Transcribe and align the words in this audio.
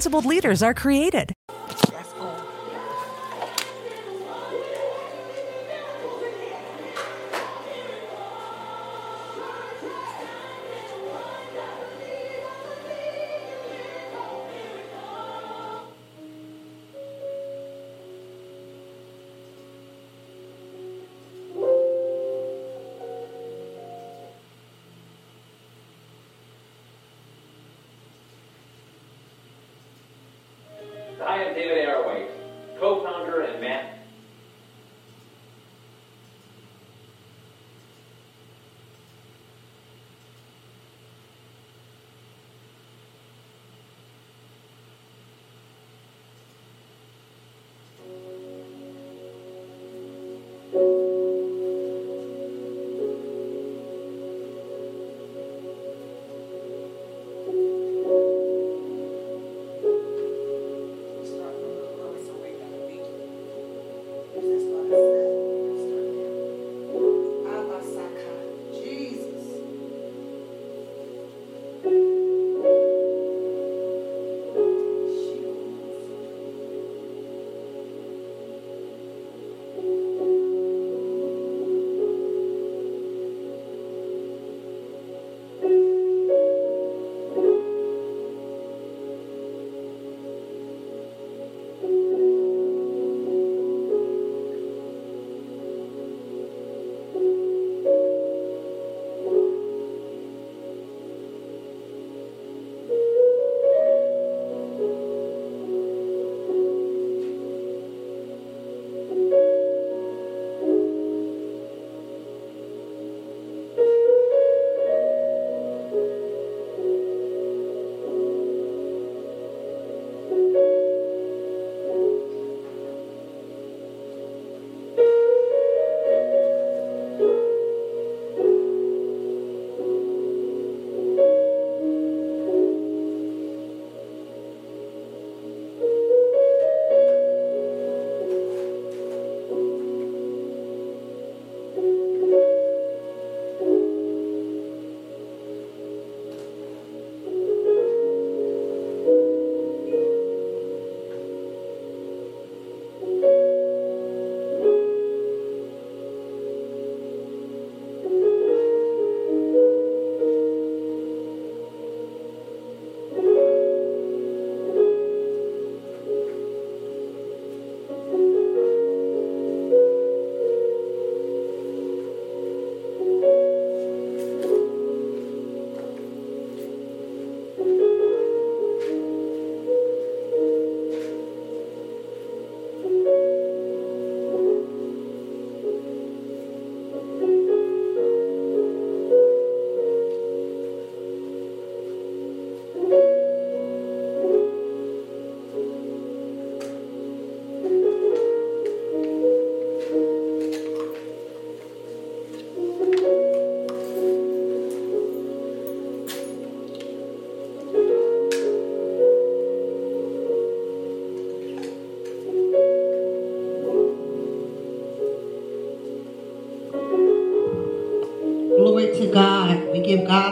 principled 0.00 0.24
leaders 0.24 0.62
are 0.62 0.72
created. 0.72 1.30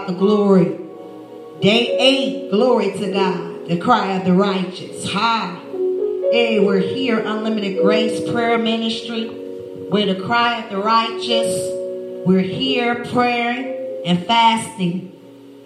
The 0.08 0.14
glory. 0.14 0.78
Day 1.60 1.98
eight, 1.98 2.50
glory 2.50 2.92
to 2.92 3.12
God. 3.12 3.68
The 3.68 3.76
cry 3.76 4.12
of 4.12 4.24
the 4.24 4.32
righteous. 4.32 5.06
Hi. 5.12 5.54
Hey, 6.32 6.60
we're 6.60 6.78
here, 6.78 7.18
Unlimited 7.18 7.82
Grace 7.82 8.26
Prayer 8.30 8.56
Ministry. 8.56 9.28
We're 9.90 10.14
the 10.14 10.22
cry 10.22 10.62
of 10.62 10.70
the 10.70 10.78
righteous. 10.78 11.52
We're 12.26 12.40
here 12.40 13.04
praying 13.04 14.06
and 14.06 14.24
fasting, 14.24 15.12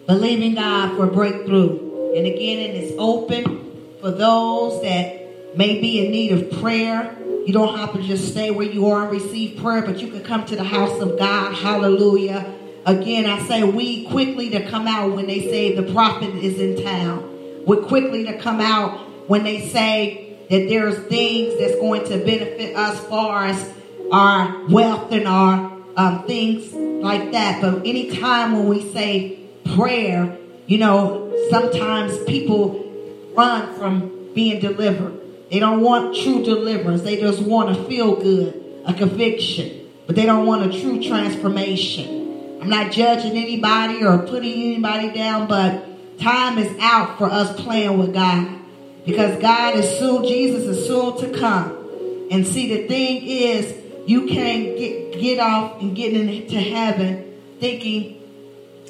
believing 0.09 0.57
God 0.57 0.97
for 0.97 1.07
breakthrough. 1.07 2.15
And 2.17 2.27
again, 2.27 2.59
it 2.59 2.83
is 2.83 2.97
open 2.99 3.97
for 4.01 4.11
those 4.11 4.83
that 4.83 5.57
may 5.57 5.81
be 5.81 6.05
in 6.05 6.11
need 6.11 6.33
of 6.33 6.61
prayer. 6.61 7.17
You 7.47 7.53
don't 7.53 7.79
have 7.79 7.93
to 7.93 8.03
just 8.03 8.33
stay 8.33 8.51
where 8.51 8.67
you 8.67 8.89
are 8.89 9.03
and 9.03 9.13
receive 9.13 9.63
prayer, 9.63 9.83
but 9.83 10.01
you 10.01 10.09
can 10.09 10.25
come 10.25 10.45
to 10.47 10.57
the 10.57 10.65
house 10.65 11.01
of 11.01 11.17
God. 11.17 11.55
Hallelujah. 11.55 12.59
Again, 12.85 13.27
I 13.27 13.47
say 13.47 13.63
we 13.63 14.07
quickly 14.07 14.51
to 14.51 14.69
come 14.69 14.89
out 14.89 15.15
when 15.15 15.27
they 15.27 15.41
say 15.43 15.77
the 15.77 15.93
prophet 15.93 16.35
is 16.35 16.59
in 16.59 16.83
town. 16.83 17.65
We're 17.65 17.83
quickly 17.83 18.25
to 18.25 18.39
come 18.39 18.61
out 18.61 18.99
when 19.29 19.45
they 19.45 19.69
say 19.69 20.37
that 20.51 20.69
there's 20.69 20.99
things 21.07 21.57
that's 21.59 21.77
going 21.77 22.05
to 22.07 22.19
benefit 22.25 22.77
us 22.77 22.99
far 23.07 23.47
as 23.47 23.73
our 24.11 24.67
wealth 24.69 25.13
and 25.13 25.29
our 25.29 25.73
um, 25.97 26.25
things 26.27 26.73
like 26.73 27.31
that. 27.33 27.63
But 27.63 27.87
anytime 27.87 28.53
when 28.53 28.67
we 28.67 28.93
say 28.93 29.39
prayer, 29.77 30.37
you 30.67 30.79
know, 30.79 31.33
sometimes 31.51 32.19
people 32.25 33.33
run 33.37 33.75
from 33.77 34.33
being 34.35 34.61
delivered. 34.61 35.21
They 35.51 35.61
don't 35.61 35.83
want 35.83 36.17
true 36.17 36.43
deliverance. 36.45 37.03
They 37.03 37.21
just 37.21 37.43
want 37.43 37.77
to 37.77 37.85
feel 37.85 38.17
good, 38.17 38.83
a 38.87 38.95
conviction, 38.95 39.89
but 40.07 40.17
they 40.17 40.27
don't 40.27 40.47
want 40.47 40.75
a 40.75 40.81
true 40.81 41.01
transformation. 41.01 42.22
I'm 42.63 42.69
not 42.69 42.93
judging 42.93 43.37
anybody 43.37 44.05
or 44.05 44.19
putting 44.19 44.53
anybody 44.53 45.11
down, 45.11 45.49
but 45.49 45.85
time 46.21 46.59
is 46.59 46.73
out 46.79 47.19
for 47.19 47.25
us 47.25 47.61
playing 47.61 47.99
with 47.99 48.15
God 48.15 48.57
because 49.05 49.43
God 49.43 49.75
is 49.75 49.99
soon, 49.99 50.23
Jesus 50.23 50.63
is 50.69 50.87
soon 50.87 51.19
to 51.19 51.37
come. 51.37 52.29
And 52.31 52.47
see, 52.47 52.73
the 52.73 52.87
thing 52.87 53.27
is, 53.27 53.75
you 54.07 54.29
can't 54.29 54.79
get, 54.79 55.19
get 55.21 55.41
off 55.41 55.81
and 55.83 55.97
get 55.97 56.13
into 56.13 56.61
heaven 56.61 57.35
thinking 57.59 58.23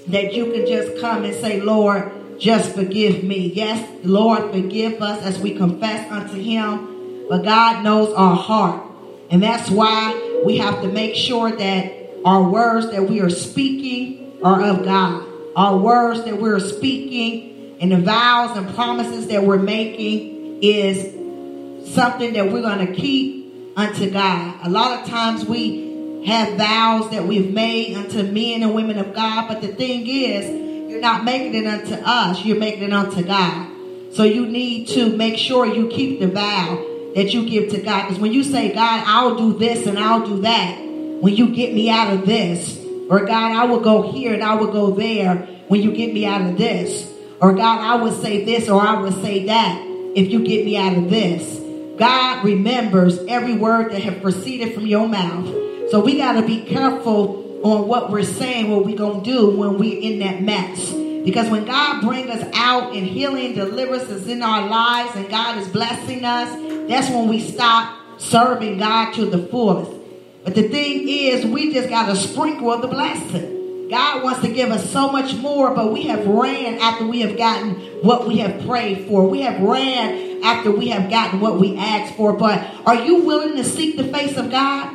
that 0.09 0.35
you 0.35 0.53
can 0.53 0.67
just 0.67 1.01
come 1.01 1.25
and 1.25 1.35
say, 1.35 1.63
Lord, 1.63 2.39
just 2.39 2.75
forgive 2.75 3.25
me. 3.25 3.53
Yes, 3.55 3.89
Lord, 4.05 4.53
forgive 4.53 5.01
us 5.01 5.25
as 5.25 5.39
we 5.39 5.55
confess 5.55 6.13
unto 6.13 6.35
him. 6.35 7.27
But 7.31 7.43
God 7.43 7.83
knows 7.83 8.13
our 8.13 8.37
heart. 8.37 8.85
And 9.31 9.43
that's 9.43 9.71
why 9.71 10.43
we 10.45 10.59
have 10.59 10.83
to 10.83 10.89
make 10.89 11.15
sure 11.15 11.51
that 11.51 12.02
our 12.25 12.49
words 12.49 12.91
that 12.91 13.09
we 13.09 13.21
are 13.21 13.31
speaking 13.31 14.39
are 14.43 14.63
of 14.63 14.85
God. 14.85 15.27
Our 15.57 15.77
words 15.79 16.25
that 16.25 16.41
we're 16.41 16.61
speaking 16.61 17.77
and 17.81 17.93
the 17.93 17.99
vows 17.99 18.57
and 18.57 18.75
promises 18.75 19.29
that 19.29 19.43
we're 19.43 19.59
making 19.59 20.63
is 20.63 21.95
something 21.95 22.33
that 22.35 22.51
we're 22.53 22.63
going 22.63 22.87
to 22.87 22.93
keep 22.93 23.73
unto 23.77 24.11
God. 24.11 24.61
A 24.65 24.71
lot 24.71 25.01
of 25.01 25.09
times 25.09 25.45
we 25.45 26.25
have 26.27 26.57
vows 26.57 27.11
that 27.11 27.25
we've 27.25 27.53
made 27.53 27.97
unto 27.97 28.23
men 28.23 28.63
and 28.63 28.75
women 28.75 28.99
of 28.99 29.13
God, 29.15 29.49
but 29.49 29.61
the 29.61 29.69
thing 29.69 30.07
is, 30.07 30.91
you're 30.91 31.01
not 31.01 31.25
making 31.25 31.55
it 31.55 31.67
unto 31.67 31.95
us, 31.95 32.45
you're 32.45 32.59
making 32.59 32.85
it 32.85 32.93
unto 32.93 33.23
God. 33.25 33.69
So 34.13 34.25
you 34.25 34.47
need 34.47 34.89
to 34.89 35.17
make 35.17 35.37
sure 35.37 35.67
you 35.67 35.89
keep 35.89 36.21
the 36.21 36.29
vow 36.29 37.11
that 37.15 37.35
you 37.35 37.49
give 37.49 37.71
to 37.71 37.81
God. 37.81 38.03
Because 38.03 38.21
when 38.21 38.33
you 38.33 38.45
say, 38.45 38.73
God, 38.73 39.03
I'll 39.07 39.37
do 39.37 39.59
this 39.59 39.87
and 39.87 39.99
I'll 39.99 40.25
do 40.25 40.43
that, 40.43 40.79
when 41.23 41.37
you 41.37 41.55
get 41.55 41.73
me 41.73 41.89
out 41.89 42.13
of 42.13 42.27
this, 42.27 42.77
or 43.09 43.25
God, 43.25 43.53
I 43.53 43.65
will 43.67 43.79
go 43.79 44.11
here 44.11 44.35
and 44.35 44.43
I 44.43 44.57
will 44.57 44.73
go 44.73 44.91
there 44.91 45.37
when 45.69 45.81
you 45.81 45.93
get 45.93 46.13
me 46.13 46.27
out 46.27 46.41
of 46.41 46.59
this, 46.59 47.09
or 47.41 47.53
God, 47.53 47.79
I 47.81 48.03
will 48.03 48.11
say 48.11 48.45
this 48.45 48.69
or 48.69 48.83
I 48.83 49.01
will 49.01 49.13
say 49.13 49.47
that 49.47 49.81
if 50.17 50.33
you 50.33 50.45
get 50.45 50.65
me 50.65 50.77
out 50.77 50.97
of 50.99 51.09
this. 51.09 51.61
God 51.97 52.45
remembers 52.45 53.21
every 53.29 53.55
word 53.55 53.93
that 53.93 54.03
have 54.03 54.21
proceeded 54.21 54.75
from 54.75 54.85
your 54.85 55.07
mouth. 55.07 55.47
So 55.93 56.01
we 56.01 56.17
got 56.17 56.41
to 56.41 56.43
be 56.45 56.63
careful 56.63 57.63
on 57.65 57.87
what 57.87 58.11
we're 58.11 58.25
saying, 58.25 58.69
what 58.69 58.85
we're 58.85 58.99
going 58.99 59.23
to 59.23 59.31
do 59.31 59.57
when 59.57 59.79
we're 59.79 60.01
in 60.01 60.19
that 60.19 60.43
mess. 60.43 60.91
Because 61.25 61.49
when 61.49 61.65
God 61.67 62.03
brings 62.03 62.31
us 62.31 62.51
out 62.53 62.97
and 62.97 63.07
healing, 63.07 63.55
deliverance 63.55 64.11
is 64.11 64.27
in 64.27 64.43
our 64.43 64.69
lives 64.69 65.15
and 65.15 65.31
God 65.31 65.59
is 65.59 65.69
blessing 65.69 66.25
us, 66.25 66.49
that's 66.89 67.11
when 67.11 67.29
we 67.29 67.39
stop 67.39 67.97
serving 68.19 68.79
God 68.79 69.13
to 69.15 69.27
the 69.27 69.47
fullest. 69.47 70.02
But 70.45 70.55
the 70.55 70.69
thing 70.69 71.09
is, 71.09 71.47
we 71.47 71.73
just 71.73 71.89
got 71.89 72.09
a 72.09 72.17
sprinkle 72.17 72.73
of 72.73 72.83
the 72.83 72.89
blessing. 72.89 73.89
God 73.89 74.25
wants 74.25 74.41
to 74.41 74.49
give 74.49 74.71
us 74.71 74.91
so 74.91 75.13
much 75.13 75.35
more, 75.35 75.75
but 75.75 75.93
we 75.93 76.05
have 76.05 76.27
ran 76.27 76.79
after 76.79 77.07
we 77.07 77.21
have 77.21 77.37
gotten 77.37 77.75
what 78.03 78.27
we 78.27 78.39
have 78.39 78.67
prayed 78.67 79.07
for. 79.07 79.29
We 79.29 79.43
have 79.43 79.61
ran 79.61 80.43
after 80.43 80.71
we 80.71 80.89
have 80.89 81.11
gotten 81.11 81.41
what 81.41 81.61
we 81.61 81.77
asked 81.77 82.17
for. 82.17 82.33
But 82.33 82.67
are 82.87 83.05
you 83.05 83.23
willing 83.23 83.57
to 83.57 83.65
seek 83.65 83.97
the 83.97 84.05
face 84.05 84.37
of 84.37 84.51
God? 84.51 84.93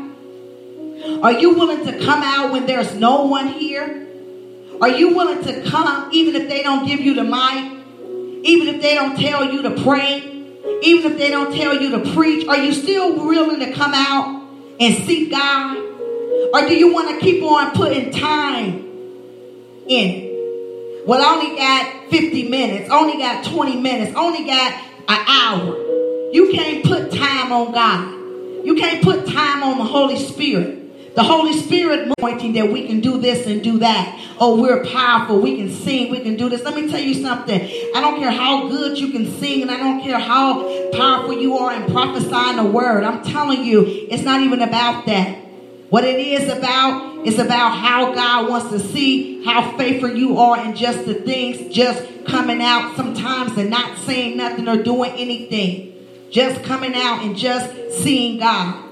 Are 1.21 1.33
you 1.33 1.53
willing 1.53 1.85
to 1.85 2.03
come 2.03 2.23
out 2.23 2.51
when 2.51 2.65
there's 2.65 2.93
no 2.95 3.25
one 3.25 3.47
here? 3.47 4.07
Are 4.81 4.89
you 4.89 5.15
willing 5.15 5.43
to 5.43 5.69
come 5.69 6.09
even 6.11 6.35
if 6.35 6.49
they 6.49 6.63
don't 6.63 6.85
give 6.85 6.99
you 6.99 7.13
the 7.13 7.23
mic? 7.23 7.71
Even 8.43 8.67
if 8.67 8.81
they 8.81 8.95
don't 8.95 9.15
tell 9.15 9.45
you 9.51 9.61
to 9.61 9.83
pray? 9.83 10.21
Even 10.81 11.11
if 11.11 11.17
they 11.17 11.29
don't 11.29 11.55
tell 11.55 11.79
you 11.79 11.91
to 11.91 12.13
preach? 12.13 12.47
Are 12.47 12.57
you 12.57 12.73
still 12.73 13.15
willing 13.15 13.59
to 13.59 13.73
come 13.73 13.93
out 13.93 14.36
and 14.79 15.05
seek 15.05 15.31
God? 15.31 15.77
Or 16.53 16.67
do 16.67 16.75
you 16.75 16.93
want 16.93 17.09
to 17.09 17.19
keep 17.19 17.43
on 17.43 17.71
putting 17.71 18.11
time 18.11 18.85
in? 19.87 20.27
Well, 21.05 21.21
I 21.21 21.35
only 21.35 21.55
got 21.57 22.09
50 22.09 22.49
minutes, 22.49 22.89
only 22.89 23.17
got 23.17 23.45
20 23.45 23.79
minutes, 23.81 24.15
only 24.15 24.45
got 24.45 24.73
an 25.07 25.25
hour. 25.27 25.77
You 26.31 26.51
can't 26.53 26.83
put 26.83 27.11
time 27.11 27.51
on 27.51 27.71
God. 27.71 28.65
You 28.65 28.75
can't 28.75 29.01
put 29.01 29.25
time 29.27 29.63
on 29.63 29.77
the 29.77 29.85
Holy 29.85 30.17
Spirit. 30.17 30.86
The 31.17 31.23
Holy 31.23 31.53
Spirit 31.53 32.13
pointing 32.19 32.53
that 32.53 32.71
we 32.71 32.85
can 32.85 32.99
do 32.99 33.17
this 33.17 33.47
and 33.47 33.63
do 33.63 33.79
that. 33.79 34.23
Oh, 34.39 34.61
we're 34.61 34.85
powerful. 34.85 35.41
We 35.41 35.57
can 35.57 35.71
sing. 35.71 36.11
We 36.11 36.19
can 36.19 36.35
do 36.35 36.47
this. 36.47 36.61
Let 36.61 36.75
me 36.75 36.91
tell 36.91 36.99
you 36.99 37.15
something. 37.15 37.59
I 37.59 38.01
don't 38.01 38.19
care 38.19 38.29
how 38.29 38.67
good 38.67 38.99
you 38.99 39.09
can 39.11 39.25
sing 39.39 39.63
and 39.63 39.71
I 39.71 39.77
don't 39.77 40.03
care 40.03 40.19
how 40.19 40.91
powerful 40.91 41.33
you 41.33 41.57
are 41.57 41.73
in 41.73 41.91
prophesying 41.91 42.57
the 42.57 42.65
word. 42.65 43.03
I'm 43.03 43.23
telling 43.23 43.63
you, 43.63 43.83
it's 44.11 44.21
not 44.21 44.41
even 44.41 44.61
about 44.61 45.07
that. 45.07 45.39
What 45.89 46.03
it 46.03 46.19
is 46.19 46.55
about 46.55 47.25
is 47.25 47.39
about 47.39 47.71
how 47.71 48.13
God 48.13 48.47
wants 48.47 48.69
to 48.69 48.79
see 48.79 49.43
how 49.43 49.75
faithful 49.75 50.15
you 50.15 50.37
are 50.37 50.63
in 50.63 50.75
just 50.75 51.03
the 51.07 51.15
things 51.15 51.73
just 51.73 52.27
coming 52.27 52.61
out 52.61 52.95
sometimes 52.95 53.57
and 53.57 53.71
not 53.71 53.97
saying 54.05 54.37
nothing 54.37 54.67
or 54.67 54.83
doing 54.83 55.13
anything. 55.13 55.95
Just 56.29 56.63
coming 56.63 56.93
out 56.93 57.23
and 57.23 57.35
just 57.35 57.73
seeing 58.03 58.37
God. 58.37 58.86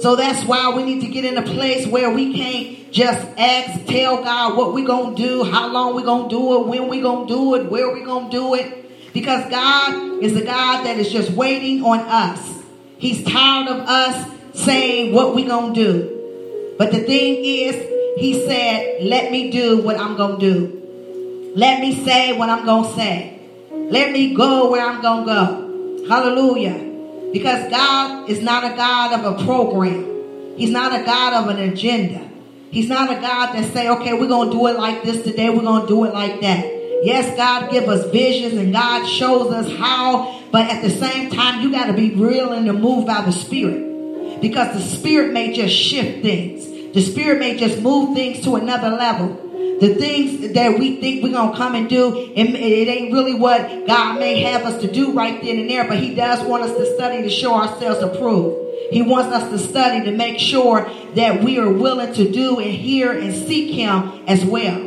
So 0.00 0.14
that's 0.14 0.44
why 0.44 0.74
we 0.74 0.82
need 0.82 1.00
to 1.00 1.08
get 1.08 1.24
in 1.24 1.36
a 1.38 1.42
place 1.42 1.86
where 1.86 2.10
we 2.10 2.34
can't 2.34 2.92
just 2.92 3.26
ask, 3.38 3.86
tell 3.86 4.22
God 4.22 4.56
what 4.56 4.74
we're 4.74 4.86
going 4.86 5.16
to 5.16 5.22
do, 5.22 5.44
how 5.44 5.68
long 5.68 5.94
we're 5.94 6.04
going 6.04 6.28
to 6.28 6.36
do 6.36 6.60
it, 6.60 6.66
when 6.66 6.88
we're 6.88 7.02
going 7.02 7.26
to 7.26 7.34
do 7.34 7.54
it, 7.54 7.70
where 7.70 7.88
we're 7.88 8.04
going 8.04 8.30
to 8.30 8.36
do 8.36 8.54
it. 8.54 9.12
Because 9.12 9.48
God 9.50 10.22
is 10.22 10.36
a 10.36 10.44
God 10.44 10.84
that 10.84 10.98
is 10.98 11.10
just 11.10 11.30
waiting 11.30 11.82
on 11.82 12.00
us. 12.00 12.62
He's 12.98 13.24
tired 13.24 13.68
of 13.68 13.78
us 13.88 14.30
saying 14.54 15.14
what 15.14 15.34
we're 15.34 15.48
going 15.48 15.74
to 15.74 15.84
do. 15.84 16.74
But 16.78 16.92
the 16.92 17.00
thing 17.00 17.42
is, 17.42 17.74
he 18.18 18.46
said, 18.46 19.02
let 19.02 19.30
me 19.30 19.50
do 19.50 19.82
what 19.82 19.98
I'm 19.98 20.16
going 20.16 20.38
to 20.40 20.52
do. 20.52 21.52
Let 21.54 21.80
me 21.80 22.04
say 22.04 22.36
what 22.36 22.50
I'm 22.50 22.66
going 22.66 22.84
to 22.84 22.94
say. 22.94 23.40
Let 23.70 24.12
me 24.12 24.34
go 24.34 24.70
where 24.70 24.86
I'm 24.86 25.00
going 25.00 25.26
to 25.26 25.32
go. 25.32 26.08
Hallelujah. 26.08 26.85
Because 27.32 27.70
God 27.70 28.30
is 28.30 28.42
not 28.42 28.64
a 28.64 28.76
God 28.76 29.20
of 29.20 29.40
a 29.40 29.44
program. 29.44 30.56
He's 30.56 30.70
not 30.70 30.98
a 30.98 31.04
God 31.04 31.34
of 31.34 31.48
an 31.48 31.70
agenda. 31.70 32.28
He's 32.70 32.88
not 32.88 33.10
a 33.10 33.20
God 33.20 33.54
that 33.54 33.72
say, 33.72 33.88
okay, 33.88 34.12
we're 34.12 34.28
going 34.28 34.50
to 34.50 34.56
do 34.56 34.66
it 34.66 34.76
like 34.76 35.02
this 35.02 35.22
today. 35.22 35.50
We're 35.50 35.62
going 35.62 35.82
to 35.82 35.88
do 35.88 36.04
it 36.04 36.12
like 36.12 36.40
that. 36.40 36.64
Yes, 37.02 37.36
God 37.36 37.70
give 37.70 37.88
us 37.88 38.10
visions 38.10 38.54
and 38.54 38.72
God 38.72 39.06
shows 39.06 39.52
us 39.52 39.70
how, 39.76 40.42
but 40.50 40.70
at 40.70 40.82
the 40.82 40.90
same 40.90 41.30
time, 41.30 41.60
you 41.62 41.70
got 41.70 41.86
to 41.86 41.92
be 41.92 42.14
willing 42.14 42.64
to 42.64 42.72
move 42.72 43.06
by 43.06 43.22
the 43.22 43.32
Spirit 43.32 44.40
because 44.40 44.74
the 44.74 44.96
Spirit 44.96 45.32
may 45.32 45.52
just 45.52 45.74
shift 45.74 46.22
things. 46.22 46.66
The 46.94 47.02
Spirit 47.02 47.38
may 47.38 47.56
just 47.56 47.80
move 47.80 48.14
things 48.14 48.42
to 48.44 48.56
another 48.56 48.90
level 48.90 49.45
the 49.80 49.94
things 49.94 50.54
that 50.54 50.78
we 50.78 51.00
think 51.00 51.22
we're 51.22 51.32
going 51.32 51.52
to 51.52 51.56
come 51.56 51.74
and 51.74 51.88
do, 51.88 52.16
it, 52.16 52.54
it 52.54 52.88
ain't 52.88 53.12
really 53.12 53.34
what 53.34 53.86
God 53.86 54.18
may 54.18 54.40
have 54.42 54.62
us 54.62 54.80
to 54.80 54.90
do 54.90 55.12
right 55.12 55.40
then 55.42 55.58
and 55.58 55.70
there, 55.70 55.86
but 55.86 55.98
He 55.98 56.14
does 56.14 56.46
want 56.46 56.62
us 56.62 56.76
to 56.76 56.94
study 56.94 57.22
to 57.22 57.30
show 57.30 57.54
ourselves 57.54 58.00
approved. 58.02 58.64
He 58.90 59.02
wants 59.02 59.34
us 59.34 59.50
to 59.50 59.58
study 59.58 60.04
to 60.04 60.16
make 60.16 60.38
sure 60.38 60.88
that 61.14 61.42
we 61.42 61.58
are 61.58 61.70
willing 61.70 62.14
to 62.14 62.30
do 62.30 62.58
and 62.58 62.70
hear 62.70 63.12
and 63.12 63.34
seek 63.34 63.74
Him 63.74 64.24
as 64.26 64.44
well. 64.44 64.80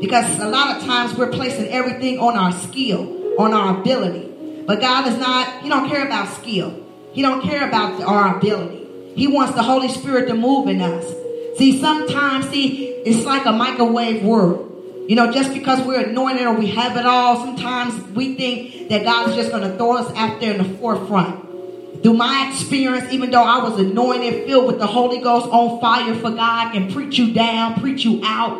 Because 0.00 0.38
a 0.38 0.48
lot 0.48 0.76
of 0.76 0.84
times 0.84 1.16
we're 1.16 1.30
placing 1.30 1.68
everything 1.68 2.18
on 2.18 2.36
our 2.36 2.52
skill, 2.52 3.40
on 3.40 3.52
our 3.52 3.80
ability. 3.80 4.62
But 4.66 4.80
God 4.80 5.08
is 5.08 5.18
not, 5.18 5.62
He 5.62 5.68
don't 5.68 5.88
care 5.88 6.06
about 6.06 6.28
skill. 6.28 6.78
He 7.12 7.22
don't 7.22 7.42
care 7.42 7.66
about 7.66 8.00
our 8.02 8.36
ability. 8.36 8.86
He 9.14 9.26
wants 9.26 9.54
the 9.54 9.62
Holy 9.62 9.88
Spirit 9.88 10.28
to 10.28 10.34
move 10.34 10.68
in 10.68 10.80
us. 10.80 11.21
See, 11.56 11.80
sometimes, 11.80 12.48
see, 12.48 12.88
it's 12.88 13.26
like 13.26 13.44
a 13.46 13.52
microwave 13.52 14.22
world. 14.22 14.68
You 15.08 15.16
know, 15.16 15.32
just 15.32 15.52
because 15.52 15.84
we're 15.86 16.08
anointed 16.08 16.46
or 16.46 16.54
we 16.54 16.68
have 16.68 16.96
it 16.96 17.04
all, 17.04 17.44
sometimes 17.44 18.00
we 18.14 18.34
think 18.34 18.88
that 18.88 19.04
God 19.04 19.30
is 19.30 19.36
just 19.36 19.50
going 19.50 19.68
to 19.68 19.76
throw 19.76 19.96
us 19.96 20.12
out 20.16 20.40
there 20.40 20.52
in 20.52 20.58
the 20.58 20.78
forefront. 20.78 22.02
Through 22.02 22.14
my 22.14 22.48
experience, 22.50 23.12
even 23.12 23.30
though 23.30 23.42
I 23.42 23.62
was 23.62 23.78
anointed, 23.78 24.46
filled 24.46 24.66
with 24.66 24.78
the 24.78 24.86
Holy 24.86 25.18
Ghost, 25.20 25.46
on 25.48 25.80
fire 25.80 26.14
for 26.14 26.30
God, 26.30 26.74
and 26.74 26.92
preach 26.92 27.18
you 27.18 27.32
down, 27.32 27.80
preach 27.80 28.04
you 28.04 28.20
out. 28.24 28.56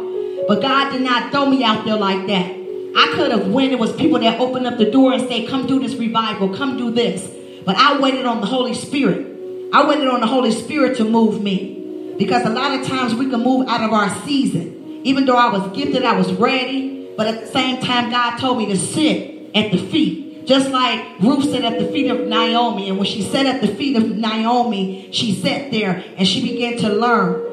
But 0.47 0.61
God 0.61 0.93
did 0.93 1.03
not 1.03 1.33
throw 1.33 1.47
me 1.47 1.65
out 1.65 1.85
there 1.85 1.97
like 1.97 2.27
that. 2.27 2.51
I 2.95 3.13
could 3.15 3.31
have 3.31 3.49
when 3.49 3.71
it 3.71 3.79
was 3.79 3.93
people 3.95 4.19
that 4.19 4.39
opened 4.39 4.67
up 4.67 4.79
the 4.79 4.91
door 4.91 5.13
and 5.13 5.27
say, 5.29 5.47
come 5.47 5.67
do 5.67 5.81
this 5.81 5.95
revival, 5.95 6.55
come 6.55 6.77
do 6.77 6.91
this. 6.91 7.29
But 7.65 7.77
I 7.77 7.99
waited 7.99 8.27
on 8.27 8.41
the 8.41 8.47
Holy 8.47 8.75
Spirit. 8.75 9.27
I 9.73 9.89
waited 9.89 10.09
on 10.09 10.21
the 10.21 10.27
Holy 10.27 10.51
Spirit 10.51 10.97
to 10.99 11.05
move 11.05 11.43
me. 11.43 11.82
Because 12.23 12.47
a 12.47 12.51
lot 12.51 12.79
of 12.79 12.87
times 12.87 13.17
we 13.17 13.29
can 13.29 13.43
move 13.43 13.69
out 13.69 13.83
of 13.83 13.93
our 13.93 14.09
season. 14.25 15.01
Even 15.03 15.27
though 15.27 15.37
I 15.37 15.51
was 15.51 15.77
gifted, 15.77 16.05
I 16.05 16.17
was 16.17 16.33
ready. 16.35 17.13
But 17.17 17.27
at 17.27 17.41
the 17.41 17.49
same 17.49 17.83
time, 17.83 18.11
God 18.11 18.37
told 18.37 18.59
me 18.59 18.67
to 18.67 18.77
sit 18.77 19.51
at 19.57 19.73
the 19.73 19.79
feet. 19.79 20.47
Just 20.47 20.71
like 20.71 21.05
Ruth 21.21 21.51
sat 21.51 21.65
at 21.65 21.81
the 21.81 21.87
feet 21.91 22.13
of 22.13 22.21
Naomi. 22.29 22.89
And 22.89 22.99
when 22.99 23.07
she 23.07 23.23
sat 23.23 23.47
at 23.47 23.61
the 23.61 23.67
feet 23.67 23.97
of 23.97 24.17
Naomi, 24.17 25.09
she 25.11 25.35
sat 25.35 25.73
there 25.73 26.05
and 26.17 26.27
she 26.27 26.43
began 26.43 26.79
to 26.79 26.91
learn. 26.91 27.45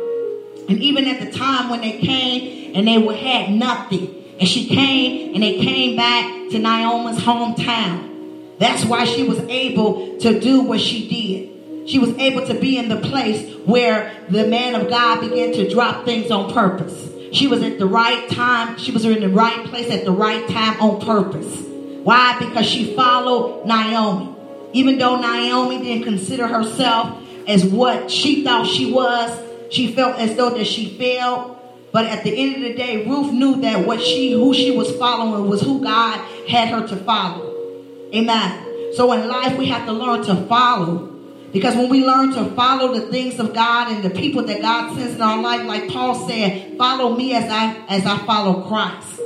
And 0.70 0.78
even 0.84 1.08
at 1.08 1.20
the 1.20 1.32
time 1.36 1.72
when 1.72 1.82
they 1.82 1.98
came 1.98 2.76
and 2.76 2.88
they 2.88 3.02
had 3.18 3.52
nothing. 3.52 4.16
And 4.40 4.48
she 4.48 4.68
came 4.68 5.34
and 5.34 5.42
they 5.42 5.60
came 5.62 5.96
back 5.96 6.52
to 6.52 6.60
Naomi's 6.60 7.18
hometown. 7.18 8.60
That's 8.60 8.86
why 8.86 9.06
she 9.06 9.24
was 9.24 9.40
able 9.40 10.20
to 10.20 10.40
do 10.40 10.62
what 10.62 10.80
she 10.80 11.10
did. 11.10 11.59
She 11.90 11.98
was 11.98 12.16
able 12.20 12.46
to 12.46 12.54
be 12.54 12.78
in 12.78 12.88
the 12.88 12.98
place 12.98 13.52
where 13.66 14.16
the 14.30 14.48
man 14.48 14.76
of 14.76 14.90
God 14.90 15.22
began 15.22 15.52
to 15.54 15.68
drop 15.72 16.06
things 16.06 16.30
on 16.30 16.54
purpose. 16.54 17.10
She 17.32 17.48
was 17.48 17.64
at 17.64 17.80
the 17.80 17.88
right 17.88 18.30
time. 18.30 18.78
She 18.78 18.92
was 18.92 19.06
in 19.06 19.22
the 19.22 19.30
right 19.30 19.66
place 19.66 19.90
at 19.90 20.06
the 20.06 20.12
right 20.12 20.48
time 20.48 20.80
on 20.80 21.02
purpose. 21.02 21.66
Why? 22.04 22.38
Because 22.38 22.68
she 22.68 22.96
followed 22.96 23.66
Naomi. 23.66 24.36
Even 24.74 25.00
though 25.00 25.20
Naomi 25.20 25.80
didn't 25.80 26.04
consider 26.04 26.46
herself 26.46 27.24
as 27.48 27.66
what 27.66 28.12
she 28.12 28.44
thought 28.44 28.68
she 28.68 28.94
was, 28.94 29.32
she 29.72 29.92
felt 29.92 30.20
as 30.20 30.36
though 30.36 30.52
that 30.52 30.68
she 30.68 30.96
failed. 30.96 31.58
But 31.92 32.06
at 32.06 32.24
the 32.24 32.38
end 32.38 32.58
of 32.58 32.62
the 32.62 32.76
day, 32.76 33.04
Ruth 33.08 33.34
knew 33.34 33.62
that 33.62 33.88
what 33.88 34.00
she 34.00 34.32
who 34.34 34.54
she 34.54 34.70
was 34.70 34.96
following 34.98 35.50
was 35.50 35.62
who 35.62 35.82
God 35.82 36.20
had 36.48 36.68
her 36.68 36.88
to 36.88 36.96
follow. 36.98 37.84
Amen. 38.14 38.94
So 38.94 39.12
in 39.12 39.28
life 39.28 39.58
we 39.58 39.66
have 39.70 39.88
to 39.88 39.92
learn 39.92 40.24
to 40.26 40.36
follow. 40.46 41.09
Because 41.52 41.76
when 41.76 41.90
we 41.90 42.06
learn 42.06 42.32
to 42.34 42.46
follow 42.52 42.94
the 42.94 43.08
things 43.08 43.40
of 43.40 43.54
God 43.54 43.92
and 43.92 44.04
the 44.04 44.10
people 44.12 44.44
that 44.44 44.62
God 44.62 44.96
sends 44.96 45.16
in 45.16 45.22
our 45.22 45.42
life, 45.42 45.66
like 45.66 45.90
Paul 45.90 46.28
said, 46.28 46.78
follow 46.78 47.16
me 47.16 47.34
as 47.34 47.50
I 47.50 47.76
as 47.88 48.06
I 48.06 48.18
follow 48.26 48.68
Christ. 48.68 49.20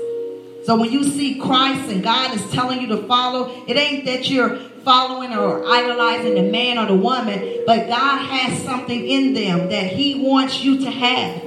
So 0.65 0.79
when 0.79 0.91
you 0.91 1.03
see 1.03 1.39
Christ 1.39 1.91
and 1.91 2.01
God 2.01 2.33
is 2.33 2.49
telling 2.51 2.79
you 2.79 2.87
to 2.87 3.05
follow, 3.07 3.65
it 3.67 3.75
ain't 3.75 4.05
that 4.05 4.29
you're 4.29 4.57
following 4.85 5.33
or 5.33 5.65
idolizing 5.67 6.35
the 6.35 6.43
man 6.43 6.77
or 6.77 6.85
the 6.85 6.95
woman, 6.95 7.63
but 7.65 7.87
God 7.87 8.19
has 8.19 8.63
something 8.63 9.05
in 9.05 9.33
them 9.33 9.69
that 9.69 9.87
He 9.87 10.23
wants 10.23 10.63
you 10.63 10.79
to 10.79 10.91
have. 10.91 11.41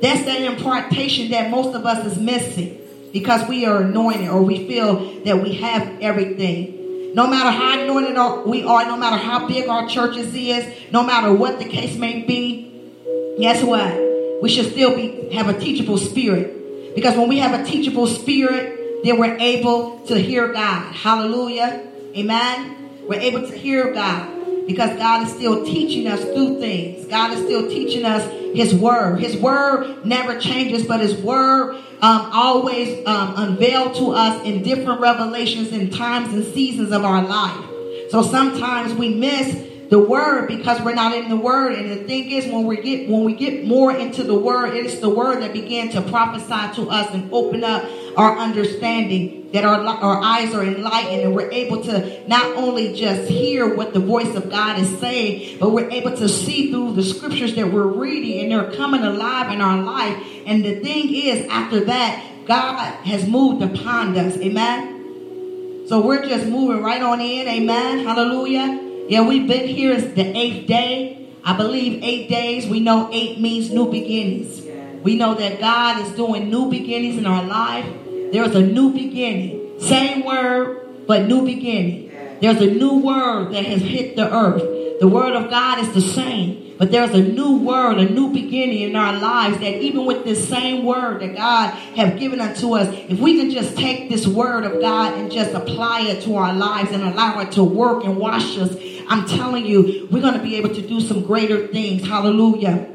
That's 0.00 0.24
that 0.24 0.42
impartation 0.42 1.30
that 1.30 1.50
most 1.50 1.74
of 1.74 1.84
us 1.84 2.06
is 2.06 2.18
missing 2.18 2.80
because 3.12 3.46
we 3.48 3.64
are 3.66 3.82
anointed 3.82 4.28
or 4.28 4.42
we 4.42 4.66
feel 4.66 5.22
that 5.24 5.42
we 5.42 5.54
have 5.54 6.00
everything. 6.00 6.73
No 7.14 7.28
matter 7.28 7.50
how 7.50 7.80
anointed 7.80 8.46
we 8.46 8.64
are, 8.64 8.84
no 8.86 8.96
matter 8.96 9.16
how 9.16 9.46
big 9.46 9.68
our 9.68 9.88
churches 9.88 10.34
is, 10.34 10.66
no 10.90 11.04
matter 11.04 11.32
what 11.32 11.60
the 11.60 11.64
case 11.64 11.96
may 11.96 12.22
be, 12.22 12.90
guess 13.38 13.62
what? 13.62 14.42
We 14.42 14.48
should 14.48 14.72
still 14.72 14.96
be 14.96 15.30
have 15.32 15.48
a 15.48 15.58
teachable 15.58 15.96
spirit. 15.96 16.94
Because 16.96 17.16
when 17.16 17.28
we 17.28 17.38
have 17.38 17.58
a 17.58 17.64
teachable 17.64 18.08
spirit, 18.08 19.04
then 19.04 19.18
we're 19.18 19.38
able 19.38 20.00
to 20.06 20.18
hear 20.18 20.52
God. 20.52 20.92
Hallelujah. 20.92 21.86
Amen. 22.16 23.06
We're 23.08 23.20
able 23.20 23.42
to 23.42 23.56
hear 23.56 23.92
God 23.92 24.66
because 24.66 24.96
God 24.98 25.26
is 25.26 25.32
still 25.32 25.64
teaching 25.64 26.08
us 26.08 26.20
through 26.20 26.58
things. 26.58 27.06
God 27.06 27.32
is 27.32 27.44
still 27.44 27.68
teaching 27.68 28.04
us 28.04 28.28
His 28.56 28.74
Word. 28.74 29.20
His 29.20 29.36
Word 29.36 30.04
never 30.04 30.40
changes, 30.40 30.84
but 30.84 31.00
His 31.00 31.14
Word 31.16 31.80
um, 32.04 32.30
always 32.34 32.98
um, 33.06 33.32
unveiled 33.34 33.94
to 33.94 34.10
us 34.10 34.44
in 34.44 34.62
different 34.62 35.00
revelations 35.00 35.72
in 35.72 35.88
times 35.88 36.34
and 36.34 36.44
seasons 36.44 36.92
of 36.92 37.02
our 37.02 37.22
life. 37.22 37.64
So 38.10 38.20
sometimes 38.20 38.92
we 38.92 39.14
miss 39.14 39.56
the 39.90 39.98
word 39.98 40.48
because 40.48 40.80
we're 40.80 40.94
not 40.94 41.14
in 41.14 41.28
the 41.28 41.36
word. 41.36 41.72
And 41.74 41.90
the 41.90 42.04
thing 42.04 42.30
is, 42.30 42.46
when 42.46 42.66
we 42.66 42.76
get 42.76 43.08
when 43.08 43.24
we 43.24 43.34
get 43.34 43.66
more 43.66 43.94
into 43.94 44.22
the 44.22 44.34
word, 44.34 44.74
it 44.74 44.86
is 44.86 45.00
the 45.00 45.08
word 45.08 45.42
that 45.42 45.52
began 45.52 45.90
to 45.90 46.02
prophesy 46.02 46.74
to 46.82 46.90
us 46.90 47.12
and 47.14 47.32
open 47.32 47.64
up 47.64 47.84
our 48.16 48.38
understanding. 48.38 49.50
That 49.52 49.64
our 49.64 49.80
our 49.84 50.20
eyes 50.20 50.52
are 50.54 50.64
enlightened 50.64 51.22
and 51.22 51.34
we're 51.34 51.50
able 51.50 51.82
to 51.84 52.26
not 52.28 52.56
only 52.56 52.94
just 52.94 53.30
hear 53.30 53.74
what 53.74 53.92
the 53.92 54.00
voice 54.00 54.34
of 54.34 54.50
God 54.50 54.80
is 54.80 54.98
saying, 54.98 55.58
but 55.60 55.70
we're 55.70 55.90
able 55.90 56.16
to 56.16 56.28
see 56.28 56.70
through 56.70 56.94
the 56.94 57.04
scriptures 57.04 57.54
that 57.54 57.72
we're 57.72 57.86
reading 57.86 58.40
and 58.40 58.52
they're 58.52 58.76
coming 58.76 59.02
alive 59.02 59.52
in 59.52 59.60
our 59.60 59.80
life. 59.80 60.16
And 60.46 60.64
the 60.64 60.80
thing 60.80 61.14
is, 61.14 61.46
after 61.48 61.84
that, 61.84 62.46
God 62.46 62.94
has 63.04 63.28
moved 63.28 63.62
upon 63.62 64.16
us. 64.16 64.36
Amen. 64.38 65.86
So 65.86 66.00
we're 66.00 66.26
just 66.26 66.46
moving 66.46 66.82
right 66.82 67.02
on 67.02 67.20
in. 67.20 67.46
Amen. 67.46 68.04
Hallelujah. 68.04 68.93
Yeah, 69.06 69.28
we've 69.28 69.46
been 69.46 69.68
here. 69.68 69.92
It's 69.92 70.14
the 70.14 70.36
eighth 70.36 70.66
day. 70.66 71.28
I 71.44 71.54
believe 71.56 72.02
eight 72.02 72.30
days. 72.30 72.66
We 72.66 72.80
know 72.80 73.10
eight 73.12 73.38
means 73.38 73.70
new 73.70 73.90
beginnings. 73.90 74.62
We 75.02 75.16
know 75.16 75.34
that 75.34 75.60
God 75.60 76.00
is 76.00 76.12
doing 76.12 76.48
new 76.48 76.70
beginnings 76.70 77.18
in 77.18 77.26
our 77.26 77.44
life. 77.44 77.84
There's 78.32 78.54
a 78.54 78.62
new 78.62 78.94
beginning. 78.94 79.78
Same 79.78 80.24
word, 80.24 81.06
but 81.06 81.26
new 81.26 81.44
beginning. 81.44 82.12
There's 82.40 82.62
a 82.62 82.70
new 82.70 82.96
word 83.00 83.52
that 83.52 83.66
has 83.66 83.82
hit 83.82 84.16
the 84.16 84.34
earth. 84.34 84.62
The 85.00 85.08
word 85.08 85.34
of 85.34 85.50
God 85.50 85.80
is 85.80 85.92
the 85.92 86.00
same, 86.00 86.76
but 86.78 86.90
there's 86.90 87.10
a 87.10 87.20
new 87.20 87.58
word, 87.58 87.98
a 87.98 88.08
new 88.08 88.32
beginning 88.32 88.80
in 88.80 88.96
our 88.96 89.12
lives 89.18 89.58
that 89.58 89.82
even 89.82 90.06
with 90.06 90.24
this 90.24 90.48
same 90.48 90.84
word 90.84 91.20
that 91.20 91.36
God 91.36 91.70
have 91.96 92.18
given 92.18 92.40
unto 92.40 92.74
us, 92.76 92.88
if 93.08 93.18
we 93.18 93.38
can 93.38 93.50
just 93.50 93.76
take 93.76 94.08
this 94.08 94.26
word 94.26 94.64
of 94.64 94.80
God 94.80 95.18
and 95.18 95.30
just 95.30 95.52
apply 95.52 96.02
it 96.02 96.22
to 96.22 96.36
our 96.36 96.54
lives 96.54 96.92
and 96.92 97.02
allow 97.02 97.40
it 97.40 97.52
to 97.52 97.64
work 97.64 98.04
and 98.04 98.16
wash 98.16 98.56
us 98.56 98.74
I'm 99.08 99.26
telling 99.26 99.66
you, 99.66 100.08
we're 100.10 100.22
going 100.22 100.34
to 100.34 100.42
be 100.42 100.56
able 100.56 100.74
to 100.74 100.82
do 100.82 101.00
some 101.00 101.24
greater 101.24 101.66
things. 101.68 102.06
Hallelujah. 102.06 102.88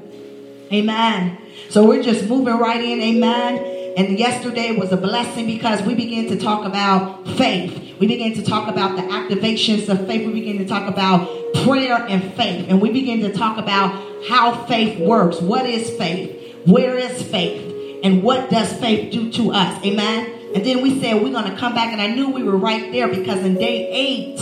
Amen. 0.71 1.37
So 1.69 1.85
we're 1.85 2.03
just 2.03 2.27
moving 2.27 2.57
right 2.57 2.83
in. 2.83 3.01
Amen. 3.01 3.93
And 3.97 4.17
yesterday 4.17 4.75
was 4.75 4.91
a 4.91 4.97
blessing 4.97 5.45
because 5.45 5.81
we 5.81 5.93
began 5.93 6.27
to 6.27 6.39
talk 6.39 6.65
about 6.65 7.27
faith. 7.29 7.97
We 7.99 8.07
began 8.07 8.33
to 8.35 8.43
talk 8.43 8.69
about 8.69 8.95
the 8.95 9.01
activations 9.01 9.89
of 9.89 10.07
faith. 10.07 10.25
We 10.25 10.33
began 10.33 10.57
to 10.59 10.65
talk 10.65 10.87
about 10.87 11.27
prayer 11.65 11.95
and 12.07 12.33
faith. 12.35 12.67
And 12.69 12.81
we 12.81 12.91
began 12.91 13.19
to 13.21 13.33
talk 13.33 13.57
about 13.57 14.25
how 14.27 14.65
faith 14.65 14.99
works. 14.99 15.41
What 15.41 15.65
is 15.65 15.89
faith? 15.97 16.55
Where 16.65 16.97
is 16.97 17.21
faith? 17.23 17.65
And 18.03 18.23
what 18.23 18.49
does 18.49 18.71
faith 18.73 19.11
do 19.11 19.31
to 19.33 19.51
us? 19.51 19.83
Amen. 19.83 20.31
And 20.55 20.65
then 20.65 20.81
we 20.81 20.99
said 21.01 21.21
we're 21.21 21.31
going 21.31 21.51
to 21.51 21.57
come 21.57 21.73
back. 21.73 21.91
And 21.91 22.01
I 22.01 22.07
knew 22.07 22.29
we 22.29 22.43
were 22.43 22.57
right 22.57 22.91
there 22.91 23.07
because 23.07 23.43
in 23.43 23.55
day 23.55 23.89
eight, 23.89 24.39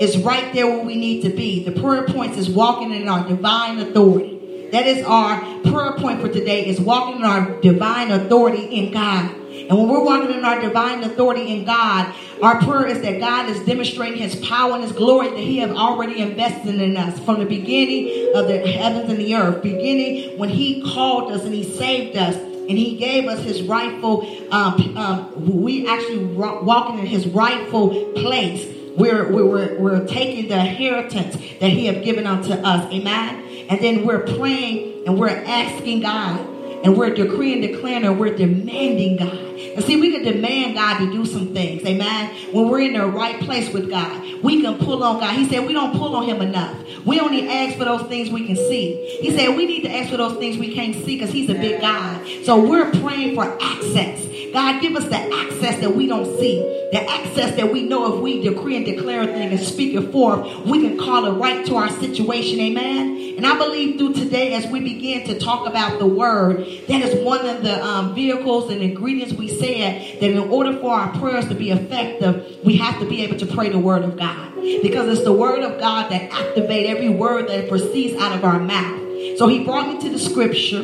is 0.00 0.16
right 0.16 0.52
there 0.54 0.66
where 0.66 0.82
we 0.82 0.96
need 0.96 1.22
to 1.22 1.28
be. 1.28 1.62
The 1.62 1.78
prayer 1.78 2.06
points 2.06 2.38
is 2.38 2.48
walking 2.48 2.90
in 2.92 3.06
our 3.06 3.28
divine 3.28 3.78
authority. 3.78 4.68
That 4.72 4.86
is 4.86 5.04
our 5.04 5.40
prayer 5.62 5.92
point 5.98 6.22
for 6.22 6.28
today 6.28 6.66
is 6.66 6.80
walking 6.80 7.16
in 7.16 7.24
our 7.24 7.60
divine 7.60 8.10
authority 8.10 8.64
in 8.64 8.92
God. 8.92 9.30
And 9.50 9.78
when 9.78 9.88
we're 9.88 10.02
walking 10.02 10.32
in 10.32 10.44
our 10.44 10.60
divine 10.60 11.04
authority 11.04 11.52
in 11.52 11.64
God, 11.66 12.14
our 12.42 12.60
prayer 12.62 12.86
is 12.86 13.02
that 13.02 13.20
God 13.20 13.50
is 13.50 13.60
demonstrating 13.66 14.18
his 14.18 14.36
power 14.36 14.72
and 14.72 14.82
his 14.82 14.92
glory 14.92 15.28
that 15.28 15.38
he 15.38 15.58
has 15.58 15.70
already 15.70 16.20
invested 16.20 16.80
in 16.80 16.96
us 16.96 17.18
from 17.20 17.38
the 17.38 17.44
beginning 17.44 18.34
of 18.34 18.48
the 18.48 18.58
heavens 18.58 19.10
and 19.10 19.18
the 19.18 19.34
earth. 19.34 19.62
Beginning 19.62 20.38
when 20.38 20.48
he 20.48 20.82
called 20.82 21.30
us 21.30 21.44
and 21.44 21.52
he 21.52 21.62
saved 21.62 22.16
us 22.16 22.36
and 22.36 22.70
he 22.70 22.96
gave 22.96 23.26
us 23.26 23.44
his 23.44 23.62
rightful, 23.62 24.26
um, 24.50 24.96
um, 24.96 25.62
we 25.62 25.86
actually 25.86 26.24
walking 26.24 27.00
in 27.00 27.06
his 27.06 27.26
rightful 27.26 28.12
place 28.14 28.79
we're, 29.00 29.32
we're, 29.32 29.78
we're 29.78 30.06
taking 30.06 30.48
the 30.48 30.58
inheritance 30.58 31.34
that 31.60 31.70
He 31.70 31.86
has 31.86 32.04
given 32.04 32.26
unto 32.26 32.52
us. 32.52 32.92
Amen. 32.92 33.66
And 33.68 33.80
then 33.80 34.04
we're 34.04 34.26
praying 34.36 35.06
and 35.06 35.18
we're 35.18 35.28
asking 35.28 36.00
God 36.00 36.40
and 36.82 36.96
we're 36.96 37.14
decreeing, 37.14 37.60
declaring, 37.60 38.04
and 38.04 38.18
we're 38.18 38.36
demanding 38.36 39.16
God. 39.16 39.36
And 39.36 39.84
see, 39.84 40.00
we 40.00 40.12
can 40.12 40.24
demand 40.24 40.74
God 40.74 40.98
to 40.98 41.12
do 41.12 41.26
some 41.26 41.52
things. 41.52 41.84
Amen. 41.84 42.34
When 42.52 42.68
we're 42.68 42.80
in 42.80 42.94
the 42.94 43.06
right 43.06 43.38
place 43.40 43.72
with 43.72 43.90
God, 43.90 44.42
we 44.42 44.62
can 44.62 44.78
pull 44.78 45.04
on 45.04 45.20
God. 45.20 45.34
He 45.36 45.48
said 45.48 45.66
we 45.66 45.72
don't 45.72 45.96
pull 45.96 46.16
on 46.16 46.24
Him 46.24 46.40
enough. 46.40 46.76
We 47.04 47.20
only 47.20 47.48
ask 47.48 47.76
for 47.76 47.84
those 47.84 48.02
things 48.08 48.30
we 48.30 48.46
can 48.46 48.56
see. 48.56 49.18
He 49.20 49.36
said 49.36 49.56
we 49.56 49.66
need 49.66 49.82
to 49.82 49.94
ask 49.94 50.10
for 50.10 50.16
those 50.16 50.38
things 50.38 50.56
we 50.56 50.74
can't 50.74 50.94
see 50.94 51.18
because 51.18 51.32
He's 51.32 51.50
a 51.50 51.54
big 51.54 51.80
God. 51.80 52.26
So 52.44 52.66
we're 52.66 52.90
praying 53.00 53.34
for 53.34 53.44
access. 53.44 54.26
God, 54.52 54.80
give 54.80 54.96
us 54.96 55.04
the 55.04 55.16
access 55.16 55.80
that 55.80 55.94
we 55.94 56.06
don't 56.06 56.38
see, 56.38 56.60
the 56.92 57.08
access 57.08 57.56
that 57.56 57.72
we 57.72 57.82
know 57.82 58.14
if 58.14 58.22
we 58.22 58.42
decree 58.42 58.76
and 58.76 58.84
declare 58.84 59.22
a 59.22 59.26
thing 59.26 59.50
and 59.50 59.60
speak 59.60 59.94
it 59.94 60.10
forth, 60.10 60.66
we 60.66 60.80
can 60.80 60.98
call 60.98 61.24
it 61.26 61.32
right 61.32 61.64
to 61.66 61.76
our 61.76 61.90
situation. 61.90 62.60
Amen. 62.60 63.34
And 63.36 63.46
I 63.46 63.56
believe 63.56 63.98
through 63.98 64.14
today, 64.14 64.54
as 64.54 64.66
we 64.66 64.80
begin 64.80 65.26
to 65.28 65.38
talk 65.38 65.66
about 65.66 65.98
the 65.98 66.06
word, 66.06 66.58
that 66.88 67.02
is 67.02 67.24
one 67.24 67.46
of 67.46 67.62
the 67.62 67.84
um, 67.84 68.14
vehicles 68.14 68.70
and 68.70 68.82
ingredients 68.82 69.34
we 69.34 69.48
said 69.48 70.20
that 70.20 70.30
in 70.30 70.38
order 70.38 70.78
for 70.78 70.92
our 70.92 71.12
prayers 71.18 71.48
to 71.48 71.54
be 71.54 71.70
effective, 71.70 72.58
we 72.64 72.76
have 72.76 72.98
to 73.00 73.08
be 73.08 73.22
able 73.22 73.38
to 73.38 73.46
pray 73.46 73.68
the 73.68 73.78
word 73.78 74.02
of 74.02 74.16
God. 74.16 74.54
Because 74.82 75.08
it's 75.08 75.24
the 75.24 75.32
word 75.32 75.62
of 75.62 75.80
God 75.80 76.10
that 76.10 76.30
activate 76.32 76.86
every 76.86 77.08
word 77.08 77.48
that 77.48 77.68
proceeds 77.68 78.20
out 78.20 78.36
of 78.36 78.44
our 78.44 78.58
mouth. 78.58 79.38
So 79.38 79.48
he 79.48 79.64
brought 79.64 79.88
me 79.88 80.00
to 80.02 80.10
the 80.10 80.18
scripture. 80.18 80.82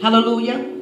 Hallelujah. 0.00 0.77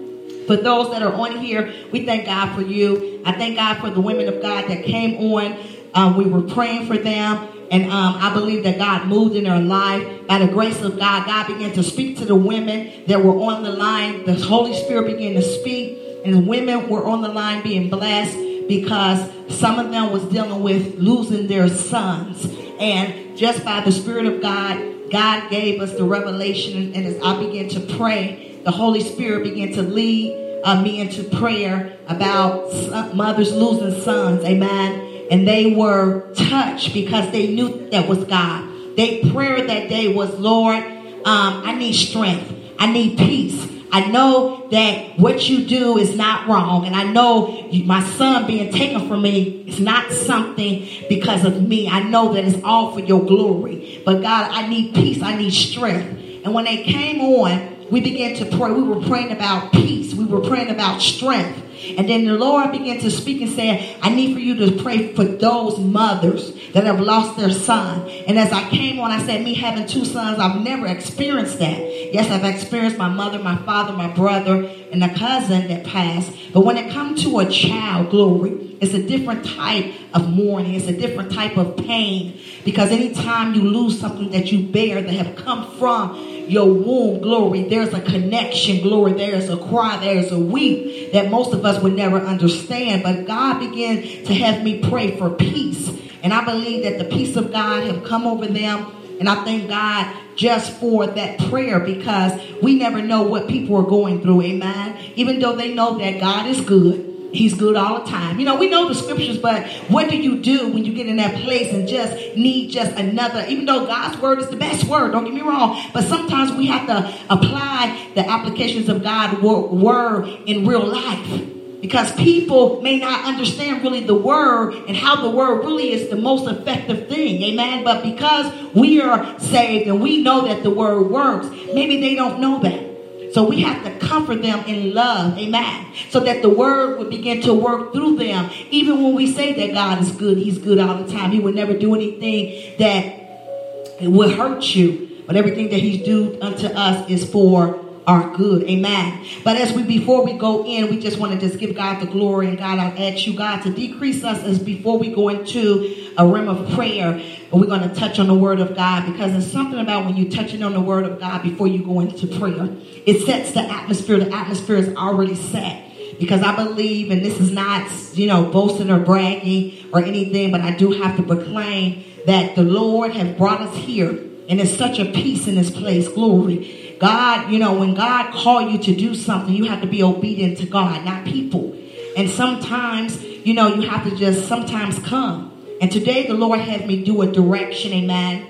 For 0.46 0.56
those 0.56 0.90
that 0.90 1.02
are 1.02 1.12
on 1.12 1.38
here, 1.38 1.72
we 1.92 2.06
thank 2.06 2.26
God 2.26 2.54
for 2.54 2.62
you. 2.62 3.20
I 3.24 3.32
thank 3.32 3.56
God 3.56 3.78
for 3.78 3.90
the 3.90 4.00
women 4.00 4.28
of 4.28 4.40
God 4.40 4.68
that 4.68 4.84
came 4.84 5.32
on. 5.34 5.56
Um, 5.94 6.16
we 6.16 6.24
were 6.24 6.42
praying 6.42 6.86
for 6.86 6.96
them. 6.96 7.48
And 7.70 7.90
um, 7.90 8.16
I 8.20 8.32
believe 8.32 8.62
that 8.62 8.78
God 8.78 9.08
moved 9.08 9.34
in 9.34 9.44
their 9.44 9.60
life. 9.60 10.26
By 10.26 10.38
the 10.38 10.46
grace 10.46 10.80
of 10.82 10.98
God, 10.98 11.26
God 11.26 11.48
began 11.48 11.72
to 11.72 11.82
speak 11.82 12.18
to 12.18 12.24
the 12.24 12.36
women 12.36 13.04
that 13.06 13.24
were 13.24 13.34
on 13.34 13.64
the 13.64 13.72
line. 13.72 14.24
The 14.24 14.34
Holy 14.34 14.74
Spirit 14.74 15.06
began 15.06 15.34
to 15.34 15.42
speak. 15.42 15.98
And 16.24 16.46
women 16.46 16.88
were 16.88 17.04
on 17.04 17.22
the 17.22 17.28
line 17.28 17.62
being 17.62 17.88
blessed 17.88 18.36
because 18.68 19.30
some 19.48 19.78
of 19.78 19.90
them 19.90 20.12
was 20.12 20.24
dealing 20.24 20.62
with 20.62 20.96
losing 20.96 21.46
their 21.46 21.68
sons. 21.68 22.46
And 22.78 23.36
just 23.36 23.64
by 23.64 23.80
the 23.80 23.92
Spirit 23.92 24.26
of 24.26 24.40
God, 24.40 25.10
God 25.10 25.50
gave 25.50 25.80
us 25.80 25.92
the 25.94 26.04
revelation. 26.04 26.94
And 26.94 27.06
as 27.06 27.20
I 27.22 27.38
began 27.38 27.68
to 27.70 27.80
pray, 27.96 28.55
the 28.66 28.72
Holy 28.72 29.00
Spirit 29.00 29.44
began 29.44 29.72
to 29.74 29.82
lead 29.82 30.60
uh, 30.64 30.82
me 30.82 31.00
into 31.00 31.22
prayer 31.22 31.96
about 32.08 33.14
mothers 33.14 33.52
losing 33.52 34.02
sons. 34.02 34.44
Amen. 34.44 35.04
and 35.30 35.46
they 35.46 35.72
were 35.74 36.32
touched 36.34 36.92
because 36.92 37.30
they 37.30 37.54
knew 37.54 37.88
that 37.90 38.08
was 38.08 38.24
God. 38.24 38.68
Their 38.96 39.30
prayer 39.32 39.64
that 39.64 39.88
day 39.88 40.12
was, 40.12 40.34
Lord, 40.34 40.82
um, 40.82 41.62
I 41.64 41.76
need 41.76 41.92
strength. 41.92 42.52
I 42.76 42.92
need 42.92 43.18
peace. 43.18 43.68
I 43.92 44.06
know 44.10 44.68
that 44.72 45.16
what 45.16 45.48
you 45.48 45.64
do 45.64 45.96
is 45.96 46.16
not 46.16 46.48
wrong. 46.48 46.86
And 46.86 46.96
I 46.96 47.04
know 47.04 47.70
my 47.84 48.02
son 48.14 48.48
being 48.48 48.72
taken 48.72 49.08
from 49.08 49.22
me 49.22 49.64
is 49.68 49.78
not 49.78 50.10
something 50.10 50.88
because 51.08 51.44
of 51.44 51.62
me. 51.62 51.88
I 51.88 52.02
know 52.02 52.34
that 52.34 52.44
it's 52.44 52.62
all 52.64 52.92
for 52.92 53.00
your 53.00 53.24
glory. 53.24 54.02
But 54.04 54.22
God, 54.22 54.50
I 54.50 54.66
need 54.66 54.92
peace. 54.94 55.22
I 55.22 55.36
need 55.36 55.52
strength. 55.52 56.44
And 56.44 56.52
when 56.52 56.64
they 56.64 56.82
came 56.82 57.20
on, 57.20 57.75
we 57.90 58.00
began 58.00 58.34
to 58.36 58.44
pray. 58.56 58.72
We 58.72 58.82
were 58.82 59.00
praying 59.06 59.32
about 59.32 59.72
peace. 59.72 60.14
We 60.14 60.24
were 60.24 60.40
praying 60.40 60.70
about 60.70 61.00
strength. 61.00 61.62
And 61.96 62.08
then 62.08 62.24
the 62.24 62.34
Lord 62.34 62.72
began 62.72 62.98
to 63.00 63.10
speak 63.10 63.40
and 63.42 63.50
say, 63.50 63.96
I 64.02 64.10
need 64.14 64.34
for 64.34 64.40
you 64.40 64.54
to 64.56 64.82
pray 64.82 65.14
for 65.14 65.24
those 65.24 65.78
mothers 65.78 66.52
that 66.72 66.84
have 66.84 67.00
lost 67.00 67.36
their 67.38 67.50
son. 67.50 68.08
And 68.26 68.38
as 68.38 68.52
I 68.52 68.68
came 68.70 68.98
on, 69.00 69.10
I 69.10 69.24
said, 69.24 69.42
me 69.42 69.54
having 69.54 69.86
two 69.86 70.04
sons, 70.04 70.38
I've 70.38 70.60
never 70.60 70.86
experienced 70.86 71.58
that. 71.58 71.78
Yes, 72.12 72.30
I've 72.30 72.44
experienced 72.44 72.98
my 72.98 73.08
mother, 73.08 73.38
my 73.38 73.56
father, 73.56 73.92
my 73.92 74.08
brother, 74.08 74.70
and 74.92 75.02
a 75.02 75.14
cousin 75.14 75.68
that 75.68 75.84
passed. 75.84 76.32
But 76.52 76.60
when 76.60 76.76
it 76.76 76.90
comes 76.92 77.22
to 77.24 77.40
a 77.40 77.46
child, 77.46 78.10
glory, 78.10 78.76
it's 78.80 78.94
a 78.94 79.02
different 79.02 79.44
type 79.44 79.92
of 80.12 80.30
mourning. 80.30 80.74
It's 80.74 80.86
a 80.86 80.96
different 80.96 81.32
type 81.32 81.56
of 81.56 81.76
pain. 81.76 82.40
Because 82.64 82.90
anytime 82.90 83.54
you 83.54 83.62
lose 83.62 83.98
something 84.00 84.30
that 84.30 84.52
you 84.52 84.66
bear 84.66 85.02
that 85.02 85.12
have 85.12 85.36
come 85.36 85.78
from 85.78 86.16
your 86.48 86.72
womb, 86.72 87.20
glory, 87.20 87.68
there's 87.68 87.92
a 87.92 88.00
connection, 88.00 88.80
glory, 88.80 89.12
there's 89.14 89.48
a 89.48 89.56
cry, 89.56 89.98
there's 89.98 90.30
a 90.30 90.38
weep 90.38 91.12
that 91.12 91.30
most 91.30 91.52
of 91.52 91.64
us 91.66 91.82
would 91.82 91.94
never 91.94 92.18
understand. 92.18 93.02
But 93.02 93.26
God 93.26 93.58
began 93.58 94.02
to 94.24 94.34
have 94.34 94.62
me 94.62 94.88
pray 94.88 95.16
for 95.18 95.28
peace. 95.30 95.90
And 96.22 96.32
I 96.32 96.44
believe 96.44 96.84
that 96.84 96.98
the 96.98 97.04
peace 97.04 97.36
of 97.36 97.52
God 97.52 97.84
have 97.84 98.04
come 98.04 98.26
over 98.26 98.46
them. 98.46 98.92
And 99.20 99.28
I 99.28 99.44
thank 99.44 99.68
God 99.68 100.14
just 100.36 100.78
for 100.78 101.06
that 101.06 101.38
prayer 101.50 101.80
because 101.80 102.40
we 102.62 102.76
never 102.76 103.02
know 103.02 103.22
what 103.22 103.48
people 103.48 103.76
are 103.76 103.88
going 103.88 104.22
through. 104.22 104.42
Amen. 104.42 104.98
Even 105.16 105.40
though 105.40 105.56
they 105.56 105.74
know 105.74 105.98
that 105.98 106.20
God 106.20 106.46
is 106.46 106.60
good. 106.60 107.06
He's 107.32 107.54
good 107.54 107.76
all 107.76 108.02
the 108.02 108.10
time. 108.10 108.38
You 108.38 108.46
know, 108.46 108.56
we 108.56 108.70
know 108.70 108.88
the 108.88 108.94
scriptures, 108.94 109.36
but 109.36 109.66
what 109.88 110.08
do 110.08 110.16
you 110.16 110.40
do 110.40 110.72
when 110.72 110.84
you 110.84 110.94
get 110.94 111.06
in 111.06 111.16
that 111.16 111.34
place 111.42 111.72
and 111.72 111.86
just 111.86 112.36
need 112.36 112.70
just 112.70 112.92
another, 112.96 113.44
even 113.48 113.66
though 113.66 113.84
God's 113.86 114.16
word 114.20 114.38
is 114.38 114.48
the 114.48 114.56
best 114.56 114.84
word, 114.84 115.12
don't 115.12 115.24
get 115.24 115.34
me 115.34 115.42
wrong, 115.42 115.82
but 115.92 116.04
sometimes 116.04 116.52
we 116.52 116.66
have 116.66 116.86
to 116.86 117.14
apply 117.28 118.10
the 118.14 118.26
applications 118.26 118.88
of 118.88 119.02
God's 119.02 119.42
word 119.42 120.26
in 120.46 120.66
real 120.66 120.86
life. 120.86 121.55
Because 121.80 122.12
people 122.14 122.80
may 122.80 122.98
not 122.98 123.26
understand 123.26 123.82
really 123.82 124.00
the 124.00 124.14
word 124.14 124.74
and 124.88 124.96
how 124.96 125.22
the 125.22 125.30
word 125.30 125.64
really 125.64 125.92
is 125.92 126.08
the 126.08 126.16
most 126.16 126.48
effective 126.48 127.08
thing. 127.08 127.42
Amen. 127.42 127.84
But 127.84 128.02
because 128.02 128.52
we 128.74 129.00
are 129.00 129.38
saved 129.38 129.86
and 129.86 130.00
we 130.00 130.22
know 130.22 130.46
that 130.48 130.62
the 130.62 130.70
word 130.70 131.10
works, 131.10 131.48
maybe 131.74 132.00
they 132.00 132.14
don't 132.14 132.40
know 132.40 132.60
that. 132.60 132.86
So 133.32 133.46
we 133.46 133.60
have 133.60 133.84
to 133.84 133.90
comfort 133.98 134.40
them 134.40 134.64
in 134.66 134.94
love, 134.94 135.36
amen. 135.36 135.92
So 136.08 136.20
that 136.20 136.40
the 136.40 136.48
word 136.48 136.98
would 136.98 137.10
begin 137.10 137.42
to 137.42 137.52
work 137.52 137.92
through 137.92 138.16
them. 138.16 138.50
Even 138.70 139.02
when 139.02 139.14
we 139.14 139.30
say 139.30 139.52
that 139.52 139.74
God 139.74 140.00
is 140.00 140.10
good, 140.12 140.38
He's 140.38 140.56
good 140.56 140.78
all 140.78 141.02
the 141.02 141.12
time. 141.12 141.32
He 141.32 141.40
would 141.40 141.54
never 141.54 141.76
do 141.76 141.94
anything 141.94 142.76
that 142.78 144.00
would 144.00 144.32
hurt 144.32 144.74
you. 144.74 145.22
But 145.26 145.36
everything 145.36 145.68
that 145.68 145.80
He's 145.80 146.02
do 146.02 146.38
unto 146.40 146.66
us 146.68 147.10
is 147.10 147.28
for 147.30 147.78
our 148.06 148.36
good. 148.36 148.62
Amen. 148.64 149.26
But 149.42 149.56
as 149.56 149.72
we 149.72 149.82
before 149.82 150.24
we 150.24 150.34
go 150.34 150.64
in, 150.64 150.88
we 150.90 151.00
just 151.00 151.18
want 151.18 151.32
to 151.32 151.38
just 151.38 151.58
give 151.58 151.74
God 151.74 152.00
the 152.00 152.06
glory 152.06 152.48
and 152.48 152.58
God, 152.58 152.78
I 152.78 152.88
ask 152.88 153.26
you, 153.26 153.36
God, 153.36 153.62
to 153.62 153.72
decrease 153.72 154.22
us 154.22 154.42
as 154.44 154.58
before 154.58 154.98
we 154.98 155.12
go 155.12 155.28
into 155.28 156.12
a 156.16 156.26
realm 156.26 156.48
of 156.48 156.72
prayer. 156.74 157.20
We're 157.50 157.66
going 157.66 157.88
to 157.88 157.94
touch 157.94 158.18
on 158.18 158.26
the 158.28 158.34
word 158.34 158.60
of 158.60 158.76
God 158.76 159.10
because 159.10 159.32
there's 159.32 159.50
something 159.50 159.78
about 159.78 160.04
when 160.04 160.16
you're 160.16 160.30
touching 160.30 160.62
on 160.62 160.72
the 160.72 160.80
word 160.80 161.04
of 161.04 161.18
God 161.18 161.42
before 161.42 161.66
you 161.66 161.84
go 161.84 162.00
into 162.00 162.26
prayer. 162.38 162.68
It 163.06 163.22
sets 163.26 163.52
the 163.52 163.60
atmosphere. 163.60 164.18
The 164.18 164.32
atmosphere 164.34 164.76
is 164.76 164.94
already 164.96 165.34
set 165.34 165.86
because 166.18 166.42
I 166.42 166.54
believe, 166.54 167.10
and 167.10 167.24
this 167.24 167.40
is 167.40 167.50
not, 167.50 167.90
you 168.14 168.26
know, 168.26 168.50
boasting 168.50 168.90
or 168.90 168.98
bragging 169.00 169.90
or 169.92 170.02
anything, 170.02 170.50
but 170.52 170.60
I 170.60 170.70
do 170.76 170.92
have 170.92 171.16
to 171.16 171.22
proclaim 171.22 172.04
that 172.26 172.56
the 172.56 172.62
Lord 172.62 173.12
has 173.12 173.36
brought 173.36 173.60
us 173.60 173.76
here, 173.76 174.10
and 174.48 174.60
it's 174.60 174.76
such 174.76 174.98
a 174.98 175.04
peace 175.06 175.46
in 175.46 175.54
this 175.54 175.70
place. 175.70 176.08
Glory. 176.08 176.85
God, 176.98 177.50
you 177.50 177.58
know, 177.58 177.74
when 177.78 177.94
God 177.94 178.32
called 178.32 178.72
you 178.72 178.78
to 178.78 178.94
do 178.94 179.14
something, 179.14 179.54
you 179.54 179.64
have 179.64 179.80
to 179.82 179.86
be 179.86 180.02
obedient 180.02 180.58
to 180.58 180.66
God, 180.66 181.04
not 181.04 181.24
people. 181.24 181.76
And 182.16 182.30
sometimes, 182.30 183.22
you 183.22 183.52
know, 183.52 183.74
you 183.74 183.82
have 183.88 184.08
to 184.08 184.16
just 184.16 184.48
sometimes 184.48 184.98
come. 185.00 185.52
And 185.80 185.92
today 185.92 186.26
the 186.26 186.34
Lord 186.34 186.60
had 186.60 186.86
me 186.86 187.04
do 187.04 187.20
a 187.20 187.30
direction, 187.30 187.92
amen. 187.92 188.46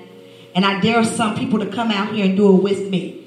And 0.54 0.64
I 0.64 0.80
dare 0.80 1.02
some 1.04 1.36
people 1.36 1.58
to 1.58 1.66
come 1.66 1.90
out 1.90 2.14
here 2.14 2.24
and 2.24 2.36
do 2.36 2.56
it 2.56 2.62
with 2.62 2.88
me. 2.88 3.24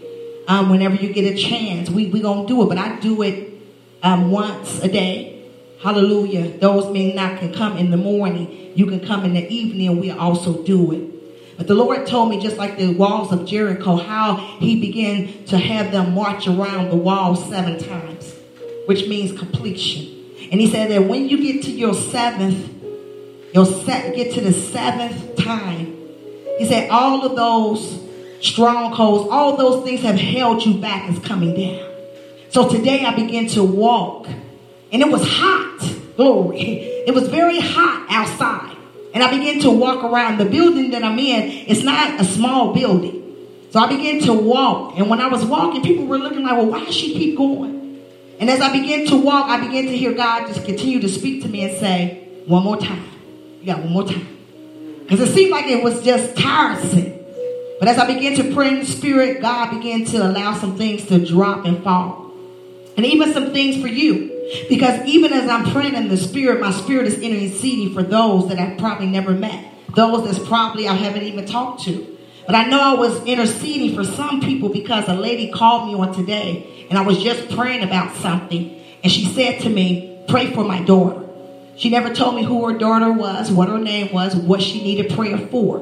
Um, 0.48 0.70
whenever 0.70 0.96
you 0.96 1.14
get 1.14 1.32
a 1.32 1.38
chance, 1.38 1.90
we 1.90 2.08
we 2.08 2.22
gonna 2.22 2.48
do 2.48 2.64
it. 2.64 2.70
But 2.70 2.78
I 2.78 3.00
do 3.00 3.22
it 3.22 3.54
um, 4.02 4.32
once 4.32 4.80
a 4.80 4.88
day. 4.88 5.46
Hallelujah. 5.80 6.58
Those 6.58 6.92
men 6.92 7.16
that 7.18 7.40
can 7.40 7.54
come 7.54 7.78
in 7.78 7.92
the 7.92 7.98
morning. 7.98 8.72
You 8.76 8.86
can 8.88 9.00
come 9.00 9.26
in 9.26 9.34
the 9.34 9.48
evening. 9.48 10.00
We 10.00 10.12
also 10.12 10.64
do 10.64 10.92
it. 10.92 11.19
But 11.60 11.68
the 11.68 11.76
Lord 11.76 12.08
told 12.08 12.30
me, 12.30 12.40
just 12.40 12.56
like 12.56 12.78
the 12.78 12.94
walls 12.94 13.34
of 13.34 13.46
Jericho, 13.46 13.98
how 13.98 14.38
he 14.38 14.80
began 14.80 15.44
to 15.48 15.58
have 15.58 15.92
them 15.92 16.14
march 16.14 16.48
around 16.48 16.90
the 16.90 16.96
wall 16.96 17.36
seven 17.36 17.78
times, 17.78 18.34
which 18.86 19.10
means 19.10 19.38
completion. 19.38 20.24
And 20.54 20.62
he 20.62 20.72
said 20.72 20.90
that 20.90 21.04
when 21.04 21.28
you 21.28 21.44
get 21.44 21.64
to 21.66 21.72
your 21.72 21.94
seventh, 21.94 22.66
you'll 23.54 23.66
set, 23.66 24.16
get 24.16 24.34
to 24.36 24.42
the 24.42 24.54
seventh 24.54 25.36
time, 25.36 25.98
he 26.60 26.66
said 26.66 26.90
all 26.92 27.26
of 27.26 27.36
those 27.36 28.06
strongholds, 28.40 29.30
all 29.30 29.58
those 29.58 29.84
things 29.84 30.00
have 30.04 30.16
held 30.16 30.66
you 30.66 30.76
back 30.80 31.12
is 31.12 31.20
coming 31.20 31.56
down. 31.56 31.86
So 32.52 32.70
today 32.70 33.04
I 33.04 33.14
began 33.14 33.48
to 33.48 33.66
walk, 33.66 34.28
and 34.94 35.02
it 35.02 35.12
was 35.12 35.28
hot, 35.28 36.16
glory. 36.16 36.62
It 37.06 37.14
was 37.14 37.28
very 37.28 37.60
hot 37.60 38.08
outside. 38.10 38.78
And 39.14 39.24
I 39.24 39.32
began 39.32 39.60
to 39.62 39.72
walk 39.72 40.04
around 40.04 40.38
the 40.38 40.46
building 40.46 40.92
that 40.92 41.04
I'm 41.04 41.18
in. 41.18 41.68
It's 41.68 41.84
not 41.84 42.20
a 42.20 42.24
small 42.24 42.74
building. 42.74 43.16
So 43.72 43.80
I 43.80 43.88
began 43.88 44.22
to 44.22 44.34
walk. 44.34 44.98
And 44.98 45.10
when 45.10 45.20
I 45.20 45.28
was 45.28 45.46
walking, 45.46 45.82
people 45.82 46.06
were 46.06 46.18
looking 46.18 46.44
like, 46.44 46.54
well, 46.54 46.68
why 46.68 46.86
does 46.86 46.96
she 46.96 47.14
keep 47.14 47.38
going? 47.38 48.02
And 48.40 48.50
as 48.50 48.62
I 48.62 48.72
began 48.72 49.06
to 49.08 49.18
walk, 49.18 49.48
I 49.50 49.60
began 49.60 49.86
to 49.86 49.98
hear 49.98 50.14
God 50.14 50.48
just 50.48 50.66
continue 50.66 51.00
to 51.02 51.10
speak 51.10 51.44
to 51.44 51.50
me 51.50 51.70
and 51.70 51.78
say, 51.78 52.28
one 52.46 52.64
more 52.64 52.78
time. 52.78 53.04
You 53.60 53.66
got 53.66 53.80
one 53.80 53.92
more 53.92 54.06
time. 54.06 54.38
Because 55.04 55.20
it 55.22 55.34
seemed 55.34 55.52
like 55.52 55.66
it 55.66 55.84
was 55.84 56.04
just 56.04 56.38
tiresome. 56.38 57.14
But 57.80 57.88
as 57.88 57.98
I 57.98 58.06
began 58.06 58.36
to 58.36 58.54
pray 58.54 58.70
in 58.70 58.80
the 58.80 58.86
spirit, 58.86 59.42
God 59.42 59.72
began 59.72 60.06
to 60.06 60.18
allow 60.18 60.54
some 60.54 60.78
things 60.78 61.06
to 61.08 61.24
drop 61.26 61.66
and 61.66 61.84
fall. 61.84 62.32
And 62.96 63.06
even 63.06 63.34
some 63.34 63.52
things 63.52 63.82
for 63.82 63.88
you. 63.88 64.39
Because 64.68 65.06
even 65.06 65.32
as 65.34 65.50
I'm 65.50 65.72
praying 65.72 65.96
in 65.96 66.08
the 66.08 66.18
spirit, 66.18 66.60
my 66.60 66.72
spirit 66.72 67.08
is 67.08 67.20
interceding 67.20 67.94
for 67.94 68.04
those 68.04 68.50
that 68.50 68.60
I've 68.60 68.78
probably 68.78 69.08
never 69.08 69.32
met. 69.32 69.66
Those 69.96 70.26
that's 70.26 70.48
probably 70.48 70.88
I 70.88 70.94
haven't 70.94 71.24
even 71.24 71.46
talked 71.46 71.84
to. 71.84 72.18
But 72.46 72.56
I 72.56 72.68
know 72.68 72.80
I 72.80 72.94
was 72.96 73.24
interceding 73.26 73.96
for 73.96 74.04
some 74.04 74.42
people 74.42 74.70
because 74.70 75.08
a 75.08 75.14
lady 75.14 75.52
called 75.52 75.88
me 75.88 75.94
on 75.94 76.16
today 76.16 76.88
and 76.90 76.98
I 76.98 77.02
was 77.02 77.22
just 77.22 77.56
praying 77.56 77.84
about 77.84 78.16
something. 78.18 78.82
And 79.04 79.12
she 79.12 79.26
said 79.26 79.62
to 79.62 79.70
me, 79.70 80.24
pray 80.28 80.52
for 80.52 80.64
my 80.64 80.82
daughter. 80.82 81.28
She 81.76 81.90
never 81.90 82.14
told 82.14 82.36
me 82.36 82.44
who 82.44 82.68
her 82.68 82.78
daughter 82.78 83.12
was, 83.12 83.52
what 83.52 83.70
her 83.70 83.78
name 83.78 84.12
was, 84.12 84.36
what 84.36 84.62
she 84.62 84.84
needed 84.84 85.14
prayer 85.14 85.38
for. 85.38 85.80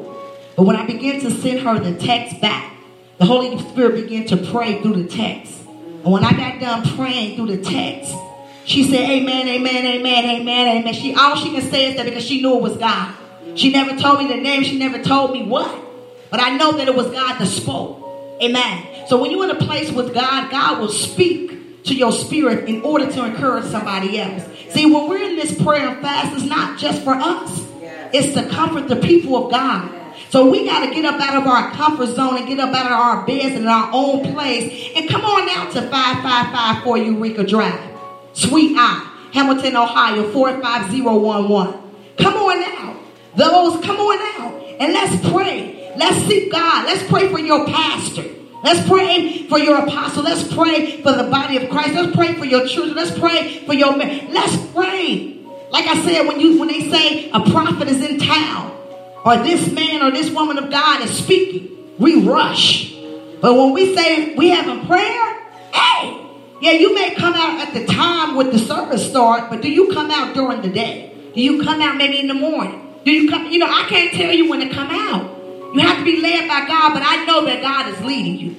But 0.57 0.63
when 0.63 0.75
I 0.75 0.85
began 0.85 1.21
to 1.21 1.31
send 1.31 1.61
her 1.61 1.79
the 1.79 1.97
text 1.97 2.41
back, 2.41 2.73
the 3.17 3.25
Holy 3.25 3.57
Spirit 3.69 4.03
began 4.03 4.27
to 4.27 4.37
pray 4.51 4.81
through 4.81 5.01
the 5.03 5.07
text. 5.07 5.53
And 5.63 6.11
when 6.11 6.23
I 6.23 6.31
got 6.31 6.59
done 6.59 6.95
praying 6.95 7.35
through 7.35 7.55
the 7.55 7.63
text, 7.63 8.13
she 8.67 8.83
said, 8.83 9.09
Amen, 9.09 9.47
amen, 9.47 9.85
amen, 9.85 10.25
amen, 10.25 10.67
amen. 10.79 10.93
She 10.93 11.15
all 11.15 11.37
she 11.37 11.51
can 11.51 11.61
say 11.71 11.89
is 11.89 11.95
that 11.95 12.05
because 12.05 12.25
she 12.25 12.41
knew 12.41 12.57
it 12.57 12.61
was 12.61 12.75
God. 12.75 13.15
She 13.55 13.71
never 13.71 13.97
told 13.97 14.19
me 14.19 14.27
the 14.27 14.35
name, 14.35 14.63
she 14.63 14.77
never 14.77 15.01
told 15.01 15.31
me 15.31 15.43
what. 15.43 15.73
But 16.29 16.41
I 16.41 16.57
know 16.57 16.73
that 16.73 16.85
it 16.85 16.93
was 16.93 17.07
God 17.07 17.39
that 17.39 17.45
spoke. 17.45 18.03
Amen. 18.43 19.07
So 19.07 19.21
when 19.21 19.31
you're 19.31 19.45
in 19.45 19.51
a 19.51 19.55
place 19.55 19.89
with 19.89 20.13
God, 20.13 20.51
God 20.51 20.81
will 20.81 20.89
speak 20.89 21.83
to 21.85 21.95
your 21.95 22.11
spirit 22.11 22.67
in 22.67 22.81
order 22.81 23.09
to 23.09 23.25
encourage 23.25 23.63
somebody 23.63 24.19
else. 24.19 24.43
See, 24.71 24.85
when 24.85 25.07
we're 25.07 25.23
in 25.23 25.37
this 25.37 25.59
prayer 25.63 25.87
and 25.87 26.01
fast, 26.01 26.35
it's 26.35 26.43
not 26.43 26.77
just 26.77 27.03
for 27.03 27.13
us. 27.13 27.65
It's 28.11 28.33
to 28.33 28.49
comfort 28.49 28.89
the 28.89 28.97
people 28.97 29.45
of 29.45 29.49
God. 29.49 29.93
So 30.29 30.49
we 30.49 30.65
got 30.65 30.85
to 30.85 30.93
get 30.93 31.05
up 31.05 31.21
out 31.21 31.41
of 31.41 31.47
our 31.47 31.71
comfort 31.71 32.07
zone 32.07 32.35
and 32.37 32.47
get 32.47 32.59
up 32.59 32.75
out 32.75 32.87
of 32.87 32.91
our 32.91 33.25
beds 33.25 33.55
and 33.55 33.63
in 33.63 33.67
our 33.67 33.89
own 33.93 34.33
place 34.33 34.91
and 34.93 35.07
come 35.07 35.21
on 35.21 35.47
out 35.51 35.71
to 35.71 35.83
5554 35.83 36.97
Eureka 36.97 37.45
Drive. 37.45 37.96
Sweet 38.37 38.77
Eye, 38.77 39.29
Hamilton, 39.33 39.75
Ohio, 39.75 40.31
45011. 40.31 41.73
Come 42.19 42.33
on 42.35 42.61
now. 42.61 42.99
Those, 43.35 43.83
come 43.83 43.97
on 43.97 44.41
out. 44.41 44.63
And 44.79 44.93
let's 44.93 45.29
pray. 45.31 45.91
Let's 45.97 46.17
seek 46.27 46.51
God. 46.51 46.85
Let's 46.85 47.07
pray 47.09 47.29
for 47.29 47.39
your 47.39 47.65
pastor. 47.65 48.25
Let's 48.63 48.87
pray 48.87 49.47
for 49.47 49.57
your 49.57 49.77
apostle. 49.77 50.21
Let's 50.21 50.53
pray 50.53 51.01
for 51.01 51.13
the 51.13 51.23
body 51.23 51.57
of 51.57 51.67
Christ. 51.71 51.95
Let's 51.95 52.15
pray 52.15 52.35
for 52.35 52.45
your 52.45 52.67
children. 52.67 52.95
Let's 52.95 53.17
pray 53.17 53.63
for 53.65 53.73
your 53.73 53.97
men. 53.97 54.31
Let's 54.31 54.55
pray. 54.71 55.39
Like 55.71 55.87
I 55.87 55.99
said, 56.05 56.27
when 56.27 56.39
you 56.39 56.59
when 56.59 56.67
they 56.67 56.91
say 56.91 57.31
a 57.31 57.39
prophet 57.39 57.87
is 57.87 58.03
in 58.07 58.19
town, 58.19 58.71
or 59.25 59.37
this 59.37 59.71
man 59.71 60.03
or 60.03 60.11
this 60.11 60.29
woman 60.29 60.59
of 60.59 60.69
God 60.69 61.03
is 61.03 61.17
speaking, 61.17 61.95
we 61.97 62.21
rush. 62.21 62.93
But 63.41 63.55
when 63.55 63.73
we 63.73 63.95
say 63.95 64.35
we 64.35 64.49
have 64.49 64.67
a 64.67 64.85
prayer, 64.85 65.36
yeah, 66.61 66.71
you 66.71 66.93
may 66.93 67.13
come 67.15 67.33
out 67.33 67.67
at 67.67 67.73
the 67.73 67.85
time 67.85 68.35
with 68.35 68.51
the 68.51 68.59
service 68.59 69.07
start, 69.09 69.49
but 69.49 69.61
do 69.61 69.69
you 69.69 69.93
come 69.93 70.09
out 70.09 70.33
during 70.33 70.61
the 70.61 70.69
day? 70.69 71.13
Do 71.33 71.41
you 71.41 71.63
come 71.63 71.81
out 71.81 71.97
maybe 71.97 72.19
in 72.19 72.27
the 72.27 72.33
morning? 72.33 72.95
Do 73.05 73.11
you 73.11 73.29
come? 73.29 73.51
You 73.51 73.59
know, 73.59 73.67
I 73.67 73.85
can't 73.87 74.13
tell 74.13 74.33
you 74.33 74.49
when 74.49 74.59
to 74.61 74.69
come 74.73 74.89
out. 74.89 75.37
You 75.73 75.81
have 75.81 75.99
to 75.99 76.03
be 76.03 76.19
led 76.21 76.47
by 76.47 76.67
God, 76.67 76.93
but 76.93 77.03
I 77.05 77.25
know 77.25 77.45
that 77.45 77.61
God 77.61 77.93
is 77.93 78.01
leading 78.01 78.39
you. 78.39 78.55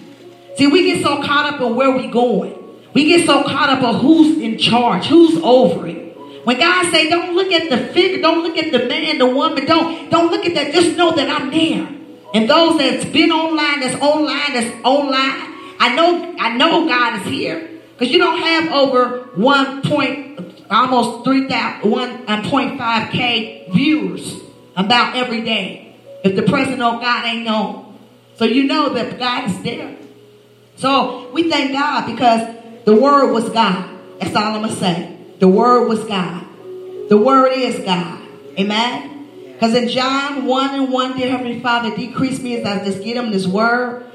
See, 0.56 0.66
we 0.66 0.84
get 0.84 1.02
so 1.02 1.22
caught 1.22 1.52
up 1.52 1.60
in 1.60 1.74
where 1.74 1.90
we're 1.90 2.10
going. 2.10 2.54
We 2.94 3.04
get 3.04 3.26
so 3.26 3.42
caught 3.44 3.68
up 3.68 3.82
on 3.82 4.00
who's 4.00 4.38
in 4.38 4.58
charge, 4.58 5.06
who's 5.06 5.36
over 5.42 5.86
it. 5.86 6.08
When 6.44 6.58
God 6.58 6.90
say, 6.90 7.10
don't 7.10 7.34
look 7.34 7.52
at 7.52 7.68
the 7.68 7.92
figure, 7.92 8.20
don't 8.20 8.42
look 8.42 8.56
at 8.56 8.72
the 8.72 8.88
man, 8.88 9.18
the 9.18 9.26
woman, 9.26 9.66
don't, 9.66 10.10
don't 10.10 10.30
look 10.30 10.46
at 10.46 10.54
that. 10.54 10.72
Just 10.72 10.96
know 10.96 11.14
that 11.14 11.28
I'm 11.28 11.50
there. 11.50 11.86
And 12.34 12.48
those 12.48 12.78
that's 12.78 13.04
been 13.06 13.30
online, 13.30 13.80
that's 13.80 14.00
online, 14.02 14.52
that's 14.54 14.84
online, 14.84 15.54
I 15.80 15.94
know, 15.94 16.36
I 16.38 16.56
know 16.56 16.86
God 16.86 17.20
is 17.20 17.26
here. 17.26 17.77
Because 17.98 18.12
you 18.12 18.18
don't 18.18 18.38
have 18.38 18.72
over 18.72 19.24
one 19.34 19.82
point, 19.82 20.38
almost 20.70 21.24
3,000, 21.24 21.90
1.5K 21.90 23.72
viewers 23.72 24.40
about 24.76 25.16
every 25.16 25.40
day. 25.40 25.96
If 26.22 26.36
the 26.36 26.42
president 26.42 26.80
of 26.80 26.94
oh 26.94 27.00
God 27.00 27.24
ain't 27.24 27.44
known. 27.44 27.98
So 28.36 28.44
you 28.44 28.64
know 28.64 28.90
that 28.90 29.18
God 29.18 29.50
is 29.50 29.62
there. 29.62 29.96
So 30.76 31.28
we 31.32 31.50
thank 31.50 31.72
God 31.72 32.06
because 32.06 32.56
the 32.84 32.94
word 32.94 33.32
was 33.32 33.48
God. 33.50 33.98
That's 34.20 34.34
all 34.36 34.44
I'm 34.44 34.62
going 34.62 34.74
to 34.74 34.80
say. 34.80 35.16
The 35.40 35.48
word 35.48 35.88
was 35.88 36.04
God. 36.04 36.46
The 37.08 37.18
word 37.18 37.52
is 37.52 37.84
God. 37.84 38.22
Amen. 38.56 39.54
Because 39.54 39.74
in 39.74 39.88
John 39.88 40.44
1 40.44 40.74
and 40.76 40.92
1, 40.92 41.16
dear 41.16 41.30
Heavenly 41.32 41.58
Father, 41.58 41.96
decrease 41.96 42.40
me 42.40 42.58
as 42.58 42.64
I 42.64 42.84
just 42.84 43.02
get 43.02 43.16
him 43.16 43.32
this 43.32 43.48
word. 43.48 44.04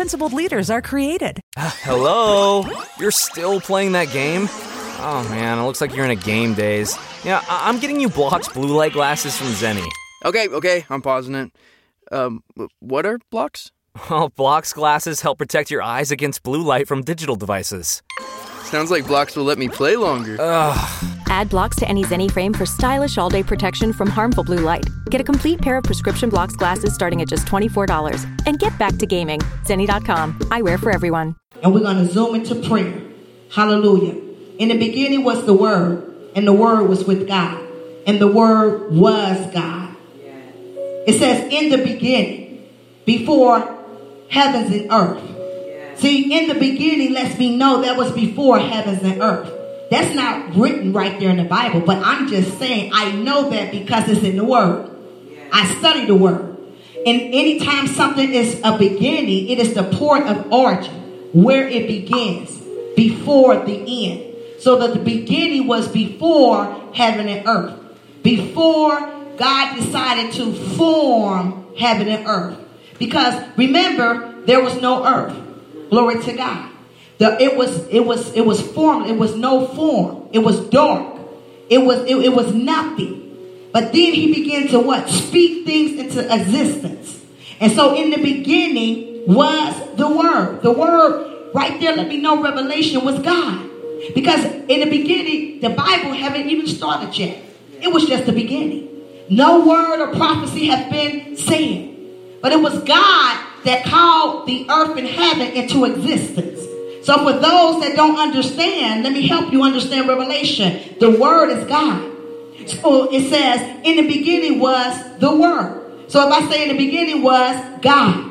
principled 0.00 0.32
leaders 0.32 0.70
are 0.70 0.80
created. 0.80 1.40
Uh, 1.58 1.70
hello? 1.82 2.64
You're 2.98 3.10
still 3.10 3.60
playing 3.60 3.92
that 3.92 4.10
game? 4.10 4.48
Oh 4.48 5.26
man, 5.28 5.58
it 5.58 5.62
looks 5.64 5.82
like 5.82 5.94
you're 5.94 6.06
in 6.06 6.10
a 6.10 6.16
game 6.16 6.54
daze. 6.54 6.96
Yeah, 7.22 7.44
I- 7.50 7.68
am 7.68 7.78
getting 7.80 8.00
you 8.00 8.08
Blokz 8.08 8.48
blue 8.48 8.74
light 8.74 8.94
glasses 8.94 9.36
from 9.36 9.48
Zenni. 9.48 9.86
Okay, 10.24 10.48
okay, 10.48 10.86
I'm 10.88 11.02
pausing 11.02 11.34
it. 11.34 11.52
Um, 12.10 12.42
what 12.78 13.04
are 13.04 13.18
Blokz? 13.30 13.72
Well, 14.08 14.30
Blokz 14.36 14.72
glasses 14.72 15.20
help 15.20 15.36
protect 15.36 15.70
your 15.70 15.82
eyes 15.82 16.10
against 16.10 16.42
blue 16.42 16.62
light 16.62 16.88
from 16.88 17.02
digital 17.02 17.36
devices. 17.36 18.02
Sounds 18.70 18.88
like 18.88 19.04
Blokz 19.04 19.34
will 19.34 19.42
let 19.42 19.58
me 19.58 19.68
play 19.68 19.96
longer. 19.96 20.36
Ugh. 20.38 21.04
Add 21.26 21.48
Blokz 21.48 21.74
to 21.78 21.88
any 21.88 22.04
Zenni 22.04 22.30
frame 22.30 22.54
for 22.54 22.64
stylish 22.64 23.18
all 23.18 23.28
day 23.28 23.42
protection 23.42 23.92
from 23.92 24.08
harmful 24.08 24.44
blue 24.44 24.60
light. 24.60 24.86
Get 25.10 25.20
a 25.20 25.24
complete 25.24 25.60
pair 25.60 25.76
of 25.76 25.82
prescription 25.82 26.30
Blokz 26.30 26.54
glasses 26.54 26.94
starting 26.94 27.20
at 27.20 27.26
just 27.26 27.48
$24. 27.48 28.24
And 28.46 28.60
get 28.60 28.78
back 28.78 28.96
to 28.98 29.06
gaming. 29.06 29.40
Zenni.com. 29.64 30.34
Eyewear 30.52 30.78
for 30.78 30.92
everyone. 30.92 31.34
And 31.64 31.74
we're 31.74 31.80
going 31.80 31.96
to 31.96 32.12
zoom 32.12 32.36
into 32.36 32.54
prayer. 32.68 32.94
Hallelujah. 33.50 34.14
In 34.58 34.68
the 34.68 34.78
beginning 34.78 35.24
was 35.24 35.44
the 35.46 35.54
Word, 35.54 36.30
and 36.36 36.46
the 36.46 36.52
Word 36.52 36.84
was 36.84 37.04
with 37.04 37.26
God, 37.26 37.60
and 38.06 38.20
the 38.20 38.28
Word 38.28 38.92
was 38.92 39.52
God. 39.52 39.96
It 41.08 41.18
says, 41.18 41.52
in 41.52 41.70
the 41.70 41.78
beginning, 41.78 42.68
before 43.04 43.76
heavens 44.28 44.72
and 44.72 44.92
earth. 44.92 45.39
See, 46.00 46.32
in 46.32 46.48
the 46.48 46.54
beginning 46.54 47.12
lets 47.12 47.38
me 47.38 47.56
know 47.56 47.82
that 47.82 47.96
was 47.96 48.10
before 48.12 48.58
heavens 48.58 49.02
and 49.02 49.20
earth. 49.20 49.52
That's 49.90 50.14
not 50.14 50.54
written 50.56 50.94
right 50.94 51.20
there 51.20 51.28
in 51.28 51.36
the 51.36 51.44
Bible, 51.44 51.80
but 51.80 51.98
I'm 52.02 52.28
just 52.28 52.58
saying 52.58 52.92
I 52.94 53.12
know 53.12 53.50
that 53.50 53.70
because 53.70 54.08
it's 54.08 54.22
in 54.22 54.36
the 54.36 54.44
Word. 54.44 54.90
I 55.52 55.66
study 55.74 56.06
the 56.06 56.14
Word. 56.14 56.56
And 57.06 57.20
anytime 57.34 57.86
something 57.86 58.32
is 58.32 58.60
a 58.64 58.78
beginning, 58.78 59.50
it 59.50 59.58
is 59.58 59.74
the 59.74 59.84
port 59.84 60.22
of 60.22 60.50
origin, 60.52 60.94
where 61.32 61.68
it 61.68 61.86
begins, 61.86 62.56
before 62.96 63.56
the 63.64 64.06
end. 64.06 64.36
So 64.60 64.78
that 64.78 64.94
the 64.94 65.00
beginning 65.00 65.66
was 65.66 65.88
before 65.88 66.92
heaven 66.94 67.28
and 67.28 67.46
earth. 67.46 67.78
Before 68.22 69.00
God 69.36 69.76
decided 69.76 70.32
to 70.34 70.52
form 70.76 71.74
heaven 71.76 72.08
and 72.08 72.26
earth. 72.26 72.58
Because 72.98 73.42
remember, 73.56 74.42
there 74.42 74.62
was 74.62 74.80
no 74.80 75.04
earth. 75.06 75.49
Glory 75.90 76.22
to 76.22 76.32
God. 76.32 76.70
The, 77.18 77.38
it 77.42 77.56
was 77.56 77.86
it 77.88 78.00
was 78.06 78.32
it 78.32 78.46
was 78.46 78.62
form. 78.72 79.04
It 79.04 79.18
was 79.18 79.34
no 79.36 79.66
form. 79.66 80.28
It 80.32 80.38
was 80.38 80.60
dark. 80.70 81.18
It 81.68 81.78
was 81.78 81.98
it, 82.04 82.16
it 82.16 82.32
was 82.32 82.54
nothing. 82.54 83.68
But 83.72 83.92
then 83.92 84.14
he 84.14 84.32
began 84.32 84.68
to 84.68 84.80
what 84.80 85.08
speak 85.08 85.66
things 85.66 86.00
into 86.00 86.20
existence. 86.34 87.22
And 87.60 87.72
so 87.72 87.94
in 87.94 88.10
the 88.10 88.16
beginning 88.16 89.26
was 89.26 89.96
the 89.96 90.08
word. 90.08 90.62
The 90.62 90.72
word 90.72 91.52
right 91.54 91.78
there. 91.80 91.94
Let 91.94 92.08
me 92.08 92.18
know. 92.18 92.42
Revelation 92.42 93.04
was 93.04 93.18
God. 93.18 93.68
Because 94.14 94.44
in 94.44 94.80
the 94.80 94.88
beginning, 94.88 95.60
the 95.60 95.70
Bible 95.70 96.12
haven't 96.12 96.48
even 96.48 96.66
started 96.66 97.16
yet. 97.18 97.36
It 97.82 97.92
was 97.92 98.06
just 98.06 98.26
the 98.26 98.32
beginning. 98.32 98.88
No 99.28 99.66
word 99.66 100.00
or 100.00 100.14
prophecy 100.16 100.66
has 100.68 100.90
been 100.90 101.36
said. 101.36 102.40
But 102.40 102.52
it 102.52 102.60
was 102.60 102.82
God 102.84 103.46
that 103.64 103.84
called 103.84 104.46
the 104.46 104.66
earth 104.70 104.96
and 104.96 105.06
heaven 105.06 105.48
into 105.48 105.84
existence. 105.84 106.60
So 107.06 107.16
for 107.18 107.32
those 107.32 107.80
that 107.82 107.92
don't 107.96 108.18
understand, 108.18 109.04
let 109.04 109.12
me 109.12 109.26
help 109.26 109.52
you 109.52 109.62
understand 109.62 110.08
Revelation. 110.08 110.96
The 111.00 111.10
Word 111.10 111.50
is 111.50 111.66
God. 111.66 112.10
So 112.66 113.12
it 113.12 113.28
says, 113.28 113.60
in 113.84 113.96
the 113.96 114.06
beginning 114.06 114.60
was 114.60 115.18
the 115.18 115.34
Word. 115.34 116.04
So 116.08 116.26
if 116.26 116.32
I 116.32 116.50
say 116.50 116.68
in 116.68 116.76
the 116.76 116.84
beginning 116.84 117.22
was 117.22 117.80
God. 117.80 118.26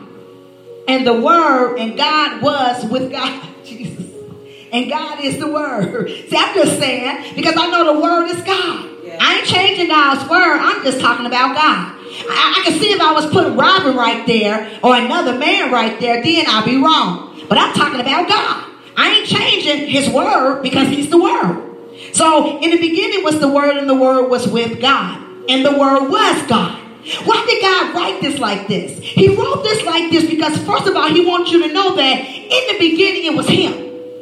And 0.87 1.05
the 1.05 1.19
Word 1.19 1.77
and 1.77 1.97
God 1.97 2.41
was 2.41 2.85
with 2.85 3.11
God. 3.11 3.47
Jesus. 3.65 4.05
And 4.71 4.89
God 4.89 5.23
is 5.23 5.39
the 5.39 5.47
Word. 5.47 6.07
See, 6.07 6.37
I'm 6.37 6.53
just 6.55 6.79
saying, 6.79 7.35
because 7.35 7.55
I 7.57 7.69
know 7.71 7.93
the 7.93 7.99
Word 7.99 8.27
is 8.27 8.41
God. 8.43 8.85
I 9.19 9.39
ain't 9.39 9.47
changing 9.47 9.87
God's 9.87 10.29
Word. 10.29 10.59
I'm 10.59 10.83
just 10.83 10.99
talking 10.99 11.25
about 11.25 11.55
God. 11.55 11.98
I, 12.29 12.55
I 12.57 12.69
can 12.69 12.79
see 12.79 12.91
if 12.91 13.01
I 13.01 13.13
was 13.13 13.25
putting 13.27 13.55
Robin 13.55 13.95
right 13.95 14.25
there 14.25 14.79
or 14.83 14.95
another 14.95 15.37
man 15.37 15.71
right 15.71 15.99
there, 15.99 16.21
then 16.23 16.45
I'd 16.47 16.65
be 16.65 16.77
wrong. 16.77 17.45
But 17.47 17.57
I'm 17.57 17.73
talking 17.73 17.99
about 17.99 18.27
God. 18.27 18.65
I 18.95 19.09
ain't 19.09 19.27
changing 19.27 19.87
his 19.87 20.09
word 20.09 20.61
because 20.61 20.89
he's 20.89 21.09
the 21.09 21.17
word. 21.17 21.69
So 22.13 22.59
in 22.59 22.71
the 22.71 22.77
beginning 22.77 23.23
was 23.23 23.39
the 23.39 23.47
word, 23.47 23.77
and 23.77 23.89
the 23.89 23.95
word 23.95 24.29
was 24.29 24.47
with 24.47 24.81
God, 24.81 25.21
and 25.47 25.65
the 25.65 25.71
word 25.71 26.09
was 26.09 26.47
God. 26.47 26.77
Why 27.23 27.45
did 27.47 27.61
God 27.61 27.95
write 27.95 28.21
this 28.21 28.39
like 28.39 28.67
this? 28.67 28.99
He 28.99 29.33
wrote 29.35 29.63
this 29.63 29.83
like 29.85 30.11
this 30.11 30.29
because, 30.29 30.57
first 30.63 30.87
of 30.87 30.95
all, 30.95 31.09
He 31.09 31.25
wants 31.25 31.51
you 31.51 31.67
to 31.67 31.73
know 31.73 31.95
that 31.95 32.19
in 32.19 32.49
the 32.49 32.77
beginning 32.77 33.25
it 33.25 33.35
was 33.35 33.47
Him. 33.47 33.73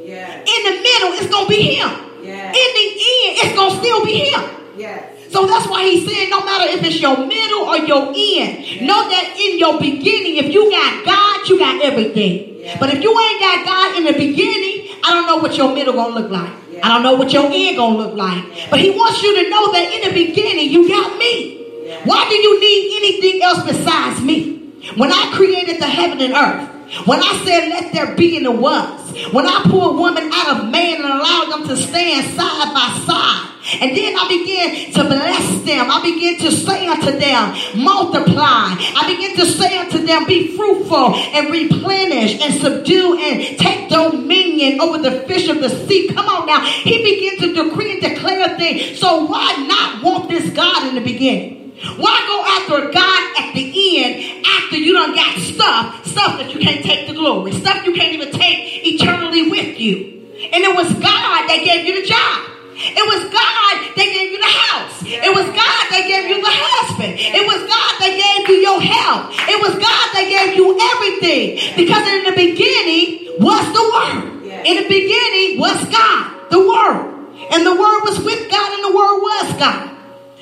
Yes. 0.05 0.47
In 0.47 0.63
the 0.63 0.81
middle, 0.81 1.11
it's 1.19 1.29
going 1.29 1.45
to 1.45 1.49
be 1.49 1.75
Him. 1.75 1.89
Yes. 2.23 2.55
In 2.55 2.69
the 2.77 2.87
end, 2.91 3.37
it's 3.43 3.55
going 3.55 3.71
to 3.71 3.77
still 3.77 4.05
be 4.05 4.19
Him. 4.29 4.43
Yes. 4.77 5.16
So 5.29 5.45
that's 5.45 5.67
why 5.67 5.83
he 5.83 6.07
said, 6.07 6.29
no 6.29 6.43
matter 6.43 6.71
if 6.71 6.83
it's 6.83 7.01
your 7.01 7.17
middle 7.17 7.67
or 7.67 7.77
your 7.77 8.13
end, 8.15 8.81
know 8.87 9.09
that 9.09 9.35
in 9.37 9.59
your 9.59 9.79
beginning, 9.79 10.37
if 10.37 10.53
you 10.53 10.71
got 10.71 11.05
God, 11.05 11.47
you 11.49 11.59
got 11.59 11.81
everything. 11.83 12.63
But 12.79 12.93
if 12.93 13.01
you 13.01 13.11
ain't 13.11 13.39
got 13.39 13.65
God 13.65 13.97
in 13.97 14.03
the 14.05 14.13
beginning, 14.13 14.95
I 15.03 15.11
don't 15.11 15.27
know 15.27 15.37
what 15.37 15.57
your 15.57 15.73
middle 15.73 15.93
gonna 15.93 16.15
look 16.15 16.31
like. 16.31 16.51
I 16.83 16.89
don't 16.89 17.03
know 17.03 17.15
what 17.15 17.31
your 17.33 17.49
end 17.51 17.77
gonna 17.77 17.97
look 17.97 18.15
like. 18.15 18.43
But 18.69 18.79
he 18.79 18.91
wants 18.91 19.21
you 19.23 19.43
to 19.43 19.49
know 19.49 19.71
that 19.71 19.91
in 19.93 20.09
the 20.09 20.25
beginning 20.25 20.69
you 20.71 20.87
got 20.87 21.17
me. 21.17 21.57
Why 22.03 22.27
do 22.29 22.35
you 22.35 22.59
need 22.59 22.97
anything 22.97 23.41
else 23.41 23.63
besides 23.63 24.21
me? 24.21 24.57
When 24.95 25.11
I 25.11 25.31
created 25.33 25.81
the 25.81 25.87
heaven 25.87 26.19
and 26.21 26.33
earth, 26.33 26.69
When 27.05 27.19
I 27.19 27.41
said 27.45 27.69
let 27.69 27.93
there 27.93 28.15
be 28.15 28.37
and 28.37 28.45
it 28.45 28.53
was. 28.53 29.33
When 29.33 29.45
I 29.45 29.63
pull 29.65 29.91
a 29.91 29.97
woman 29.97 30.29
out 30.31 30.57
of 30.57 30.69
man 30.69 30.95
and 30.95 31.05
allow 31.05 31.45
them 31.49 31.67
to 31.67 31.75
stand 31.75 32.25
side 32.35 32.73
by 32.73 33.03
side. 33.05 33.53
And 33.81 33.95
then 33.95 34.15
I 34.15 34.27
begin 34.29 34.93
to 34.93 35.03
bless 35.03 35.61
them. 35.63 35.91
I 35.91 36.01
begin 36.01 36.39
to 36.39 36.51
say 36.51 36.87
unto 36.87 37.11
them, 37.11 37.83
multiply. 37.83 38.75
I 38.79 39.03
begin 39.07 39.35
to 39.35 39.45
say 39.45 39.77
unto 39.77 39.99
them, 40.05 40.25
be 40.25 40.55
fruitful 40.55 41.15
and 41.15 41.51
replenish 41.51 42.39
and 42.41 42.53
subdue 42.61 43.17
and 43.19 43.59
take 43.59 43.89
dominion 43.89 44.79
over 44.79 44.97
the 44.99 45.21
fish 45.27 45.49
of 45.49 45.59
the 45.59 45.69
sea. 45.69 46.07
Come 46.13 46.27
on 46.27 46.47
now. 46.47 46.61
He 46.61 47.03
begins 47.03 47.39
to 47.41 47.63
decree 47.63 47.93
and 47.93 48.01
declare 48.01 48.57
things. 48.57 48.99
So 48.99 49.25
why 49.25 49.65
not 49.67 50.03
want 50.03 50.29
this 50.29 50.49
God 50.53 50.87
in 50.87 50.95
the 50.95 51.01
beginning? 51.01 51.56
Why 51.97 52.15
go 52.25 52.37
after 52.57 52.91
God 52.91 53.21
at 53.37 53.53
the 53.53 53.65
end 54.01 54.45
after 54.45 54.77
you 54.77 54.93
don't 54.93 55.15
got 55.15 55.37
stuff, 55.39 56.05
stuff 56.05 56.39
that 56.39 56.53
you 56.53 56.59
can't 56.59 56.83
take 56.83 57.07
the 57.07 57.13
glory, 57.13 57.51
stuff 57.53 57.85
you 57.85 57.93
can't 57.93 58.13
even 58.13 58.31
take 58.31 58.85
eternally 58.85 59.49
with 59.49 59.79
you? 59.79 60.25
And 60.53 60.63
it 60.63 60.75
was 60.75 60.89
God 60.93 61.39
that 61.49 61.61
gave 61.63 61.85
you 61.85 62.01
the 62.01 62.07
job. 62.07 62.57
It 62.77 63.05
was 63.09 63.25
God 63.33 63.73
that 63.97 64.05
gave 64.05 64.31
you 64.31 64.37
the 64.37 64.53
house. 64.53 65.01
It 65.01 65.33
was 65.33 65.45
God 65.49 65.83
that 65.89 66.05
gave 66.05 66.29
you 66.29 66.37
the 66.41 66.53
husband. 66.53 67.17
It 67.17 67.41
was 67.41 67.61
God 67.65 67.93
that 68.05 68.13
gave 68.13 68.45
you 68.49 68.61
your 68.61 68.81
health. 68.81 69.33
It 69.49 69.57
was 69.57 69.73
God 69.81 70.05
that 70.13 70.25
gave 70.29 70.53
you 70.53 70.77
everything. 70.77 71.73
Because 71.73 72.05
in 72.05 72.29
the 72.29 72.37
beginning 72.37 73.41
was 73.41 73.65
the 73.73 73.81
Word. 73.81 74.45
In 74.61 74.77
the 74.77 74.87
beginning 74.89 75.57
was 75.57 75.77
God, 75.89 76.53
the 76.53 76.61
Word. 76.61 77.17
And 77.49 77.65
the 77.65 77.73
Word 77.73 77.99
was 78.05 78.21
with 78.21 78.45
God 78.49 78.69
and 78.77 78.83
the 78.85 78.93
Word 78.93 79.17
was 79.25 79.47
God. 79.57 79.96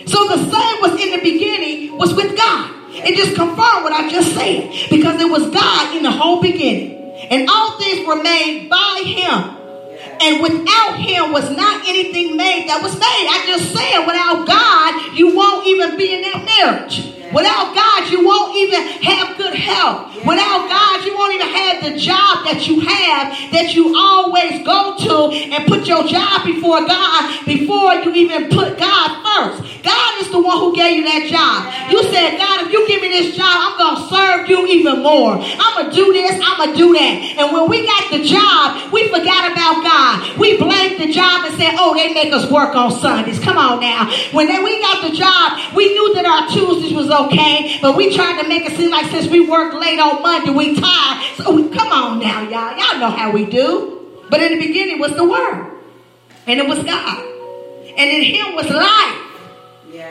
So 0.05 0.27
the 0.27 0.37
same 0.37 0.81
was 0.81 1.01
in 1.01 1.11
the 1.11 1.21
beginning 1.21 1.97
was 1.97 2.13
with 2.13 2.37
God. 2.37 2.71
It 2.91 3.15
just 3.15 3.35
confirmed 3.35 3.83
what 3.83 3.91
I 3.91 4.09
just 4.09 4.33
said. 4.33 4.71
Because 4.89 5.19
it 5.21 5.29
was 5.29 5.49
God 5.49 5.95
in 5.95 6.03
the 6.03 6.11
whole 6.11 6.41
beginning. 6.41 6.93
And 7.29 7.49
all 7.49 7.77
things 7.79 8.07
were 8.07 8.21
made 8.21 8.69
by 8.69 9.01
him 9.05 9.55
and 10.21 10.41
without 10.41 10.97
him 10.97 11.31
was 11.31 11.49
not 11.51 11.87
anything 11.87 12.37
made 12.37 12.67
that 12.69 12.81
was 12.81 12.93
made. 12.93 13.27
I 13.29 13.43
just 13.45 13.73
said, 13.73 14.05
without 14.05 14.47
God, 14.47 15.17
you 15.17 15.35
won't 15.35 15.67
even 15.67 15.97
be 15.97 16.13
in 16.13 16.21
that 16.21 16.45
marriage. 16.45 17.13
Without 17.35 17.75
God, 17.75 18.09
you 18.09 18.25
won't 18.25 18.55
even 18.55 18.81
have 19.03 19.37
good 19.37 19.53
health. 19.53 20.15
Without 20.23 20.69
God, 20.71 21.05
you 21.05 21.13
won't 21.17 21.35
even 21.35 21.47
have 21.47 21.83
the 21.83 21.99
job 21.99 22.47
that 22.47 22.65
you 22.65 22.79
have 22.79 23.51
that 23.51 23.75
you 23.75 23.93
always 23.93 24.63
go 24.63 24.95
to 24.95 25.35
and 25.35 25.67
put 25.67 25.85
your 25.85 26.07
job 26.07 26.45
before 26.45 26.87
God 26.87 27.45
before 27.45 27.93
you 27.95 28.13
even 28.15 28.49
put 28.49 28.79
God 28.79 29.09
first. 29.21 29.83
God 29.83 30.21
is 30.21 30.31
the 30.31 30.41
one 30.41 30.57
who 30.57 30.73
gave 30.73 30.97
you 30.97 31.03
that 31.03 31.27
job. 31.29 31.91
You 31.91 32.01
said, 32.09 32.39
God, 32.39 32.65
if 32.65 32.73
you 32.73 32.87
give 32.87 33.01
me 33.01 33.09
this 33.09 33.35
job, 33.37 33.45
I'm 33.45 33.77
going 33.77 33.97
to 34.01 34.03
serve 34.09 34.49
you 34.49 34.65
even 34.65 35.03
more. 35.03 35.37
I'm 35.37 35.73
going 35.77 35.89
to 35.91 35.95
do 35.95 36.13
this, 36.13 36.39
I'm 36.41 36.57
going 36.57 36.71
to 36.71 36.77
do 36.77 36.93
that. 36.93 37.35
And 37.37 37.53
when 37.53 37.69
we 37.69 37.85
got 37.85 38.09
the 38.09 38.23
job, 38.23 38.91
we 38.91 39.11
forgot 39.13 39.51
about 39.51 39.83
God. 39.83 40.39
We 40.39 40.57
blamed 40.57 40.99
the 40.99 41.11
job 41.13 41.45
and 41.45 41.53
said, 41.59 41.75
oh, 41.77 41.93
they 41.93 42.13
make 42.13 42.33
us 42.33 42.49
work 42.49 42.75
on 42.75 42.91
Sundays. 42.91 43.39
Come 43.39 43.57
on 43.57 43.79
now. 43.79 44.09
When 44.31 44.47
they, 44.47 44.57
we 44.57 44.81
got 44.81 45.05
the 45.05 45.13
job, 45.13 45.75
we 45.75 45.93
knew 45.93 46.15
that 46.15 46.25
our 46.25 46.49
Tuesdays 46.49 46.93
was 46.93 47.09
okay, 47.25 47.79
but 47.81 47.95
we 47.95 48.15
tried 48.15 48.41
to 48.41 48.47
make 48.47 48.65
it 48.65 48.75
seem 48.77 48.91
like 48.91 49.09
since 49.11 49.27
we 49.27 49.47
worked 49.47 49.75
late 49.75 49.99
on 49.99 50.21
Monday, 50.21 50.51
we 50.51 50.79
tired. 50.79 51.23
So 51.37 51.51
we, 51.53 51.69
come 51.69 51.91
on 51.91 52.19
now, 52.19 52.41
y'all. 52.43 52.77
Y'all 52.77 52.99
know 52.99 53.09
how 53.09 53.31
we 53.31 53.45
do. 53.45 54.23
But 54.29 54.41
in 54.41 54.57
the 54.57 54.67
beginning 54.67 54.99
was 54.99 55.15
the 55.15 55.23
Word, 55.23 55.71
and 56.47 56.59
it 56.59 56.67
was 56.67 56.83
God, 56.83 57.23
and 57.97 58.09
in 58.09 58.23
Him 58.23 58.55
was 58.55 58.69
life, 58.69 59.21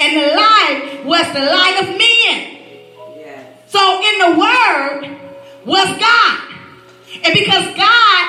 and 0.00 0.16
the 0.16 0.36
life 0.36 1.04
was 1.04 1.26
the 1.32 1.40
light 1.40 1.82
of 1.82 1.98
men. 1.98 2.50
So 3.66 3.80
in 3.80 4.18
the 4.20 4.38
Word 4.38 5.18
was 5.66 5.98
God, 5.98 6.40
and 7.24 7.34
because 7.34 7.76
God 7.76 8.28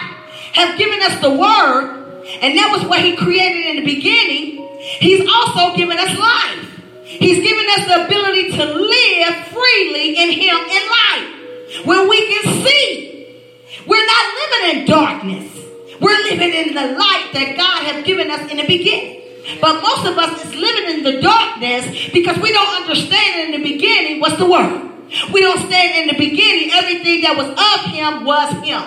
has 0.54 0.78
given 0.78 1.02
us 1.04 1.22
the 1.22 1.30
Word, 1.30 2.24
and 2.42 2.58
that 2.58 2.70
was 2.72 2.84
what 2.90 3.02
He 3.02 3.16
created 3.16 3.68
in 3.68 3.76
the 3.76 3.86
beginning, 3.86 4.68
He's 4.80 5.28
also 5.30 5.76
given 5.76 6.00
us 6.00 6.18
life. 6.18 6.75
He's 7.20 7.44
given 7.44 7.66
us 7.78 7.88
the 7.88 8.06
ability 8.06 8.52
to 8.52 8.66
live 8.66 9.36
freely 9.48 10.18
in 10.18 10.32
Him 10.32 10.56
in 10.56 10.84
life. 10.90 11.86
Where 11.86 12.08
we 12.08 12.18
can 12.28 12.66
see. 12.66 13.42
We're 13.88 14.06
not 14.06 14.26
living 14.42 14.80
in 14.80 14.86
darkness. 14.88 15.52
We're 16.00 16.24
living 16.24 16.54
in 16.54 16.74
the 16.74 16.98
light 16.98 17.30
that 17.34 17.56
God 17.58 17.84
has 17.84 18.06
given 18.06 18.30
us 18.32 18.50
in 18.52 18.58
the 18.58 18.68
beginning. 18.68 19.22
But 19.62 19.82
most 19.82 20.06
of 20.08 20.18
us 20.18 20.46
is 20.46 20.56
living 20.56 20.98
in 20.98 21.04
the 21.04 21.22
darkness 21.22 21.86
because 22.12 22.38
we 22.40 22.52
don't 22.52 22.82
understand 22.82 23.54
in 23.54 23.62
the 23.62 23.72
beginning 23.72 24.20
what's 24.20 24.38
the 24.38 24.50
word. 24.50 24.92
We 25.32 25.42
don't 25.42 25.60
stand 25.68 25.96
in 25.96 26.08
the 26.08 26.18
beginning, 26.18 26.72
everything 26.74 27.22
that 27.22 27.38
was 27.38 27.48
of 27.50 27.94
him 27.94 28.26
was 28.26 28.52
him. 28.66 28.82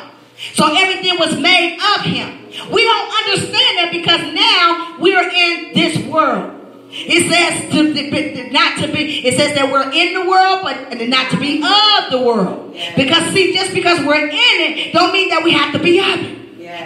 So 0.55 0.67
everything 0.75 1.19
was 1.19 1.39
made 1.39 1.79
of 1.97 2.05
him. 2.05 2.39
We 2.73 2.85
don't 2.85 3.11
understand 3.25 3.79
that 3.79 3.91
because 3.93 4.21
now 4.35 4.99
we're 4.99 5.29
in 5.31 5.75
this 5.75 5.99
world. 6.07 6.58
It 6.91 7.31
says 7.31 7.71
to, 7.73 8.51
not 8.51 8.79
to 8.79 8.89
be, 8.93 9.27
it 9.27 9.37
says 9.37 9.55
that 9.55 9.71
we're 9.71 9.93
in 9.93 10.15
the 10.15 10.29
world, 10.29 10.61
but 10.63 10.99
not 11.09 11.31
to 11.33 11.39
be 11.39 11.63
of 11.63 12.11
the 12.11 12.23
world. 12.23 12.75
Because 12.97 13.33
see, 13.33 13.53
just 13.55 13.75
because 13.75 14.05
we're 14.07 14.27
in 14.27 14.33
it, 14.33 14.93
don't 14.93 15.13
mean 15.13 15.29
that 15.29 15.45
we 15.45 15.53
have 15.53 15.73
to 15.75 15.79
be 15.79 15.99
of 15.99 16.21
it. 16.21 16.39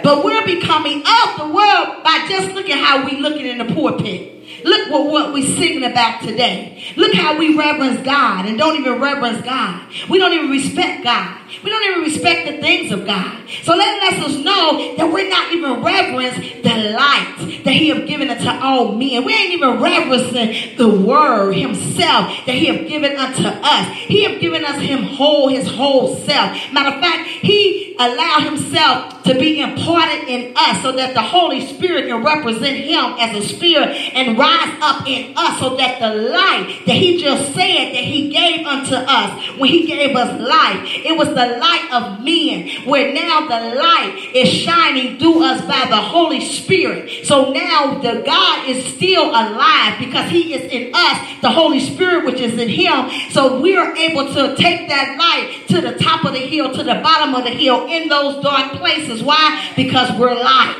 But 0.03 0.25
we're 0.25 0.45
becoming 0.45 0.99
of 0.99 1.37
the 1.37 1.45
world 1.45 2.03
by 2.03 2.25
just 2.27 2.53
looking 2.53 2.77
how 2.77 3.05
we 3.05 3.19
looking 3.21 3.45
in 3.45 3.59
the 3.59 3.73
pulpit. 3.73 4.31
Look 4.65 4.91
what, 4.91 5.11
what 5.11 5.33
we're 5.33 5.55
singing 5.55 5.83
about 5.83 6.21
today. 6.21 6.83
Look 6.95 7.13
how 7.13 7.37
we 7.37 7.55
reverence 7.55 8.01
God 8.05 8.45
and 8.45 8.57
don't 8.57 8.79
even 8.79 8.99
reverence 8.99 9.43
God. 9.43 9.87
We 10.09 10.19
don't 10.19 10.33
even 10.33 10.49
respect 10.49 11.03
God. 11.03 11.39
We 11.63 11.69
don't 11.69 11.83
even 11.91 12.03
respect 12.03 12.47
the 12.47 12.57
things 12.61 12.91
of 12.91 13.05
God. 13.05 13.43
So 13.63 13.75
lets 13.75 14.25
us 14.25 14.43
know 14.43 14.95
that 14.97 15.11
we're 15.11 15.29
not 15.29 15.51
even 15.53 15.83
reverencing 15.83 16.61
the 16.63 16.91
light 16.91 17.61
that 17.63 17.73
He 17.73 17.89
have 17.89 18.07
given 18.07 18.29
unto 18.29 18.49
all 18.49 18.93
men. 18.93 19.23
We 19.25 19.33
ain't 19.33 19.53
even 19.53 19.81
reverencing 19.81 20.77
the 20.77 20.89
Word 20.89 21.53
Himself 21.53 22.45
that 22.45 22.55
He 22.55 22.65
have 22.67 22.87
given 22.87 23.15
unto 23.15 23.47
us. 23.47 23.87
He 23.95 24.23
have 24.23 24.41
given 24.41 24.65
us 24.65 24.81
Him 24.81 25.03
whole, 25.03 25.49
His 25.49 25.67
whole 25.67 26.15
self. 26.17 26.57
Matter 26.73 26.95
of 26.95 27.01
fact, 27.01 27.27
He 27.27 27.95
allowed 27.99 28.43
Himself 28.43 29.23
to 29.23 29.35
be 29.35 29.61
imparted 29.61 30.27
in 30.27 30.53
us 30.55 30.81
so 30.81 30.91
that 30.93 31.13
the 31.13 31.21
Holy 31.21 31.65
Spirit 31.65 32.07
can 32.07 32.23
represent 32.23 32.77
Him 32.77 33.15
as 33.19 33.37
a 33.37 33.47
spirit 33.47 33.89
and 34.13 34.37
rise 34.37 34.77
up 34.81 35.07
in 35.07 35.33
us 35.37 35.59
so 35.59 35.77
that 35.77 35.99
the 35.99 36.13
light 36.29 36.81
that 36.85 36.95
He 36.95 37.21
just 37.21 37.53
said 37.53 37.93
that 37.93 38.03
He 38.03 38.29
gave 38.29 38.65
unto 38.65 38.95
us 38.95 39.57
when 39.57 39.69
He 39.69 39.85
gave 39.85 40.15
us 40.15 40.39
life, 40.41 40.81
it 41.05 41.17
was 41.17 41.29
the 41.29 41.42
light 41.57 41.89
of 41.91 42.23
men, 42.23 42.69
where 42.85 43.13
now 43.13 43.41
the 43.41 43.75
light 43.75 44.31
is 44.33 44.49
shining 44.49 45.17
through 45.19 45.43
us 45.43 45.61
by 45.61 45.85
the 45.89 45.97
Holy 45.97 46.41
Spirit. 46.41 47.25
So 47.25 47.51
now 47.51 47.99
the 47.99 48.23
God 48.25 48.69
is 48.69 48.85
still 48.93 49.29
alive 49.29 49.99
because 49.99 50.29
He 50.29 50.53
is 50.53 50.71
in 50.71 50.93
us, 50.93 51.41
the 51.41 51.51
Holy 51.51 51.79
Spirit, 51.79 52.25
which 52.25 52.39
is 52.39 52.57
in 52.59 52.69
Him. 52.69 53.09
So 53.31 53.59
we 53.59 53.75
are 53.75 53.95
able 53.95 54.33
to 54.33 54.55
take 54.55 54.89
that 54.89 55.17
light 55.17 55.67
to 55.69 55.81
the 55.81 55.97
top 55.97 56.25
of 56.25 56.33
the 56.33 56.39
hill, 56.39 56.73
to 56.73 56.83
the 56.83 56.95
bottom 56.95 57.35
of 57.35 57.43
the 57.43 57.51
hill, 57.51 57.85
in 57.87 58.09
those 58.09 58.43
dark 58.43 58.73
places. 58.73 59.23
Why? 59.23 59.71
Because 59.75 60.17
we're 60.19 60.33
light. 60.33 60.75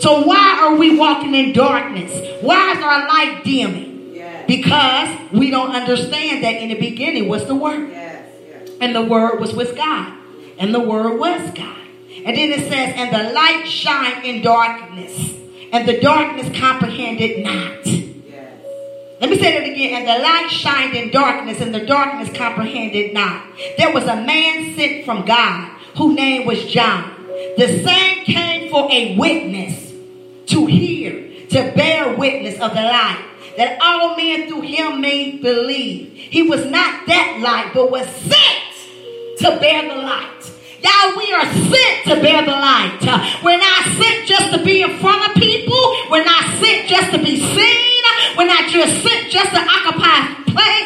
So 0.00 0.22
why 0.24 0.58
are 0.60 0.76
we 0.76 0.96
walking 0.96 1.34
in 1.34 1.52
darkness? 1.52 2.12
Why 2.40 2.72
is 2.72 2.78
our 2.78 3.08
light 3.08 3.42
dimming? 3.44 4.14
Because 4.46 5.32
we 5.32 5.50
don't 5.50 5.72
understand 5.72 6.44
that 6.44 6.54
in 6.62 6.68
the 6.68 6.78
beginning 6.78 7.28
was 7.28 7.46
the 7.46 7.54
Word. 7.54 7.90
And 8.80 8.94
the 8.94 9.04
Word 9.04 9.40
was 9.40 9.52
with 9.54 9.76
God. 9.76 10.12
And 10.58 10.74
the 10.74 10.80
Word 10.80 11.18
was 11.18 11.50
God. 11.52 11.76
And 12.24 12.36
then 12.36 12.50
it 12.50 12.68
says, 12.68 12.94
and 12.96 13.14
the 13.14 13.32
light 13.32 13.66
shined 13.66 14.24
in 14.24 14.42
darkness. 14.42 15.34
And 15.72 15.86
the 15.86 16.00
darkness 16.00 16.58
comprehended 16.58 17.44
not. 17.44 17.86
Let 19.20 19.30
me 19.30 19.38
say 19.38 19.58
that 19.58 19.68
again. 19.68 19.94
And 19.94 20.08
the 20.08 20.22
light 20.22 20.48
shined 20.48 20.94
in 20.94 21.10
darkness, 21.10 21.60
and 21.60 21.74
the 21.74 21.84
darkness 21.84 22.30
comprehended 22.36 23.12
not. 23.12 23.44
There 23.76 23.92
was 23.92 24.04
a 24.04 24.16
man 24.16 24.76
sent 24.76 25.04
from 25.04 25.24
God 25.24 25.70
whose 25.96 26.14
name 26.14 26.46
was 26.46 26.64
John. 26.66 27.14
The 27.56 27.82
same 27.84 28.24
came 28.24 28.70
for 28.70 28.88
a 28.90 29.16
witness 29.16 29.92
to 30.46 30.66
hear, 30.66 31.46
to 31.48 31.72
bear 31.74 32.16
witness 32.16 32.60
of 32.60 32.70
the 32.70 32.82
light, 32.82 33.24
that 33.56 33.78
all 33.82 34.16
men 34.16 34.48
through 34.48 34.62
him 34.62 35.00
may 35.00 35.38
believe. 35.38 36.12
He 36.12 36.42
was 36.42 36.64
not 36.66 37.06
that 37.06 37.40
light, 37.42 37.72
but 37.74 37.90
was 37.90 38.06
sent 38.08 38.67
to 39.38 39.58
bear 39.60 39.82
the 39.82 40.00
light. 40.02 40.52
Y'all, 40.80 41.16
we 41.16 41.32
are 41.32 41.44
sent 41.44 42.04
to 42.06 42.22
bear 42.22 42.44
the 42.44 42.52
light. 42.52 42.98
We're 43.42 43.58
not 43.58 43.84
sent 43.98 44.26
just 44.26 44.52
to 44.52 44.64
be 44.64 44.82
in 44.82 44.98
front 44.98 45.28
of 45.28 45.34
people. 45.42 45.96
We're 46.10 46.24
not 46.24 46.44
sent 46.60 46.88
just 46.88 47.12
to 47.12 47.18
be 47.18 47.36
seen. 47.36 48.02
We're 48.36 48.46
not 48.46 48.70
just 48.70 49.02
sent 49.02 49.30
just 49.30 49.50
to 49.50 49.60
occupy 49.60 50.38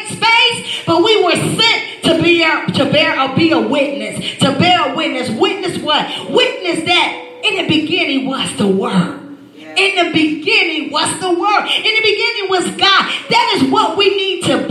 space, 0.09 0.83
but 0.85 1.03
we 1.03 1.23
were 1.23 1.35
sent 1.35 2.03
to 2.03 2.21
be 2.21 2.43
a, 2.43 2.65
to 2.73 2.91
bear 2.91 3.19
or 3.19 3.35
be 3.35 3.51
a 3.51 3.59
witness. 3.59 4.39
To 4.39 4.51
bear 4.57 4.91
a 4.91 4.95
witness. 4.95 5.29
Witness 5.29 5.77
what? 5.81 6.05
Witness 6.29 6.85
that 6.85 7.41
in 7.43 7.65
the 7.65 7.67
beginning 7.67 8.25
was 8.25 8.55
the 8.57 8.67
word. 8.67 9.23
In 9.77 10.05
the 10.05 10.13
beginning 10.13 10.91
was 10.91 11.19
the 11.19 11.29
Word. 11.29 11.65
In 11.65 11.93
the 11.95 12.01
beginning 12.03 12.49
was 12.49 12.65
God. 12.77 13.09
That 13.29 13.59
is 13.59 13.71
what 13.71 13.97
we 13.97 14.15
need 14.15 14.43
to 14.43 14.62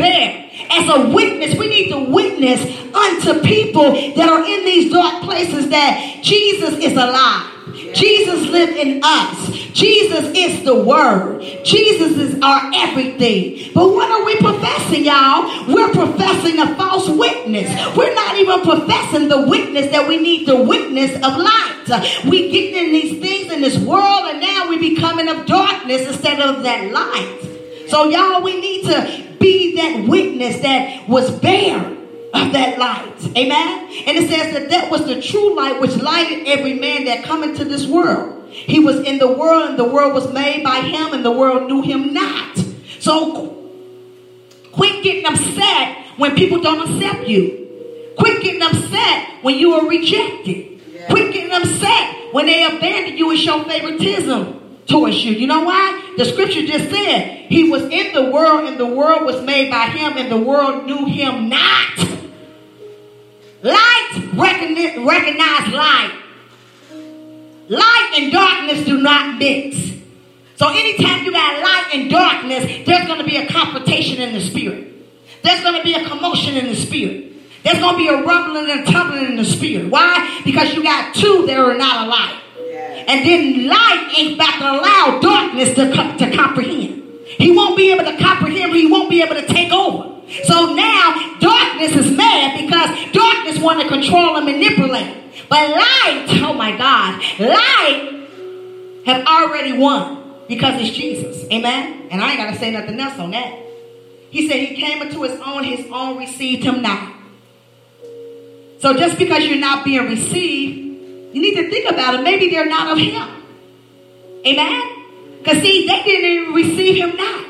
a 0.92 1.14
witness. 1.14 1.58
We 1.58 1.68
need 1.68 1.90
to 1.90 2.04
witness 2.10 2.60
unto 2.94 3.40
people 3.40 3.92
that 3.92 4.28
are 4.28 4.44
in 4.44 4.64
these 4.64 4.92
dark 4.92 5.22
places 5.24 5.68
that 5.70 6.20
Jesus 6.22 6.74
is 6.74 6.92
alive. 6.92 7.48
Jesus 7.94 8.48
lived 8.48 8.76
in 8.76 9.00
us. 9.02 9.50
Jesus 9.72 10.30
is 10.34 10.64
the 10.64 10.74
Word. 10.74 11.42
Jesus 11.64 12.16
is 12.18 12.40
our 12.42 12.70
everything. 12.74 13.70
But 13.74 13.88
what 13.88 14.10
are 14.10 14.24
we 14.24 14.36
professing, 14.36 15.04
y'all? 15.04 15.72
We're 15.72 15.92
professing 15.92 16.58
a 16.58 16.74
false 16.76 17.08
witness. 17.08 17.68
We're 17.96 18.14
not 18.14 18.36
even 18.36 18.60
professing 18.62 19.28
the 19.28 19.46
witness 19.48 19.90
that 19.92 20.06
we 20.08 20.18
need 20.18 20.46
the 20.46 20.62
witness 20.62 21.14
of 21.16 21.36
light. 21.36 22.22
We 22.24 22.50
get 22.50 22.84
in 22.84 22.92
these 22.92 23.20
things 23.20 23.52
in 23.52 23.60
this 23.60 23.78
world, 23.78 24.26
and 24.26 24.40
now 24.40 24.68
we're 24.68 24.80
becoming 24.80 25.28
of 25.28 25.46
darkness 25.46 26.06
instead 26.06 26.40
of 26.40 26.62
that 26.62 26.92
light. 26.92 27.51
So, 27.92 28.08
y'all, 28.08 28.40
we 28.40 28.58
need 28.58 28.84
to 28.86 29.36
be 29.38 29.76
that 29.76 30.08
witness 30.08 30.60
that 30.60 31.06
was 31.10 31.30
bare 31.30 31.76
of 31.76 32.52
that 32.54 32.78
light. 32.78 33.36
Amen. 33.36 33.86
And 34.06 34.16
it 34.16 34.30
says 34.30 34.54
that 34.54 34.70
that 34.70 34.90
was 34.90 35.04
the 35.04 35.20
true 35.20 35.54
light 35.54 35.78
which 35.78 35.94
lighted 35.98 36.46
every 36.46 36.72
man 36.72 37.04
that 37.04 37.22
come 37.22 37.42
into 37.42 37.66
this 37.66 37.86
world. 37.86 38.48
He 38.48 38.80
was 38.80 38.96
in 39.00 39.18
the 39.18 39.30
world 39.30 39.68
and 39.68 39.78
the 39.78 39.84
world 39.84 40.14
was 40.14 40.32
made 40.32 40.64
by 40.64 40.80
him 40.80 41.12
and 41.12 41.22
the 41.22 41.32
world 41.32 41.68
knew 41.68 41.82
him 41.82 42.14
not. 42.14 42.56
So 42.98 43.70
quit 44.72 45.04
getting 45.04 45.26
upset 45.26 46.06
when 46.16 46.34
people 46.34 46.62
don't 46.62 46.88
accept 46.88 47.28
you. 47.28 48.14
Quit 48.16 48.42
getting 48.42 48.62
upset 48.62 49.44
when 49.44 49.58
you 49.58 49.74
are 49.74 49.86
rejected. 49.86 50.80
Quit 51.10 51.30
getting 51.34 51.52
upset 51.52 52.32
when 52.32 52.46
they 52.46 52.64
abandon 52.64 53.18
you 53.18 53.32
and 53.32 53.38
show 53.38 53.62
favoritism 53.64 54.61
towards 54.86 55.24
you. 55.24 55.32
You 55.32 55.46
know 55.46 55.62
why? 55.62 56.14
The 56.16 56.24
scripture 56.24 56.66
just 56.66 56.90
said 56.90 57.46
he 57.48 57.70
was 57.70 57.82
in 57.84 58.12
the 58.12 58.30
world 58.30 58.68
and 58.68 58.78
the 58.78 58.86
world 58.86 59.24
was 59.24 59.42
made 59.42 59.70
by 59.70 59.86
him 59.86 60.16
and 60.16 60.30
the 60.30 60.38
world 60.38 60.86
knew 60.86 61.06
him 61.06 61.48
not. 61.48 61.98
Light 63.62 64.30
recognize, 64.34 64.98
recognize 64.98 65.72
light. 65.72 66.18
Light 67.68 68.14
and 68.18 68.32
darkness 68.32 68.84
do 68.84 69.00
not 69.00 69.38
mix. 69.38 69.76
So 70.56 70.68
anytime 70.68 71.24
you 71.24 71.32
got 71.32 71.62
light 71.62 71.90
and 71.94 72.10
darkness, 72.10 72.86
there's 72.86 73.06
going 73.06 73.18
to 73.18 73.24
be 73.24 73.36
a 73.36 73.46
confrontation 73.46 74.20
in 74.20 74.34
the 74.34 74.40
spirit. 74.40 74.88
There's 75.42 75.62
going 75.62 75.76
to 75.76 75.82
be 75.82 75.94
a 75.94 76.06
commotion 76.06 76.56
in 76.56 76.66
the 76.66 76.76
spirit. 76.76 77.32
There's 77.62 77.78
going 77.78 77.94
to 77.94 77.98
be 77.98 78.08
a 78.08 78.22
rumbling 78.22 78.70
and 78.70 78.86
tumbling 78.86 79.26
in 79.26 79.36
the 79.36 79.44
spirit. 79.44 79.90
Why? 79.90 80.40
Because 80.44 80.74
you 80.74 80.82
got 80.82 81.14
two 81.14 81.46
that 81.46 81.56
are 81.56 81.76
not 81.76 82.06
alike. 82.06 82.41
And 83.08 83.26
then 83.26 83.66
light 83.66 84.14
ain't 84.16 84.34
about 84.34 84.58
to 84.58 84.64
allow 84.64 85.20
darkness 85.20 85.74
to, 85.74 85.90
to 86.18 86.36
comprehend. 86.36 87.02
He 87.26 87.50
won't 87.50 87.76
be 87.76 87.92
able 87.92 88.04
to 88.04 88.16
comprehend, 88.18 88.74
he 88.74 88.86
won't 88.86 89.10
be 89.10 89.22
able 89.22 89.34
to 89.34 89.46
take 89.46 89.72
over. 89.72 90.20
So 90.44 90.74
now 90.74 91.36
darkness 91.40 91.96
is 91.96 92.16
mad 92.16 92.60
because 92.60 93.12
darkness 93.12 93.58
want 93.58 93.82
to 93.82 93.88
control 93.88 94.36
and 94.36 94.46
manipulate. 94.46 95.16
But 95.48 95.70
light, 95.70 96.26
oh 96.42 96.54
my 96.54 96.76
God, 96.76 97.20
light 97.38 98.26
have 99.04 99.26
already 99.26 99.76
won 99.76 100.22
because 100.48 100.80
it's 100.80 100.96
Jesus. 100.96 101.46
Amen. 101.50 102.08
And 102.10 102.20
I 102.20 102.30
ain't 102.30 102.38
gotta 102.38 102.58
say 102.58 102.70
nothing 102.70 102.98
else 103.00 103.18
on 103.18 103.32
that. 103.32 103.58
He 104.30 104.48
said 104.48 104.60
he 104.60 104.74
came 104.74 105.02
into 105.02 105.22
his 105.22 105.38
own, 105.40 105.64
his 105.64 105.86
own 105.92 106.18
received 106.18 106.64
him 106.64 106.82
not. 106.82 107.14
So 108.78 108.94
just 108.94 109.18
because 109.18 109.44
you're 109.44 109.58
not 109.58 109.84
being 109.84 110.06
received, 110.06 110.91
you 111.32 111.40
need 111.40 111.54
to 111.56 111.70
think 111.70 111.90
about 111.90 112.14
it. 112.14 112.22
Maybe 112.22 112.50
they're 112.50 112.68
not 112.68 112.92
of 112.92 112.98
him. 112.98 113.42
Amen. 114.46 115.38
Because 115.38 115.62
see, 115.62 115.86
they 115.86 116.02
didn't 116.02 116.30
even 116.30 116.54
receive 116.54 116.96
him 116.96 117.16
not. 117.16 117.46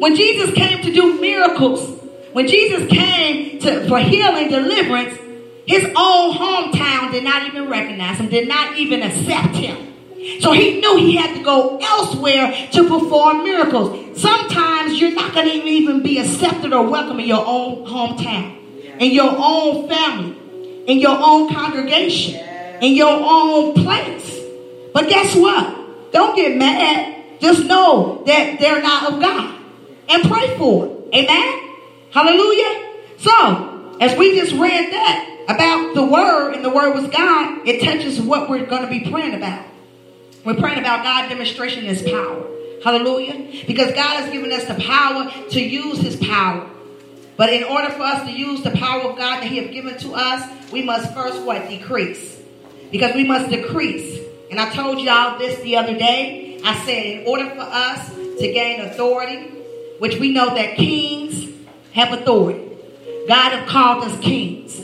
When 0.00 0.14
Jesus 0.14 0.52
came 0.54 0.82
to 0.82 0.92
do 0.92 1.20
miracles, 1.20 2.00
when 2.32 2.46
Jesus 2.46 2.88
came 2.88 3.58
to, 3.60 3.88
for 3.88 3.98
healing, 3.98 4.48
deliverance, 4.48 5.18
his 5.66 5.84
own 5.96 6.34
hometown 6.34 7.10
did 7.10 7.24
not 7.24 7.46
even 7.46 7.68
recognize 7.68 8.18
him, 8.18 8.28
did 8.28 8.48
not 8.48 8.78
even 8.78 9.02
accept 9.02 9.56
him. 9.56 9.88
So 10.40 10.52
he 10.52 10.80
knew 10.80 10.96
he 10.96 11.16
had 11.16 11.36
to 11.36 11.42
go 11.42 11.78
elsewhere 11.78 12.68
to 12.72 12.88
perform 12.88 13.44
miracles. 13.44 14.20
Sometimes 14.20 15.00
you're 15.00 15.14
not 15.14 15.34
going 15.34 15.48
to 15.48 15.54
even 15.54 16.02
be 16.02 16.18
accepted 16.18 16.72
or 16.72 16.86
welcome 16.86 17.20
in 17.20 17.26
your 17.26 17.44
own 17.44 17.86
hometown, 17.86 19.00
in 19.00 19.12
your 19.12 19.32
own 19.36 19.88
family, 19.88 20.84
in 20.86 20.98
your 20.98 21.16
own 21.18 21.52
congregation, 21.52 22.40
in 22.80 22.94
your 22.94 23.12
own 23.12 23.74
place. 23.74 24.38
But 24.92 25.08
guess 25.08 25.34
what? 25.34 26.12
Don't 26.12 26.34
get 26.34 26.56
mad. 26.56 27.40
Just 27.40 27.66
know 27.66 28.22
that 28.26 28.58
they're 28.58 28.82
not 28.82 29.12
of 29.12 29.20
God 29.20 29.60
and 30.08 30.24
pray 30.24 30.56
for 30.56 30.86
it. 30.86 31.14
Amen? 31.14 31.76
Hallelujah. 32.10 32.88
So, 33.18 33.96
as 34.00 34.16
we 34.18 34.36
just 34.38 34.52
read 34.52 34.92
that 34.92 35.44
about 35.48 35.94
the 35.94 36.04
word 36.04 36.54
and 36.54 36.64
the 36.64 36.70
word 36.70 36.94
was 36.94 37.08
God, 37.10 37.66
it 37.66 37.82
touches 37.82 38.20
what 38.20 38.48
we're 38.48 38.66
going 38.66 38.82
to 38.82 38.88
be 38.88 39.10
praying 39.10 39.34
about. 39.34 39.64
We're 40.44 40.54
praying 40.54 40.78
about 40.78 41.04
God 41.04 41.28
demonstration 41.28 41.84
his 41.84 42.02
power. 42.02 42.46
Hallelujah. 42.82 43.66
Because 43.66 43.92
God 43.92 44.22
has 44.22 44.30
given 44.30 44.52
us 44.52 44.64
the 44.64 44.74
power 44.74 45.30
to 45.50 45.60
use 45.60 46.00
his 46.00 46.16
power. 46.16 46.68
But 47.36 47.52
in 47.52 47.64
order 47.64 47.90
for 47.90 48.02
us 48.02 48.24
to 48.24 48.32
use 48.32 48.62
the 48.62 48.70
power 48.72 49.02
of 49.02 49.16
God 49.16 49.42
that 49.42 49.44
he 49.44 49.58
has 49.58 49.70
given 49.70 49.96
to 49.98 50.12
us, 50.14 50.72
we 50.72 50.82
must 50.82 51.14
first 51.14 51.42
what? 51.42 51.68
Decrease. 51.68 52.37
Because 52.90 53.14
we 53.14 53.24
must 53.24 53.50
decrease. 53.50 54.18
And 54.50 54.58
I 54.58 54.72
told 54.74 55.00
y'all 55.00 55.38
this 55.38 55.60
the 55.60 55.76
other 55.76 55.96
day. 55.96 56.60
I 56.64 56.84
said 56.84 57.20
in 57.20 57.26
order 57.26 57.48
for 57.50 57.60
us 57.60 58.10
to 58.10 58.52
gain 58.52 58.80
authority, 58.80 59.36
which 59.98 60.18
we 60.18 60.32
know 60.32 60.54
that 60.54 60.76
kings 60.76 61.48
have 61.92 62.12
authority. 62.12 62.64
God 63.28 63.52
have 63.52 63.68
called 63.68 64.04
us 64.04 64.18
kings. 64.20 64.80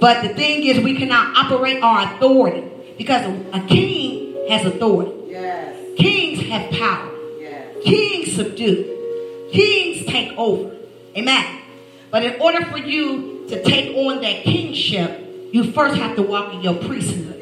But 0.00 0.22
the 0.22 0.30
thing 0.34 0.64
is, 0.64 0.78
we 0.80 0.96
cannot 0.96 1.36
operate 1.36 1.82
our 1.82 2.14
authority 2.14 2.70
because 2.96 3.26
a 3.52 3.60
king 3.66 4.48
has 4.48 4.64
authority. 4.64 5.12
Yes. 5.26 5.76
Kings 5.98 6.40
have 6.48 6.70
power. 6.70 7.10
Yes. 7.38 7.76
Kings 7.84 8.36
subdue. 8.36 9.48
Kings 9.52 10.06
take 10.06 10.32
over. 10.38 10.76
Amen. 11.16 11.62
But 12.10 12.24
in 12.24 12.40
order 12.40 12.64
for 12.66 12.78
you 12.78 13.46
to 13.48 13.62
take 13.62 13.94
on 13.96 14.22
that 14.22 14.42
kingship, 14.44 15.20
you 15.52 15.72
first 15.72 15.96
have 15.96 16.16
to 16.16 16.22
walk 16.22 16.54
in 16.54 16.62
your 16.62 16.76
priesthood. 16.76 17.39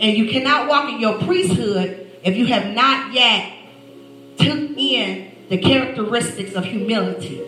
And 0.00 0.16
you 0.16 0.30
cannot 0.30 0.68
walk 0.68 0.90
in 0.90 1.00
your 1.00 1.18
priesthood 1.18 2.10
if 2.24 2.36
you 2.36 2.46
have 2.46 2.74
not 2.74 3.12
yet 3.12 3.52
took 4.38 4.76
in 4.76 5.32
the 5.48 5.58
characteristics 5.58 6.54
of 6.54 6.64
humility 6.64 7.42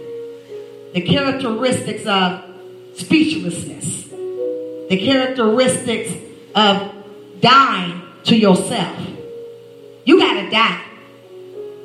the 0.93 1.01
characteristics 1.01 2.05
of 2.07 2.45
speechlessness, 2.97 4.09
the 4.89 5.01
characteristics 5.03 6.13
of 6.55 6.93
dying 7.41 8.03
to 8.25 8.37
yourself. 8.37 8.99
You 10.05 10.19
gotta 10.19 10.51
die. 10.51 10.85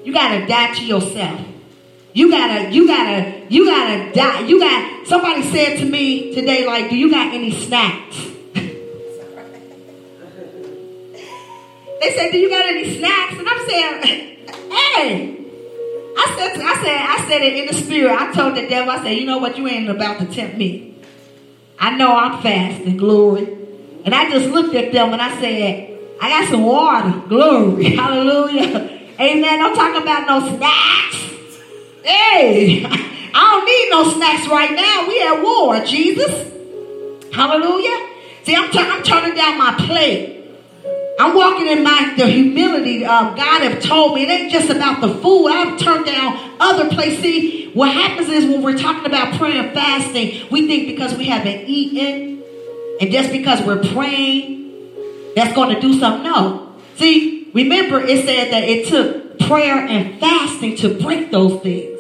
You 0.04 0.14
gotta 0.14 0.46
die 0.46 0.74
to 0.76 0.86
yourself. 0.86 1.42
You 2.14 2.30
gotta, 2.32 2.72
you 2.72 2.88
gotta, 2.88 3.46
you 3.50 3.66
gotta 3.66 4.12
die. 4.14 4.42
You 4.42 4.60
got, 4.60 5.08
somebody 5.08 5.44
said 5.44 5.78
to 5.78 5.86
me 5.86 6.34
today, 6.34 6.66
like, 6.66 6.90
do 6.90 6.98
you 6.98 7.12
got 7.12 7.34
any 7.34 7.52
snacks? 7.52 8.18
They 12.00 12.16
said, 12.16 12.32
do 12.32 12.38
you 12.38 12.50
got 12.50 12.66
any 12.66 12.98
snacks? 12.98 13.38
And 13.38 13.48
I'm 13.48 13.68
saying, 13.68 14.04
hey, 14.72 15.38
I 16.18 16.36
said, 16.38 16.62
I 16.62 16.84
said, 16.84 16.98
I 16.98 17.26
said 17.30 17.42
it 17.42 17.54
in 17.54 17.66
the 17.68 17.74
spirit. 17.74 18.12
I 18.20 18.32
told 18.34 18.56
the 18.56 18.68
devil, 18.68 18.92
I 18.92 19.04
said, 19.04 19.12
you 19.12 19.26
know 19.26 19.38
what? 19.38 19.58
You 19.58 19.68
ain't 19.68 19.90
about 19.90 20.20
to 20.20 20.26
tempt 20.26 20.58
me. 20.58 20.96
I 21.80 21.96
know 21.96 22.16
I'm 22.16 22.42
fasting, 22.42 22.98
glory. 22.98 23.44
And 24.04 24.16
I 24.16 24.30
just 24.30 24.48
looked 24.48 24.74
at 24.74 24.92
them 24.92 25.14
and 25.14 25.22
I 25.22 25.40
said, 25.40 26.00
I 26.20 26.30
got 26.30 26.50
some 26.50 26.64
water, 26.64 27.22
glory, 27.28 27.96
hallelujah. 27.96 28.98
Amen. 29.20 29.60
Don't 29.60 29.76
talk 29.76 30.02
about 30.02 30.28
no 30.28 30.58
snacks. 30.58 31.16
Hey, 32.04 32.86
I 33.34 33.34
don't 33.34 33.66
need 33.66 33.90
no 33.92 34.18
snacks 34.18 34.48
right 34.48 34.72
now. 34.72 35.08
We 35.08 35.22
at 35.22 35.44
war, 35.44 35.84
Jesus. 35.86 36.54
Hallelujah. 37.34 38.10
See, 38.44 38.56
I'm, 38.56 38.72
t- 38.72 38.80
I'm 38.80 39.04
turning 39.04 39.36
down 39.36 39.58
my 39.58 39.76
plate. 39.86 40.37
I'm 41.20 41.36
walking 41.36 41.68
in 41.68 41.84
my 41.84 42.14
the 42.16 42.28
humility 42.28 43.04
um, 43.04 43.36
God 43.36 43.62
have 43.64 43.82
told 43.82 44.14
me. 44.14 44.24
It 44.24 44.30
ain't 44.30 44.52
just 44.52 44.70
about 44.70 45.02
the 45.02 45.16
food. 45.16 45.48
I've 45.48 45.80
turned 45.80 46.06
down 46.06 46.56
other 46.60 46.90
places. 46.90 47.22
See, 47.22 47.72
what 47.74 47.92
happens 47.92 48.30
is 48.30 48.46
when 48.46 48.62
we're 48.62 48.78
talking 48.78 49.06
about 49.06 49.34
prayer 49.36 49.64
and 49.64 49.74
fasting, 49.74 50.48
we 50.52 50.68
think 50.68 50.88
because 50.88 51.18
we 51.18 51.26
haven't 51.26 51.68
eaten 51.68 52.44
and 53.02 53.12
just 53.12 53.32
because 53.32 53.62
we're 53.64 53.84
praying, 53.94 55.34
that's 55.36 55.56
going 55.56 55.74
to 55.74 55.82
do 55.82 56.00
something. 56.00 56.24
No. 56.24 56.76
See, 56.96 57.50
remember 57.54 58.00
it 58.00 58.26
said 58.26 58.52
that 58.52 58.64
it 58.64 58.88
took 58.88 59.40
prayer 59.40 59.78
and 59.78 60.20
fasting 60.20 60.76
to 60.78 61.00
break 61.02 61.32
those 61.32 61.62
things. 61.62 62.00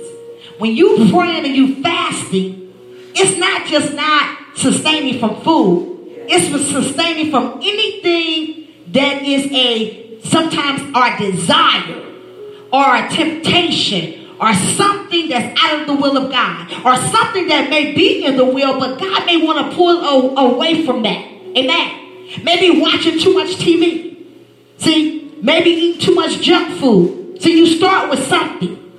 When 0.59 0.75
you 0.75 1.09
praying 1.11 1.45
and 1.45 1.55
you 1.55 1.81
fasting, 1.81 2.73
it's 3.15 3.39
not 3.39 3.65
just 3.65 3.93
not 3.93 4.37
sustaining 4.55 5.19
from 5.19 5.41
food. 5.41 5.95
It's 6.29 6.71
sustaining 6.71 7.31
from 7.31 7.59
anything 7.63 8.66
that 8.91 9.23
is 9.23 9.51
a 9.51 10.21
sometimes 10.23 10.95
our 10.95 11.17
desire 11.17 12.03
or 12.71 12.95
a 12.95 13.09
temptation 13.09 14.27
or 14.39 14.53
something 14.53 15.29
that's 15.29 15.61
out 15.63 15.81
of 15.81 15.87
the 15.87 15.95
will 15.95 16.17
of 16.17 16.31
God 16.31 16.71
or 16.85 16.95
something 17.09 17.47
that 17.47 17.69
may 17.69 17.93
be 17.93 18.23
in 18.25 18.37
the 18.37 18.45
will, 18.45 18.79
but 18.79 18.99
God 18.99 19.25
may 19.25 19.37
want 19.43 19.69
to 19.69 19.75
pull 19.75 20.37
away 20.37 20.85
from 20.85 21.03
that. 21.03 21.25
Amen. 21.57 22.43
Maybe 22.43 22.79
watching 22.79 23.19
too 23.19 23.33
much 23.33 23.55
TV. 23.55 24.17
See, 24.77 25.33
maybe 25.41 25.71
eating 25.71 26.01
too 26.01 26.13
much 26.13 26.41
junk 26.41 26.79
food. 26.79 27.41
See, 27.41 27.57
you 27.57 27.65
start 27.65 28.09
with 28.09 28.27
something. 28.27 28.91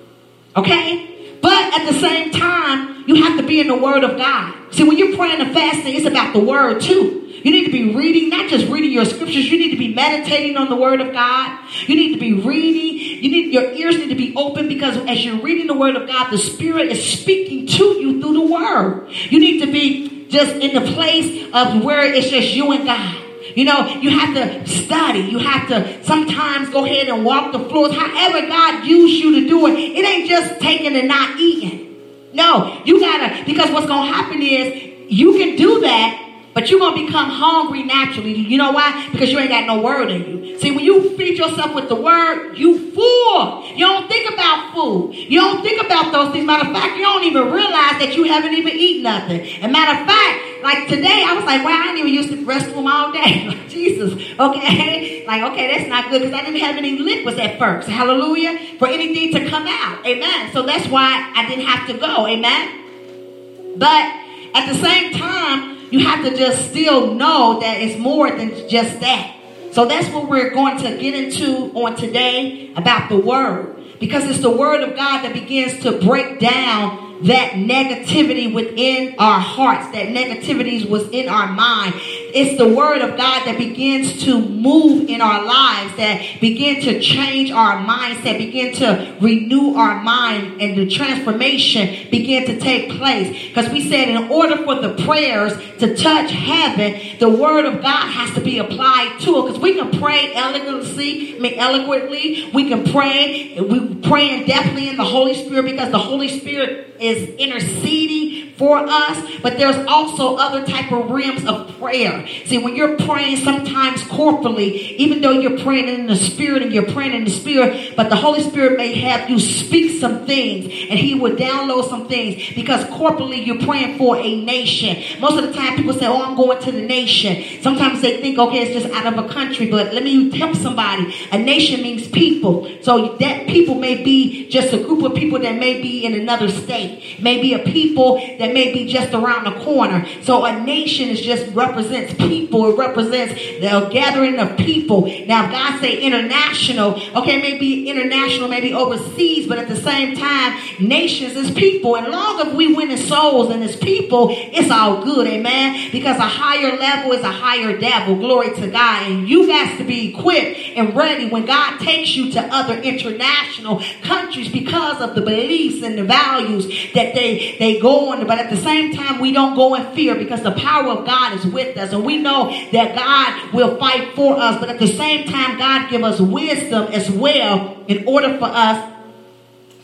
Okay? 0.56 1.38
But 1.40 1.78
at 1.78 1.90
the 1.90 1.98
same 2.00 2.32
time, 2.32 3.04
you 3.06 3.22
have 3.22 3.38
to 3.38 3.46
be 3.46 3.60
in 3.60 3.68
the 3.68 3.76
Word 3.76 4.02
of 4.02 4.16
God. 4.16 4.54
See, 4.72 4.82
when 4.82 4.98
you're 4.98 5.16
praying 5.16 5.40
and 5.40 5.52
fasting, 5.52 5.94
it's 5.94 6.06
about 6.06 6.32
the 6.32 6.40
Word 6.40 6.80
too. 6.80 7.26
You 7.44 7.52
need 7.52 7.66
to 7.66 7.72
be 7.72 7.94
reading, 7.94 8.30
not 8.30 8.50
just 8.50 8.66
reading 8.66 8.90
your 8.90 9.04
scriptures, 9.04 9.50
you 9.50 9.58
need 9.58 9.70
to 9.70 9.77
meditating 9.98 10.56
on 10.56 10.68
the 10.68 10.76
Word 10.76 11.00
of 11.00 11.12
God. 11.12 11.58
You 11.86 11.96
need 11.96 12.14
to 12.14 12.20
be 12.20 12.34
reading. 12.34 13.24
You 13.24 13.30
need 13.30 13.52
your 13.52 13.72
ears 13.72 13.96
need 13.96 14.10
to 14.10 14.14
be 14.14 14.32
open 14.36 14.68
because 14.68 14.96
as 15.08 15.24
you're 15.24 15.40
reading 15.42 15.66
the 15.66 15.74
Word 15.74 15.96
of 15.96 16.06
God, 16.06 16.30
the 16.30 16.38
Spirit 16.38 16.92
is 16.92 17.04
speaking 17.04 17.66
to 17.66 17.84
you 18.00 18.20
through 18.20 18.34
the 18.34 18.46
Word. 18.46 19.08
You 19.10 19.40
need 19.40 19.60
to 19.60 19.66
be 19.66 20.28
just 20.28 20.54
in 20.54 20.72
the 20.74 20.92
place 20.92 21.52
of 21.52 21.82
where 21.82 22.04
it's 22.04 22.30
just 22.30 22.54
you 22.54 22.70
and 22.70 22.84
God. 22.84 23.24
You 23.56 23.64
know, 23.64 23.88
you 24.00 24.10
have 24.10 24.34
to 24.34 24.68
study. 24.68 25.20
You 25.20 25.38
have 25.38 25.66
to 25.68 26.04
sometimes 26.04 26.68
go 26.70 26.84
ahead 26.84 27.08
and 27.08 27.24
walk 27.24 27.50
the 27.50 27.58
floors. 27.58 27.92
However, 27.92 28.46
God 28.46 28.86
used 28.86 29.14
you 29.14 29.40
to 29.40 29.48
do 29.48 29.66
it. 29.66 29.72
It 29.72 30.04
ain't 30.04 30.28
just 30.28 30.60
taking 30.60 30.94
and 30.94 31.08
not 31.08 31.40
eating. 31.40 31.86
No, 32.34 32.82
you 32.84 33.00
gotta, 33.00 33.44
because 33.44 33.70
what's 33.72 33.86
gonna 33.86 34.12
happen 34.12 34.40
is 34.42 35.10
you 35.10 35.32
can 35.38 35.56
do 35.56 35.80
that 35.80 36.27
but 36.58 36.68
you're 36.68 36.80
going 36.80 36.98
to 36.98 37.06
become 37.06 37.30
hungry 37.30 37.84
naturally. 37.84 38.34
You 38.34 38.58
know 38.58 38.72
why? 38.72 39.08
Because 39.12 39.30
you 39.30 39.38
ain't 39.38 39.48
got 39.48 39.64
no 39.68 39.80
word 39.80 40.10
in 40.10 40.26
you. 40.26 40.58
See, 40.58 40.72
when 40.72 40.84
you 40.84 41.16
feed 41.16 41.38
yourself 41.38 41.72
with 41.72 41.88
the 41.88 41.94
word, 41.94 42.56
you 42.56 42.90
full. 42.90 43.64
You 43.76 43.86
don't 43.86 44.08
think 44.08 44.34
about 44.34 44.74
food. 44.74 45.14
You 45.14 45.38
don't 45.38 45.62
think 45.62 45.80
about 45.80 46.10
those 46.10 46.32
things. 46.32 46.44
Matter 46.44 46.66
of 46.66 46.74
fact, 46.74 46.96
you 46.96 47.04
don't 47.04 47.22
even 47.22 47.52
realize 47.52 48.00
that 48.00 48.16
you 48.16 48.24
haven't 48.24 48.54
even 48.54 48.72
eaten 48.72 49.04
nothing. 49.04 49.40
And 49.62 49.70
matter 49.70 50.00
of 50.00 50.08
fact, 50.08 50.64
like 50.64 50.88
today, 50.88 51.22
I 51.24 51.34
was 51.34 51.44
like, 51.44 51.64
well, 51.64 51.80
I 51.80 51.84
didn't 51.84 51.98
even 51.98 52.12
use 52.12 52.28
the 52.28 52.38
restroom 52.38 52.90
all 52.90 53.12
day. 53.12 53.56
Jesus, 53.68 54.14
okay? 54.36 55.24
Like, 55.28 55.52
okay, 55.52 55.76
that's 55.78 55.88
not 55.88 56.10
good 56.10 56.22
because 56.22 56.34
I 56.34 56.44
didn't 56.44 56.58
have 56.58 56.74
any 56.74 56.98
liquids 56.98 57.38
at 57.38 57.60
first. 57.60 57.88
Hallelujah. 57.88 58.58
For 58.80 58.88
anything 58.88 59.32
to 59.34 59.48
come 59.48 59.68
out. 59.68 60.04
Amen. 60.04 60.52
So 60.52 60.66
that's 60.66 60.88
why 60.88 61.32
I 61.36 61.48
didn't 61.48 61.66
have 61.66 61.86
to 61.86 61.92
go. 61.96 62.26
Amen. 62.26 63.78
But 63.78 64.12
at 64.56 64.66
the 64.66 64.74
same 64.74 65.12
time, 65.12 65.77
you 65.90 66.00
have 66.00 66.24
to 66.24 66.36
just 66.36 66.70
still 66.70 67.14
know 67.14 67.60
that 67.60 67.80
it's 67.80 67.98
more 67.98 68.30
than 68.30 68.68
just 68.68 69.00
that. 69.00 69.34
So 69.72 69.86
that's 69.86 70.08
what 70.08 70.28
we're 70.28 70.50
going 70.50 70.78
to 70.78 70.98
get 70.98 71.14
into 71.14 71.72
on 71.74 71.96
today 71.96 72.72
about 72.76 73.08
the 73.08 73.16
word. 73.16 73.76
Because 74.00 74.24
it's 74.24 74.40
the 74.40 74.50
word 74.50 74.82
of 74.82 74.96
God 74.96 75.22
that 75.22 75.32
begins 75.32 75.82
to 75.82 76.00
break 76.00 76.38
down 76.38 77.08
that 77.24 77.52
negativity 77.52 78.52
within 78.52 79.16
our 79.18 79.40
hearts, 79.40 79.90
that 79.92 80.08
negativity 80.08 80.88
was 80.88 81.08
in 81.10 81.28
our 81.28 81.48
mind. 81.48 81.94
It's 82.34 82.58
the 82.58 82.68
word 82.68 83.00
of 83.00 83.16
God 83.16 83.46
that 83.46 83.56
begins 83.56 84.24
to 84.24 84.38
move 84.38 85.08
in 85.08 85.20
our 85.20 85.44
lives, 85.44 85.96
that 85.96 86.40
begin 86.40 86.82
to 86.82 87.00
change 87.00 87.50
our 87.50 87.76
mindset, 87.78 88.38
begin 88.38 88.74
to 88.76 89.16
renew 89.20 89.74
our 89.74 90.02
mind, 90.02 90.60
and 90.60 90.76
the 90.76 90.88
transformation 90.88 92.10
begin 92.10 92.46
to 92.46 92.60
take 92.60 92.90
place. 92.98 93.48
Because 93.48 93.70
we 93.70 93.88
said 93.88 94.08
in 94.08 94.30
order 94.30 94.56
for 94.64 94.74
the 94.76 94.94
prayers 95.04 95.52
to 95.78 95.96
touch 95.96 96.30
heaven, 96.30 97.00
the 97.18 97.28
word 97.28 97.64
of 97.64 97.80
God 97.82 98.10
has 98.10 98.34
to 98.34 98.40
be 98.40 98.58
applied 98.58 99.18
to 99.20 99.38
it. 99.38 99.42
Because 99.46 99.58
we 99.60 99.74
can 99.74 99.98
pray 99.98 100.34
eloquently, 100.34 101.36
I 101.36 101.38
mean 101.38 101.58
eloquently, 101.58 102.50
we 102.52 102.68
can 102.68 102.84
pray, 102.92 103.58
we 103.58 103.94
praying 104.02 104.46
definitely 104.46 104.88
in 104.88 104.96
the 104.96 105.04
Holy 105.04 105.34
Spirit 105.34 105.64
because 105.64 105.90
the 105.90 105.98
Holy 105.98 106.28
Spirit 106.28 106.94
is 107.00 107.28
interceding 107.36 108.52
for 108.58 108.78
us, 108.78 109.40
but 109.40 109.56
there's 109.56 109.76
also 109.86 110.36
other 110.36 110.66
type 110.66 110.90
of 110.90 111.10
realms 111.10 111.44
of 111.46 111.78
prayer. 111.78 112.26
See, 112.44 112.58
when 112.58 112.76
you're 112.76 112.96
praying 112.96 113.38
sometimes 113.38 114.02
corporally, 114.04 114.94
even 114.96 115.20
though 115.20 115.32
you're 115.32 115.58
praying 115.58 115.88
in 115.88 116.06
the 116.06 116.16
spirit 116.16 116.62
and 116.62 116.72
you're 116.72 116.90
praying 116.90 117.14
in 117.14 117.24
the 117.24 117.30
spirit, 117.30 117.94
but 117.96 118.08
the 118.08 118.16
Holy 118.16 118.42
Spirit 118.42 118.76
may 118.76 118.94
have 118.94 119.28
you 119.28 119.38
speak 119.38 120.00
some 120.00 120.26
things 120.26 120.64
and 120.64 120.98
he 120.98 121.14
will 121.14 121.36
download 121.36 121.88
some 121.88 122.08
things 122.08 122.54
because 122.54 122.84
corporally 122.96 123.42
you're 123.42 123.60
praying 123.60 123.98
for 123.98 124.16
a 124.16 124.44
nation. 124.44 125.20
Most 125.20 125.42
of 125.42 125.46
the 125.46 125.52
time 125.52 125.76
people 125.76 125.94
say, 125.94 126.06
oh, 126.06 126.22
I'm 126.22 126.36
going 126.36 126.60
to 126.62 126.72
the 126.72 126.82
nation. 126.82 127.62
Sometimes 127.62 128.00
they 128.00 128.20
think, 128.20 128.38
okay, 128.38 128.62
it's 128.62 128.82
just 128.82 128.94
out 128.94 129.12
of 129.12 129.24
a 129.24 129.28
country, 129.28 129.70
but 129.70 129.92
let 129.92 130.02
me 130.04 130.36
help 130.36 130.56
somebody. 130.56 131.14
A 131.32 131.38
nation 131.38 131.82
means 131.82 132.08
people. 132.08 132.68
So 132.82 133.16
that 133.16 133.46
people 133.46 133.74
may 133.74 134.02
be 134.02 134.48
just 134.48 134.72
a 134.72 134.78
group 134.78 135.04
of 135.04 135.14
people 135.14 135.38
that 135.40 135.58
may 135.58 135.80
be 135.80 136.04
in 136.04 136.14
another 136.14 136.48
state, 136.48 137.18
maybe 137.20 137.54
a 137.54 137.58
people 137.58 138.16
that 138.38 138.52
may 138.52 138.72
be 138.72 138.86
just 138.86 139.12
around 139.12 139.44
the 139.44 139.64
corner. 139.64 140.06
So 140.22 140.44
a 140.44 140.64
nation 140.64 141.08
is 141.08 141.20
just 141.20 141.52
represents 141.54 142.07
people. 142.14 142.72
It 142.72 142.78
represents 142.78 143.34
the 143.34 143.88
gathering 143.92 144.38
of 144.38 144.56
people. 144.56 145.06
Now, 145.26 145.46
if 145.46 145.52
God 145.52 145.80
say 145.80 146.00
international, 146.00 147.00
okay, 147.16 147.40
maybe 147.40 147.88
international, 147.88 148.48
maybe 148.48 148.72
overseas, 148.72 149.46
but 149.46 149.58
at 149.58 149.68
the 149.68 149.76
same 149.76 150.16
time, 150.16 150.58
nations 150.80 151.36
is 151.36 151.50
people. 151.50 151.96
And 151.96 152.08
long 152.08 152.46
as 152.46 152.54
we 152.54 152.74
win 152.74 152.90
in 152.90 152.98
souls 152.98 153.50
and 153.50 153.62
as 153.62 153.76
people, 153.76 154.28
it's 154.30 154.70
all 154.70 155.02
good, 155.02 155.26
amen. 155.26 155.90
Because 155.92 156.18
a 156.18 156.22
higher 156.22 156.76
level 156.76 157.12
is 157.12 157.22
a 157.22 157.30
higher 157.30 157.78
devil. 157.78 158.16
Glory 158.16 158.54
to 158.54 158.68
God. 158.68 159.10
And 159.10 159.28
you 159.28 159.46
got 159.46 159.78
to 159.78 159.84
be 159.84 160.14
equipped 160.14 160.58
and 160.76 160.94
ready 160.94 161.28
when 161.28 161.46
God 161.46 161.78
takes 161.78 162.14
you 162.14 162.30
to 162.32 162.40
other 162.40 162.78
international 162.80 163.82
countries 164.02 164.50
because 164.50 165.00
of 165.00 165.14
the 165.14 165.20
beliefs 165.20 165.82
and 165.82 165.98
the 165.98 166.04
values 166.04 166.66
that 166.94 167.14
they, 167.14 167.56
they 167.58 167.80
go 167.80 168.12
on. 168.12 168.26
But 168.26 168.38
at 168.38 168.50
the 168.50 168.56
same 168.56 168.94
time, 168.94 169.20
we 169.20 169.32
don't 169.32 169.54
go 169.54 169.74
in 169.74 169.94
fear 169.94 170.14
because 170.14 170.42
the 170.42 170.52
power 170.52 170.90
of 170.90 171.06
God 171.06 171.38
is 171.38 171.46
with 171.46 171.76
us. 171.76 171.92
And 171.98 172.06
we 172.06 172.18
know 172.18 172.48
that 172.70 172.94
God 172.94 173.52
will 173.52 173.76
fight 173.76 174.14
for 174.14 174.38
us. 174.38 174.60
But 174.60 174.68
at 174.68 174.78
the 174.78 174.86
same 174.86 175.26
time, 175.26 175.58
God 175.58 175.90
give 175.90 176.04
us 176.04 176.20
wisdom 176.20 176.92
as 176.92 177.10
well 177.10 177.76
in 177.88 178.06
order 178.06 178.38
for 178.38 178.44
us 178.44 178.97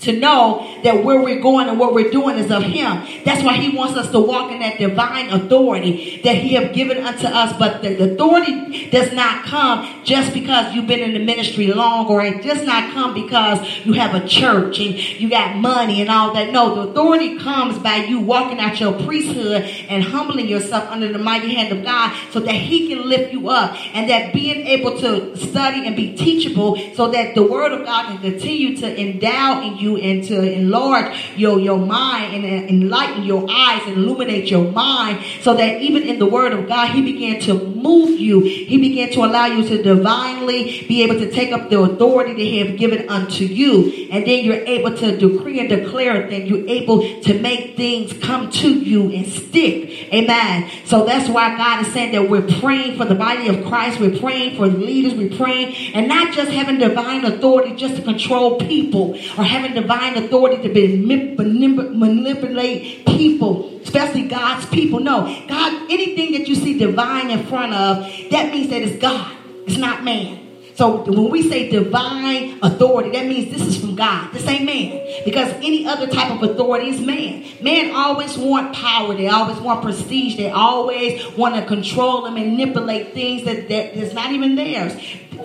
to 0.05 0.13
know 0.13 0.81
that 0.83 1.05
where 1.05 1.21
we're 1.21 1.41
going 1.41 1.69
and 1.69 1.79
what 1.79 1.95
we're 1.95 2.11
doing 2.11 2.39
is 2.39 2.51
of 2.51 2.63
him. 2.63 3.23
That's 3.25 3.43
why 3.43 3.55
he 3.55 3.77
wants 3.77 3.97
us 3.97 4.11
to 4.11 4.21
walk 4.21 4.53
in 4.53 4.61
that 4.61 4.79
divine 4.79 5.31
authority 5.31 6.21
that 6.25 6.37
he 6.37 6.55
have 6.55 6.73
given 6.73 6.99
unto 6.99 7.27
us. 7.27 7.57
But 7.59 7.83
the 7.83 8.13
authority 8.13 8.91
does 8.91 9.13
not 9.13 9.45
come 9.45 10.05
just 10.05 10.33
because 10.33 10.75
you've 10.75 10.87
been 10.87 11.01
in 11.01 11.13
the 11.13 11.25
ministry 11.25 11.69
long 11.69 12.07
or 12.07 12.23
it 12.23 12.43
does 12.43 12.65
not 12.67 12.93
come 12.93 13.15
because 13.15 13.67
you 13.85 13.93
have 13.95 14.15
a 14.15 14.27
church 14.27 14.79
and 14.79 14.95
you 15.21 15.29
got 15.29 15.57
money 15.57 16.01
and 16.01 16.11
all 16.11 16.35
that. 16.35 16.53
No, 16.53 16.75
the 16.75 16.91
authority 16.91 17.39
comes 17.39 17.79
by 17.79 17.97
you 17.97 18.21
walking 18.21 18.59
out 18.59 18.81
your 18.81 18.93
priesthood 19.05 19.63
and 19.89 20.03
humbling 20.03 20.49
yourself 20.49 20.89
under 20.91 21.13
the 21.13 21.19
mighty 21.19 21.55
hand 21.55 21.77
of 21.77 21.85
God 21.85 22.17
so 22.31 22.41
that 22.41 22.55
he 22.55 22.89
can 22.89 23.09
lift 23.09 23.33
you 23.33 23.49
up 23.49 23.75
and 23.95 24.09
that 24.11 24.33
being 24.33 24.67
able 24.67 24.99
to 25.01 25.37
study 25.37 25.87
and 25.87 25.97
be 25.97 26.17
teachable 26.17 26.77
so 26.95 27.11
that 27.11 27.35
the 27.35 27.43
word 27.43 27.73
of 27.73 27.85
God 27.85 28.07
can 28.07 28.19
continue 28.19 28.77
to 28.79 29.01
endow 29.01 29.63
in 29.63 29.77
you 29.77 29.94
and 29.97 30.25
to 30.25 30.53
enlarge 30.53 31.17
your, 31.37 31.59
your 31.61 31.79
mind 31.79 32.45
and 32.45 32.71
enlighten 32.71 33.25
your 33.25 33.47
eyes 33.51 33.83
and 33.87 33.97
illuminate 33.97 34.51
your 34.51 34.71
mind 34.71 35.25
so 35.41 35.55
that 35.55 35.81
even 35.83 36.03
in 36.03 36.19
the 36.19 36.27
word 36.27 36.53
of 36.53 36.69
God, 36.69 36.91
he 36.91 37.03
began 37.03 37.41
to 37.43 37.74
move 37.85 38.19
you. 38.19 38.41
He 38.41 38.79
began 38.79 39.13
to 39.13 39.21
allow 39.21 39.47
you 39.47 39.63
to 39.69 39.81
divinely 39.83 40.85
be 40.89 41.05
able 41.05 41.17
to 41.17 41.31
take 41.31 41.53
up 41.53 41.69
the 41.69 41.79
authority 41.81 42.33
that 42.33 42.41
he 42.41 42.59
has 42.59 42.79
given 42.79 43.09
unto 43.09 43.45
you. 43.45 44.09
And 44.11 44.27
then 44.27 44.45
you're 44.45 44.65
able 44.65 44.97
to 44.97 45.17
decree 45.17 45.61
and 45.61 45.69
declare 45.69 46.29
things. 46.29 46.49
You're 46.49 46.69
able 46.69 47.21
to 47.23 47.41
make 47.41 47.77
things 47.77 48.13
come 48.25 48.51
to 48.51 48.73
you 48.73 49.13
and 49.13 49.27
stick. 49.27 50.13
Amen. 50.13 50.71
So 50.87 51.05
that's 51.05 51.29
why 51.29 51.57
God 51.57 51.87
is 51.87 51.93
saying 51.93 52.13
that 52.13 52.31
we're 52.31 52.49
praying 52.61 52.97
for 52.97 53.05
the 53.05 53.15
body 53.15 53.49
of 53.49 53.65
Christ. 53.67 54.01
We're 54.01 54.19
praying 54.19 54.57
for 54.57 54.67
leaders. 54.67 55.15
We're 55.15 55.37
praying 55.37 55.95
and 55.95 56.09
not 56.09 56.35
just 56.35 56.51
having 56.51 56.79
divine 56.79 57.25
authority 57.25 57.77
just 57.77 57.97
to 57.97 58.03
control 58.03 58.59
people 58.59 59.15
or 59.37 59.45
having 59.45 59.75
divine 59.75 60.17
authority 60.17 60.67
to 60.67 60.73
be 60.73 60.97
manipulate 60.97 63.05
people, 63.07 63.81
especially 63.83 64.29
God's 64.29 64.67
people. 64.67 65.01
No, 65.01 65.25
God, 65.49 65.91
anything 65.91 66.33
that 66.33 66.49
you 66.49 66.55
see 66.55 66.79
divine 66.79 67.31
in 67.31 67.45
front 67.47 67.74
of, 67.75 68.31
that 68.31 68.53
means 68.53 68.71
that 68.71 68.83
it's 68.83 69.01
God. 69.01 69.37
It's 69.67 69.79
not 69.79 70.05
man. 70.05 70.44
So 70.75 71.05
when 71.05 71.31
we 71.31 71.49
say 71.49 71.71
divine 71.71 72.59
authority, 72.63 73.11
that 73.11 73.27
means 73.27 73.53
this 73.53 73.67
is 73.67 73.81
from 73.81 73.95
God. 73.95 74.33
This 74.33 74.47
ain't 74.49 74.65
man. 74.65 75.23
Because 75.25 75.49
any 75.55 75.87
other 75.87 76.09
type 76.09 76.33
of 76.33 76.51
authority 76.51 76.89
is 76.89 77.01
man. 77.01 77.45
Man 77.61 77.95
always 77.95 78.37
want 78.37 78.75
power. 78.75 79.15
They 79.15 79.29
always 79.29 79.59
want 79.59 79.83
prestige. 79.83 80.37
They 80.37 80.51
always 80.51 81.25
want 81.37 81.55
to 81.55 81.65
control 81.65 82.27
and 82.27 82.35
manipulate 82.35 83.15
things 83.15 83.45
that, 83.45 83.69
that 83.69 83.97
is 83.97 84.15
not 84.15 84.33
even 84.33 84.57
theirs. 84.57 84.95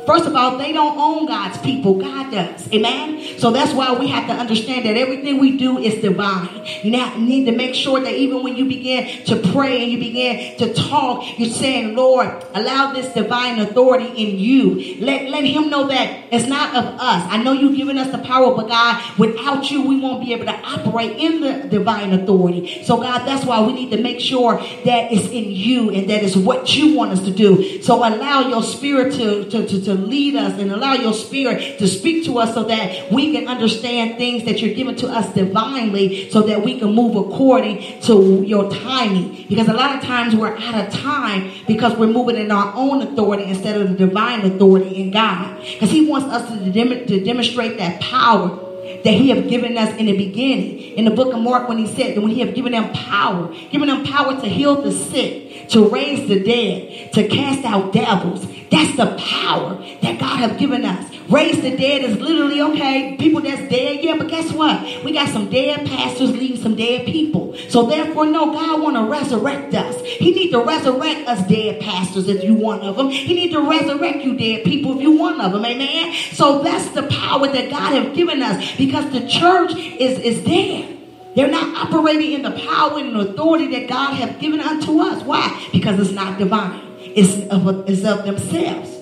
First 0.06 0.26
of 0.26 0.36
all, 0.36 0.58
they 0.58 0.72
don't 0.72 0.98
own 0.98 1.28
God's 1.28 1.58
people. 1.60 1.96
God 1.96 2.32
does. 2.32 2.72
Amen? 2.74 3.38
So 3.38 3.52
that's 3.52 3.74
why 3.74 3.94
we 3.94 4.08
have 4.08 4.28
to 4.28 4.34
understand 4.34 4.86
that 4.86 4.98
everything 4.98 5.38
we 5.38 5.58
do 5.58 5.78
is 5.78 6.02
divine. 6.02 6.66
You 6.84 6.92
need 7.18 7.46
to 7.46 7.52
make 7.52 7.76
sure 7.76 8.00
that 8.00 8.14
even 8.14 8.44
when 8.44 8.56
you 8.56 8.66
begin 8.66 9.24
to 9.26 9.36
pray 9.52 9.84
and 9.84 9.92
you 9.92 10.00
begin 10.00 10.58
to 10.58 10.74
talk, 10.74 11.38
you're 11.38 11.50
saying, 11.50 11.96
Lord, 11.96 12.28
allow 12.56 12.94
this 12.94 13.14
divine 13.14 13.60
authority 13.60 14.08
in 14.08 14.40
you. 14.40 14.98
Let 15.00 15.19
let, 15.28 15.46
him 15.46 15.70
know 15.70 15.88
that 15.88 16.19
it's 16.32 16.48
not 16.48 16.76
of 16.76 16.86
us. 17.00 17.28
I 17.30 17.42
know 17.42 17.54
you've 17.54 17.76
given 17.76 17.98
us 17.98 18.12
the 18.12 18.20
power, 18.20 18.56
but 18.56 18.68
God, 18.68 19.18
without 19.18 19.70
you, 19.72 19.88
we 19.88 20.00
won't 20.00 20.24
be 20.24 20.34
able 20.34 20.46
to 20.46 20.56
operate 20.60 21.18
in 21.18 21.42
the 21.42 21.68
divine 21.68 22.14
authority. 22.14 22.84
So, 22.84 22.98
God, 22.98 23.26
that's 23.26 23.46
why 23.46 23.66
we 23.66 23.74
need 23.74 23.92
to 23.92 24.02
make 24.02 24.20
sure 24.20 24.58
that 24.58 25.12
it's 25.12 25.28
in 25.28 25.52
you 25.52 25.90
and 25.90 26.10
that 26.10 26.24
is 26.24 26.38
what 26.38 26.76
you 26.76 26.96
want 26.96 27.12
us 27.12 27.24
to 27.26 27.32
do. 27.32 27.82
So, 27.82 27.98
allow 27.98 28.48
your 28.48 28.64
spirit 28.64 29.14
to, 29.14 29.50
to, 29.50 29.68
to, 29.68 29.82
to 29.82 29.94
lead 29.94 30.36
us 30.36 30.60
and 30.60 30.72
allow 30.72 30.94
your 30.94 31.14
spirit 31.14 31.80
to 31.80 31.88
speak 31.88 32.26
to 32.26 32.38
us 32.40 32.54
so 32.54 32.64
that 32.64 33.12
we 33.12 33.34
can 33.34 33.48
understand 33.48 34.18
things 34.18 34.46
that 34.46 34.62
you're 34.62 34.76
giving 34.76 34.96
to 34.98 35.08
us 35.08 35.34
divinely 35.34 36.30
so 36.30 36.42
that 36.44 36.64
we 36.64 36.80
can 36.80 36.94
move 36.94 37.16
according 37.16 38.02
to 38.02 38.44
your 38.46 38.70
timing. 38.70 39.46
Because 39.50 39.68
a 39.68 39.74
lot 39.74 39.96
of 39.96 40.04
times 40.04 40.36
we're 40.36 40.56
out 40.56 40.88
of 40.88 40.94
time 40.94 41.52
because 41.68 41.98
we're 41.98 42.08
moving 42.08 42.36
in 42.36 42.52
our 42.52 42.74
own 42.76 43.02
authority 43.02 43.46
instead 43.46 43.80
of 43.80 43.90
the 43.90 43.96
divine 43.96 44.42
authority 44.42 45.02
in 45.02 45.12
God. 45.12 45.60
Because 45.62 45.92
He 45.92 46.08
wants 46.08 46.19
us 46.24 46.48
to, 46.50 46.72
dem- 46.72 47.08
to 47.08 47.24
demonstrate 47.24 47.78
that 47.78 48.02
power 48.02 48.58
that 49.04 49.14
he 49.14 49.30
have 49.30 49.48
given 49.48 49.78
us 49.78 49.96
in 49.98 50.08
the 50.08 50.18
beginning. 50.18 50.80
In 50.98 51.06
the 51.06 51.12
book 51.12 51.34
of 51.34 51.40
Mark, 51.42 51.70
when 51.70 51.78
he 51.78 51.88
said 51.88 52.16
that 52.16 52.22
when 52.22 52.32
he 52.32 52.42
have 52.42 52.54
given 52.54 52.72
them 52.74 52.92
power, 52.92 53.54
given 53.72 53.88
them 53.88 54.04
power 54.04 54.40
to 54.40 54.48
heal 54.48 54.82
the 54.82 54.92
sick, 54.92 55.49
to 55.70 55.88
raise 55.90 56.28
the 56.28 56.40
dead, 56.40 57.14
to 57.14 57.28
cast 57.28 57.66
out 57.66 57.94
devils. 57.94 58.46
That's 58.70 58.96
the 58.96 59.16
power 59.18 59.84
that 60.02 60.20
God 60.20 60.38
have 60.38 60.58
given 60.58 60.86
us. 60.86 61.12
Raise 61.30 61.62
the 61.62 61.76
dead 61.78 62.04
is 62.04 62.18
literally 62.18 62.60
okay. 62.60 63.16
People 63.18 63.42
that's 63.42 63.70
dead, 63.70 64.04
yeah, 64.04 64.16
but 64.18 64.30
guess 64.30 64.52
what? 64.52 65.04
We 65.04 65.12
got 65.14 65.30
some 65.30 65.50
dead 65.50 65.86
pastors 65.86 66.32
leaving 66.32 66.58
some 66.58 66.76
dead 66.76 67.06
people. 67.06 67.56
So 67.70 67.86
therefore, 67.86 68.26
no, 68.26 68.52
God 68.52 68.82
want 68.82 68.96
to 68.96 69.04
resurrect 69.04 69.76
us. 69.76 70.02
He 70.04 70.32
need 70.32 70.52
to 70.52 70.64
resurrect 70.64 71.28
us 71.28 71.48
dead 71.48 71.82
pastors 71.82 72.28
if 72.28 72.44
you 72.44 72.56
one 72.56 72.82
of 72.82 72.98
them. 72.98 73.10
He 73.10 73.36
need 73.36 73.52
to 73.52 73.62
resurrect 73.62 74.24
you 74.24 74.38
dead 74.38 74.64
people 74.64 74.96
if 74.96 75.02
you 75.02 75.12
one 75.12 75.40
of 75.40 75.52
them. 75.52 75.64
Amen. 75.64 76.16
So 76.32 76.64
that's 76.64 76.90
the 76.92 77.04
power 77.04 77.48
that 77.48 77.70
God 77.70 77.94
have 77.94 78.16
given 78.16 78.42
us 78.42 78.76
because 78.76 79.12
the 79.12 79.28
church 79.28 79.74
is 79.76 80.20
is 80.20 80.44
dead. 80.44 80.99
They're 81.36 81.52
not 81.52 81.88
operating 81.88 82.34
in 82.34 82.42
the 82.42 82.52
power 82.52 83.00
and 83.00 83.16
authority 83.16 83.68
that 83.80 83.88
God 83.88 84.14
have 84.16 84.40
given 84.40 84.60
unto 84.60 85.00
us. 85.00 85.24
Why? 85.24 85.68
Because 85.72 86.00
it's 86.00 86.12
not 86.12 86.40
divine. 86.40 86.82
It's 87.00 87.48
of, 87.50 87.90
it's 87.90 88.04
of 88.04 88.26
themselves. 88.26 88.96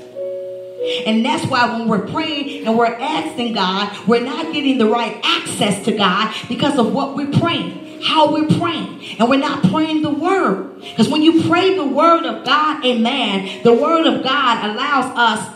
And 1.06 1.26
that's 1.26 1.46
why 1.48 1.78
when 1.78 1.88
we're 1.88 2.08
praying 2.08 2.66
and 2.66 2.78
we're 2.78 2.86
asking 2.86 3.54
God, 3.54 4.08
we're 4.08 4.24
not 4.24 4.54
getting 4.54 4.78
the 4.78 4.88
right 4.88 5.20
access 5.24 5.84
to 5.86 5.92
God 5.98 6.34
because 6.48 6.78
of 6.78 6.94
what 6.94 7.16
we're 7.16 7.32
praying, 7.32 8.02
how 8.02 8.32
we're 8.32 8.48
praying. 8.58 9.18
And 9.20 9.30
we're 9.30 9.38
not 9.38 9.64
praying 9.70 10.02
the 10.02 10.10
word. 10.10 10.80
Because 10.80 11.10
when 11.10 11.24
you 11.24 11.44
pray 11.50 11.76
the 11.76 11.86
word 11.86 12.26
of 12.26 12.46
God, 12.46 12.86
amen, 12.86 13.64
the 13.64 13.74
word 13.74 14.06
of 14.06 14.24
God 14.24 14.70
allows 14.70 15.18
us 15.18 15.56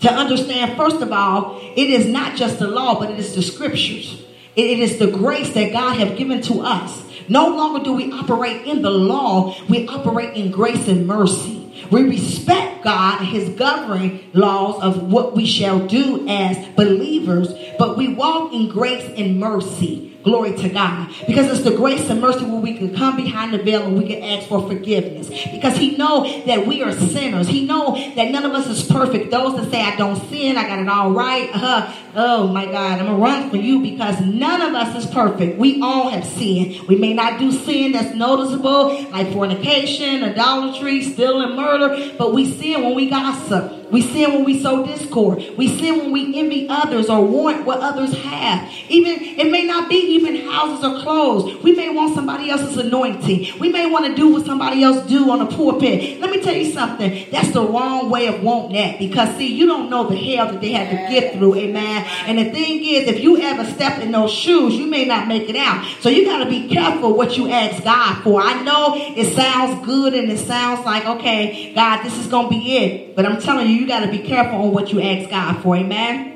to 0.00 0.12
understand, 0.12 0.76
first 0.76 1.00
of 1.00 1.12
all, 1.12 1.60
it 1.76 1.90
is 1.90 2.06
not 2.06 2.36
just 2.36 2.58
the 2.58 2.68
law, 2.68 2.98
but 2.98 3.10
it 3.10 3.18
is 3.18 3.34
the 3.34 3.42
scriptures. 3.42 4.22
It 4.56 4.78
is 4.78 4.98
the 4.98 5.08
grace 5.08 5.52
that 5.54 5.72
God 5.72 5.96
have 5.98 6.16
given 6.16 6.40
to 6.42 6.60
us. 6.60 7.02
No 7.28 7.48
longer 7.48 7.82
do 7.82 7.92
we 7.92 8.12
operate 8.12 8.66
in 8.66 8.82
the 8.82 8.90
law, 8.90 9.56
we 9.68 9.88
operate 9.88 10.36
in 10.36 10.50
grace 10.50 10.88
and 10.88 11.06
mercy. 11.06 11.60
We 11.90 12.02
respect 12.02 12.84
God, 12.84 13.24
His 13.24 13.48
governing 13.50 14.30
laws 14.32 14.82
of 14.82 15.10
what 15.10 15.34
we 15.34 15.46
shall 15.46 15.86
do 15.86 16.26
as 16.28 16.56
believers, 16.76 17.52
but 17.78 17.96
we 17.96 18.14
walk 18.14 18.52
in 18.52 18.68
grace 18.68 19.10
and 19.16 19.40
mercy. 19.40 20.13
Glory 20.24 20.56
to 20.56 20.70
God. 20.70 21.10
Because 21.26 21.50
it's 21.50 21.68
the 21.68 21.76
grace 21.76 22.08
and 22.08 22.18
mercy 22.18 22.46
where 22.46 22.60
we 22.60 22.72
can 22.78 22.96
come 22.96 23.14
behind 23.14 23.52
the 23.52 23.58
veil 23.58 23.84
and 23.84 23.98
we 23.98 24.08
can 24.08 24.22
ask 24.22 24.48
for 24.48 24.66
forgiveness. 24.66 25.28
Because 25.28 25.76
he 25.76 25.98
know 25.98 26.24
that 26.46 26.66
we 26.66 26.82
are 26.82 26.92
sinners. 26.92 27.46
He 27.46 27.66
know 27.66 27.94
that 28.16 28.30
none 28.30 28.46
of 28.46 28.52
us 28.52 28.66
is 28.66 28.82
perfect. 28.90 29.30
Those 29.30 29.54
that 29.56 29.70
say, 29.70 29.82
I 29.82 29.96
don't 29.96 30.16
sin, 30.30 30.56
I 30.56 30.66
got 30.66 30.78
it 30.78 30.88
all 30.88 31.10
right. 31.10 31.50
Uh, 31.52 31.94
oh 32.14 32.48
my 32.48 32.64
God, 32.64 32.98
I'm 32.98 33.04
going 33.04 33.18
to 33.18 33.22
run 33.22 33.50
for 33.50 33.56
you 33.58 33.82
because 33.82 34.18
none 34.22 34.62
of 34.62 34.74
us 34.74 35.04
is 35.04 35.10
perfect. 35.12 35.58
We 35.58 35.82
all 35.82 36.08
have 36.08 36.24
sinned. 36.24 36.88
We 36.88 36.96
may 36.96 37.12
not 37.12 37.38
do 37.38 37.52
sin 37.52 37.92
that's 37.92 38.14
noticeable, 38.14 39.10
like 39.10 39.30
fornication, 39.30 40.24
idolatry, 40.24 41.02
stealing, 41.02 41.54
murder, 41.54 42.14
but 42.16 42.32
we 42.32 42.50
sin 42.50 42.82
when 42.82 42.94
we 42.94 43.10
gossip. 43.10 43.83
We 43.90 44.02
sin 44.02 44.32
when 44.32 44.44
we 44.44 44.60
sow 44.60 44.84
discord. 44.84 45.44
We 45.56 45.68
sin 45.78 45.98
when 45.98 46.12
we 46.12 46.38
envy 46.38 46.66
others 46.68 47.08
or 47.08 47.24
want 47.24 47.64
what 47.64 47.80
others 47.80 48.14
have. 48.14 48.70
Even 48.88 49.18
it 49.20 49.50
may 49.50 49.64
not 49.64 49.88
be 49.88 49.96
even 49.96 50.48
houses 50.48 50.84
or 50.84 51.00
clothes. 51.00 51.62
We 51.62 51.74
may 51.74 51.90
want 51.90 52.14
somebody 52.14 52.50
else's 52.50 52.76
anointing. 52.76 53.58
We 53.58 53.70
may 53.70 53.90
want 53.90 54.06
to 54.06 54.14
do 54.14 54.32
what 54.32 54.46
somebody 54.46 54.82
else 54.82 55.06
do 55.06 55.30
on 55.30 55.40
a 55.40 55.46
pulpit. 55.46 56.20
Let 56.20 56.30
me 56.30 56.40
tell 56.40 56.54
you 56.54 56.72
something. 56.72 57.26
That's 57.30 57.50
the 57.50 57.62
wrong 57.62 58.10
way 58.10 58.26
of 58.26 58.42
wanting 58.42 58.74
that 58.74 58.98
because 58.98 59.36
see, 59.36 59.54
you 59.54 59.66
don't 59.66 59.90
know 59.90 60.08
the 60.08 60.16
hell 60.16 60.52
that 60.52 60.60
they 60.60 60.72
had 60.72 60.90
to 60.90 61.12
get 61.12 61.34
through. 61.34 61.56
Amen. 61.56 62.04
And 62.26 62.38
the 62.38 62.50
thing 62.50 62.84
is, 62.84 63.08
if 63.08 63.20
you 63.20 63.40
ever 63.40 63.64
step 63.64 64.00
in 64.00 64.10
those 64.10 64.32
shoes, 64.32 64.74
you 64.74 64.86
may 64.86 65.04
not 65.04 65.28
make 65.28 65.48
it 65.48 65.56
out. 65.56 65.84
So 66.00 66.08
you 66.08 66.24
got 66.24 66.42
to 66.44 66.50
be 66.50 66.68
careful 66.68 67.14
what 67.14 67.36
you 67.36 67.48
ask 67.50 67.82
God 67.84 68.22
for. 68.22 68.40
I 68.40 68.62
know 68.62 68.94
it 68.96 69.34
sounds 69.34 69.84
good 69.84 70.14
and 70.14 70.30
it 70.30 70.38
sounds 70.38 70.84
like 70.84 71.04
okay, 71.06 71.72
God, 71.74 72.02
this 72.02 72.16
is 72.18 72.26
gonna 72.26 72.48
be 72.48 72.76
it. 72.76 73.16
But 73.16 73.26
I'm 73.26 73.40
telling 73.40 73.68
you, 73.68 73.83
you 73.84 73.88
got 73.88 74.00
to 74.00 74.10
be 74.10 74.20
careful 74.20 74.62
on 74.62 74.72
what 74.72 74.92
you 74.92 75.00
ask 75.00 75.28
God 75.28 75.62
for. 75.62 75.76
Amen. 75.76 76.30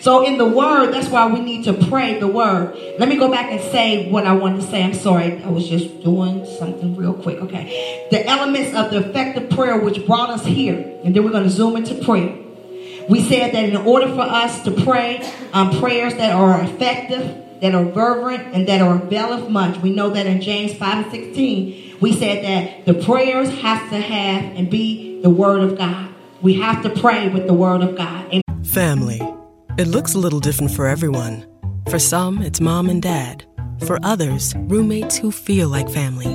So 0.00 0.24
in 0.24 0.36
the 0.36 0.46
word, 0.46 0.92
that's 0.92 1.08
why 1.08 1.26
we 1.26 1.40
need 1.40 1.64
to 1.64 1.72
pray 1.72 2.20
the 2.20 2.28
word. 2.28 2.76
Let 2.98 3.08
me 3.08 3.16
go 3.16 3.30
back 3.30 3.50
and 3.50 3.60
say 3.72 4.10
what 4.10 4.26
I 4.26 4.32
wanted 4.34 4.60
to 4.60 4.66
say. 4.68 4.82
I'm 4.82 4.94
sorry. 4.94 5.42
I 5.42 5.48
was 5.48 5.66
just 5.66 6.02
doing 6.02 6.44
something 6.58 6.96
real 6.96 7.14
quick. 7.14 7.38
Okay. 7.38 8.06
The 8.10 8.26
elements 8.26 8.76
of 8.76 8.90
the 8.90 9.08
effective 9.08 9.50
prayer 9.50 9.78
which 9.78 10.04
brought 10.06 10.28
us 10.28 10.44
here. 10.44 10.76
And 11.02 11.16
then 11.16 11.24
we're 11.24 11.32
going 11.32 11.44
to 11.44 11.50
zoom 11.50 11.76
into 11.76 11.94
prayer. 12.04 12.36
We 13.08 13.22
said 13.22 13.52
that 13.52 13.64
in 13.64 13.76
order 13.76 14.08
for 14.08 14.22
us 14.22 14.62
to 14.64 14.70
pray 14.70 15.26
um, 15.52 15.78
prayers 15.78 16.14
that 16.16 16.32
are 16.32 16.62
effective, 16.62 17.60
that 17.60 17.74
are 17.74 17.90
fervent, 17.92 18.54
and 18.54 18.68
that 18.68 18.82
are 18.82 19.02
availeth 19.02 19.48
much, 19.48 19.78
we 19.78 19.90
know 19.90 20.10
that 20.10 20.26
in 20.26 20.40
James 20.42 20.74
5 20.74 21.04
and 21.04 21.12
16, 21.12 21.98
we 22.00 22.12
said 22.12 22.44
that 22.44 22.86
the 22.86 23.04
prayers 23.04 23.48
have 23.60 23.90
to 23.90 23.96
have 23.96 24.56
and 24.56 24.70
be 24.70 25.20
the 25.22 25.30
word 25.30 25.62
of 25.62 25.76
God. 25.76 26.13
We 26.44 26.52
have 26.60 26.82
to 26.82 26.90
pray 26.90 27.30
with 27.30 27.46
the 27.46 27.54
word 27.54 27.80
of 27.80 27.96
God. 27.96 28.42
Family. 28.66 29.18
It 29.78 29.86
looks 29.86 30.12
a 30.12 30.18
little 30.18 30.40
different 30.40 30.72
for 30.72 30.86
everyone. 30.86 31.46
For 31.88 31.98
some, 31.98 32.42
it's 32.42 32.60
mom 32.60 32.90
and 32.90 33.00
dad. 33.00 33.46
For 33.86 33.98
others, 34.02 34.52
roommates 34.54 35.16
who 35.16 35.32
feel 35.32 35.70
like 35.70 35.88
family. 35.88 36.34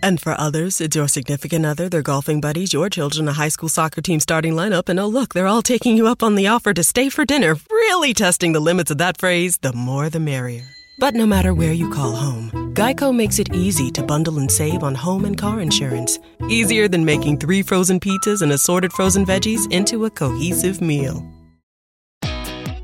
And 0.00 0.20
for 0.20 0.40
others, 0.40 0.80
it's 0.80 0.94
your 0.94 1.08
significant 1.08 1.66
other, 1.66 1.88
their 1.88 2.02
golfing 2.02 2.40
buddies, 2.40 2.72
your 2.72 2.88
children, 2.88 3.26
a 3.26 3.32
high 3.32 3.48
school 3.48 3.68
soccer 3.68 4.00
team 4.00 4.20
starting 4.20 4.52
lineup, 4.52 4.88
and 4.88 5.00
oh, 5.00 5.08
look, 5.08 5.34
they're 5.34 5.48
all 5.48 5.60
taking 5.60 5.96
you 5.96 6.06
up 6.06 6.22
on 6.22 6.36
the 6.36 6.46
offer 6.46 6.72
to 6.72 6.84
stay 6.84 7.08
for 7.08 7.24
dinner, 7.24 7.56
really 7.68 8.14
testing 8.14 8.52
the 8.52 8.60
limits 8.60 8.92
of 8.92 8.98
that 8.98 9.18
phrase 9.18 9.58
the 9.58 9.72
more 9.72 10.08
the 10.08 10.20
merrier. 10.20 10.68
But 11.00 11.14
no 11.14 11.26
matter 11.26 11.52
where 11.52 11.72
you 11.72 11.90
call 11.90 12.12
home, 12.12 12.67
Geico 12.78 13.12
makes 13.12 13.40
it 13.40 13.52
easy 13.52 13.90
to 13.90 14.04
bundle 14.04 14.38
and 14.38 14.48
save 14.48 14.84
on 14.84 14.94
home 14.94 15.24
and 15.24 15.36
car 15.36 15.58
insurance. 15.58 16.20
Easier 16.48 16.86
than 16.86 17.04
making 17.04 17.38
three 17.38 17.60
frozen 17.60 17.98
pizzas 17.98 18.40
and 18.40 18.52
assorted 18.52 18.92
frozen 18.92 19.26
veggies 19.26 19.68
into 19.72 20.04
a 20.04 20.10
cohesive 20.10 20.80
meal. 20.80 21.26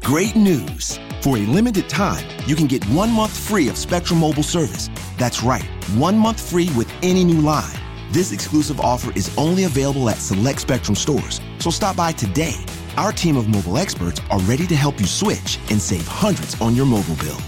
Great 0.03 0.35
news! 0.35 0.99
For 1.21 1.37
a 1.37 1.47
limited 1.47 1.89
time, 1.89 2.27
you 2.45 2.57
can 2.57 2.67
get 2.67 2.85
one 2.87 3.13
month 3.13 3.39
free 3.39 3.69
of 3.69 3.77
Spectrum 3.77 4.19
Mobile 4.19 4.43
service. 4.43 4.91
That's 5.17 5.45
right, 5.45 5.63
one 5.95 6.19
month 6.19 6.41
free 6.51 6.71
with 6.77 6.93
any 7.05 7.23
new 7.23 7.41
line. 7.41 7.79
This 8.11 8.33
exclusive 8.33 8.81
offer 8.81 9.13
is 9.15 9.33
only 9.39 9.63
available 9.63 10.11
at 10.11 10.17
select 10.17 10.61
Spectrum 10.61 10.97
stores, 10.97 11.41
so 11.61 11.71
stop 11.71 11.95
by 11.95 12.11
today. 12.11 12.57
Our 12.97 13.13
team 13.13 13.37
of 13.37 13.47
mobile 13.47 13.79
experts 13.79 14.21
are 14.29 14.41
ready 14.41 14.67
to 14.67 14.75
help 14.75 14.99
you 14.99 15.07
switch 15.07 15.61
and 15.71 15.81
save 15.81 16.09
hundreds 16.09 16.61
on 16.61 16.75
your 16.75 16.85
mobile 16.85 17.15
bill. 17.15 17.41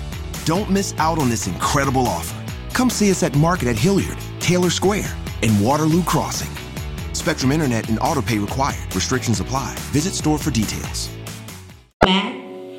Don't 0.46 0.70
miss 0.70 0.94
out 0.98 1.18
on 1.18 1.28
this 1.28 1.48
incredible 1.48 2.06
offer. 2.06 2.40
Come 2.72 2.88
see 2.88 3.10
us 3.10 3.24
at 3.24 3.34
Market 3.34 3.66
at 3.66 3.76
Hilliard, 3.76 4.16
Taylor 4.38 4.70
Square, 4.70 5.12
and 5.42 5.60
Waterloo 5.60 6.04
Crossing. 6.04 6.48
Spectrum 7.12 7.50
Internet 7.50 7.88
and 7.88 7.98
autopay 7.98 8.40
required. 8.40 8.94
Restrictions 8.94 9.40
apply. 9.40 9.74
Visit 9.90 10.14
store 10.14 10.38
for 10.38 10.52
details. 10.52 11.10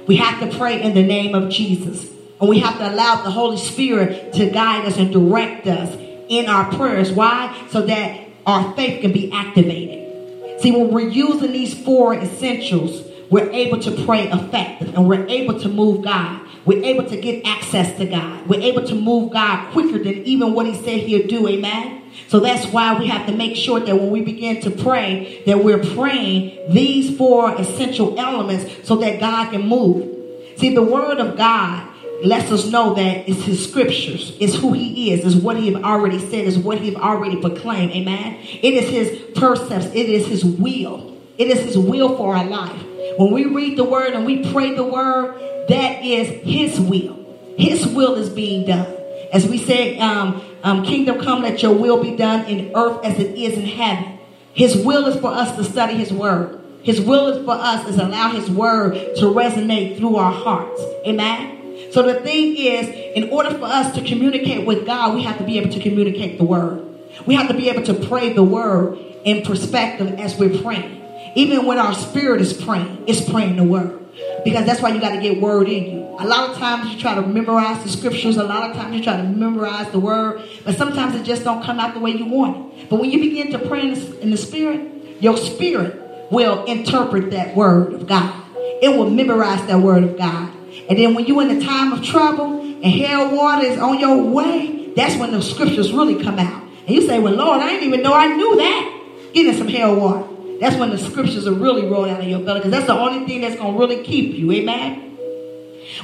We 0.07 0.15
have 0.15 0.39
to 0.39 0.57
pray 0.57 0.81
in 0.81 0.93
the 0.93 1.03
name 1.03 1.35
of 1.35 1.49
Jesus. 1.49 2.09
And 2.39 2.49
we 2.49 2.59
have 2.59 2.77
to 2.77 2.89
allow 2.89 3.21
the 3.23 3.31
Holy 3.31 3.57
Spirit 3.57 4.31
to 4.35 4.49
guide 4.49 4.85
us 4.85 4.97
and 4.97 5.11
direct 5.11 5.67
us 5.67 5.93
in 6.29 6.47
our 6.47 6.71
prayers. 6.73 7.11
Why? 7.11 7.53
So 7.71 7.81
that 7.81 8.29
our 8.45 8.73
faith 8.77 9.01
can 9.01 9.11
be 9.11 9.29
activated. 9.33 10.61
See, 10.61 10.71
when 10.71 10.89
we're 10.89 11.09
using 11.09 11.51
these 11.51 11.77
four 11.83 12.13
essentials, 12.15 13.05
we're 13.29 13.49
able 13.51 13.79
to 13.79 14.05
pray 14.05 14.29
effective 14.29 14.95
and 14.95 15.07
we're 15.07 15.25
able 15.27 15.59
to 15.59 15.69
move 15.69 16.03
God. 16.03 16.41
We're 16.65 16.83
able 16.83 17.05
to 17.09 17.19
get 17.19 17.45
access 17.45 17.97
to 17.97 18.05
God. 18.05 18.47
We're 18.47 18.61
able 18.61 18.85
to 18.87 18.95
move 18.95 19.31
God 19.31 19.71
quicker 19.71 19.99
than 19.99 20.23
even 20.23 20.53
what 20.53 20.65
He 20.65 20.75
said 20.75 21.01
He'll 21.01 21.27
do. 21.27 21.47
Amen. 21.47 22.03
So 22.27 22.39
that's 22.39 22.65
why 22.67 22.97
we 22.97 23.07
have 23.07 23.25
to 23.27 23.33
make 23.33 23.55
sure 23.55 23.79
that 23.79 23.95
when 23.95 24.09
we 24.09 24.21
begin 24.21 24.61
to 24.61 24.71
pray, 24.71 25.43
that 25.45 25.63
we're 25.63 25.83
praying 25.95 26.73
these 26.73 27.17
four 27.17 27.55
essential 27.55 28.19
elements 28.19 28.87
so 28.87 28.97
that 28.97 29.19
God 29.19 29.51
can 29.51 29.67
move. 29.67 30.13
See, 30.57 30.73
the 30.73 30.83
Word 30.83 31.19
of 31.19 31.37
God 31.37 31.87
lets 32.23 32.51
us 32.51 32.69
know 32.69 32.95
that 32.95 33.29
it's 33.29 33.43
His 33.43 33.65
scriptures, 33.67 34.35
it's 34.39 34.55
who 34.55 34.73
He 34.73 35.13
is, 35.13 35.25
it's 35.25 35.41
what 35.41 35.57
He 35.57 35.71
have 35.71 35.83
already 35.83 36.19
said, 36.19 36.47
it's 36.47 36.57
what 36.57 36.79
He 36.79 36.91
have 36.93 37.01
already 37.01 37.39
proclaimed. 37.39 37.91
Amen. 37.93 38.39
It 38.41 38.73
is 38.73 38.89
His 38.89 39.37
precepts. 39.37 39.85
It 39.87 40.09
is 40.09 40.27
His 40.27 40.43
will. 40.43 41.17
It 41.37 41.49
is 41.49 41.59
his 41.59 41.77
will 41.77 42.17
for 42.17 42.35
our 42.35 42.45
life. 42.45 42.83
When 43.17 43.31
we 43.31 43.45
read 43.45 43.77
the 43.77 43.83
word 43.83 44.13
and 44.13 44.25
we 44.25 44.51
pray 44.51 44.75
the 44.75 44.83
word, 44.83 45.67
that 45.69 46.03
is 46.03 46.43
his 46.43 46.79
will. 46.79 47.15
His 47.57 47.87
will 47.87 48.15
is 48.15 48.29
being 48.29 48.67
done. 48.67 48.93
As 49.33 49.47
we 49.47 49.57
said, 49.57 49.99
um, 49.99 50.41
um, 50.63 50.83
kingdom 50.83 51.19
come, 51.21 51.41
let 51.41 51.61
your 51.61 51.73
will 51.73 52.01
be 52.01 52.15
done 52.15 52.45
in 52.45 52.75
earth 52.75 53.03
as 53.03 53.19
it 53.19 53.37
is 53.37 53.57
in 53.57 53.65
heaven. 53.65 54.19
His 54.53 54.75
will 54.75 55.05
is 55.07 55.19
for 55.19 55.27
us 55.27 55.55
to 55.57 55.63
study 55.63 55.95
his 55.95 56.11
word. 56.11 56.61
His 56.83 57.01
will 57.01 57.27
is 57.27 57.43
for 57.45 57.51
us 57.51 57.87
is 57.87 57.97
allow 57.97 58.31
his 58.31 58.49
word 58.49 58.93
to 59.17 59.25
resonate 59.25 59.97
through 59.97 60.15
our 60.15 60.31
hearts. 60.31 60.81
Amen. 61.05 61.91
So 61.91 62.01
the 62.01 62.21
thing 62.21 62.55
is, 62.55 62.87
in 63.15 63.29
order 63.29 63.51
for 63.57 63.65
us 63.65 63.93
to 63.95 64.03
communicate 64.03 64.65
with 64.65 64.85
God, 64.85 65.15
we 65.15 65.23
have 65.23 65.37
to 65.37 65.43
be 65.43 65.57
able 65.57 65.71
to 65.71 65.79
communicate 65.79 66.37
the 66.37 66.43
word. 66.43 66.83
We 67.25 67.35
have 67.35 67.47
to 67.49 67.53
be 67.53 67.69
able 67.69 67.83
to 67.83 67.93
pray 68.07 68.33
the 68.33 68.43
word 68.43 68.97
in 69.25 69.43
perspective 69.43 70.19
as 70.19 70.37
we're 70.37 70.61
praying. 70.61 71.01
Even 71.37 71.67
when 71.67 71.77
our 71.77 71.93
spirit 71.93 72.41
is 72.41 72.51
praying, 72.51 73.03
it's 73.05 73.21
praying 73.29 73.57
the 73.57 73.63
word. 73.63 74.03
Because 74.43 74.65
that's 74.65 74.81
why 74.81 74.89
you 74.89 74.99
got 74.99 75.11
to 75.11 75.21
get 75.21 75.39
word 75.39 75.69
in 75.69 75.83
you. 75.83 76.15
A 76.17 76.25
lot 76.25 76.49
of 76.49 76.57
times 76.57 76.91
you 76.91 76.99
try 76.99 77.13
to 77.13 77.21
memorize 77.21 77.83
the 77.83 77.89
scriptures. 77.89 78.37
A 78.37 78.43
lot 78.43 78.71
of 78.71 78.75
times 78.75 78.95
you 78.95 79.03
try 79.03 79.17
to 79.17 79.23
memorize 79.23 79.87
the 79.91 79.99
word. 79.99 80.41
But 80.65 80.77
sometimes 80.77 81.13
it 81.13 81.23
just 81.23 81.43
don't 81.43 81.63
come 81.63 81.79
out 81.79 81.93
the 81.93 81.99
way 81.99 82.09
you 82.09 82.25
want 82.25 82.73
it. 82.73 82.89
But 82.89 82.99
when 82.99 83.11
you 83.11 83.19
begin 83.19 83.51
to 83.51 83.59
pray 83.59 83.81
in 83.81 84.31
the 84.31 84.37
spirit, 84.37 85.21
your 85.21 85.37
spirit 85.37 86.31
will 86.31 86.65
interpret 86.65 87.29
that 87.29 87.55
word 87.55 87.93
of 87.93 88.07
God. 88.07 88.33
It 88.81 88.89
will 88.97 89.11
memorize 89.11 89.63
that 89.67 89.79
word 89.79 90.05
of 90.05 90.17
God. 90.17 90.51
And 90.89 90.97
then 90.97 91.13
when 91.13 91.27
you're 91.27 91.43
in 91.43 91.59
the 91.59 91.63
time 91.63 91.93
of 91.93 92.03
trouble 92.03 92.61
and 92.61 92.83
hell 92.83 93.35
water 93.35 93.63
is 93.63 93.77
on 93.77 93.99
your 93.99 94.23
way, 94.23 94.91
that's 94.95 95.15
when 95.17 95.29
the 95.29 95.43
scriptures 95.43 95.93
really 95.93 96.23
come 96.23 96.39
out. 96.39 96.63
And 96.63 96.89
you 96.89 97.05
say, 97.05 97.19
well, 97.19 97.35
Lord, 97.35 97.61
I 97.61 97.69
didn't 97.69 97.89
even 97.89 98.01
know 98.01 98.15
I 98.15 98.25
knew 98.25 98.55
that. 98.55 98.93
Get 99.33 99.45
in 99.45 99.55
some 99.55 99.67
hell 99.67 99.95
water. 99.95 100.27
That's 100.59 100.75
when 100.75 100.89
the 100.89 100.97
scriptures 100.97 101.47
are 101.47 101.53
really 101.53 101.87
rolling 101.87 102.11
out 102.11 102.21
of 102.21 102.27
your 102.27 102.39
belly 102.39 102.59
because 102.59 102.71
that's 102.71 102.87
the 102.87 102.97
only 102.97 103.25
thing 103.25 103.41
that's 103.41 103.55
going 103.55 103.73
to 103.73 103.79
really 103.79 104.03
keep 104.03 104.35
you. 104.35 104.51
Amen? 104.53 105.17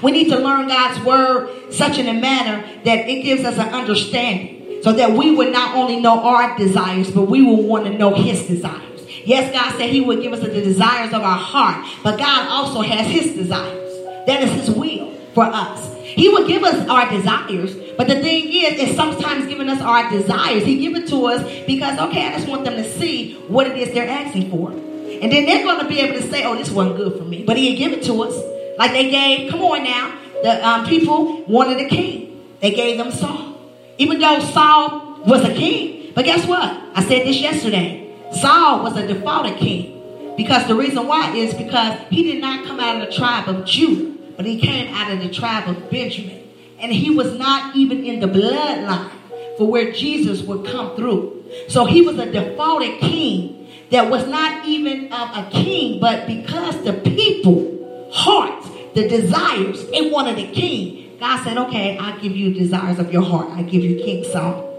We 0.01 0.11
need 0.11 0.29
to 0.29 0.37
learn 0.37 0.67
God's 0.67 1.03
word 1.05 1.73
such 1.73 1.97
in 1.97 2.07
a 2.07 2.13
manner 2.13 2.65
that 2.83 3.07
it 3.07 3.23
gives 3.23 3.43
us 3.43 3.57
an 3.57 3.73
understanding 3.73 4.81
so 4.83 4.91
that 4.93 5.11
we 5.13 5.35
would 5.35 5.51
not 5.51 5.75
only 5.75 5.99
know 5.99 6.21
our 6.23 6.57
desires, 6.57 7.09
but 7.11 7.23
we 7.23 7.41
will 7.41 7.63
want 7.63 7.85
to 7.85 7.97
know 7.97 8.13
his 8.13 8.45
desires. 8.45 9.01
Yes, 9.25 9.53
God 9.53 9.77
said 9.77 9.89
he 9.89 10.01
would 10.01 10.21
give 10.21 10.33
us 10.33 10.41
the 10.41 10.49
desires 10.49 11.13
of 11.13 11.21
our 11.21 11.37
heart, 11.37 11.85
but 12.03 12.17
God 12.17 12.49
also 12.49 12.81
has 12.81 13.07
his 13.07 13.33
desires. 13.33 14.27
That 14.27 14.43
is 14.43 14.51
his 14.51 14.75
will 14.75 15.15
for 15.33 15.45
us. 15.45 15.93
He 16.03 16.27
will 16.29 16.45
give 16.47 16.63
us 16.63 16.87
our 16.89 17.09
desires, 17.09 17.75
but 17.97 18.07
the 18.07 18.15
thing 18.21 18.51
is, 18.51 18.89
is 18.89 18.95
sometimes 18.95 19.47
giving 19.47 19.69
us 19.69 19.81
our 19.81 20.09
desires. 20.09 20.63
He 20.63 20.79
give 20.79 20.95
it 20.95 21.07
to 21.09 21.25
us 21.25 21.43
because, 21.65 21.99
okay, 21.99 22.27
I 22.27 22.31
just 22.33 22.47
want 22.47 22.65
them 22.65 22.75
to 22.75 22.83
see 22.97 23.35
what 23.47 23.67
it 23.67 23.77
is 23.77 23.93
they're 23.93 24.09
asking 24.09 24.49
for. 24.49 24.71
And 24.71 25.31
then 25.31 25.45
they're 25.45 25.63
going 25.63 25.79
to 25.79 25.87
be 25.87 25.99
able 25.99 26.19
to 26.19 26.27
say, 26.29 26.43
oh, 26.43 26.55
this 26.55 26.69
wasn't 26.71 26.97
good 26.97 27.17
for 27.17 27.23
me. 27.23 27.43
But 27.43 27.57
he 27.57 27.75
give 27.75 27.93
it 27.93 28.03
to 28.03 28.23
us. 28.23 28.35
Like 28.77 28.91
they 28.91 29.09
gave, 29.09 29.51
come 29.51 29.61
on 29.61 29.83
now, 29.83 30.19
the 30.41 30.67
um, 30.67 30.85
people 30.85 31.43
wanted 31.43 31.79
a 31.79 31.87
king. 31.87 32.43
They 32.61 32.71
gave 32.71 32.97
them 32.97 33.11
Saul. 33.11 33.57
Even 33.97 34.19
though 34.19 34.39
Saul 34.39 35.21
was 35.25 35.43
a 35.45 35.53
king. 35.53 36.11
But 36.15 36.25
guess 36.25 36.45
what? 36.47 36.63
I 36.95 37.03
said 37.03 37.25
this 37.25 37.39
yesterday. 37.39 38.15
Saul 38.41 38.83
was 38.83 38.97
a 38.97 39.07
defaulted 39.07 39.57
king. 39.57 40.35
Because 40.35 40.67
the 40.67 40.75
reason 40.75 41.07
why 41.07 41.35
is 41.35 41.53
because 41.53 41.99
he 42.09 42.23
did 42.23 42.41
not 42.41 42.65
come 42.65 42.79
out 42.79 43.01
of 43.01 43.07
the 43.07 43.15
tribe 43.15 43.47
of 43.47 43.65
Judah, 43.65 44.17
but 44.35 44.45
he 44.45 44.59
came 44.59 44.93
out 44.93 45.11
of 45.11 45.19
the 45.19 45.29
tribe 45.29 45.69
of 45.69 45.89
Benjamin. 45.91 46.42
And 46.83 46.91
he 46.91 47.09
was 47.09 47.39
not 47.39 47.75
even 47.77 48.03
in 48.03 48.19
the 48.19 48.27
bloodline 48.27 49.09
for 49.57 49.67
where 49.67 49.93
Jesus 49.93 50.41
would 50.41 50.65
come 50.67 50.95
through. 50.97 51.45
So 51.69 51.85
he 51.85 52.01
was 52.01 52.19
a 52.19 52.29
defaulted 52.29 52.99
king 52.99 53.69
that 53.91 54.09
was 54.09 54.27
not 54.27 54.65
even 54.65 55.11
uh, 55.13 55.47
a 55.47 55.51
king, 55.51 56.01
but 56.01 56.27
because 56.27 56.83
the 56.83 56.93
people, 56.93 58.09
hearts, 58.11 58.67
the 58.95 59.07
desires, 59.07 59.87
they 59.91 60.09
wanted 60.09 60.37
a 60.39 60.51
king. 60.51 61.17
God 61.19 61.43
said, 61.45 61.57
okay, 61.57 61.97
I'll 61.97 62.19
give 62.19 62.35
you 62.35 62.53
desires 62.53 62.99
of 62.99 63.13
your 63.13 63.21
heart. 63.21 63.49
I 63.51 63.61
give 63.61 63.81
you 63.83 64.03
King 64.03 64.25
Saul. 64.25 64.69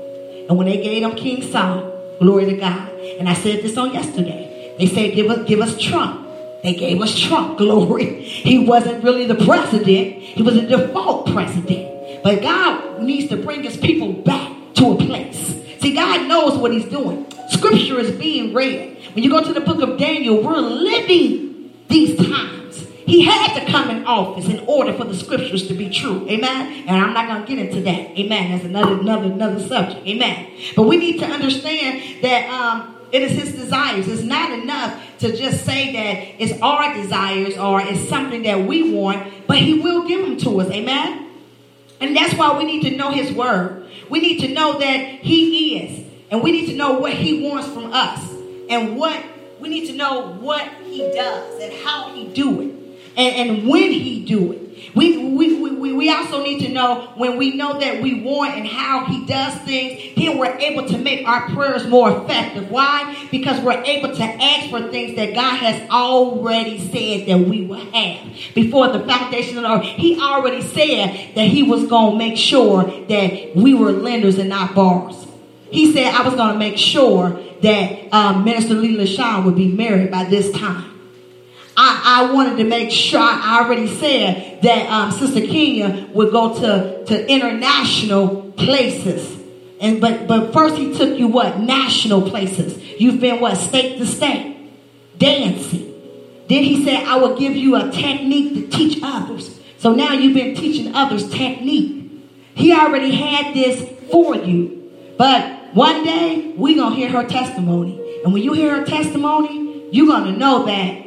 And 0.48 0.58
when 0.58 0.66
they 0.66 0.82
gave 0.82 1.02
him 1.02 1.16
King 1.16 1.50
Saul, 1.50 1.90
glory 2.20 2.44
to 2.44 2.56
God, 2.56 2.90
and 3.18 3.28
I 3.28 3.34
said 3.34 3.62
this 3.62 3.78
on 3.78 3.94
yesterday. 3.94 4.74
They 4.78 4.86
said, 4.86 5.14
give 5.14 5.30
us, 5.30 5.48
give 5.48 5.60
us 5.60 5.80
Trump. 5.80 6.28
They 6.62 6.74
gave 6.74 7.00
us 7.00 7.18
Trump, 7.18 7.56
glory. 7.58 8.20
He 8.20 8.58
wasn't 8.66 9.02
really 9.04 9.26
the 9.26 9.36
president. 9.36 10.18
He 10.18 10.42
was 10.42 10.56
a 10.56 10.66
default 10.66 11.32
president. 11.32 11.93
But 12.24 12.40
God 12.40 13.02
needs 13.02 13.28
to 13.28 13.36
bring 13.36 13.62
his 13.62 13.76
people 13.76 14.14
back 14.14 14.50
to 14.76 14.92
a 14.92 14.96
place. 14.96 15.62
See, 15.80 15.92
God 15.92 16.26
knows 16.26 16.56
what 16.56 16.72
he's 16.72 16.86
doing. 16.86 17.26
Scripture 17.50 18.00
is 18.00 18.12
being 18.12 18.54
read. 18.54 18.96
When 19.14 19.22
you 19.22 19.28
go 19.28 19.44
to 19.44 19.52
the 19.52 19.60
book 19.60 19.82
of 19.82 19.98
Daniel, 19.98 20.42
we're 20.42 20.56
living 20.56 21.70
these 21.88 22.16
times. 22.16 22.86
He 23.04 23.26
had 23.26 23.60
to 23.60 23.70
come 23.70 23.90
in 23.90 24.06
office 24.06 24.48
in 24.48 24.60
order 24.60 24.94
for 24.94 25.04
the 25.04 25.14
scriptures 25.14 25.68
to 25.68 25.74
be 25.74 25.90
true. 25.90 26.26
Amen. 26.26 26.88
And 26.88 26.96
I'm 26.96 27.12
not 27.12 27.28
going 27.28 27.42
to 27.42 27.46
get 27.46 27.58
into 27.66 27.82
that. 27.82 28.18
Amen. 28.18 28.52
That's 28.52 28.64
another 28.64 28.98
another 28.98 29.26
another 29.26 29.60
subject. 29.60 30.06
Amen. 30.06 30.50
But 30.74 30.84
we 30.84 30.96
need 30.96 31.18
to 31.18 31.26
understand 31.26 32.22
that 32.22 32.48
um, 32.48 32.96
it 33.12 33.20
is 33.20 33.32
his 33.32 33.52
desires. 33.52 34.08
It's 34.08 34.22
not 34.22 34.58
enough 34.58 35.18
to 35.18 35.36
just 35.36 35.66
say 35.66 35.92
that 35.92 36.42
it's 36.42 36.58
our 36.62 36.94
desires 36.94 37.58
or 37.58 37.82
it's 37.82 38.08
something 38.08 38.44
that 38.44 38.66
we 38.66 38.94
want, 38.94 39.46
but 39.46 39.58
he 39.58 39.80
will 39.80 40.08
give 40.08 40.22
them 40.22 40.38
to 40.38 40.62
us. 40.62 40.70
Amen? 40.70 41.23
And 42.00 42.16
that's 42.16 42.34
why 42.34 42.56
we 42.58 42.64
need 42.64 42.82
to 42.82 42.96
know 42.96 43.10
his 43.10 43.32
word. 43.32 43.88
We 44.10 44.20
need 44.20 44.40
to 44.40 44.48
know 44.48 44.78
that 44.78 44.98
he 45.20 45.78
is. 45.78 46.06
And 46.30 46.42
we 46.42 46.52
need 46.52 46.66
to 46.66 46.76
know 46.76 46.98
what 46.98 47.12
he 47.12 47.48
wants 47.48 47.68
from 47.68 47.92
us. 47.92 48.20
And 48.68 48.96
what 48.96 49.24
we 49.60 49.68
need 49.68 49.86
to 49.86 49.96
know 49.96 50.32
what 50.34 50.68
he 50.84 50.98
does 50.98 51.62
and 51.62 51.72
how 51.84 52.12
he 52.14 52.28
do 52.28 52.60
it. 52.60 52.74
And, 53.16 53.50
and 53.50 53.68
when 53.68 53.92
he 53.92 54.24
do 54.24 54.52
it. 54.52 54.63
We, 54.94 55.34
we, 55.34 55.60
we, 55.60 55.92
we 55.92 56.10
also 56.10 56.42
need 56.42 56.60
to 56.60 56.68
know 56.68 57.12
when 57.16 57.36
we 57.36 57.56
know 57.56 57.80
that 57.80 58.00
we 58.00 58.22
want 58.22 58.54
and 58.54 58.66
how 58.66 59.04
he 59.06 59.26
does 59.26 59.54
things, 59.62 60.14
then 60.16 60.38
we're 60.38 60.56
able 60.56 60.86
to 60.88 60.98
make 60.98 61.26
our 61.26 61.48
prayers 61.50 61.86
more 61.86 62.22
effective. 62.22 62.70
Why? 62.70 63.26
Because 63.30 63.60
we're 63.60 63.82
able 63.82 64.14
to 64.14 64.22
ask 64.22 64.70
for 64.70 64.90
things 64.90 65.16
that 65.16 65.34
God 65.34 65.58
has 65.58 65.90
already 65.90 66.78
said 66.78 67.28
that 67.28 67.48
we 67.48 67.66
will 67.66 67.84
have. 67.90 68.54
Before 68.54 68.88
the 68.88 69.04
foundation 69.04 69.58
of 69.58 69.64
the 69.64 69.70
earth, 69.70 69.84
he 69.84 70.20
already 70.20 70.62
said 70.62 71.34
that 71.34 71.48
he 71.48 71.64
was 71.64 71.86
going 71.86 72.12
to 72.12 72.18
make 72.18 72.38
sure 72.38 72.84
that 72.84 73.56
we 73.56 73.74
were 73.74 73.92
lenders 73.92 74.38
and 74.38 74.48
not 74.48 74.74
borrowers. 74.74 75.26
He 75.70 75.92
said 75.92 76.14
I 76.14 76.22
was 76.22 76.34
going 76.34 76.52
to 76.52 76.58
make 76.58 76.78
sure 76.78 77.30
that 77.62 78.12
um, 78.12 78.44
Minister 78.44 78.74
Lee 78.74 78.96
LaShawn 78.96 79.44
would 79.44 79.56
be 79.56 79.72
married 79.72 80.10
by 80.10 80.24
this 80.24 80.52
time. 80.52 80.93
I, 81.76 82.28
I 82.28 82.32
wanted 82.32 82.56
to 82.58 82.64
make 82.64 82.90
sure, 82.90 83.20
I 83.20 83.60
already 83.62 83.88
said 83.88 84.62
that 84.62 84.88
um, 84.88 85.10
Sister 85.10 85.40
Kenya 85.40 86.08
would 86.12 86.30
go 86.30 86.54
to, 86.60 87.04
to 87.06 87.30
international 87.30 88.52
places. 88.52 89.40
And 89.80 90.00
but 90.00 90.26
but 90.26 90.52
first 90.52 90.76
he 90.76 90.94
took 90.96 91.18
you 91.18 91.28
what? 91.28 91.58
National 91.58 92.22
places. 92.22 92.82
You've 92.98 93.20
been 93.20 93.40
what? 93.40 93.56
State 93.56 93.98
to 93.98 94.06
state. 94.06 94.56
Dancing. 95.18 95.92
Then 96.48 96.62
he 96.62 96.84
said, 96.84 97.04
I 97.04 97.16
will 97.16 97.36
give 97.36 97.56
you 97.56 97.76
a 97.76 97.90
technique 97.90 98.54
to 98.54 98.76
teach 98.76 99.00
others. 99.02 99.60
So 99.78 99.92
now 99.92 100.12
you've 100.12 100.34
been 100.34 100.54
teaching 100.54 100.94
others 100.94 101.28
technique. 101.30 102.10
He 102.54 102.72
already 102.72 103.14
had 103.14 103.54
this 103.54 103.86
for 104.10 104.36
you. 104.36 104.90
But 105.18 105.74
one 105.74 106.04
day 106.04 106.54
we're 106.56 106.76
gonna 106.76 106.94
hear 106.94 107.10
her 107.10 107.24
testimony. 107.24 108.00
And 108.24 108.32
when 108.32 108.42
you 108.42 108.52
hear 108.52 108.80
her 108.80 108.86
testimony, 108.86 109.88
you're 109.90 110.06
gonna 110.06 110.36
know 110.36 110.64
that 110.64 111.03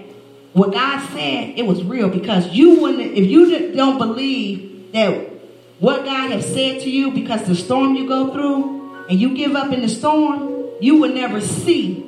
what 0.57 0.73
God 0.73 1.07
said, 1.09 1.53
it 1.55 1.65
was 1.67 1.83
real 1.83 2.09
because 2.09 2.47
you 2.47 2.81
wouldn't, 2.81 3.13
if 3.13 3.27
you 3.27 3.75
don't 3.75 3.99
believe 3.99 4.91
that 4.91 5.29
what 5.77 6.03
God 6.03 6.31
has 6.31 6.51
said 6.51 6.81
to 6.81 6.89
you 6.89 7.11
because 7.11 7.47
the 7.47 7.53
storm 7.53 7.95
you 7.95 8.07
go 8.07 8.33
through 8.33 9.05
and 9.07 9.19
you 9.19 9.35
give 9.35 9.55
up 9.55 9.71
in 9.71 9.81
the 9.81 9.89
storm, 9.89 10.65
you 10.81 10.95
will 10.95 11.13
never 11.13 11.41
see 11.41 12.01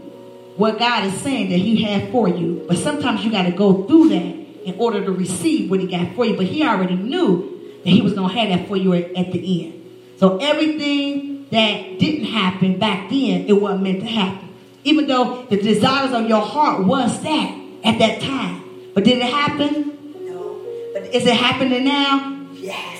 what 0.57 0.79
God 0.79 1.05
is 1.05 1.13
saying 1.21 1.51
that 1.51 1.57
He 1.57 1.83
had 1.83 2.11
for 2.11 2.27
you. 2.27 2.65
But 2.67 2.79
sometimes 2.79 3.23
you 3.23 3.29
got 3.29 3.43
to 3.43 3.51
go 3.51 3.85
through 3.85 4.09
that 4.09 4.35
in 4.65 4.75
order 4.79 5.05
to 5.05 5.11
receive 5.11 5.69
what 5.69 5.79
He 5.79 5.85
got 5.85 6.15
for 6.15 6.25
you. 6.25 6.35
But 6.35 6.47
He 6.47 6.63
already 6.63 6.95
knew 6.95 7.79
that 7.83 7.89
He 7.91 8.01
was 8.01 8.13
going 8.13 8.33
to 8.33 8.35
have 8.35 8.49
that 8.49 8.67
for 8.67 8.75
you 8.75 8.93
at, 8.93 9.31
the 9.31 9.65
end. 9.65 9.85
So 10.17 10.37
everything 10.39 11.47
that 11.51 11.99
didn't 11.99 12.25
happen 12.25 12.79
back 12.79 13.11
then, 13.11 13.45
it 13.47 13.53
wasn't 13.53 13.83
meant 13.83 13.99
to 13.99 14.07
happen. 14.07 14.49
Even 14.83 15.05
though 15.05 15.43
the 15.43 15.61
desires 15.61 16.13
of 16.13 16.27
your 16.27 16.41
heart 16.41 16.83
was 16.83 17.21
that 17.21 17.59
at 17.84 17.99
that 17.99 18.21
time. 18.21 18.91
But 18.93 19.03
did 19.03 19.19
it 19.19 19.32
happen? 19.32 20.25
No. 20.25 20.61
But 20.93 21.13
is 21.13 21.25
it 21.25 21.36
happening 21.36 21.86
now? 21.86 22.47
Yes. 22.53 22.99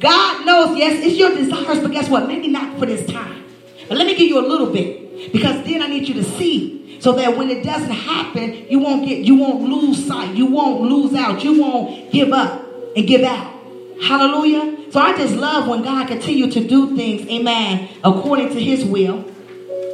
God 0.00 0.44
knows, 0.44 0.76
yes, 0.76 1.02
it's 1.02 1.16
your 1.16 1.34
desires, 1.34 1.80
but 1.80 1.90
guess 1.90 2.10
what? 2.10 2.28
Maybe 2.28 2.48
not 2.48 2.78
for 2.78 2.84
this 2.84 3.06
time. 3.10 3.44
But 3.88 3.96
let 3.96 4.06
me 4.06 4.14
give 4.14 4.28
you 4.28 4.38
a 4.38 4.46
little 4.46 4.70
bit. 4.70 5.32
Because 5.32 5.64
then 5.64 5.80
I 5.80 5.86
need 5.86 6.08
you 6.08 6.14
to 6.14 6.24
see 6.24 7.00
so 7.00 7.12
that 7.12 7.36
when 7.36 7.48
it 7.50 7.64
doesn't 7.64 7.90
happen, 7.90 8.66
you 8.68 8.78
won't 8.80 9.06
get 9.06 9.24
you 9.24 9.36
won't 9.36 9.62
lose 9.62 10.06
sight. 10.06 10.34
You 10.34 10.46
won't 10.46 10.82
lose 10.82 11.14
out. 11.14 11.42
You 11.44 11.60
won't 11.60 12.10
give 12.12 12.32
up 12.32 12.64
and 12.96 13.06
give 13.06 13.22
out. 13.22 13.54
Hallelujah. 14.02 14.90
So 14.90 15.00
I 15.00 15.16
just 15.16 15.34
love 15.34 15.68
when 15.68 15.82
God 15.82 16.08
continue 16.08 16.50
to 16.50 16.66
do 16.66 16.96
things, 16.96 17.28
amen, 17.28 17.88
according 18.02 18.50
to 18.50 18.60
his 18.60 18.84
will. 18.84 19.24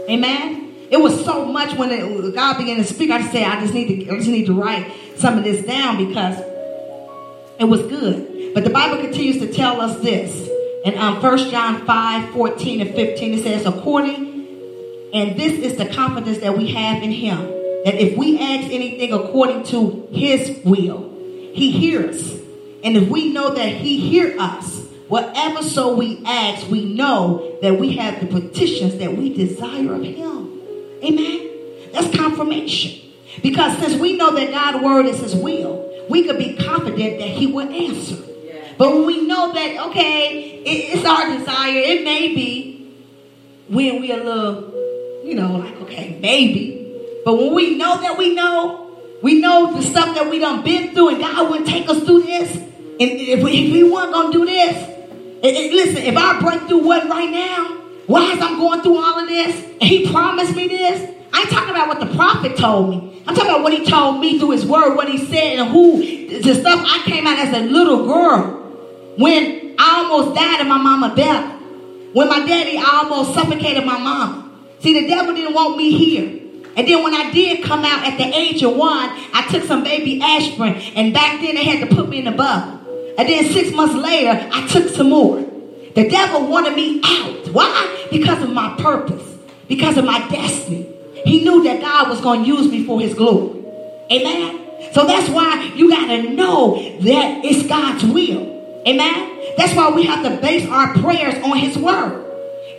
Amen. 0.08 0.59
It 0.90 1.00
was 1.00 1.24
so 1.24 1.46
much 1.46 1.76
when 1.76 1.90
it, 1.90 2.34
God 2.34 2.58
began 2.58 2.76
to 2.78 2.84
speak. 2.84 3.10
I 3.10 3.30
said, 3.30 3.44
I 3.44 3.60
just 3.60 3.72
need 3.72 4.06
to, 4.06 4.12
I 4.12 4.16
just 4.16 4.28
need 4.28 4.46
to 4.46 4.54
write 4.54 4.92
some 5.16 5.38
of 5.38 5.44
this 5.44 5.64
down 5.64 6.04
because 6.04 6.38
it 7.58 7.64
was 7.64 7.82
good. 7.82 8.54
But 8.54 8.64
the 8.64 8.70
Bible 8.70 8.98
continues 9.00 9.38
to 9.38 9.52
tell 9.52 9.80
us 9.80 10.00
this. 10.00 10.48
In 10.84 10.96
um, 10.98 11.22
1 11.22 11.50
John 11.50 11.86
5, 11.86 12.30
14 12.30 12.80
and 12.80 12.94
15, 12.94 13.34
it 13.34 13.42
says, 13.42 13.66
according, 13.66 14.30
and 15.12 15.38
this 15.38 15.52
is 15.52 15.76
the 15.76 15.86
confidence 15.86 16.38
that 16.38 16.56
we 16.56 16.72
have 16.72 17.02
in 17.02 17.12
him, 17.12 17.38
that 17.84 17.94
if 17.94 18.16
we 18.16 18.38
ask 18.40 18.72
anything 18.72 19.12
according 19.12 19.64
to 19.64 20.08
his 20.10 20.58
will, 20.64 21.10
he 21.52 21.70
hears. 21.70 22.32
And 22.82 22.96
if 22.96 23.08
we 23.08 23.32
know 23.32 23.54
that 23.54 23.68
he 23.68 24.00
hears 24.00 24.40
us, 24.40 24.80
whatever 25.08 25.62
so 25.62 25.94
we 25.94 26.22
ask, 26.24 26.68
we 26.68 26.94
know 26.94 27.58
that 27.62 27.78
we 27.78 27.96
have 27.96 28.20
the 28.20 28.26
petitions 28.26 28.96
that 28.96 29.16
we 29.16 29.34
desire 29.34 29.94
of 29.94 30.02
him. 30.02 30.49
Amen. 31.04 31.50
That's 31.92 32.14
confirmation. 32.16 33.10
Because 33.42 33.78
since 33.78 34.00
we 34.00 34.16
know 34.16 34.34
that 34.34 34.50
God's 34.50 34.84
word 34.84 35.06
is 35.06 35.20
his 35.20 35.34
will, 35.34 35.88
we 36.08 36.24
could 36.24 36.38
be 36.38 36.56
confident 36.56 37.18
that 37.18 37.28
he 37.28 37.46
will 37.46 37.68
answer. 37.68 38.16
But 38.76 38.92
when 38.94 39.06
we 39.06 39.26
know 39.26 39.52
that, 39.52 39.88
okay, 39.88 40.62
it's 40.64 41.04
our 41.04 41.36
desire, 41.36 41.78
it 41.78 42.02
may 42.04 42.34
be 42.34 42.96
when 43.68 44.00
we 44.00 44.10
a 44.10 44.16
little, 44.16 45.22
you 45.24 45.34
know, 45.34 45.56
like, 45.56 45.76
okay, 45.82 46.18
maybe. 46.20 47.20
But 47.24 47.36
when 47.36 47.54
we 47.54 47.76
know 47.76 48.00
that 48.00 48.16
we 48.18 48.34
know, 48.34 48.98
we 49.22 49.40
know 49.40 49.72
the 49.74 49.82
stuff 49.82 50.14
that 50.14 50.28
we 50.30 50.38
done 50.38 50.64
been 50.64 50.92
through 50.94 51.10
and 51.10 51.20
God 51.20 51.50
wouldn't 51.50 51.68
take 51.68 51.88
us 51.88 52.02
through 52.04 52.22
this. 52.22 52.56
And 52.56 53.00
if 53.00 53.42
we, 53.44 53.66
if 53.66 53.72
we 53.72 53.84
weren't 53.90 54.12
going 54.12 54.32
to 54.32 54.38
do 54.38 54.44
this, 54.46 54.76
listen, 55.42 56.02
if 56.02 56.16
our 56.16 56.40
breakthrough 56.40 56.82
wasn't 56.82 57.10
right 57.10 57.30
now, 57.30 57.79
why 58.10 58.32
is 58.32 58.40
I'm 58.40 58.58
going 58.58 58.82
through 58.82 58.96
all 58.96 59.20
of 59.20 59.28
this? 59.28 59.54
And 59.54 59.84
he 59.84 60.10
promised 60.10 60.56
me 60.56 60.66
this. 60.66 61.14
I 61.32 61.42
ain't 61.42 61.50
talking 61.50 61.70
about 61.70 61.86
what 61.86 62.00
the 62.00 62.12
prophet 62.16 62.56
told 62.56 62.90
me. 62.90 63.22
I'm 63.24 63.36
talking 63.36 63.50
about 63.50 63.62
what 63.62 63.72
he 63.72 63.84
told 63.84 64.18
me 64.18 64.36
through 64.40 64.50
his 64.50 64.66
word, 64.66 64.96
what 64.96 65.08
he 65.08 65.16
said, 65.16 65.60
and 65.60 65.70
who, 65.70 65.98
the 65.98 66.54
stuff 66.56 66.82
I 66.84 67.02
came 67.04 67.24
out 67.28 67.38
as 67.38 67.56
a 67.56 67.60
little 67.60 68.06
girl. 68.06 69.14
When 69.16 69.76
I 69.78 70.02
almost 70.02 70.34
died 70.34 70.60
in 70.60 70.68
my 70.68 70.78
mama 70.78 71.14
belly. 71.14 71.52
When 72.12 72.28
my 72.28 72.44
daddy 72.44 72.82
almost 72.84 73.32
suffocated 73.32 73.86
my 73.86 73.98
mama. 73.98 74.50
See, 74.80 75.00
the 75.00 75.06
devil 75.06 75.32
didn't 75.32 75.54
want 75.54 75.76
me 75.76 75.96
here. 75.96 76.40
And 76.76 76.88
then 76.88 77.04
when 77.04 77.14
I 77.14 77.30
did 77.30 77.62
come 77.62 77.84
out 77.84 78.04
at 78.04 78.18
the 78.18 78.24
age 78.36 78.60
of 78.64 78.74
one, 78.74 79.08
I 79.32 79.46
took 79.52 79.62
some 79.64 79.84
baby 79.84 80.20
aspirin, 80.20 80.74
and 80.96 81.14
back 81.14 81.40
then 81.40 81.54
they 81.54 81.64
had 81.64 81.88
to 81.88 81.94
put 81.94 82.08
me 82.08 82.18
in 82.18 82.24
the 82.24 82.32
bubble. 82.32 83.14
And 83.16 83.28
then 83.28 83.44
six 83.52 83.72
months 83.72 83.94
later, 83.94 84.48
I 84.52 84.66
took 84.66 84.88
some 84.88 85.10
more. 85.10 85.49
The 86.00 86.08
devil 86.08 86.46
wanted 86.46 86.76
me 86.76 87.02
out. 87.04 87.48
Why? 87.52 88.06
Because 88.10 88.42
of 88.42 88.48
my 88.48 88.74
purpose, 88.80 89.36
because 89.68 89.98
of 89.98 90.06
my 90.06 90.26
destiny. 90.30 90.88
He 91.26 91.44
knew 91.44 91.62
that 91.64 91.82
God 91.82 92.08
was 92.08 92.22
going 92.22 92.42
to 92.42 92.46
use 92.46 92.70
me 92.70 92.86
for 92.86 92.98
his 92.98 93.12
glory. 93.12 93.62
Amen. 94.10 94.92
So 94.94 95.06
that's 95.06 95.28
why 95.28 95.62
you 95.76 95.90
got 95.90 96.06
to 96.06 96.30
know 96.30 96.76
that 96.76 97.44
it's 97.44 97.68
God's 97.68 98.02
will. 98.04 98.82
Amen. 98.88 99.54
That's 99.58 99.74
why 99.74 99.90
we 99.90 100.04
have 100.04 100.24
to 100.24 100.40
base 100.40 100.66
our 100.70 100.94
prayers 101.00 101.34
on 101.44 101.58
his 101.58 101.76
word. 101.76 102.24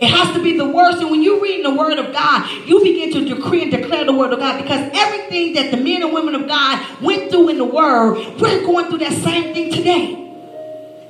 It 0.00 0.08
has 0.08 0.34
to 0.34 0.42
be 0.42 0.58
the 0.58 0.66
word. 0.66 0.94
And 0.94 1.08
when 1.08 1.22
you 1.22 1.40
read 1.40 1.64
the 1.64 1.74
word 1.76 2.00
of 2.00 2.12
God, 2.12 2.50
you 2.66 2.82
begin 2.82 3.12
to 3.12 3.36
decree 3.36 3.62
and 3.62 3.70
declare 3.70 4.04
the 4.04 4.12
word 4.12 4.32
of 4.32 4.40
God 4.40 4.60
because 4.60 4.90
everything 4.94 5.52
that 5.52 5.70
the 5.70 5.76
men 5.76 6.02
and 6.02 6.12
women 6.12 6.34
of 6.34 6.48
God 6.48 7.00
went 7.00 7.30
through 7.30 7.50
in 7.50 7.58
the 7.58 7.64
word, 7.64 8.16
we're 8.40 8.66
going 8.66 8.86
through 8.86 8.98
that 8.98 9.12
same 9.12 9.54
thing 9.54 9.70
today. 9.70 10.14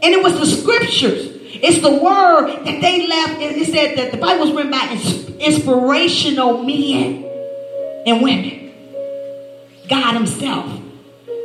And 0.02 0.12
it 0.12 0.22
was 0.22 0.38
the 0.38 0.44
scriptures. 0.44 1.31
It's 1.54 1.80
the 1.80 1.92
word 1.92 2.64
that 2.64 2.80
they 2.80 3.06
left. 3.06 3.40
It 3.40 3.66
said 3.66 3.98
that 3.98 4.10
the 4.12 4.18
Bible 4.18 4.46
was 4.46 4.54
written 4.54 4.70
by 4.70 4.88
inspirational 5.40 6.62
men 6.62 7.24
and 8.06 8.22
women. 8.22 8.72
God 9.88 10.14
Himself. 10.14 10.80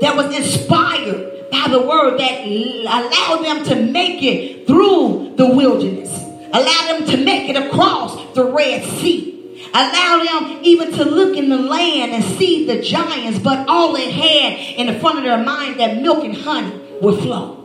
That 0.02 0.16
was 0.16 0.36
inspired 0.36 1.50
by 1.52 1.68
the 1.70 1.82
word 1.82 2.20
that 2.20 2.46
allowed 2.46 3.44
them 3.44 3.66
to 3.66 3.76
make 3.92 4.22
it 4.22 4.68
through 4.68 5.34
the 5.36 5.48
wilderness. 5.48 6.12
allowed 6.54 7.00
them 7.00 7.06
to 7.08 7.18
make 7.24 7.50
it 7.50 7.56
across 7.56 8.34
the 8.36 8.46
Red 8.46 8.84
Sea. 8.84 9.34
Allow 9.74 10.24
them 10.24 10.60
even 10.64 10.92
to 10.94 11.04
look 11.04 11.36
in 11.36 11.50
the 11.50 11.58
land 11.58 12.14
and 12.14 12.24
see 12.24 12.66
the 12.66 12.82
giants, 12.82 13.40
but 13.40 13.68
all 13.68 13.94
they 13.94 14.12
had 14.12 14.78
in 14.78 14.88
the 14.88 15.00
front 15.00 15.18
of 15.18 15.24
their 15.24 15.44
mind 15.44 15.80
that 15.80 16.02
milk 16.02 16.24
and 16.24 16.36
honey 16.36 16.80
would 17.02 17.20
flow. 17.20 17.57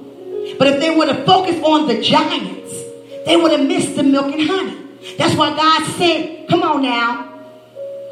But 0.63 0.75
if 0.75 0.79
they 0.79 0.95
would 0.95 1.09
have 1.09 1.27
focused 1.27 1.61
on 1.65 1.89
the 1.89 2.01
giants, 2.01 2.73
they 3.27 3.37
would 3.37 3.51
have 3.51 3.67
missed 3.67 3.97
the 3.97 4.05
milk 4.05 4.33
and 4.33 4.49
honey. 4.49 4.79
That's 5.19 5.35
why 5.35 5.57
God 5.57 5.85
said, 5.97 6.47
come 6.49 6.63
on 6.63 6.83
now. 6.83 7.25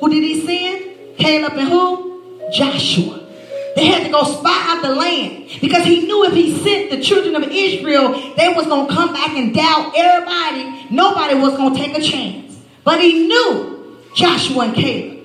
Who 0.00 0.08
did 0.08 0.24
he 0.24 0.44
send? 0.44 1.16
Caleb 1.16 1.52
and 1.52 1.68
who? 1.68 2.50
Joshua. 2.52 3.24
They 3.76 3.86
had 3.86 4.02
to 4.02 4.10
go 4.10 4.24
spy 4.24 4.64
out 4.66 4.82
the 4.82 4.92
land 4.96 5.48
because 5.60 5.84
he 5.84 6.00
knew 6.00 6.24
if 6.24 6.32
he 6.32 6.58
sent 6.58 6.90
the 6.90 7.00
children 7.00 7.36
of 7.36 7.44
Israel, 7.44 8.34
they 8.36 8.48
was 8.48 8.66
going 8.66 8.88
to 8.88 8.94
come 8.94 9.12
back 9.12 9.30
and 9.36 9.54
doubt 9.54 9.92
everybody. 9.94 10.88
Nobody 10.90 11.36
was 11.36 11.56
going 11.56 11.76
to 11.76 11.80
take 11.80 11.96
a 11.96 12.02
chance. 12.02 12.60
But 12.82 13.00
he 13.00 13.28
knew 13.28 13.96
Joshua 14.16 14.64
and 14.64 14.74
Caleb. 14.74 15.18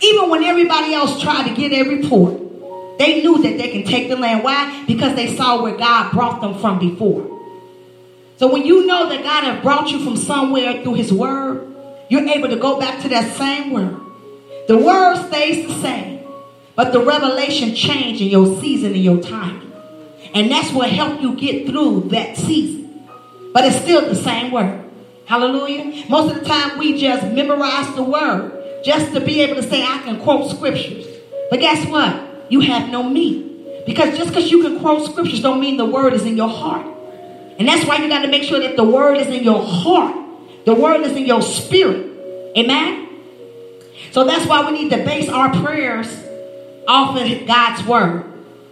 Even 0.00 0.30
when 0.30 0.42
everybody 0.44 0.94
else 0.94 1.20
tried 1.20 1.50
to 1.50 1.54
get 1.54 1.70
a 1.72 1.86
report, 1.86 2.49
they 3.00 3.22
knew 3.22 3.42
that 3.42 3.56
they 3.56 3.70
can 3.70 3.84
take 3.84 4.10
the 4.10 4.16
land. 4.16 4.44
Why? 4.44 4.84
Because 4.86 5.16
they 5.16 5.34
saw 5.34 5.62
where 5.62 5.74
God 5.74 6.12
brought 6.12 6.42
them 6.42 6.58
from 6.58 6.78
before. 6.78 7.40
So 8.36 8.52
when 8.52 8.66
you 8.66 8.84
know 8.84 9.08
that 9.08 9.22
God 9.22 9.44
has 9.44 9.62
brought 9.62 9.90
you 9.90 10.04
from 10.04 10.18
somewhere 10.18 10.82
through 10.82 10.96
his 10.96 11.10
word, 11.10 11.74
you're 12.10 12.28
able 12.28 12.50
to 12.50 12.56
go 12.56 12.78
back 12.78 13.00
to 13.00 13.08
that 13.08 13.34
same 13.38 13.70
word. 13.70 13.98
The 14.68 14.76
word 14.76 15.16
stays 15.28 15.66
the 15.66 15.80
same, 15.80 16.26
but 16.76 16.92
the 16.92 17.00
revelation 17.00 17.74
change 17.74 18.20
in 18.20 18.28
your 18.28 18.60
season 18.60 18.92
and 18.92 19.02
your 19.02 19.22
timing. 19.22 19.72
And 20.34 20.50
that's 20.50 20.70
what 20.70 20.90
helped 20.90 21.22
you 21.22 21.34
get 21.36 21.66
through 21.66 22.10
that 22.10 22.36
season. 22.36 23.06
But 23.54 23.64
it's 23.64 23.80
still 23.80 24.02
the 24.02 24.14
same 24.14 24.52
word. 24.52 24.84
Hallelujah. 25.24 26.04
Most 26.10 26.36
of 26.36 26.42
the 26.42 26.46
time 26.46 26.76
we 26.76 27.00
just 27.00 27.24
memorize 27.28 27.94
the 27.94 28.02
word 28.02 28.84
just 28.84 29.14
to 29.14 29.20
be 29.20 29.40
able 29.40 29.54
to 29.54 29.62
say, 29.62 29.82
I 29.82 30.02
can 30.02 30.20
quote 30.20 30.50
scriptures. 30.50 31.06
But 31.48 31.60
guess 31.60 31.86
what? 31.86 32.29
You 32.50 32.60
have 32.60 32.90
no 32.90 33.02
meat. 33.02 33.86
Because 33.86 34.16
just 34.18 34.30
because 34.30 34.50
you 34.50 34.62
can 34.62 34.80
quote 34.80 35.10
scriptures 35.10 35.40
don't 35.40 35.60
mean 35.60 35.76
the 35.76 35.86
word 35.86 36.12
is 36.12 36.24
in 36.24 36.36
your 36.36 36.48
heart. 36.48 36.86
And 37.58 37.66
that's 37.66 37.86
why 37.86 37.96
you 37.96 38.08
got 38.08 38.22
to 38.22 38.28
make 38.28 38.42
sure 38.42 38.60
that 38.60 38.76
the 38.76 38.84
word 38.84 39.16
is 39.18 39.28
in 39.28 39.42
your 39.42 39.64
heart. 39.64 40.16
The 40.66 40.74
word 40.74 41.00
is 41.02 41.12
in 41.12 41.26
your 41.26 41.42
spirit. 41.42 42.06
Amen? 42.56 43.08
So 44.12 44.24
that's 44.24 44.46
why 44.46 44.64
we 44.70 44.72
need 44.72 44.90
to 44.90 44.98
base 44.98 45.28
our 45.28 45.52
prayers 45.62 46.08
off 46.86 47.16
of 47.16 47.46
God's 47.46 47.86
word. 47.86 48.24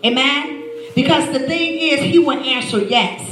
Amen? 0.04 0.64
Because 0.94 1.32
the 1.32 1.40
thing 1.46 1.78
is, 1.78 2.00
He 2.00 2.18
will 2.18 2.38
answer 2.38 2.78
yes. 2.78 3.24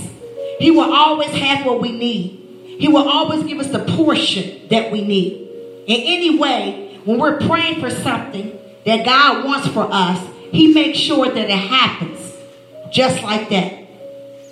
He 0.58 0.70
will 0.70 0.92
always 0.92 1.30
have 1.30 1.66
what 1.66 1.80
we 1.80 1.92
need. 1.92 2.76
He 2.78 2.88
will 2.88 3.08
always 3.08 3.44
give 3.44 3.58
us 3.58 3.68
the 3.68 3.84
portion 3.96 4.68
that 4.68 4.92
we 4.92 5.02
need. 5.04 5.48
In 5.86 6.00
any 6.00 6.38
way, 6.38 7.00
when 7.04 7.18
we're 7.18 7.38
praying 7.40 7.80
for 7.80 7.90
something 7.90 8.58
that 8.84 9.04
God 9.04 9.44
wants 9.44 9.68
for 9.68 9.88
us, 9.90 10.20
he 10.50 10.72
makes 10.72 10.98
sure 10.98 11.26
that 11.26 11.50
it 11.50 11.50
happens 11.50 12.32
just 12.90 13.22
like 13.22 13.48
that. 13.50 13.72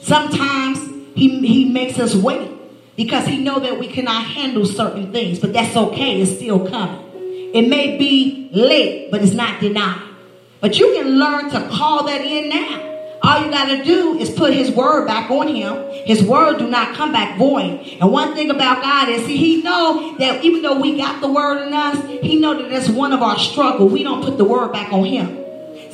Sometimes 0.01 0.79
he, 1.15 1.47
he 1.47 1.65
makes 1.67 1.99
us 1.99 2.15
wait 2.15 2.51
because 2.97 3.27
he 3.27 3.39
know 3.39 3.59
that 3.61 3.79
we 3.79 3.89
cannot 3.89 4.25
handle 4.25 4.67
certain 4.67 5.13
things, 5.13 5.39
but 5.39 5.53
that's 5.53 5.77
okay. 5.77 6.21
It's 6.21 6.37
still 6.37 6.69
coming. 6.69 7.01
It 7.55 7.69
may 7.69 7.97
be 7.97 8.51
late, 8.53 9.11
but 9.11 9.23
it's 9.23 9.33
not 9.33 9.61
denied. 9.61 10.03
But 10.61 10.79
you 10.79 10.93
can 10.95 11.19
learn 11.19 11.51
to 11.51 11.69
call 11.69 12.05
that 12.05 12.21
in 12.21 12.49
now. 12.49 12.91
All 13.23 13.43
you 13.43 13.51
got 13.51 13.67
to 13.67 13.83
do 13.83 14.19
is 14.19 14.29
put 14.31 14.53
his 14.53 14.71
word 14.71 15.07
back 15.07 15.31
on 15.31 15.49
him. 15.49 15.75
His 16.05 16.23
word 16.23 16.59
do 16.59 16.69
not 16.69 16.95
come 16.95 17.13
back 17.13 17.39
void. 17.39 17.81
And 18.01 18.13
one 18.13 18.35
thing 18.35 18.51
about 18.51 18.83
God 18.83 19.09
is 19.09 19.25
see, 19.25 19.37
he 19.37 19.63
know 19.63 20.17
that 20.19 20.45
even 20.45 20.61
though 20.61 20.79
we 20.79 20.99
got 20.99 21.23
the 21.23 21.31
word 21.33 21.67
in 21.67 21.73
us, 21.73 22.05
he 22.23 22.39
know 22.39 22.61
that 22.61 22.69
that's 22.69 22.89
one 22.89 23.13
of 23.13 23.23
our 23.23 23.39
struggle. 23.39 23.89
We 23.89 24.03
don't 24.03 24.23
put 24.23 24.37
the 24.37 24.45
word 24.45 24.73
back 24.73 24.93
on 24.93 25.05
him. 25.05 25.44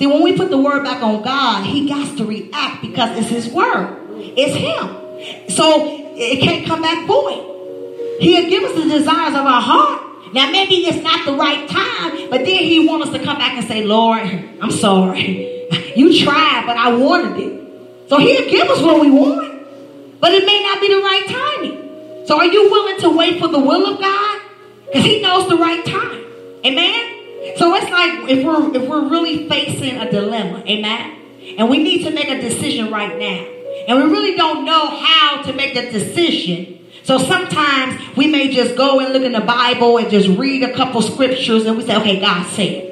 See, 0.00 0.06
when 0.06 0.22
we 0.22 0.34
put 0.34 0.48
the 0.48 0.56
word 0.56 0.82
back 0.82 1.02
on 1.02 1.20
God, 1.20 1.66
he 1.66 1.86
got 1.86 2.16
to 2.16 2.24
react 2.24 2.80
because 2.80 3.18
it's 3.18 3.28
his 3.28 3.52
word. 3.52 3.98
It's 4.16 4.56
him. 4.56 5.50
So 5.54 6.14
it 6.16 6.40
can't 6.40 6.66
come 6.66 6.80
back 6.80 7.06
void. 7.06 8.18
He'll 8.18 8.48
give 8.48 8.64
us 8.64 8.82
the 8.82 8.88
desires 8.88 9.34
of 9.34 9.44
our 9.44 9.60
heart. 9.60 10.32
Now, 10.32 10.50
maybe 10.50 10.76
it's 10.86 11.02
not 11.04 11.26
the 11.26 11.34
right 11.34 11.68
time, 11.68 12.30
but 12.30 12.46
then 12.46 12.60
he 12.64 12.88
wants 12.88 13.08
us 13.08 13.12
to 13.12 13.22
come 13.22 13.36
back 13.36 13.58
and 13.58 13.66
say, 13.68 13.84
Lord, 13.84 14.22
I'm 14.62 14.70
sorry. 14.70 15.68
You 15.96 16.24
tried, 16.24 16.64
but 16.66 16.76
I 16.76 16.92
wanted 16.96 17.38
it. 17.38 18.08
So 18.08 18.18
he'll 18.18 18.48
give 18.48 18.68
us 18.68 18.80
what 18.80 19.00
we 19.00 19.10
want, 19.10 20.20
but 20.20 20.32
it 20.32 20.46
may 20.46 20.62
not 20.62 20.80
be 20.80 20.88
the 20.88 21.00
right 21.00 21.26
timing. 21.28 22.26
So 22.26 22.38
are 22.38 22.46
you 22.46 22.70
willing 22.70 23.00
to 23.00 23.10
wait 23.10 23.40
for 23.40 23.48
the 23.48 23.58
will 23.58 23.86
of 23.86 24.00
God? 24.00 24.40
Because 24.86 25.04
he 25.04 25.20
knows 25.20 25.48
the 25.48 25.56
right 25.56 25.84
time. 25.84 26.24
Amen? 26.64 27.19
So 27.56 27.74
it's 27.74 27.90
like 27.90 28.30
if 28.30 28.44
we're 28.44 28.76
if 28.76 28.88
we're 28.88 29.08
really 29.08 29.48
facing 29.48 29.96
a 29.96 30.10
dilemma, 30.10 30.62
amen, 30.66 31.56
and 31.58 31.68
we 31.68 31.82
need 31.82 32.04
to 32.04 32.10
make 32.10 32.28
a 32.28 32.40
decision 32.40 32.90
right 32.90 33.18
now, 33.18 33.46
and 33.88 33.98
we 33.98 34.10
really 34.10 34.36
don't 34.36 34.64
know 34.64 34.86
how 34.88 35.42
to 35.42 35.52
make 35.52 35.74
the 35.74 35.90
decision, 35.90 36.80
So 37.02 37.18
sometimes 37.18 38.00
we 38.16 38.26
may 38.26 38.52
just 38.52 38.76
go 38.76 39.00
and 39.00 39.12
look 39.12 39.22
in 39.22 39.32
the 39.32 39.40
Bible 39.40 39.98
and 39.98 40.10
just 40.10 40.28
read 40.38 40.62
a 40.62 40.72
couple 40.74 41.00
scriptures 41.02 41.66
and 41.66 41.76
we 41.76 41.84
say, 41.84 41.96
okay, 41.96 42.20
God 42.20 42.46
said. 42.50 42.86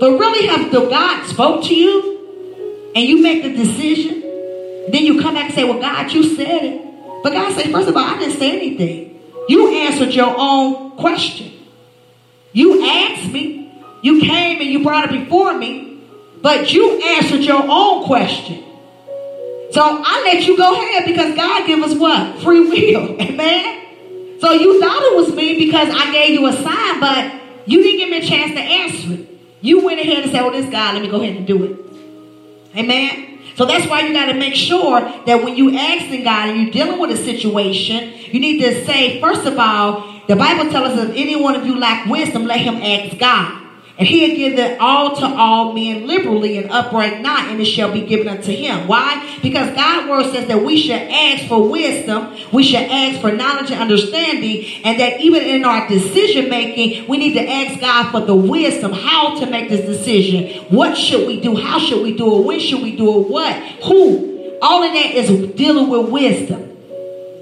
But 0.00 0.18
really 0.18 0.46
have 0.48 0.70
the 0.70 0.80
God 0.88 1.26
spoke 1.26 1.64
to 1.64 1.74
you 1.74 2.92
and 2.94 3.04
you 3.04 3.22
make 3.22 3.42
the 3.44 3.54
decision, 3.56 4.20
then 4.90 5.04
you 5.04 5.20
come 5.20 5.34
back 5.34 5.46
and 5.46 5.54
say, 5.54 5.64
well, 5.64 5.80
God, 5.80 6.12
you 6.12 6.36
said 6.36 6.64
it. 6.64 7.22
But 7.22 7.32
God 7.32 7.54
said, 7.56 7.72
first 7.72 7.88
of 7.88 7.96
all, 7.96 8.04
I 8.04 8.18
didn't 8.18 8.38
say 8.38 8.56
anything. 8.56 9.20
You 9.48 9.74
answered 9.74 10.12
your 10.12 10.34
own 10.36 10.92
question. 10.98 11.52
You 12.52 12.84
asked 12.84 13.30
me. 13.30 13.65
You 14.06 14.20
came 14.20 14.60
and 14.60 14.70
you 14.70 14.84
brought 14.84 15.12
it 15.12 15.24
before 15.24 15.58
me. 15.58 16.00
But 16.40 16.72
you 16.72 17.02
answered 17.02 17.40
your 17.40 17.60
own 17.60 18.04
question. 18.04 18.62
So 19.72 19.82
I 19.82 20.22
let 20.32 20.46
you 20.46 20.56
go 20.56 20.74
ahead 20.74 21.06
because 21.06 21.34
God 21.34 21.66
give 21.66 21.82
us 21.82 21.92
what? 21.98 22.40
Free 22.40 22.60
will. 22.60 23.16
Amen. 23.20 24.38
So 24.40 24.52
you 24.52 24.80
thought 24.80 25.02
it 25.02 25.16
was 25.16 25.34
me 25.34 25.58
because 25.58 25.88
I 25.90 26.12
gave 26.12 26.30
you 26.38 26.46
a 26.46 26.52
sign, 26.52 27.00
but 27.00 27.34
you 27.66 27.82
didn't 27.82 27.98
give 27.98 28.10
me 28.10 28.18
a 28.18 28.24
chance 28.24 28.52
to 28.52 28.60
answer 28.60 29.14
it. 29.14 29.28
You 29.60 29.84
went 29.84 29.98
ahead 29.98 30.22
and 30.22 30.30
said, 30.30 30.42
"Oh, 30.42 30.52
this 30.52 30.70
God, 30.70 30.94
let 30.94 31.02
me 31.02 31.08
go 31.08 31.20
ahead 31.20 31.34
and 31.38 31.44
do 31.44 31.64
it." 31.64 32.78
Amen. 32.78 33.40
So 33.56 33.66
that's 33.66 33.88
why 33.90 34.02
you 34.02 34.12
got 34.12 34.26
to 34.26 34.34
make 34.34 34.54
sure 34.54 35.00
that 35.00 35.42
when 35.42 35.56
you 35.56 35.76
asking 35.76 36.22
God 36.22 36.50
and 36.50 36.62
you're 36.62 36.70
dealing 36.70 37.00
with 37.00 37.10
a 37.10 37.16
situation, 37.16 38.14
you 38.30 38.38
need 38.38 38.60
to 38.60 38.84
say, 38.84 39.20
first 39.20 39.46
of 39.46 39.58
all, 39.58 40.22
the 40.28 40.36
Bible 40.36 40.70
tells 40.70 40.96
us 40.96 41.08
if 41.08 41.16
any 41.16 41.34
one 41.34 41.56
of 41.56 41.66
you 41.66 41.76
lack 41.76 42.06
wisdom, 42.06 42.44
let 42.44 42.60
him 42.60 42.76
ask 42.76 43.18
God. 43.18 43.65
And 43.98 44.06
he'll 44.06 44.36
give 44.36 44.58
it 44.58 44.78
all 44.78 45.16
to 45.16 45.24
all 45.24 45.72
men 45.72 46.06
liberally 46.06 46.58
and 46.58 46.70
upright 46.70 47.22
not, 47.22 47.48
and 47.48 47.58
it 47.58 47.64
shall 47.64 47.90
be 47.90 48.02
given 48.02 48.28
unto 48.28 48.52
him. 48.52 48.86
Why? 48.86 49.38
Because 49.40 49.74
God's 49.74 50.10
word 50.10 50.34
says 50.34 50.48
that 50.48 50.62
we 50.62 50.76
should 50.78 51.00
ask 51.00 51.46
for 51.48 51.66
wisdom, 51.66 52.36
we 52.52 52.62
should 52.62 52.82
ask 52.82 53.22
for 53.22 53.32
knowledge 53.32 53.70
and 53.70 53.80
understanding, 53.80 54.66
and 54.84 55.00
that 55.00 55.22
even 55.22 55.42
in 55.42 55.64
our 55.64 55.88
decision 55.88 56.50
making, 56.50 57.08
we 57.08 57.16
need 57.16 57.32
to 57.34 57.48
ask 57.48 57.80
God 57.80 58.10
for 58.10 58.20
the 58.20 58.34
wisdom, 58.34 58.92
how 58.92 59.40
to 59.40 59.46
make 59.46 59.70
this 59.70 59.86
decision. 59.86 60.64
What 60.68 60.94
should 60.96 61.26
we 61.26 61.40
do? 61.40 61.56
How 61.56 61.78
should 61.78 62.02
we 62.02 62.14
do 62.14 62.38
it? 62.38 62.44
When 62.44 62.60
should 62.60 62.82
we 62.82 62.96
do 62.96 63.20
it? 63.20 63.28
What? 63.28 63.56
Who? 63.84 64.58
All 64.60 64.82
of 64.82 64.92
that 64.92 65.14
is 65.14 65.54
dealing 65.54 65.88
with 65.88 66.10
wisdom. 66.10 66.65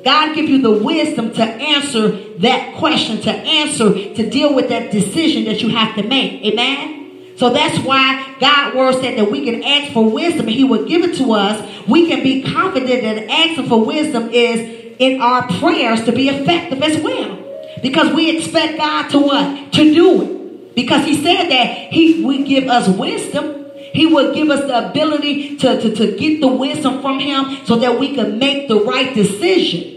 God 0.04 0.34
give 0.34 0.48
you 0.48 0.60
the 0.60 0.70
wisdom 0.70 1.32
to 1.32 1.42
answer 1.42 2.10
that 2.38 2.76
question, 2.76 3.20
to 3.22 3.30
answer, 3.30 3.92
to 3.92 4.30
deal 4.30 4.54
with 4.54 4.68
that 4.68 4.92
decision 4.92 5.44
that 5.44 5.62
you 5.62 5.70
have 5.70 5.96
to 5.96 6.02
make. 6.02 6.42
Amen. 6.44 7.36
So 7.36 7.50
that's 7.50 7.78
why 7.84 8.36
God 8.38 8.74
word 8.74 8.94
said 9.00 9.18
that 9.18 9.30
we 9.30 9.44
can 9.44 9.62
ask 9.64 9.92
for 9.92 10.08
wisdom 10.08 10.46
and 10.46 10.50
he 10.50 10.64
will 10.64 10.86
give 10.86 11.02
it 11.02 11.16
to 11.16 11.32
us. 11.32 11.88
We 11.88 12.06
can 12.06 12.22
be 12.22 12.42
confident 12.42 13.02
that 13.02 13.30
asking 13.30 13.68
for 13.68 13.84
wisdom 13.84 14.30
is 14.30 14.94
in 14.98 15.20
our 15.20 15.48
prayers 15.58 16.04
to 16.04 16.12
be 16.12 16.28
effective 16.28 16.82
as 16.82 17.02
well. 17.02 17.38
Because 17.82 18.14
we 18.14 18.36
expect 18.36 18.78
God 18.78 19.08
to 19.10 19.18
what? 19.18 19.72
To 19.72 19.94
do 19.94 20.22
it. 20.22 20.74
Because 20.74 21.04
he 21.04 21.22
said 21.22 21.48
that 21.48 21.92
he 21.92 22.24
would 22.24 22.46
give 22.46 22.68
us 22.68 22.88
wisdom. 22.88 23.66
He 23.76 24.06
will 24.06 24.34
give 24.34 24.50
us 24.50 24.60
the 24.66 24.90
ability 24.90 25.56
to, 25.58 25.80
to, 25.80 25.94
to 25.94 26.16
get 26.16 26.40
the 26.40 26.48
wisdom 26.48 27.00
from 27.00 27.20
him 27.20 27.64
so 27.64 27.76
that 27.76 27.98
we 27.98 28.14
can 28.14 28.38
make 28.38 28.68
the 28.68 28.80
right 28.80 29.14
decision. 29.14 29.93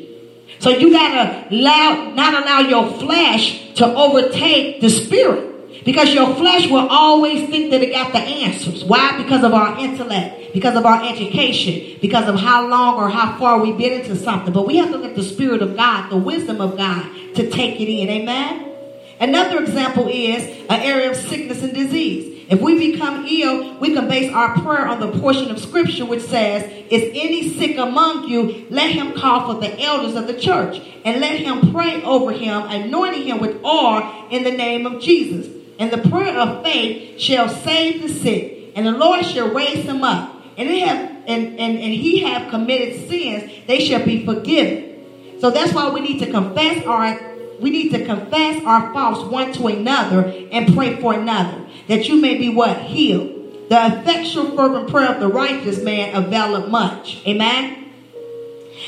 So 0.59 0.69
you 0.69 0.91
gotta 0.91 1.47
allow, 1.51 2.11
not 2.15 2.43
allow 2.43 2.59
your 2.59 2.99
flesh 2.99 3.73
to 3.75 3.85
overtake 3.85 4.81
the 4.81 4.89
spirit. 4.89 5.83
Because 5.85 6.13
your 6.13 6.35
flesh 6.35 6.69
will 6.69 6.87
always 6.89 7.47
think 7.49 7.71
that 7.71 7.81
it 7.81 7.93
got 7.93 8.11
the 8.11 8.19
answers. 8.19 8.83
Why? 8.83 9.15
Because 9.23 9.43
of 9.45 9.53
our 9.53 9.79
intellect, 9.79 10.53
because 10.53 10.75
of 10.75 10.85
our 10.85 11.01
education, 11.05 11.97
because 12.01 12.27
of 12.27 12.35
how 12.35 12.67
long 12.67 12.95
or 12.95 13.09
how 13.09 13.37
far 13.39 13.59
we've 13.59 13.77
been 13.77 14.01
into 14.01 14.17
something. 14.17 14.51
But 14.51 14.67
we 14.67 14.75
have 14.77 14.91
to 14.91 14.97
let 14.97 15.15
the 15.15 15.23
Spirit 15.23 15.61
of 15.61 15.77
God, 15.77 16.09
the 16.09 16.17
wisdom 16.17 16.59
of 16.59 16.75
God, 16.75 17.09
to 17.35 17.49
take 17.49 17.79
it 17.79 17.89
in. 17.89 18.09
Amen? 18.09 18.69
Another 19.21 19.63
example 19.63 20.09
is 20.09 20.43
an 20.69 20.81
area 20.81 21.09
of 21.09 21.15
sickness 21.15 21.63
and 21.63 21.73
disease. 21.73 22.36
If 22.49 22.61
we 22.61 22.91
become 22.91 23.25
ill, 23.25 23.77
we 23.79 23.93
can 23.93 24.07
base 24.07 24.31
our 24.33 24.53
prayer 24.61 24.87
on 24.87 24.99
the 24.99 25.19
portion 25.19 25.51
of 25.51 25.59
scripture 25.59 26.05
which 26.05 26.21
says, 26.21 26.63
Is 26.89 27.11
any 27.13 27.49
sick 27.57 27.77
among 27.77 28.29
you? 28.29 28.65
Let 28.69 28.91
him 28.91 29.13
call 29.13 29.53
for 29.53 29.59
the 29.59 29.79
elders 29.81 30.15
of 30.15 30.27
the 30.27 30.39
church 30.39 30.81
and 31.03 31.19
let 31.19 31.39
him 31.39 31.73
pray 31.73 32.01
over 32.03 32.31
him, 32.31 32.63
anointing 32.63 33.23
him 33.23 33.39
with 33.39 33.63
oil 33.65 34.27
in 34.31 34.43
the 34.43 34.51
name 34.51 34.85
of 34.85 35.01
Jesus. 35.01 35.47
And 35.79 35.91
the 35.91 36.09
prayer 36.09 36.39
of 36.39 36.63
faith 36.63 37.19
shall 37.19 37.49
save 37.49 38.01
the 38.01 38.09
sick, 38.09 38.71
and 38.75 38.85
the 38.85 38.91
Lord 38.91 39.25
shall 39.25 39.53
raise 39.53 39.83
him 39.83 40.03
up. 40.03 40.35
And, 40.57 40.69
have, 40.69 41.11
and, 41.27 41.59
and, 41.59 41.59
and 41.59 41.93
he 41.93 42.21
have 42.21 42.49
committed 42.49 43.07
sins, 43.07 43.51
they 43.67 43.85
shall 43.85 44.03
be 44.03 44.25
forgiven. 44.25 45.05
So 45.39 45.51
that's 45.51 45.71
why 45.73 45.89
we 45.89 46.01
need 46.01 46.19
to 46.19 46.31
confess 46.31 46.83
our 46.85 47.35
we 47.59 47.71
need 47.71 47.89
to 47.89 48.05
confess 48.05 48.63
our 48.65 48.93
faults 48.93 49.21
one 49.31 49.51
to 49.53 49.67
another 49.67 50.27
and 50.51 50.75
pray 50.75 51.01
for 51.01 51.15
another, 51.15 51.66
that 51.87 52.07
you 52.07 52.21
may 52.21 52.37
be 52.37 52.49
what? 52.49 52.77
Healed. 52.81 53.69
The 53.69 53.85
effectual 53.85 54.55
fervent 54.55 54.89
prayer 54.89 55.13
of 55.13 55.19
the 55.19 55.27
righteous 55.27 55.81
man 55.81 56.15
availeth 56.15 56.69
much. 56.69 57.21
Amen. 57.27 57.85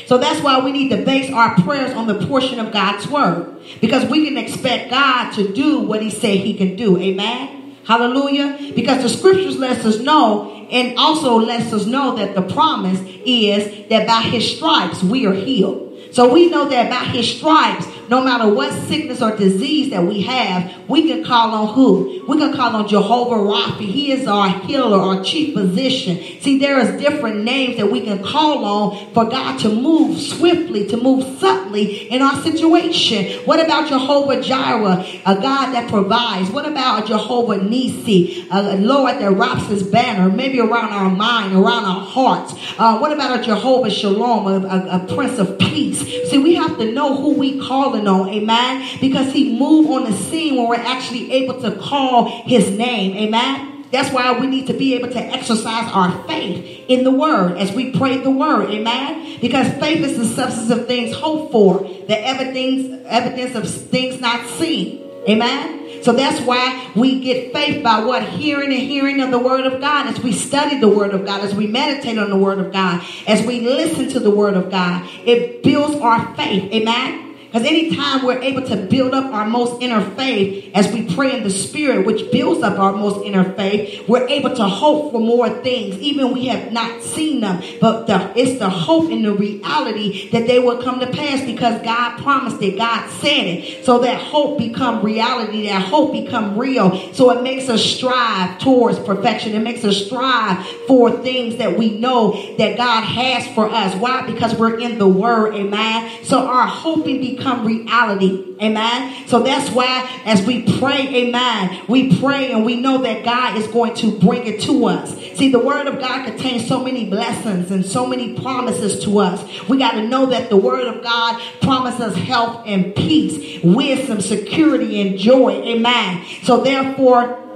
So 0.06 0.18
that's 0.18 0.40
why 0.42 0.60
we 0.60 0.72
need 0.72 0.88
to 0.90 1.04
base 1.04 1.32
our 1.32 1.54
prayers 1.62 1.92
on 1.92 2.06
the 2.06 2.26
portion 2.26 2.58
of 2.60 2.72
God's 2.72 3.06
word. 3.08 3.60
Because 3.80 4.08
we 4.08 4.26
can 4.26 4.38
expect 4.38 4.90
God 4.90 5.32
to 5.32 5.52
do 5.52 5.80
what 5.80 6.02
he 6.02 6.10
said 6.10 6.38
he 6.38 6.54
can 6.54 6.76
do. 6.76 6.98
Amen. 6.98 7.76
Hallelujah. 7.84 8.72
Because 8.74 9.02
the 9.02 9.08
scriptures 9.08 9.56
lets 9.58 9.84
us 9.84 9.98
know 9.98 10.68
and 10.70 10.96
also 10.96 11.36
lets 11.36 11.72
us 11.72 11.86
know 11.86 12.16
that 12.16 12.34
the 12.34 12.42
promise 12.42 13.00
is 13.26 13.88
that 13.88 14.06
by 14.06 14.22
his 14.22 14.56
stripes 14.56 15.02
we 15.02 15.26
are 15.26 15.34
healed. 15.34 15.98
So 16.12 16.32
we 16.32 16.48
know 16.50 16.68
that 16.68 16.90
by 16.90 17.04
his 17.10 17.36
stripes 17.36 17.86
no 18.10 18.20
matter 18.24 18.52
what 18.52 18.72
sickness 18.88 19.22
or 19.22 19.36
disease 19.36 19.90
that 19.90 20.02
we 20.02 20.20
have, 20.22 20.88
we 20.88 21.06
can 21.06 21.22
call 21.22 21.54
on 21.54 21.74
who? 21.74 22.24
We 22.26 22.38
can 22.38 22.52
call 22.52 22.74
on 22.74 22.88
Jehovah 22.88 23.36
Rapha. 23.36 23.86
He 23.86 24.10
is 24.10 24.26
our 24.26 24.48
healer, 24.48 24.98
our 24.98 25.22
chief 25.22 25.54
physician. 25.54 26.16
See, 26.40 26.58
there 26.58 26.80
is 26.80 27.00
different 27.00 27.44
names 27.44 27.76
that 27.76 27.88
we 27.88 28.00
can 28.00 28.20
call 28.20 28.64
on 28.64 29.14
for 29.14 29.26
God 29.26 29.60
to 29.60 29.68
move 29.68 30.20
swiftly, 30.20 30.88
to 30.88 30.96
move 30.96 31.38
subtly 31.38 32.10
in 32.10 32.20
our 32.20 32.42
situation. 32.42 33.44
What 33.46 33.64
about 33.64 33.88
Jehovah 33.88 34.42
Jireh, 34.42 35.06
a 35.24 35.34
God 35.36 35.72
that 35.72 35.88
provides? 35.88 36.50
What 36.50 36.66
about 36.66 37.06
Jehovah 37.06 37.62
Nisi, 37.62 38.48
a 38.50 38.76
Lord 38.76 39.20
that 39.20 39.30
wraps 39.30 39.66
his 39.66 39.84
banner, 39.84 40.28
maybe 40.28 40.58
around 40.58 40.92
our 40.92 41.10
mind, 41.10 41.54
around 41.54 41.84
our 41.84 42.04
hearts? 42.04 42.54
Uh, 42.76 42.98
what 42.98 43.12
about 43.12 43.38
a 43.38 43.42
Jehovah 43.44 43.90
Shalom, 43.90 44.48
a, 44.48 44.66
a, 44.66 44.96
a 44.96 45.14
Prince 45.14 45.38
of 45.38 45.60
Peace? 45.60 46.00
See, 46.28 46.38
we 46.38 46.56
have 46.56 46.76
to 46.78 46.90
know 46.90 47.16
who 47.16 47.34
we 47.34 47.60
call 47.60 47.99
on, 48.06 48.28
amen, 48.28 48.98
because 49.00 49.32
he 49.32 49.58
moved 49.58 49.90
on 49.90 50.10
the 50.10 50.16
scene 50.16 50.56
when 50.56 50.68
we're 50.68 50.76
actually 50.76 51.32
able 51.32 51.60
to 51.62 51.76
call 51.76 52.44
his 52.46 52.70
name, 52.70 53.16
amen. 53.16 53.70
That's 53.92 54.12
why 54.12 54.38
we 54.38 54.46
need 54.46 54.68
to 54.68 54.72
be 54.72 54.94
able 54.94 55.10
to 55.10 55.20
exercise 55.20 55.90
our 55.92 56.22
faith 56.28 56.84
in 56.88 57.02
the 57.02 57.10
word 57.10 57.58
as 57.58 57.72
we 57.72 57.90
pray 57.90 58.18
the 58.18 58.30
word. 58.30 58.70
Amen. 58.70 59.38
Because 59.40 59.66
faith 59.80 60.04
is 60.04 60.16
the 60.16 60.26
substance 60.26 60.70
of 60.70 60.86
things 60.86 61.16
hoped 61.16 61.50
for, 61.50 61.80
the 61.80 62.16
evidence, 62.24 63.04
evidence 63.06 63.56
of 63.56 63.68
things 63.90 64.20
not 64.20 64.48
seen. 64.50 65.04
Amen. 65.28 66.02
So 66.02 66.12
that's 66.12 66.40
why 66.46 66.90
we 66.96 67.20
get 67.20 67.52
faith 67.52 67.82
by 67.82 68.04
what? 68.04 68.22
Hearing 68.22 68.72
and 68.72 68.80
hearing 68.80 69.20
of 69.20 69.30
the 69.30 69.38
word 69.38 69.66
of 69.66 69.80
God. 69.80 70.06
As 70.06 70.20
we 70.20 70.32
study 70.32 70.78
the 70.78 70.88
word 70.88 71.12
of 71.12 71.26
God, 71.26 71.42
as 71.42 71.54
we 71.54 71.66
meditate 71.66 72.16
on 72.16 72.30
the 72.30 72.38
word 72.38 72.58
of 72.58 72.72
God, 72.72 73.04
as 73.26 73.44
we 73.44 73.60
listen 73.60 74.08
to 74.10 74.20
the 74.20 74.30
word 74.30 74.54
of 74.54 74.70
God, 74.70 75.06
it 75.26 75.62
builds 75.62 75.96
our 75.96 76.34
faith. 76.36 76.72
Amen. 76.72 77.29
Because 77.50 77.66
anytime 77.66 78.24
we're 78.24 78.40
able 78.40 78.62
to 78.68 78.76
build 78.76 79.12
up 79.12 79.24
our 79.32 79.44
most 79.44 79.82
inner 79.82 80.08
faith 80.12 80.70
as 80.72 80.92
we 80.92 81.12
pray 81.16 81.36
in 81.36 81.42
the 81.42 81.50
spirit, 81.50 82.06
which 82.06 82.30
builds 82.30 82.62
up 82.62 82.78
our 82.78 82.92
most 82.92 83.26
inner 83.26 83.52
faith, 83.54 84.08
we're 84.08 84.28
able 84.28 84.54
to 84.54 84.62
hope 84.62 85.10
for 85.10 85.20
more 85.20 85.48
things, 85.48 85.96
even 85.98 86.32
we 86.32 86.46
have 86.46 86.72
not 86.72 87.02
seen 87.02 87.40
them. 87.40 87.60
But 87.80 88.06
the, 88.06 88.32
it's 88.36 88.60
the 88.60 88.70
hope 88.70 89.10
and 89.10 89.24
the 89.24 89.34
reality 89.34 90.30
that 90.30 90.46
they 90.46 90.60
will 90.60 90.80
come 90.80 91.00
to 91.00 91.08
pass 91.08 91.44
because 91.44 91.82
God 91.82 92.22
promised 92.22 92.62
it, 92.62 92.78
God 92.78 93.10
said 93.20 93.46
it. 93.46 93.84
So 93.84 93.98
that 93.98 94.20
hope 94.20 94.56
become 94.56 95.04
reality, 95.04 95.66
that 95.66 95.82
hope 95.82 96.12
become 96.12 96.56
real. 96.56 97.12
So 97.14 97.36
it 97.36 97.42
makes 97.42 97.68
us 97.68 97.82
strive 97.84 98.60
towards 98.60 99.00
perfection. 99.00 99.54
It 99.54 99.62
makes 99.64 99.84
us 99.84 100.06
strive 100.06 100.64
for 100.86 101.10
things 101.22 101.56
that 101.56 101.76
we 101.76 101.98
know 101.98 102.56
that 102.58 102.76
God 102.76 103.02
has 103.02 103.48
for 103.56 103.68
us. 103.68 103.92
Why? 103.96 104.24
Because 104.24 104.54
we're 104.54 104.78
in 104.78 104.98
the 104.98 105.08
word, 105.08 105.56
amen. 105.56 106.24
So 106.24 106.46
our 106.46 106.68
hoping 106.68 107.20
becomes 107.20 107.39
become 107.40 107.66
reality. 107.66 108.56
Amen. 108.60 109.26
So 109.26 109.42
that's 109.42 109.70
why 109.70 110.22
as 110.26 110.46
we 110.46 110.78
pray, 110.78 111.08
amen, 111.08 111.86
we 111.88 112.18
pray 112.18 112.52
and 112.52 112.64
we 112.64 112.76
know 112.76 112.98
that 112.98 113.24
God 113.24 113.56
is 113.56 113.66
going 113.68 113.94
to 113.96 114.18
bring 114.18 114.46
it 114.46 114.60
to 114.62 114.86
us. 114.86 115.14
See, 115.36 115.50
the 115.50 115.58
word 115.58 115.86
of 115.86 115.98
God 115.98 116.26
contains 116.26 116.68
so 116.68 116.82
many 116.82 117.08
blessings 117.08 117.70
and 117.70 117.84
so 117.84 118.06
many 118.06 118.34
promises 118.34 119.02
to 119.04 119.18
us. 119.20 119.68
We 119.68 119.78
got 119.78 119.92
to 119.92 120.06
know 120.06 120.26
that 120.26 120.50
the 120.50 120.56
word 120.56 120.86
of 120.86 121.02
God 121.02 121.40
promises 121.62 122.14
health 122.16 122.64
and 122.66 122.94
peace, 122.94 123.62
wisdom, 123.64 124.20
security, 124.20 125.00
and 125.00 125.18
joy. 125.18 125.62
Amen. 125.62 126.24
So 126.42 126.62
therefore, 126.62 127.49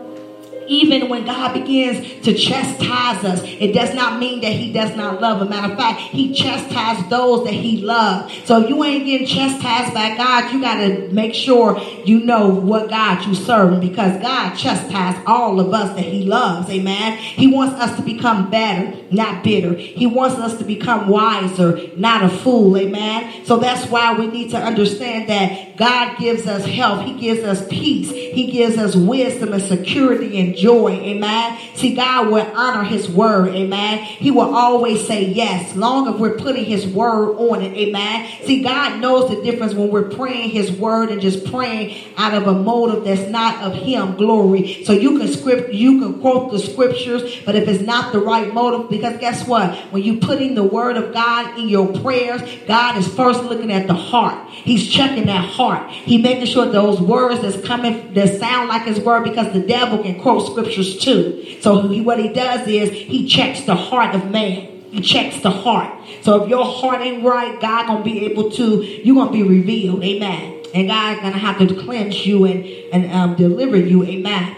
even 0.69 1.09
when 1.09 1.25
God 1.25 1.55
begins 1.55 2.25
to 2.25 2.35
chastise 2.35 3.25
us, 3.25 3.43
it 3.45 3.73
does 3.73 3.95
not 3.95 4.19
mean 4.19 4.41
that 4.41 4.53
He 4.53 4.73
does 4.73 4.97
not 4.97 5.21
love. 5.21 5.41
A 5.43 5.45
matter 5.45 5.73
of 5.73 5.79
fact, 5.79 6.01
He 6.01 6.33
chastises 6.33 7.09
those 7.09 7.45
that 7.45 7.55
He 7.55 7.83
loves. 7.83 8.33
So 8.45 8.63
if 8.63 8.69
you 8.69 8.83
ain't 8.85 9.05
getting 9.05 9.27
chastised 9.27 9.95
by 9.95 10.17
God, 10.17 10.53
you 10.53 10.61
got 10.61 10.77
to 10.77 11.09
make 11.13 11.35
sure 11.35 11.81
you 12.05 12.21
know 12.21 12.49
what 12.49 12.91
God 12.91 13.25
you 13.27 13.35
serve 13.35 13.81
because 13.81 14.21
God 14.21 14.55
chastises 14.55 15.23
all 15.27 15.61
of 15.61 15.73
us 15.73 15.95
that 15.97 16.05
He 16.05 16.25
loves. 16.25 16.69
Amen. 16.71 17.17
He 17.19 17.47
wants 17.47 17.81
us 17.81 17.97
to 17.97 18.03
become 18.03 18.51
better, 18.51 18.97
not 19.11 19.45
bitter. 19.45 19.75
He 19.75 20.07
wants 20.07 20.37
us 20.37 20.59
to 20.59 20.65
become 20.65 21.09
wiser, 21.09 21.81
not 21.97 22.25
a 22.25 22.29
fool. 22.29 22.77
Amen. 22.77 23.45
So 23.45 23.59
that's 23.59 23.91
why 23.91 24.15
we 24.15 24.27
need 24.27 24.51
to 24.51 24.59
understand 24.59 25.29
that 25.29 25.77
God 25.77 26.19
gives 26.19 26.47
us 26.47 26.65
health. 26.65 27.05
He 27.05 27.19
gives 27.19 27.43
us 27.43 27.67
peace. 27.69 28.11
He 28.11 28.51
gives 28.51 28.79
us 28.79 28.97
wisdom 28.97 29.53
and 29.53 29.63
security 29.63 30.41
and 30.41 30.54
joy. 30.57 30.93
Amen. 30.93 31.59
See, 31.75 31.95
God 31.95 32.31
will 32.31 32.47
honor 32.55 32.85
his 32.85 33.09
word. 33.09 33.49
Amen. 33.49 33.99
He 33.99 34.31
will 34.31 34.55
always 34.55 35.07
say 35.07 35.25
yes, 35.27 35.75
long 35.77 36.13
as 36.13 36.21
we're 36.21 36.37
putting 36.37 36.65
his 36.65 36.87
word 36.87 37.37
on 37.37 37.63
it. 37.63 37.75
Amen. 37.77 38.29
See, 38.45 38.63
God 38.63 39.01
knows 39.01 39.31
the 39.31 39.43
difference 39.43 39.75
when 39.75 39.91
we're 39.91 40.11
praying 40.11 40.51
his 40.51 40.71
word 40.73 41.11
and 41.11 41.21
just 41.21 41.45
praying 41.51 42.05
out 42.17 42.35
of 42.35 42.47
a 42.47 42.55
motive 42.55 43.05
that's 43.05 43.31
not 43.31 43.63
of 43.63 43.75
him. 43.75 44.17
Glory. 44.17 44.85
So 44.85 44.93
you 44.93 45.19
can 45.19 45.29
script, 45.29 45.73
you 45.73 46.01
can 46.01 46.21
quote 46.21 46.53
the 46.53 46.59
scriptures, 46.59 47.43
but 47.45 47.55
if 47.55 47.69
it's 47.69 47.83
not 47.83 48.13
the 48.13 48.21
right 48.21 48.53
motive, 48.53 48.89
because 48.91 49.19
guess 49.19 49.47
what? 49.47 49.77
When 49.93 50.03
you 50.03 50.19
putting 50.19 50.55
the 50.55 50.65
word 50.65 50.97
of 50.97 51.13
God 51.13 51.59
in 51.59 51.69
your 51.69 51.93
prayers, 52.01 52.43
God 52.67 52.99
is 52.99 53.09
first 53.09 53.43
looking 53.45 53.73
at 53.73 53.87
the 53.87 53.95
heart. 53.95 54.51
He's 54.51 54.89
checking 54.89 55.27
that 55.27 55.45
heart. 55.45 55.91
He 55.91 56.19
making 56.19 56.47
sure 56.47 56.67
those 56.67 57.01
words 57.01 57.43
that's 57.43 57.65
coming 57.67 58.15
that 58.15 58.39
sound 58.39 58.69
like 58.69 58.83
his 58.83 59.01
word 59.01 59.25
because 59.25 59.53
the 59.53 59.61
devil 59.61 60.03
can 60.03 60.21
quote 60.21 60.44
scriptures 60.45 60.99
too. 60.99 61.57
So 61.61 61.89
he, 61.89 62.01
what 62.01 62.19
he 62.19 62.33
does 62.33 62.67
is 62.69 62.91
he 62.91 63.27
checks 63.27 63.63
the 63.63 63.75
heart 63.75 64.15
of 64.15 64.31
man. 64.31 64.83
He 64.91 65.01
checks 65.01 65.41
the 65.41 65.51
heart. 65.51 65.93
So 66.23 66.45
if 66.45 66.49
your 66.49 66.65
heart 66.65 67.01
ain't 67.01 67.25
right, 67.25 67.61
God 67.61 67.87
gonna 67.87 68.05
be 68.05 68.27
able 68.27 68.51
to, 68.53 68.83
you're 68.85 69.17
gonna 69.17 69.33
be 69.33 69.43
revealed. 69.43 70.03
Amen. 70.05 70.63
And 70.73 70.89
God 70.89 71.21
gonna 71.21 71.39
have 71.39 71.59
to 71.59 71.75
cleanse 71.83 72.27
you 72.27 72.45
and, 72.45 72.65
and 72.65 73.13
um, 73.13 73.37
deliver 73.37 73.77
you. 73.77 74.05
Amen. 74.05 74.57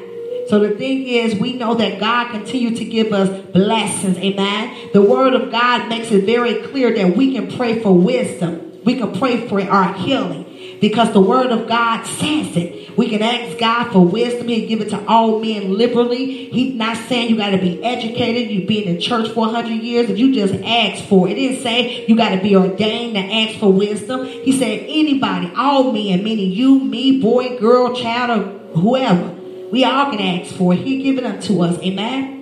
So 0.49 0.61
the 0.61 0.77
thing 0.77 1.07
is, 1.09 1.35
we 1.35 1.55
know 1.55 1.75
that 1.75 1.99
God 1.99 2.31
continues 2.31 2.79
to 2.79 2.85
give 2.85 3.13
us 3.13 3.29
blessings. 3.53 4.17
Amen. 4.19 4.91
The 4.93 5.03
word 5.03 5.35
of 5.35 5.51
God 5.51 5.89
makes 5.89 6.13
it 6.13 6.25
very 6.25 6.63
clear 6.69 6.95
that 6.95 7.17
we 7.17 7.35
can 7.35 7.51
pray 7.57 7.81
for 7.83 7.93
wisdom. 7.97 8.85
We 8.85 8.97
can 8.97 9.19
pray 9.19 9.49
for 9.49 9.61
our 9.61 9.93
healing 9.95 10.46
because 10.81 11.13
the 11.13 11.21
word 11.21 11.51
of 11.51 11.69
God 11.69 12.05
says 12.05 12.57
it. 12.57 12.97
We 12.97 13.11
can 13.11 13.23
ask 13.23 13.59
God 13.59 13.93
for 13.93 14.05
wisdom. 14.05 14.49
He'll 14.49 14.69
give 14.69 14.81
it 14.81 14.91
to 14.91 15.07
all 15.07 15.41
men 15.41 15.75
liberally. 15.75 16.47
He's 16.47 16.75
not 16.75 16.97
saying 17.09 17.31
you 17.31 17.37
got 17.37 17.51
to 17.51 17.59
be 17.59 17.83
educated. 17.85 18.51
You've 18.51 18.67
been 18.67 18.85
in 18.85 19.01
church 19.01 19.29
for 19.29 19.41
100 19.41 19.71
years. 19.71 20.09
If 20.09 20.19
you 20.19 20.35
just 20.35 20.55
ask 20.65 21.05
for 21.05 21.29
it, 21.29 21.33
it 21.33 21.35
didn't 21.35 21.63
say 21.63 22.07
you 22.07 22.17
got 22.17 22.31
to 22.31 22.41
be 22.41 22.57
ordained 22.57 23.15
to 23.15 23.21
ask 23.21 23.59
for 23.59 23.73
wisdom. 23.73 24.25
He 24.27 24.59
said 24.59 24.87
anybody, 24.89 25.53
all 25.57 25.93
men, 25.93 26.25
meaning 26.25 26.53
you, 26.53 26.81
me, 26.81 27.21
boy, 27.21 27.59
girl, 27.59 27.95
child, 27.95 28.31
or 28.31 28.81
whoever. 28.81 29.35
We 29.71 29.85
all 29.85 30.11
can 30.11 30.21
ask 30.21 30.55
for 30.55 30.73
it. 30.73 30.81
He 30.81 31.03
give 31.03 31.19
it 31.19 31.25
unto 31.25 31.63
us. 31.63 31.79
Amen. 31.83 32.36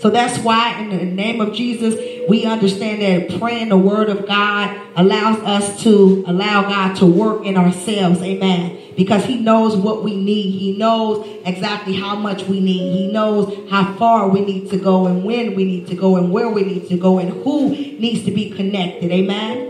So 0.00 0.10
that's 0.10 0.38
why, 0.38 0.80
in 0.80 0.90
the 0.90 1.04
name 1.04 1.40
of 1.40 1.52
Jesus, 1.52 1.94
we 2.28 2.44
understand 2.44 3.02
that 3.02 3.40
praying 3.40 3.70
the 3.70 3.76
word 3.76 4.08
of 4.08 4.26
God 4.26 4.80
allows 4.96 5.40
us 5.40 5.82
to 5.82 6.24
allow 6.26 6.62
God 6.62 6.94
to 6.96 7.06
work 7.06 7.44
in 7.44 7.56
ourselves. 7.56 8.22
Amen. 8.22 8.78
Because 8.96 9.24
he 9.24 9.40
knows 9.40 9.76
what 9.76 10.04
we 10.04 10.16
need. 10.16 10.50
He 10.52 10.76
knows 10.76 11.26
exactly 11.44 11.94
how 11.94 12.16
much 12.16 12.44
we 12.44 12.60
need. 12.60 12.92
He 12.96 13.12
knows 13.12 13.70
how 13.70 13.94
far 13.96 14.28
we 14.28 14.44
need 14.44 14.70
to 14.70 14.78
go 14.78 15.06
and 15.06 15.24
when 15.24 15.54
we 15.54 15.64
need 15.64 15.86
to 15.88 15.96
go 15.96 16.16
and 16.16 16.30
where 16.32 16.48
we 16.48 16.62
need 16.62 16.88
to 16.88 16.96
go 16.96 17.18
and 17.18 17.30
who 17.42 17.70
needs 17.70 18.24
to 18.24 18.30
be 18.30 18.50
connected. 18.50 19.10
Amen. 19.10 19.68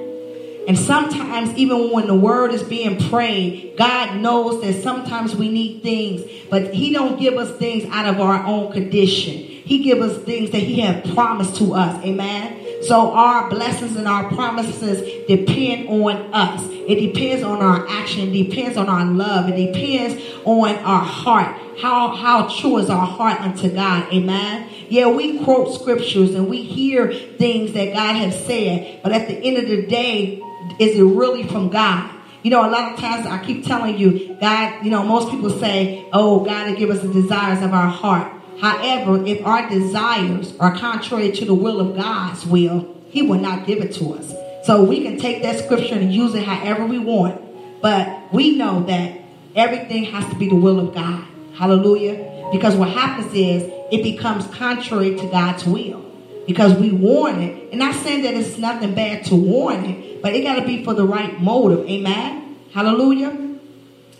And 0.69 0.79
sometimes, 0.79 1.57
even 1.57 1.93
when 1.93 2.07
the 2.07 2.15
word 2.15 2.53
is 2.53 2.63
being 2.63 2.99
prayed, 3.09 3.75
God 3.79 4.21
knows 4.21 4.61
that 4.61 4.83
sometimes 4.83 5.35
we 5.35 5.49
need 5.49 5.83
things, 5.83 6.31
but 6.51 6.75
He 6.75 6.93
don't 6.93 7.19
give 7.19 7.35
us 7.39 7.57
things 7.59 7.89
out 7.91 8.05
of 8.05 8.21
our 8.21 8.45
own 8.45 8.71
condition. 8.71 9.48
He 9.69 9.83
give 9.83 10.01
us 10.01 10.17
things 10.25 10.51
that 10.53 10.63
He 10.63 10.81
has 10.81 11.13
promised 11.13 11.57
to 11.57 11.75
us. 11.75 12.03
Amen. 12.03 12.83
So 12.85 13.13
our 13.13 13.51
blessings 13.51 13.97
and 13.97 14.09
our 14.09 14.33
promises 14.33 15.27
depend 15.27 15.91
on 15.91 16.33
us. 16.33 16.63
It 16.71 17.13
depends 17.13 17.45
on 17.45 17.59
our 17.59 17.87
action. 17.87 18.35
It 18.35 18.49
depends 18.49 18.79
on 18.79 18.89
our 18.89 19.05
love. 19.05 19.51
It 19.51 19.73
depends 19.73 20.25
on 20.47 20.75
our 20.77 21.05
heart. 21.05 21.55
How 21.79 22.17
how 22.17 22.49
true 22.49 22.79
is 22.79 22.89
our 22.89 23.07
heart 23.07 23.43
unto 23.43 23.71
God? 23.71 24.11
Amen. 24.11 24.71
Yeah, 24.89 25.09
we 25.09 25.39
quote 25.45 25.79
scriptures 25.79 26.35
and 26.35 26.49
we 26.49 26.63
hear 26.63 27.13
things 27.13 27.75
that 27.75 27.93
God 27.93 28.15
has 28.17 28.43
said, 28.47 29.01
but 29.03 29.13
at 29.13 29.29
the 29.29 29.35
end 29.35 29.59
of 29.59 29.69
the 29.69 29.87
day, 29.87 30.41
is 30.81 30.97
it 30.97 31.03
really 31.03 31.47
from 31.47 31.69
God? 31.69 32.11
You 32.43 32.53
know, 32.53 32.67
a 32.67 32.71
lot 32.71 32.95
of 32.95 32.99
times 32.99 33.27
I 33.27 33.45
keep 33.45 33.67
telling 33.67 33.99
you, 33.99 34.35
God, 34.41 34.83
you 34.83 34.91
know, 34.91 35.03
most 35.03 35.31
people 35.31 35.51
say, 35.51 36.09
oh, 36.15 36.43
God 36.43 36.71
will 36.71 36.77
give 36.77 36.89
us 36.89 37.03
the 37.03 37.13
desires 37.13 37.63
of 37.63 37.75
our 37.75 37.89
heart. 37.89 38.38
However, 38.61 39.25
if 39.25 39.45
our 39.47 39.69
desires 39.69 40.55
are 40.59 40.77
contrary 40.77 41.33
to 41.33 41.45
the 41.45 41.55
will 41.55 41.81
of 41.81 41.97
God's 41.97 42.45
will, 42.45 42.97
He 43.11 43.23
will 43.23 43.39
not 43.39 43.67
give 43.67 43.81
it 43.81 43.93
to 43.95 44.15
us. 44.15 44.35
So 44.65 44.83
we 44.83 45.03
can 45.03 45.19
take 45.19 45.43
that 45.43 45.65
scripture 45.65 45.95
and 45.95 46.13
use 46.13 46.35
it 46.35 46.45
however 46.45 46.85
we 46.85 46.99
want. 46.99 47.81
But 47.81 48.33
we 48.33 48.57
know 48.57 48.83
that 48.85 49.21
everything 49.55 50.05
has 50.05 50.29
to 50.31 50.39
be 50.39 50.49
the 50.49 50.57
will 50.57 50.81
of 50.81 50.95
God. 50.95 51.25
Hallelujah. 51.55 52.51
Because 52.53 52.75
what 52.75 52.91
happens 52.91 53.33
is 53.33 53.63
it 53.91 54.03
becomes 54.03 54.47
contrary 54.49 55.17
to 55.17 55.31
God's 55.31 55.65
will. 55.65 56.05
Because 56.47 56.75
we 56.75 56.91
warn 56.91 57.41
it. 57.41 57.71
And 57.71 57.79
not 57.79 57.95
saying 57.95 58.23
that 58.23 58.35
it's 58.35 58.59
nothing 58.59 58.95
bad 58.95 59.25
to 59.27 59.37
warn 59.37 59.85
it, 59.85 60.21
but 60.23 60.35
it 60.35 60.43
got 60.43 60.57
to 60.57 60.67
be 60.67 60.85
for 60.85 60.95
the 60.95 61.05
right 61.05 61.41
motive. 61.41 61.89
Amen. 61.89 62.57
Hallelujah. 62.73 63.37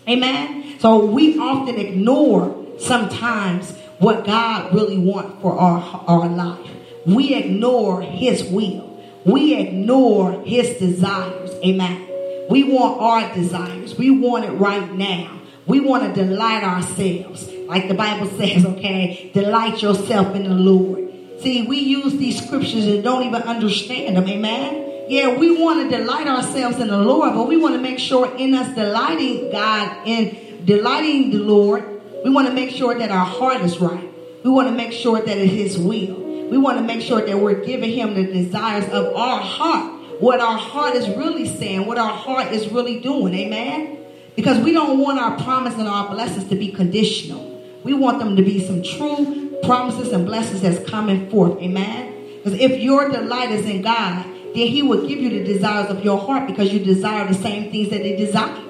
Amen. 0.07 0.79
So 0.79 1.05
we 1.05 1.37
often 1.37 1.75
ignore 1.77 2.55
sometimes 2.79 3.73
what 3.99 4.25
God 4.25 4.73
really 4.73 4.97
wants 4.97 5.41
for 5.41 5.57
our, 5.57 6.03
our 6.07 6.27
life. 6.27 6.71
We 7.05 7.35
ignore 7.35 8.01
his 8.01 8.43
will. 8.43 9.01
We 9.25 9.55
ignore 9.55 10.41
his 10.43 10.77
desires. 10.77 11.51
Amen. 11.63 12.07
We 12.49 12.63
want 12.63 12.99
our 13.01 13.33
desires. 13.35 13.97
We 13.97 14.09
want 14.09 14.45
it 14.45 14.51
right 14.51 14.91
now. 14.93 15.39
We 15.67 15.79
want 15.79 16.03
to 16.03 16.25
delight 16.25 16.63
ourselves. 16.63 17.47
Like 17.67 17.87
the 17.87 17.93
Bible 17.93 18.27
says, 18.37 18.65
okay, 18.65 19.31
delight 19.33 19.81
yourself 19.81 20.35
in 20.35 20.43
the 20.43 20.55
Lord. 20.55 21.09
See, 21.41 21.67
we 21.67 21.79
use 21.79 22.13
these 22.13 22.43
scriptures 22.43 22.85
and 22.85 23.03
don't 23.03 23.23
even 23.23 23.41
understand 23.43 24.17
them. 24.17 24.27
Amen. 24.27 25.05
Yeah, 25.09 25.37
we 25.37 25.59
want 25.59 25.89
to 25.89 25.97
delight 25.97 26.27
ourselves 26.27 26.79
in 26.79 26.87
the 26.87 26.97
Lord, 26.97 27.33
but 27.33 27.47
we 27.47 27.57
want 27.57 27.75
to 27.75 27.81
make 27.81 27.97
sure 27.97 28.35
in 28.35 28.53
us 28.53 28.75
delighting 28.75 29.51
God 29.51 30.07
and 30.07 30.65
delighting 30.65 31.31
the 31.31 31.39
Lord, 31.39 31.98
we 32.23 32.29
want 32.29 32.47
to 32.47 32.53
make 32.53 32.71
sure 32.71 32.97
that 32.97 33.11
our 33.11 33.25
heart 33.25 33.61
is 33.61 33.79
right. 33.79 34.09
We 34.43 34.49
want 34.49 34.67
to 34.67 34.73
make 34.73 34.91
sure 34.91 35.21
that 35.21 35.37
it's 35.37 35.51
His 35.51 35.77
will. 35.77 36.49
We 36.49 36.57
want 36.57 36.77
to 36.77 36.83
make 36.83 37.01
sure 37.01 37.21
that 37.21 37.37
we're 37.37 37.63
giving 37.63 37.91
Him 37.91 38.13
the 38.13 38.25
desires 38.25 38.85
of 38.85 39.15
our 39.15 39.39
heart. 39.39 40.21
What 40.21 40.39
our 40.41 40.57
heart 40.57 40.95
is 40.95 41.07
really 41.15 41.47
saying, 41.47 41.85
what 41.85 41.97
our 41.97 42.11
heart 42.11 42.51
is 42.51 42.69
really 42.69 42.99
doing. 42.99 43.33
Amen. 43.33 43.97
Because 44.35 44.59
we 44.59 44.73
don't 44.73 44.99
want 44.99 45.19
our 45.19 45.37
promise 45.43 45.75
and 45.75 45.87
our 45.87 46.09
blessings 46.09 46.49
to 46.49 46.55
be 46.55 46.71
conditional. 46.71 47.63
We 47.83 47.93
want 47.93 48.19
them 48.19 48.35
to 48.35 48.41
be 48.41 48.65
some 48.65 48.83
true 48.83 49.57
promises 49.63 50.11
and 50.11 50.25
blessings 50.25 50.61
that's 50.61 50.89
coming 50.89 51.29
forth. 51.29 51.61
Amen. 51.61 52.37
Because 52.37 52.59
if 52.59 52.79
your 52.79 53.09
delight 53.09 53.51
is 53.51 53.65
in 53.65 53.81
God, 53.81 54.25
then 54.55 54.67
He 54.67 54.81
will 54.81 55.07
give 55.07 55.19
you 55.19 55.29
the 55.29 55.43
desires 55.43 55.89
of 55.89 56.03
your 56.03 56.17
heart 56.17 56.47
because 56.47 56.73
you 56.73 56.79
desire 56.79 57.27
the 57.27 57.33
same 57.33 57.71
things 57.71 57.89
that 57.89 58.01
He 58.01 58.15
desire. 58.15 58.63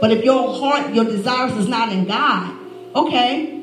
But 0.00 0.10
if 0.10 0.24
your 0.24 0.54
heart, 0.58 0.94
your 0.94 1.04
desires 1.04 1.52
is 1.56 1.68
not 1.68 1.92
in 1.92 2.04
God, 2.04 2.63
okay, 2.94 3.60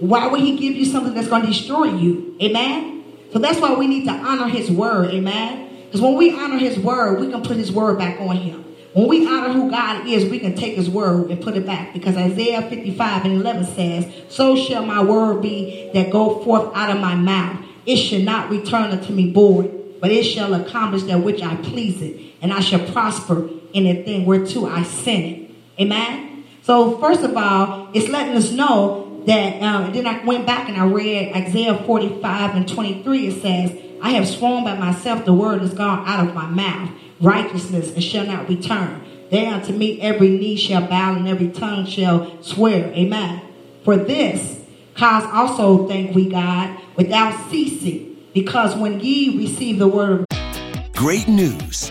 why 0.00 0.26
would 0.26 0.40
He 0.40 0.56
give 0.56 0.74
you 0.74 0.84
something 0.84 1.14
that's 1.14 1.28
going 1.28 1.42
to 1.42 1.48
destroy 1.48 1.84
you? 1.84 2.36
Amen. 2.42 3.04
So 3.32 3.38
that's 3.38 3.60
why 3.60 3.74
we 3.74 3.86
need 3.86 4.04
to 4.04 4.12
honor 4.12 4.48
His 4.48 4.70
word. 4.70 5.10
Amen. 5.10 5.84
Because 5.86 6.00
when 6.00 6.14
we 6.14 6.32
honor 6.32 6.58
His 6.58 6.78
word, 6.78 7.20
we 7.20 7.30
can 7.30 7.42
put 7.42 7.56
His 7.56 7.72
word 7.72 7.98
back 7.98 8.20
on 8.20 8.36
Him. 8.36 8.64
When 8.94 9.08
we 9.08 9.26
honor 9.26 9.52
who 9.52 9.68
God 9.72 10.06
is, 10.06 10.30
we 10.30 10.38
can 10.38 10.54
take 10.54 10.76
his 10.76 10.88
word 10.88 11.28
and 11.28 11.42
put 11.42 11.56
it 11.56 11.66
back. 11.66 11.92
Because 11.92 12.16
Isaiah 12.16 12.62
55 12.62 13.24
and 13.24 13.34
11 13.34 13.64
says, 13.74 14.06
So 14.28 14.54
shall 14.54 14.86
my 14.86 15.02
word 15.02 15.42
be 15.42 15.90
that 15.92 16.12
go 16.12 16.44
forth 16.44 16.72
out 16.76 16.94
of 16.94 17.00
my 17.00 17.16
mouth. 17.16 17.58
It 17.86 17.96
shall 17.96 18.20
not 18.20 18.50
return 18.50 18.92
unto 18.92 19.12
me 19.12 19.32
void, 19.32 20.00
but 20.00 20.12
it 20.12 20.22
shall 20.22 20.54
accomplish 20.54 21.02
that 21.04 21.18
which 21.18 21.42
I 21.42 21.56
please 21.56 22.00
it. 22.00 22.36
And 22.40 22.52
I 22.52 22.60
shall 22.60 22.86
prosper 22.92 23.48
in 23.72 23.82
the 23.82 24.00
thing 24.04 24.26
whereto 24.26 24.66
I 24.66 24.84
send 24.84 25.24
it. 25.24 25.50
Amen? 25.80 26.33
So 26.64 26.98
first 26.98 27.22
of 27.22 27.36
all, 27.36 27.90
it's 27.92 28.08
letting 28.08 28.34
us 28.34 28.50
know 28.50 29.22
that, 29.26 29.62
um, 29.62 29.84
and 29.84 29.94
then 29.94 30.06
I 30.06 30.24
went 30.24 30.46
back 30.46 30.68
and 30.68 30.78
I 30.78 30.86
read 30.86 31.36
Isaiah 31.36 31.74
45 31.84 32.56
and 32.56 32.66
23. 32.66 33.26
It 33.26 33.42
says, 33.42 33.78
I 34.00 34.10
have 34.12 34.26
sworn 34.26 34.64
by 34.64 34.76
myself, 34.78 35.26
the 35.26 35.34
word 35.34 35.62
is 35.62 35.74
gone 35.74 36.06
out 36.08 36.26
of 36.26 36.34
my 36.34 36.46
mouth 36.46 36.90
righteousness 37.20 37.92
and 37.92 38.02
shall 38.02 38.26
not 38.26 38.48
return. 38.48 39.02
There 39.30 39.52
unto 39.52 39.72
me 39.72 40.00
every 40.00 40.30
knee 40.30 40.56
shall 40.56 40.86
bow 40.86 41.14
and 41.14 41.28
every 41.28 41.48
tongue 41.48 41.86
shall 41.86 42.42
swear. 42.42 42.92
Amen. 42.94 43.42
For 43.84 43.96
this 43.96 44.64
Cause 44.94 45.24
also 45.32 45.88
thank 45.88 46.14
we 46.14 46.28
God 46.28 46.80
without 46.96 47.50
ceasing, 47.50 48.16
because 48.32 48.76
when 48.76 49.00
ye 49.00 49.36
receive 49.36 49.78
the 49.78 49.88
word 49.88 50.20
of 50.20 50.92
Great 50.92 51.26
news. 51.26 51.90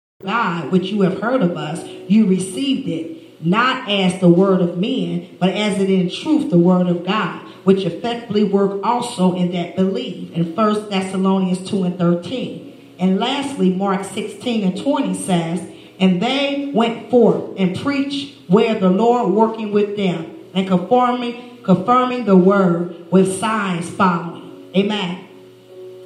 God, 0.23 0.71
which 0.71 0.87
you 0.87 1.01
have 1.01 1.21
heard 1.21 1.41
of 1.41 1.57
us, 1.57 1.83
you 2.07 2.27
received 2.27 2.87
it, 2.87 3.45
not 3.45 3.89
as 3.89 4.19
the 4.19 4.29
word 4.29 4.61
of 4.61 4.77
men, 4.77 5.37
but 5.39 5.49
as 5.49 5.81
it 5.81 5.89
in 5.89 6.09
truth 6.09 6.49
the 6.49 6.57
word 6.57 6.87
of 6.87 7.05
God, 7.05 7.45
which 7.63 7.85
effectively 7.85 8.43
work 8.43 8.79
also 8.83 9.35
in 9.35 9.51
that 9.51 9.75
believe. 9.75 10.31
In 10.33 10.55
1 10.55 10.89
Thessalonians 10.89 11.69
2 11.69 11.83
and 11.83 11.97
13. 11.97 12.95
And 12.99 13.19
lastly, 13.19 13.71
Mark 13.71 14.03
16 14.03 14.63
and 14.63 14.81
20 14.81 15.13
says, 15.15 15.67
And 15.99 16.21
they 16.21 16.71
went 16.73 17.09
forth 17.09 17.55
and 17.57 17.75
preached 17.79 18.37
where 18.47 18.79
the 18.79 18.89
Lord 18.89 19.33
working 19.33 19.71
with 19.71 19.97
them 19.97 20.37
and 20.53 20.67
confirming, 20.67 21.63
confirming 21.63 22.25
the 22.25 22.37
word 22.37 23.11
with 23.11 23.39
signs 23.39 23.89
following. 23.89 24.69
Amen. 24.75 25.27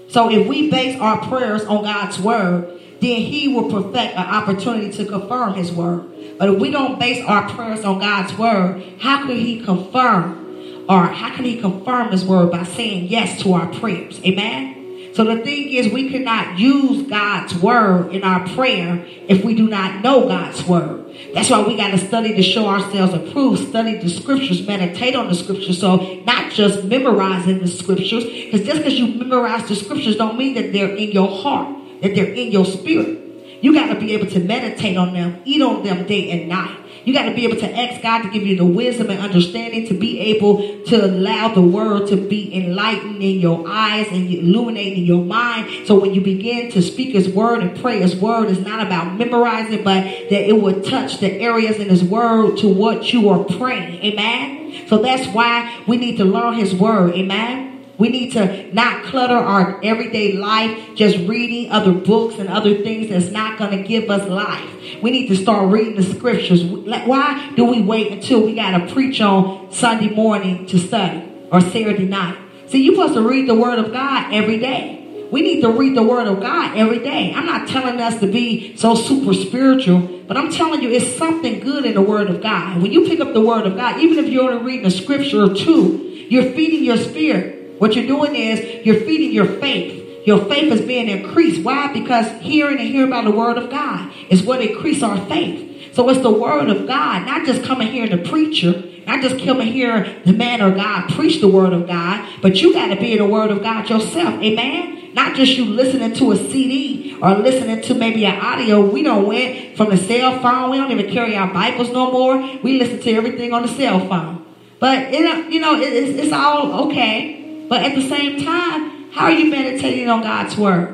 So 0.08 0.30
if 0.30 0.48
we 0.48 0.70
base 0.72 1.00
our 1.00 1.18
prayers 1.28 1.66
on 1.66 1.84
God's 1.84 2.20
word, 2.20 2.80
then 3.06 3.22
he 3.22 3.48
will 3.48 3.70
perfect 3.70 4.16
an 4.16 4.26
opportunity 4.26 4.92
to 4.92 5.06
confirm 5.06 5.54
his 5.54 5.72
word. 5.72 6.38
But 6.38 6.50
if 6.50 6.60
we 6.60 6.72
don't 6.72 7.00
base 7.00 7.24
our 7.26 7.48
prayers 7.50 7.86
on 7.86 8.00
God's 8.00 8.36
word, 8.38 8.84
how 9.00 9.26
can 9.26 9.36
he 9.36 9.64
confirm 9.64 10.86
or 10.90 11.06
how 11.08 11.36
can 11.36 11.46
he 11.46 11.60
confirm 11.60 12.12
his 12.12 12.24
word 12.26 12.52
by 12.52 12.64
saying 12.64 13.06
yes 13.06 13.42
to 13.44 13.54
our 13.54 13.68
prayers? 13.74 14.20
Amen. 14.24 15.14
So 15.16 15.24
the 15.24 15.42
thing 15.44 15.70
is, 15.70 15.94
we 15.94 16.10
cannot 16.10 16.60
use 16.60 17.08
God's 17.08 17.56
word 17.56 18.14
in 18.14 18.24
our 18.24 18.46
prayer 18.50 19.06
if 19.30 19.46
we 19.46 19.56
do 19.56 19.70
not 19.70 20.04
know 20.04 20.28
God's 20.28 20.64
word. 20.66 21.06
That's 21.34 21.50
why 21.50 21.66
we 21.66 21.78
got 21.78 21.92
to 21.92 21.98
study 21.98 22.36
to 22.36 22.44
show 22.44 22.68
ourselves 22.68 23.14
approved, 23.14 23.70
study 23.70 23.98
the 23.98 24.10
scriptures, 24.10 24.68
meditate 24.68 25.16
on 25.16 25.30
the 25.30 25.36
scriptures. 25.36 25.80
So 25.80 26.22
not 26.26 26.52
just 26.52 26.84
memorizing 26.84 27.60
the 27.60 27.68
scriptures, 27.68 28.26
because 28.26 28.66
just 28.66 28.80
because 28.80 29.00
you 29.00 29.08
memorize 29.08 29.68
the 29.70 29.76
scriptures 29.76 30.18
don't 30.18 30.38
mean 30.38 30.56
that 30.56 30.74
they're 30.74 30.94
in 30.94 31.12
your 31.12 31.30
heart 31.30 31.85
that 32.02 32.16
they're 32.16 32.34
in 32.34 32.52
your 32.52 32.66
spirit. 32.66 33.22
You 33.62 33.74
got 33.74 33.94
to 33.94 34.00
be 34.00 34.14
able 34.14 34.28
to 34.28 34.40
meditate 34.40 34.98
on 34.98 35.14
them, 35.14 35.42
eat 35.46 35.62
on 35.62 35.84
them 35.84 36.06
day 36.06 36.30
and 36.32 36.50
night. 36.50 36.78
You 37.06 37.14
got 37.14 37.26
to 37.26 37.36
be 37.36 37.46
able 37.46 37.58
to 37.58 37.72
ask 37.72 38.02
God 38.02 38.24
to 38.24 38.30
give 38.32 38.44
you 38.44 38.58
the 38.58 38.66
wisdom 38.66 39.12
and 39.12 39.20
understanding 39.20 39.88
to 39.88 39.94
be 39.94 40.20
able 40.20 40.84
to 40.86 41.06
allow 41.06 41.54
the 41.54 41.62
word 41.62 42.08
to 42.10 42.18
be 42.18 42.54
enlightened 42.56 43.22
in 43.22 43.40
your 43.40 43.64
eyes 43.68 44.08
and 44.10 44.28
illuminating 44.28 45.06
your 45.06 45.24
mind. 45.24 45.88
So 45.88 46.00
when 46.00 46.16
you 46.16 46.22
begin 46.22 46.72
to 46.72 46.82
speak 46.82 47.14
his 47.14 47.30
word 47.30 47.62
and 47.62 47.80
pray 47.80 48.02
his 48.02 48.16
word, 48.16 48.50
it's 48.50 48.60
not 48.60 48.86
about 48.86 49.20
memorizing, 49.20 49.84
but 49.84 50.04
that 50.04 50.50
it 50.50 50.60
will 50.60 50.82
touch 50.82 51.20
the 51.20 51.32
areas 51.32 51.78
in 51.78 51.90
his 51.90 52.04
word 52.04 52.58
to 52.58 52.68
what 52.68 53.14
you 53.14 53.30
are 53.30 53.44
praying. 53.44 54.04
Amen. 54.04 54.88
So 54.88 54.98
that's 54.98 55.28
why 55.28 55.84
we 55.88 55.98
need 55.98 56.18
to 56.18 56.26
learn 56.26 56.56
his 56.56 56.74
word. 56.74 57.14
Amen. 57.14 57.75
We 57.98 58.10
need 58.10 58.34
to 58.34 58.74
not 58.74 59.06
clutter 59.06 59.36
our 59.36 59.80
everyday 59.84 60.34
life 60.34 60.96
just 60.96 61.18
reading 61.20 61.72
other 61.72 61.94
books 61.94 62.40
and 62.40 62.50
other 62.50 62.76
things 62.84 63.10
that's 63.10 63.32
not 63.32 63.58
going 63.58 63.72
to 63.72 63.88
give 63.88 64.10
us 64.10 64.28
life. 64.30 64.70
We 65.02 65.12
need 65.12 65.28
to 65.28 65.36
start 65.36 65.72
reading 65.72 65.96
the 65.96 66.04
scriptures. 66.04 66.64
Why 66.64 67.54
do 67.56 67.66
we 67.66 67.82
wait 67.82 68.12
until 68.12 68.46
we 68.46 68.56
got 68.56 68.78
to 68.78 68.94
preach 68.94 69.22
on 69.22 69.72
Sunday 69.72 70.10
morning 70.10 70.66
to 70.68 70.78
study 70.78 71.24
or 71.52 71.62
Saturday 71.62 72.06
night? 72.06 72.38
See, 72.68 72.84
you're 72.84 72.96
supposed 72.96 73.14
to 73.14 73.22
read 73.22 73.48
the 73.48 73.56
Word 73.56 73.80
of 73.80 73.94
God 73.94 74.34
every 74.34 74.60
day. 74.60 75.28
We 75.32 75.42
need 75.42 75.62
to 75.62 75.70
read 75.70 75.96
the 75.96 76.04
Word 76.04 76.28
of 76.28 76.40
God 76.40 76.78
every 76.78 77.00
day. 77.00 77.34
I'm 77.36 77.46
not 77.46 77.68
telling 77.68 78.00
us 78.00 78.20
to 78.20 78.28
be 78.28 78.76
so 78.78 78.96
super 78.96 79.34
spiritual, 79.34 80.00
but 80.28 80.38
I'm 80.38 80.52
telling 80.52 80.82
you 80.82 80.92
it's 80.92 81.18
something 81.18 81.60
good 81.60 81.86
in 81.86 81.94
the 81.94 82.02
Word 82.02 82.30
of 82.30 82.42
God. 82.42 82.82
When 82.82 82.92
you 82.92 83.08
pick 83.08 83.20
up 83.20 83.34
the 83.34 83.42
Word 83.42 83.66
of 83.66 83.76
God, 83.76 84.00
even 84.00 84.24
if 84.24 84.32
you're 84.32 84.52
only 84.52 84.64
reading 84.64 84.86
a 84.86 84.92
scripture 84.92 85.44
or 85.44 85.54
two, 85.54 86.26
you're 86.30 86.52
feeding 86.54 86.84
your 86.84 86.98
spirit. 86.98 87.55
What 87.78 87.96
you're 87.96 88.08
doing 88.08 88.36
is 88.36 88.86
you're 88.86 89.02
feeding 89.02 89.32
your 89.32 89.60
faith. 89.60 90.04
Your 90.26 90.44
faith 90.46 90.72
is 90.72 90.82
being 90.82 91.08
increased. 91.08 91.64
Why? 91.64 91.92
Because 91.94 92.30
hearing 92.42 92.80
and 92.80 92.88
hearing 92.88 93.10
about 93.10 93.26
the 93.26 93.32
word 93.32 93.58
of 93.58 93.70
God 93.70 94.12
is 94.30 94.42
what 94.44 94.62
increase 94.62 95.04
our 95.04 95.24
faith. 95.28 95.94
So 95.94 96.10
it's 96.10 96.22
the 96.22 96.32
word 96.32 96.70
of 96.70 96.88
God, 96.88 97.26
not 97.26 97.46
just 97.46 97.64
coming 97.64 97.88
here 97.88 98.08
the 98.08 98.18
preacher, 98.18 98.84
not 99.06 99.22
just 99.22 99.44
coming 99.46 99.68
here 99.68 100.20
the 100.26 100.34
man 100.34 100.62
or 100.62 100.76
God 100.76 101.10
preach 101.12 101.40
the 101.40 101.48
word 101.48 101.74
of 101.74 101.88
God, 101.88 102.28
but 102.42 102.62
you 102.62 102.74
got 102.74 102.88
to 102.88 102.96
be 102.96 103.14
in 103.14 103.20
the 103.20 103.28
word 103.28 103.52
of 103.52 103.62
God 103.62 103.90
yourself. 103.90 104.42
Amen. 104.42 105.14
Not 105.14 105.36
just 105.36 105.56
you 105.56 105.64
listening 105.64 106.14
to 106.16 106.32
a 106.34 106.38
CD 106.38 107.18
or 107.22 107.36
listening 107.36 107.82
to 107.84 107.94
maybe 107.94 108.26
an 108.26 108.38
audio. 108.38 108.86
We 108.86 109.04
don't 109.04 109.26
went 109.26 109.78
from 109.78 109.92
the 109.92 109.98
cell 109.98 110.42
phone. 110.42 110.72
We 110.72 110.78
don't 110.78 110.92
even 110.92 111.10
carry 111.10 111.38
our 111.38 111.54
Bibles 111.54 111.92
no 111.92 112.12
more. 112.12 112.38
We 112.62 112.78
listen 112.78 113.00
to 113.00 113.14
everything 113.14 113.54
on 113.54 113.62
the 113.62 113.70
cell 113.70 114.06
phone. 114.10 114.46
But 114.80 115.14
it, 115.14 115.54
you 115.54 115.62
know, 115.62 115.80
it's, 115.80 116.20
it's 116.20 116.34
all 116.34 116.88
okay. 116.88 117.45
But 117.68 117.84
at 117.84 117.96
the 117.96 118.08
same 118.08 118.44
time, 118.44 119.12
how 119.12 119.26
are 119.26 119.32
you 119.32 119.50
meditating 119.50 120.10
on 120.10 120.22
God's 120.22 120.56
word? 120.58 120.94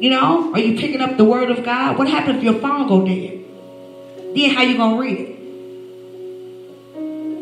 You 0.00 0.10
know, 0.10 0.52
are 0.52 0.58
you 0.58 0.78
picking 0.78 1.00
up 1.00 1.16
the 1.16 1.24
word 1.24 1.50
of 1.50 1.64
God? 1.64 1.96
What 1.96 2.08
happens 2.08 2.38
if 2.38 2.44
your 2.44 2.60
phone 2.60 2.86
go 2.88 3.06
dead? 3.06 3.44
Then 4.34 4.50
how 4.50 4.62
you 4.62 4.76
gonna 4.76 5.00
read 5.00 5.18
it? 5.20 5.38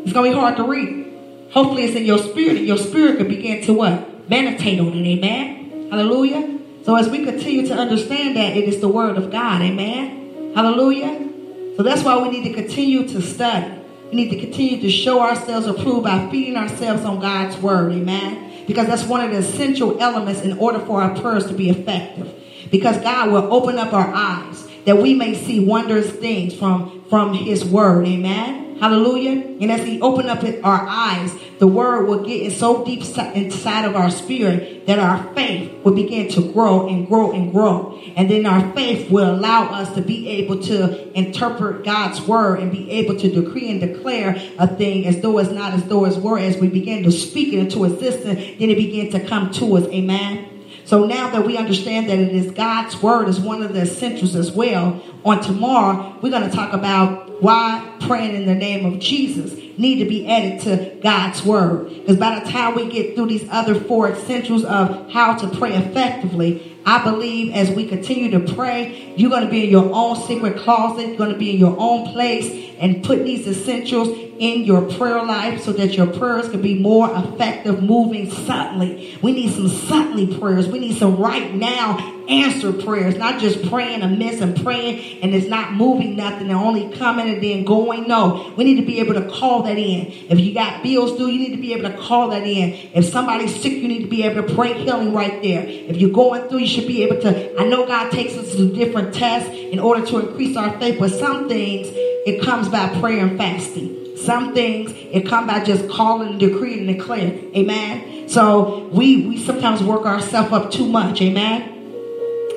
It's 0.03 0.13
gonna 0.13 0.29
be 0.29 0.35
hard 0.35 0.55
to 0.57 0.63
read. 0.63 1.11
Hopefully 1.51 1.83
it's 1.83 1.95
in 1.95 2.05
your 2.05 2.19
spirit, 2.19 2.57
and 2.57 2.67
your 2.67 2.77
spirit 2.77 3.17
can 3.17 3.27
begin 3.27 3.63
to 3.65 3.73
what? 3.73 4.29
Meditate 4.29 4.79
on 4.79 4.93
it, 4.93 5.05
amen. 5.05 5.89
Hallelujah. 5.89 6.59
So 6.85 6.95
as 6.95 7.09
we 7.09 7.25
continue 7.25 7.67
to 7.67 7.73
understand 7.73 8.37
that 8.37 8.55
it 8.55 8.69
is 8.69 8.79
the 8.79 8.87
word 8.87 9.17
of 9.17 9.31
God, 9.31 9.61
amen. 9.61 10.53
Hallelujah. 10.55 11.29
So 11.75 11.83
that's 11.83 12.03
why 12.03 12.17
we 12.21 12.29
need 12.29 12.43
to 12.43 12.53
continue 12.53 13.07
to 13.09 13.21
study. 13.21 13.73
We 14.09 14.15
need 14.15 14.29
to 14.29 14.39
continue 14.39 14.79
to 14.81 14.89
show 14.89 15.21
ourselves 15.21 15.65
approved 15.65 16.03
by 16.03 16.29
feeding 16.29 16.55
ourselves 16.55 17.03
on 17.03 17.19
God's 17.19 17.57
word, 17.57 17.91
amen 17.91 18.52
because 18.67 18.87
that's 18.87 19.03
one 19.03 19.21
of 19.21 19.31
the 19.31 19.37
essential 19.37 19.99
elements 20.01 20.41
in 20.41 20.57
order 20.57 20.79
for 20.79 21.01
our 21.01 21.19
prayers 21.19 21.45
to 21.47 21.53
be 21.53 21.69
effective. 21.69 22.33
Because 22.71 22.97
God 23.01 23.31
will 23.31 23.53
open 23.53 23.77
up 23.77 23.93
our 23.93 24.11
eyes 24.13 24.67
that 24.85 24.97
we 24.97 25.13
may 25.13 25.35
see 25.35 25.59
wondrous 25.59 26.09
things 26.11 26.53
from, 26.53 27.05
from 27.09 27.33
his 27.33 27.63
word. 27.63 28.07
Amen. 28.07 28.62
Hallelujah. 28.79 29.57
And 29.61 29.71
as 29.71 29.85
he 29.85 30.01
open 30.01 30.29
up 30.29 30.43
our 30.63 30.85
eyes, 30.87 31.33
the 31.59 31.67
word 31.67 32.07
will 32.07 32.25
get 32.25 32.51
so 32.51 32.83
deep 32.83 33.01
inside 33.35 33.85
of 33.85 33.95
our 33.95 34.11
spirit 34.11 34.85
that 34.87 34.99
our 34.99 35.33
faith 35.33 35.71
will 35.83 35.93
begin 35.93 36.29
to 36.29 36.51
grow 36.51 36.87
and 36.87 37.07
grow 37.07 37.31
and 37.31 37.51
grow. 37.51 37.99
And 38.15 38.29
then 38.29 38.45
our 38.45 38.73
faith 38.73 39.09
will 39.09 39.33
allow 39.33 39.69
us 39.71 39.93
to 39.95 40.01
be 40.01 40.27
able 40.27 40.61
to 40.63 41.17
interpret 41.17 41.85
God's 41.85 42.21
word 42.21 42.59
and 42.59 42.71
be 42.71 42.89
able 42.91 43.17
to 43.17 43.29
decree 43.29 43.71
and 43.71 43.79
declare 43.79 44.35
a 44.59 44.67
thing 44.67 45.05
as 45.07 45.21
though 45.21 45.37
it's 45.37 45.51
not 45.51 45.73
as 45.73 45.85
though 45.85 46.05
it's 46.05 46.17
were. 46.17 46.37
As 46.37 46.57
we 46.57 46.67
begin 46.67 47.03
to 47.03 47.11
speak 47.11 47.53
it 47.53 47.59
into 47.59 47.85
existence, 47.85 48.39
then 48.59 48.69
it 48.69 48.75
begins 48.75 49.13
to 49.13 49.19
come 49.25 49.51
to 49.53 49.77
us. 49.77 49.85
Amen. 49.85 50.49
So 50.85 51.05
now 51.05 51.29
that 51.29 51.45
we 51.45 51.55
understand 51.57 52.09
that 52.09 52.19
it 52.19 52.35
is 52.35 52.51
God's 52.51 53.01
word 53.01 53.29
is 53.29 53.39
one 53.39 53.63
of 53.63 53.73
the 53.73 53.81
essentials 53.83 54.35
as 54.35 54.51
well, 54.51 55.01
on 55.23 55.41
tomorrow 55.41 56.19
we're 56.21 56.29
going 56.29 56.49
to 56.49 56.53
talk 56.53 56.73
about 56.73 57.32
why 57.39 57.97
praying 58.01 58.35
in 58.35 58.45
the 58.45 58.55
name 58.55 58.85
of 58.85 58.99
Jesus 58.99 59.53
need 59.77 59.99
to 59.99 60.05
be 60.05 60.27
added 60.27 60.61
to 60.61 60.99
God's 61.01 61.43
word. 61.43 61.89
Because 61.89 62.17
by 62.17 62.39
the 62.39 62.49
time 62.49 62.75
we 62.75 62.89
get 62.89 63.15
through 63.15 63.27
these 63.27 63.47
other 63.49 63.75
four 63.75 64.11
essentials 64.11 64.63
of 64.65 65.11
how 65.11 65.35
to 65.35 65.47
pray 65.57 65.73
effectively, 65.73 66.77
I 66.85 67.03
believe 67.03 67.53
as 67.53 67.71
we 67.71 67.87
continue 67.87 68.31
to 68.31 68.53
pray, 68.53 69.13
you're 69.15 69.29
going 69.29 69.45
to 69.45 69.51
be 69.51 69.63
in 69.63 69.69
your 69.69 69.89
own 69.93 70.15
secret 70.27 70.57
closet, 70.57 71.07
you're 71.07 71.17
going 71.17 71.31
to 71.31 71.37
be 71.37 71.51
in 71.51 71.57
your 71.57 71.75
own 71.79 72.11
place 72.11 72.75
and 72.79 73.03
put 73.03 73.23
these 73.23 73.47
essentials 73.47 74.22
in 74.39 74.63
your 74.63 74.81
prayer 74.81 75.23
life 75.23 75.61
so 75.61 75.71
that 75.73 75.93
your 75.93 76.07
prayers 76.07 76.49
can 76.49 76.61
be 76.61 76.79
more 76.79 77.09
effective 77.15 77.83
moving 77.83 78.29
suddenly. 78.31 79.17
We 79.21 79.31
need 79.31 79.53
some 79.53 79.67
suddenly 79.67 80.37
prayers. 80.37 80.67
We 80.67 80.79
need 80.79 80.97
some 80.97 81.17
right 81.17 81.53
now 81.53 82.13
answered 82.29 82.83
prayers, 82.83 83.17
not 83.17 83.39
just 83.39 83.69
praying 83.69 84.01
amiss 84.01 84.41
and 84.41 84.61
praying 84.63 85.21
and 85.21 85.33
it's 85.35 85.47
not 85.47 85.73
moving 85.73 86.15
nothing 86.15 86.49
and 86.49 86.57
only 86.57 86.95
coming 86.97 87.29
and 87.29 87.43
then 87.43 87.65
going. 87.65 88.07
No, 88.07 88.53
we 88.57 88.63
need 88.63 88.77
to 88.77 88.85
be 88.85 88.99
able 88.99 89.13
to 89.15 89.27
call 89.29 89.63
that 89.63 89.77
in. 89.77 90.07
If 90.29 90.39
you 90.39 90.53
got 90.53 90.83
bills 90.83 91.17
due, 91.17 91.27
you 91.27 91.39
need 91.39 91.55
to 91.55 91.61
be 91.61 91.73
able 91.73 91.89
to 91.89 91.97
call 91.97 92.29
that 92.29 92.43
in. 92.43 92.73
If 92.93 93.05
somebody's 93.05 93.53
sick, 93.61 93.73
you 93.73 93.87
need 93.87 94.03
to 94.03 94.09
be 94.09 94.23
able 94.23 94.47
to 94.47 94.55
pray 94.55 94.73
healing 94.73 95.13
right 95.13 95.41
there. 95.43 95.65
If 95.67 95.97
you're 95.97 96.11
going 96.11 96.47
through, 96.49 96.59
you 96.59 96.67
should 96.67 96.87
be 96.87 97.03
able 97.03 97.21
to. 97.21 97.59
I 97.59 97.65
know 97.65 97.85
God 97.85 98.11
takes 98.11 98.35
us 98.35 98.55
to 98.55 98.73
different 98.73 99.13
tests 99.13 99.49
in 99.49 99.79
order 99.79 100.05
to 100.07 100.19
increase 100.19 100.55
our 100.55 100.77
faith, 100.79 100.99
but 100.99 101.11
some 101.11 101.49
things 101.49 101.87
it 102.25 102.41
comes 102.41 102.69
by 102.69 102.87
prayer 102.99 103.25
and 103.25 103.37
fasting. 103.37 104.02
Some 104.25 104.53
things 104.53 104.91
it 105.11 105.27
come 105.27 105.47
by 105.47 105.63
just 105.63 105.89
calling 105.89 106.37
decreeing 106.37 106.87
and 106.87 106.97
declaring. 106.97 107.53
Amen. 107.55 108.29
So 108.29 108.87
we 108.91 109.27
we 109.27 109.43
sometimes 109.43 109.83
work 109.83 110.05
ourselves 110.05 110.53
up 110.53 110.71
too 110.71 110.87
much. 110.87 111.21
Amen. 111.21 111.69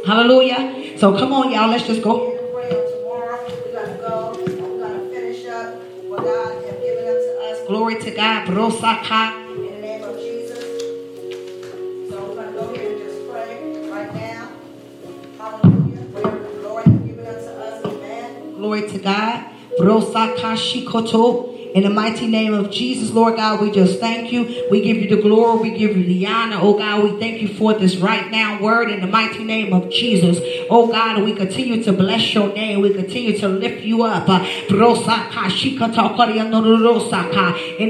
Hallelujah. 0.06 0.96
So 0.96 1.18
come 1.18 1.32
on, 1.32 1.50
y'all. 1.50 1.68
Let's 1.68 1.86
just 1.86 2.02
go. 2.02 2.32
Glory 7.66 8.00
to 8.00 8.10
God. 8.12 8.46
Brosaka. 8.46 9.44
In 9.56 9.64
the 9.64 9.80
name 9.80 10.04
of 10.04 10.16
Jesus. 10.18 10.62
So 12.08 12.24
we're 12.28 12.36
gonna 12.36 12.52
go 12.52 12.72
ahead 12.72 12.92
and 12.92 12.98
just 13.02 13.28
pray 13.28 13.90
right 13.90 14.14
now. 14.14 14.52
Hallelujah. 15.36 16.02
Whatever 16.14 16.38
the 16.38 16.62
Lord 16.62 16.84
has 16.84 17.00
given 17.00 17.26
unto 17.26 17.48
us. 17.48 17.84
Amen. 17.84 18.54
Glory 18.54 18.88
to 18.88 18.98
God. 19.00 19.46
Brosaka 19.80 20.54
shikoto. 20.56 21.55
In 21.76 21.82
the 21.82 21.90
mighty 21.90 22.26
name 22.26 22.54
of 22.54 22.70
Jesus, 22.70 23.10
Lord 23.10 23.36
God, 23.36 23.60
we 23.60 23.70
just 23.70 24.00
thank 24.00 24.32
you. 24.32 24.66
We 24.70 24.80
give 24.80 24.96
you 24.96 25.14
the 25.14 25.20
glory. 25.20 25.68
We 25.68 25.76
give 25.76 25.94
you 25.94 26.04
the 26.04 26.26
honor. 26.26 26.56
Oh 26.58 26.78
God, 26.78 27.04
we 27.04 27.20
thank 27.20 27.42
you 27.42 27.48
for 27.48 27.74
this 27.74 27.98
right 27.98 28.30
now 28.30 28.62
word 28.62 28.90
in 28.90 29.02
the 29.02 29.06
mighty 29.06 29.44
name 29.44 29.74
of 29.74 29.90
Jesus. 29.90 30.38
Oh 30.70 30.86
God, 30.86 31.22
we 31.22 31.34
continue 31.34 31.84
to 31.84 31.92
bless 31.92 32.32
your 32.32 32.50
name. 32.54 32.80
We 32.80 32.94
continue 32.94 33.36
to 33.40 33.48
lift 33.48 33.84
you 33.84 34.04
up. 34.04 34.26
In 34.26 34.40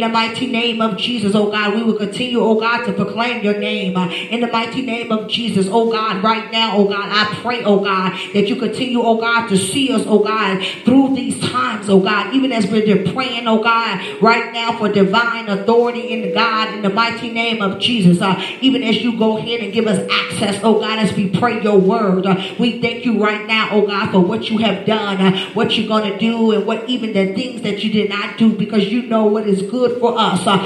the 0.01 0.09
mighty 0.09 0.47
name 0.49 0.83
of 0.83 0.97
Jesus, 0.97 1.37
oh 1.37 1.53
God, 1.53 1.77
we 1.77 1.85
will 1.85 1.97
continue, 1.97 2.41
oh 2.41 2.59
God, 2.59 2.87
to 2.87 2.93
proclaim 2.93 3.45
your 3.45 3.59
name. 3.59 3.97
In 3.97 4.41
the 4.41 4.49
mighty 4.49 4.83
name 4.83 5.13
of 5.13 5.29
Jesus, 5.29 5.69
oh 5.71 5.93
God, 5.93 6.25
right 6.25 6.51
now, 6.51 6.77
oh 6.77 6.89
God, 6.89 7.09
I 7.09 7.33
pray, 7.41 7.63
oh 7.63 7.79
God, 7.79 8.19
that 8.35 8.49
you 8.49 8.57
continue, 8.57 9.01
oh 9.01 9.21
God, 9.21 9.47
to 9.47 9.57
see 9.57 9.93
us, 9.93 10.03
oh 10.07 10.19
God, 10.19 10.61
through 10.85 11.15
these 11.15 11.39
times, 11.41 11.89
oh 11.89 12.01
God, 12.01 12.35
even 12.35 12.51
as 12.51 12.67
we're 12.67 13.05
praying, 13.13 13.47
oh 13.47 13.63
God, 13.63 13.76
right 14.21 14.53
now 14.53 14.79
for 14.79 14.89
divine 14.89 15.49
authority 15.49 16.09
in 16.09 16.35
God, 16.35 16.75
in 16.75 16.83
the 16.83 16.91
mighty 16.91 17.31
name 17.31 17.63
of 17.63 17.79
Jesus. 17.79 18.21
Uh, 18.21 18.41
even 18.61 18.83
as 18.83 19.03
you 19.03 19.19
go 19.19 19.39
ahead 19.39 19.61
and 19.61 19.73
give 19.73 19.87
us 19.87 20.07
access, 20.11 20.61
oh 20.63 20.81
God, 20.81 20.99
as 20.99 21.13
we 21.15 21.29
pray 21.31 21.63
your 21.63 21.79
word, 21.79 22.27
uh, 22.27 22.37
we 22.59 22.81
thank 22.81 23.05
you 23.05 23.23
right 23.23 23.47
now, 23.47 23.69
oh 23.73 23.87
God, 23.87 24.11
for 24.11 24.21
what 24.21 24.51
you 24.51 24.59
have 24.59 24.87
done, 24.87 25.21
uh, 25.21 25.51
what 25.55 25.77
you're 25.77 25.89
going 25.89 26.11
to 26.11 26.19
do, 26.19 26.53
and 26.53 26.67
what 26.67 26.89
even 26.89 27.13
the 27.13 27.35
things 27.35 27.63
that 27.63 27.83
you 27.85 27.93
did 27.93 28.11
not 28.11 28.39
do 28.39 28.53
because 28.53 28.87
you 28.87 29.03
know 29.03 29.27
what 29.27 29.47
is 29.47 29.63
good 29.63 30.01
for 30.01 30.19
us. 30.19 30.47
Uh, 30.47 30.65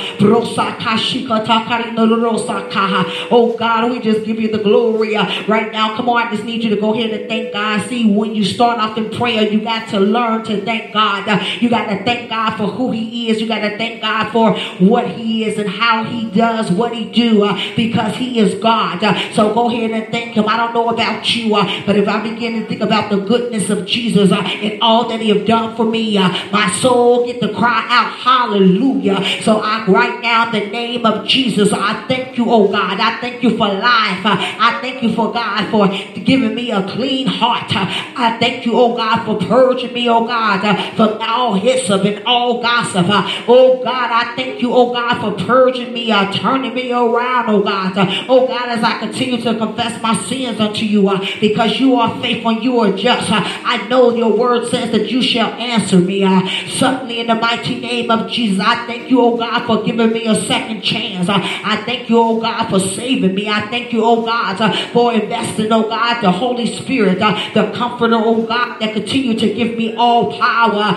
oh 3.31 3.57
God, 3.57 3.91
we 3.91 4.01
just 4.01 4.25
give 4.25 4.41
you 4.41 4.51
the 4.51 4.63
glory 4.63 5.17
uh, 5.17 5.47
right 5.47 5.73
now. 5.73 5.97
Come 5.97 6.09
on, 6.09 6.27
I 6.27 6.31
just 6.31 6.45
need 6.45 6.63
you 6.63 6.71
to 6.71 6.81
go 6.81 6.95
ahead 6.95 7.11
and 7.11 7.29
thank 7.29 7.53
God. 7.53 7.89
See, 7.89 8.13
when 8.13 8.35
you 8.35 8.45
start 8.45 8.79
off 8.79 8.97
in 8.97 9.11
prayer, 9.11 9.51
you 9.51 9.61
got 9.61 9.89
to 9.91 10.01
learn 10.01 10.45
to 10.45 10.65
thank 10.65 10.93
God. 10.93 11.29
Uh, 11.29 11.45
you 11.61 11.69
got 11.69 11.87
to 11.87 12.05
thank 12.05 12.31
God 12.31 12.57
for 12.57 12.67
who 12.67 12.91
He 12.91 13.00
is. 13.29 13.41
You 13.41 13.49
got 13.49 13.61
to 13.61 13.77
thank 13.77 14.01
God 14.01 14.31
for 14.31 14.59
what 14.85 15.09
He 15.09 15.45
is 15.45 15.59
and 15.59 15.69
how 15.69 16.05
He 16.05 16.31
does 16.31 16.71
what 16.71 16.95
He 16.95 17.05
do 17.05 17.45
uh, 17.45 17.61
because 17.77 18.17
He 18.17 18.39
is 18.39 18.61
God. 18.61 19.03
Uh, 19.03 19.33
so 19.33 19.55
go 19.55 19.69
ahead 19.71 19.91
and 19.91 20.11
thank 20.11 20.35
Him. 20.35 20.49
I 20.49 20.57
don't 20.57 20.75
know 20.75 20.89
about 20.89 21.35
you, 21.35 21.55
uh, 21.55 21.83
but 21.87 21.97
if 21.97 22.09
I 22.09 22.23
begin 22.23 22.61
to 22.61 22.67
think 22.67 22.81
about 22.81 23.11
the 23.11 23.19
goodness 23.19 23.71
of 23.71 23.87
Jesus 23.87 24.33
uh, 24.33 24.37
and 24.37 24.81
all 24.83 25.09
that 25.09 25.21
He 25.21 25.29
have 25.31 25.47
done 25.47 25.77
for 25.77 25.85
me, 25.85 26.17
uh, 26.19 26.29
my 26.51 26.71
soul 26.81 27.27
get 27.27 27.41
to 27.41 27.53
cry 27.55 27.87
out, 27.89 28.13
Hallelujah. 28.13 29.43
So 29.43 29.61
I 29.61 29.85
right 29.87 30.21
now 30.21 30.51
the 30.51 30.67
name 30.67 31.07
of 31.07 31.27
Jesus, 31.27 31.73
I 31.73 32.05
thank 32.07 32.37
you, 32.37 32.47
oh 32.49 32.69
God. 32.69 33.01
I 33.01 33.21
thank 33.21 33.43
you 33.43 33.51
for 33.51 33.69
life. 33.69 34.25
Uh, 34.25 34.37
I 34.37 34.79
thank 34.81 35.03
you 35.03 35.15
for 35.15 35.33
God 35.33 35.71
for 35.71 35.89
giving 36.21 36.55
me 36.55 36.71
a 36.71 36.87
clean 36.89 37.27
heart. 37.27 37.71
I 37.71 38.39
thank 38.39 38.67
you, 38.67 38.73
oh 38.75 38.97
God, 38.97 39.25
for 39.25 39.39
purging 39.47 39.93
me, 39.93 40.09
oh 40.09 40.27
God, 40.27 40.61
from 40.97 41.19
all 41.21 41.55
hyssop 41.55 42.05
and 42.05 42.25
all 42.25 42.61
gossip. 42.63 42.90
Oh 42.95 43.83
God, 43.83 44.11
I 44.11 44.35
thank 44.37 44.61
you, 44.63 44.73
oh 44.73 44.93
God, 44.93 45.21
for 45.21 45.45
purging 45.45 45.93
me, 45.93 46.11
uh, 46.11 46.33
turning 46.33 46.75
me 46.75 46.93
around, 46.93 47.49
oh 47.49 47.63
God. 47.63 47.97
Uh, 47.97 48.25
oh 48.29 48.47
God, 48.47 48.69
as 48.69 48.83
I 48.85 48.99
continue 48.99 49.41
to 49.43 49.57
confess 49.57 50.01
my 50.03 50.17
sins 50.25 50.61
unto 50.61 50.85
you, 50.85 51.09
uh, 51.09 51.25
because 51.41 51.79
you 51.79 51.97
are 51.97 52.21
faithful 52.21 52.51
and 52.53 52.63
you 52.63 52.81
are 52.81 52.93
just. 52.93 53.29
I 53.31 53.87
know 53.89 54.15
your 54.15 54.37
word 54.37 54.69
says 54.69 54.91
that 54.93 55.11
you 55.11 55.23
shall 55.23 55.53
answer 55.53 55.99
me. 55.99 56.21
Suddenly 56.69 57.21
in 57.21 57.27
the 57.29 57.35
mighty 57.35 57.81
name 57.81 58.11
of 58.11 58.31
Jesus, 58.31 58.63
I 58.65 58.87
thank 58.87 59.11
you, 59.11 59.21
oh 59.21 59.37
God, 59.37 59.67
for 59.67 59.83
giving 59.85 60.13
me 60.13 60.27
a 60.27 60.35
second 60.35 60.83
chance. 60.83 61.29
I 61.29 61.83
thank 61.85 62.09
you, 62.09 62.19
oh 62.19 62.41
God, 62.41 62.69
for 62.69 62.81
saving 62.81 63.35
me. 63.35 63.49
I 63.49 63.69
thank 63.69 63.93
you, 63.93 64.05
oh 64.05 64.25
God, 64.25 64.57
for 64.93 65.13
investing, 65.13 65.73
oh 65.73 65.89
God, 65.89 66.21
the 66.21 66.31
Holy 66.31 66.67
Spirit, 66.67 67.19
the 67.19 67.73
comforter, 67.75 68.17
oh 68.17 68.43
God, 68.47 68.79
that 68.81 68.93
continue 68.95 69.39
to 69.39 69.55
give 69.55 69.77
me 69.77 69.95
all 69.97 70.39
power. 70.39 70.97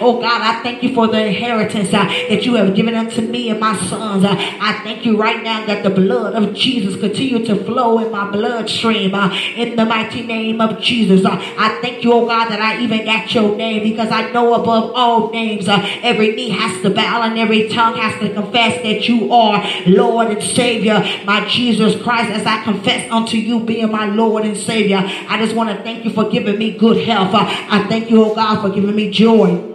Oh 0.00 0.20
God, 0.20 0.40
I 0.42 0.62
thank 0.62 0.82
you 0.82 0.94
for 0.94 1.08
the 1.08 1.26
inheritance 1.26 1.92
uh, 1.92 2.04
that 2.04 2.44
you 2.44 2.54
have 2.54 2.74
given 2.74 2.94
unto 2.94 3.20
me 3.20 3.50
and 3.50 3.60
my 3.60 3.76
sons. 3.76 4.24
Uh, 4.24 4.34
I 4.36 4.80
thank 4.84 5.04
you 5.04 5.16
right 5.16 5.42
now 5.42 5.66
that 5.66 5.82
the 5.82 5.90
blood 5.90 6.34
of 6.34 6.54
Jesus 6.54 6.98
continue 6.98 7.44
to 7.44 7.64
flow 7.64 7.98
in 7.98 8.10
my 8.10 8.30
bloodstream 8.30 9.14
uh, 9.14 9.34
in 9.56 9.76
the 9.76 9.84
mighty 9.84 10.22
name 10.22 10.60
of 10.60 10.80
Jesus. 10.80 11.24
I 11.24 11.78
thank 11.80 12.04
you, 12.04 12.12
oh 12.12 12.26
God, 12.26 12.48
that 12.48 12.60
I 12.60 12.82
even 12.82 13.04
got 13.04 13.32
your 13.34 13.56
name 13.56 13.82
because 13.82 14.10
I 14.10 14.30
know 14.32 14.54
above 14.54 14.92
all 14.94 15.30
names, 15.30 15.66
every 15.68 16.34
knee 16.34 16.50
has 16.50 16.82
to 16.82 16.90
bow 16.90 17.22
and 17.22 17.38
every 17.38 17.68
tongue 17.68 17.96
has 17.96 18.20
to 18.20 18.32
confess 18.32 18.82
that 18.82 19.08
you 19.08 19.32
are 19.32 19.64
Lord 19.86 20.28
and 20.28 20.42
Savior, 20.42 21.02
my 21.24 21.46
Jesus 21.48 22.00
Christ, 22.02 22.30
as 22.30 22.46
I 22.46 22.62
confess 22.62 23.10
unto 23.10 23.36
you 23.36 23.60
being 23.60 23.90
my 23.90 24.06
Lord 24.06 24.44
and 24.44 24.56
Savior. 24.56 25.00
I 25.02 25.38
just 25.38 25.54
want 25.54 25.70
to 25.70 25.82
thank 25.82 26.04
you 26.04 26.10
for 26.12 26.28
giving 26.28 26.58
me 26.58 26.72
good 26.76 27.04
health. 27.04 27.30
I 27.34 27.86
thank 27.88 28.10
you, 28.10 28.13
oh 28.18 28.34
God, 28.34 28.60
for 28.62 28.70
giving 28.70 28.94
me 28.94 29.10
joy. 29.10 29.73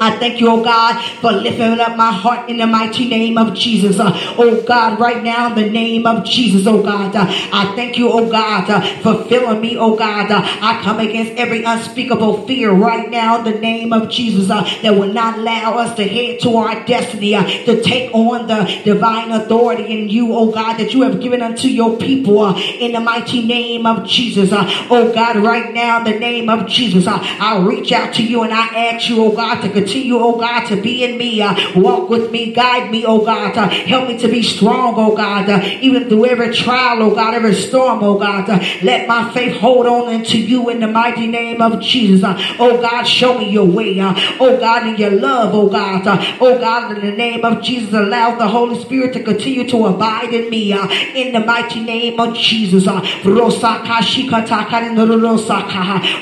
I 0.00 0.16
thank 0.18 0.40
you, 0.40 0.48
oh 0.48 0.62
God, 0.62 1.02
for 1.20 1.32
lifting 1.32 1.80
up 1.80 1.96
my 1.96 2.12
heart 2.12 2.48
in 2.48 2.58
the 2.58 2.66
mighty 2.66 3.08
name 3.08 3.36
of 3.36 3.54
Jesus. 3.54 3.98
Uh, 3.98 4.12
oh 4.38 4.62
God, 4.62 5.00
right 5.00 5.22
now 5.22 5.48
in 5.48 5.54
the 5.56 5.68
name 5.68 6.06
of 6.06 6.24
Jesus, 6.24 6.66
oh 6.66 6.82
God, 6.82 7.16
uh, 7.16 7.26
I 7.52 7.72
thank 7.74 7.98
you, 7.98 8.10
oh 8.10 8.30
God, 8.30 8.70
uh, 8.70 8.80
for 9.00 9.24
filling 9.24 9.60
me, 9.60 9.76
oh 9.76 9.96
God. 9.96 10.30
I 10.30 10.80
come 10.82 11.00
against 11.00 11.32
every 11.32 11.64
unspeakable 11.64 12.46
fear 12.46 12.70
right 12.70 13.10
now 13.10 13.38
in 13.38 13.44
the 13.44 13.58
name 13.58 13.92
of 13.92 14.08
Jesus 14.08 14.48
that 14.48 14.94
will 14.94 15.12
not 15.12 15.38
allow 15.38 15.78
us 15.78 15.96
to 15.96 16.04
head 16.04 16.40
to 16.40 16.56
our 16.56 16.84
destiny, 16.86 17.32
to 17.64 17.82
take 17.82 18.14
on 18.14 18.46
the 18.46 18.80
divine 18.84 19.32
authority 19.32 19.84
in 19.98 20.08
you, 20.08 20.32
oh 20.32 20.52
God, 20.52 20.76
that 20.78 20.94
you 20.94 21.02
have 21.02 21.20
given 21.20 21.42
unto 21.42 21.66
your 21.66 21.96
people 21.96 22.56
in 22.56 22.92
the 22.92 23.00
mighty 23.00 23.44
name 23.44 23.84
of 23.84 24.06
Jesus. 24.06 24.50
Oh 24.52 25.12
God, 25.12 25.38
right 25.38 25.72
now 25.74 25.98
in 25.98 26.04
the 26.04 26.18
name 26.18 26.48
of 26.48 26.68
Jesus, 26.68 27.06
I 27.08 27.58
reach 27.66 27.90
out 27.90 28.14
to 28.14 28.22
you 28.22 28.42
and 28.42 28.52
I 28.52 28.92
ask 28.92 29.08
you, 29.08 29.24
oh 29.24 29.32
God, 29.32 29.60
to 29.62 29.68
continue, 29.68 29.87
oh 30.12 30.38
God, 30.38 30.66
to 30.66 30.80
be 30.80 31.04
in 31.04 31.18
me. 31.18 31.40
Uh, 31.42 31.54
walk 31.80 32.08
with 32.08 32.30
me, 32.30 32.52
guide 32.52 32.90
me, 32.90 33.04
oh 33.04 33.24
God. 33.24 33.56
Uh, 33.56 33.68
help 33.68 34.08
me 34.08 34.18
to 34.18 34.28
be 34.28 34.42
strong, 34.42 34.94
oh 34.96 35.16
God. 35.16 35.48
Uh, 35.48 35.78
even 35.80 36.08
through 36.08 36.26
every 36.26 36.54
trial, 36.54 37.02
oh 37.02 37.14
God, 37.14 37.34
every 37.34 37.54
storm, 37.54 38.02
oh 38.02 38.18
God. 38.18 38.48
Uh, 38.48 38.58
let 38.82 39.08
my 39.08 39.32
faith 39.32 39.56
hold 39.56 39.86
on 39.86 40.12
into 40.12 40.38
you 40.38 40.68
in 40.68 40.80
the 40.80 40.86
mighty 40.86 41.26
name 41.26 41.62
of 41.62 41.80
Jesus. 41.80 42.22
Uh, 42.22 42.36
oh 42.58 42.80
God, 42.80 43.04
show 43.04 43.38
me 43.38 43.50
your 43.50 43.66
way. 43.66 43.98
Uh, 43.98 44.14
oh 44.40 44.58
God, 44.58 44.86
in 44.86 44.96
your 44.96 45.10
love, 45.10 45.54
oh 45.54 45.68
God. 45.68 46.06
Uh, 46.06 46.36
oh 46.40 46.58
God, 46.58 46.96
in 46.96 47.04
the 47.04 47.16
name 47.16 47.44
of 47.44 47.62
Jesus, 47.62 47.92
allow 47.92 48.36
the 48.36 48.48
Holy 48.48 48.78
Spirit 48.80 49.12
to 49.14 49.22
continue 49.22 49.68
to 49.68 49.86
abide 49.86 50.32
in 50.32 50.50
me 50.50 50.72
uh, 50.72 50.88
in 51.14 51.32
the 51.32 51.40
mighty 51.40 51.80
name 51.80 52.20
of 52.20 52.34
Jesus. 52.34 52.86
Uh, 52.86 53.00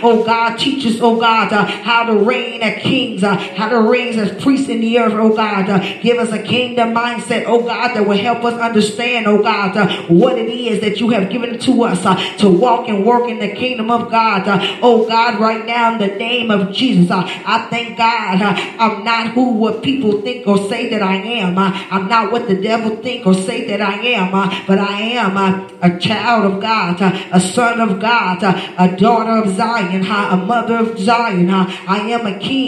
oh 0.02 0.24
God, 0.24 0.58
teach 0.58 0.86
us, 0.86 1.00
oh 1.00 1.18
God, 1.18 1.52
uh, 1.52 1.64
how 1.64 2.04
to 2.04 2.14
reign 2.14 2.62
as 2.62 2.82
kings, 2.82 3.22
uh, 3.22 3.36
how 3.56 3.68
to 3.68 3.80
reign 3.80 4.18
as 4.18 4.42
priests 4.42 4.68
in 4.68 4.80
the 4.80 4.98
earth, 4.98 5.14
oh 5.14 5.34
God. 5.34 5.68
Uh, 5.68 6.00
give 6.00 6.18
us 6.18 6.32
a 6.32 6.42
kingdom 6.42 6.94
mindset, 6.94 7.44
oh 7.46 7.62
God, 7.62 7.94
that 7.94 8.06
will 8.06 8.16
help 8.16 8.44
us 8.44 8.60
understand, 8.60 9.26
oh 9.26 9.42
God, 9.42 9.76
uh, 9.76 10.06
what 10.08 10.38
it 10.38 10.48
is 10.48 10.80
that 10.82 11.00
you 11.00 11.10
have 11.10 11.30
given 11.30 11.58
to 11.58 11.82
us 11.84 12.04
uh, 12.04 12.14
to 12.38 12.48
walk 12.48 12.88
and 12.88 13.04
work 13.04 13.28
in 13.28 13.38
the 13.38 13.52
kingdom 13.54 13.90
of 13.90 14.10
God. 14.10 14.46
Uh, 14.46 14.78
oh 14.82 15.08
God, 15.08 15.40
right 15.40 15.64
now 15.64 15.94
in 15.94 15.98
the 15.98 16.14
name 16.16 16.50
of 16.50 16.72
Jesus, 16.72 17.10
uh, 17.10 17.22
I 17.24 17.66
thank 17.70 17.96
God 17.96 18.42
uh, 18.42 18.54
I'm 18.78 19.04
not 19.04 19.32
who 19.32 19.54
what 19.54 19.82
people 19.82 20.20
think 20.20 20.46
or 20.46 20.58
say 20.68 20.90
that 20.90 21.02
I 21.02 21.16
am. 21.16 21.58
I'm 21.58 22.08
not 22.08 22.32
what 22.32 22.48
the 22.48 22.60
devil 22.60 22.96
think 22.96 23.26
or 23.26 23.34
say 23.34 23.66
that 23.68 23.80
I 23.80 23.94
am, 23.94 24.32
but 24.66 24.78
I 24.78 25.00
am 25.00 25.36
a 25.82 25.98
child 25.98 26.52
of 26.52 26.60
God, 26.60 27.00
a 27.00 27.40
son 27.40 27.80
of 27.80 28.00
God, 28.00 28.42
a 28.42 28.96
daughter 28.96 29.42
of 29.42 29.56
Zion, 29.56 30.04
a 30.04 30.36
mother 30.36 30.76
of 30.76 30.98
Zion. 30.98 31.50
I 31.50 32.10
am 32.10 32.26
a 32.26 32.38
king 32.38 32.66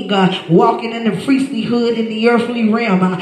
walking 0.48 0.77
in 0.84 1.04
the 1.04 1.10
priestlyhood 1.10 1.96
in 1.96 2.08
the 2.08 2.28
earthly 2.28 2.68
realm. 2.68 3.02
Uh, 3.02 3.16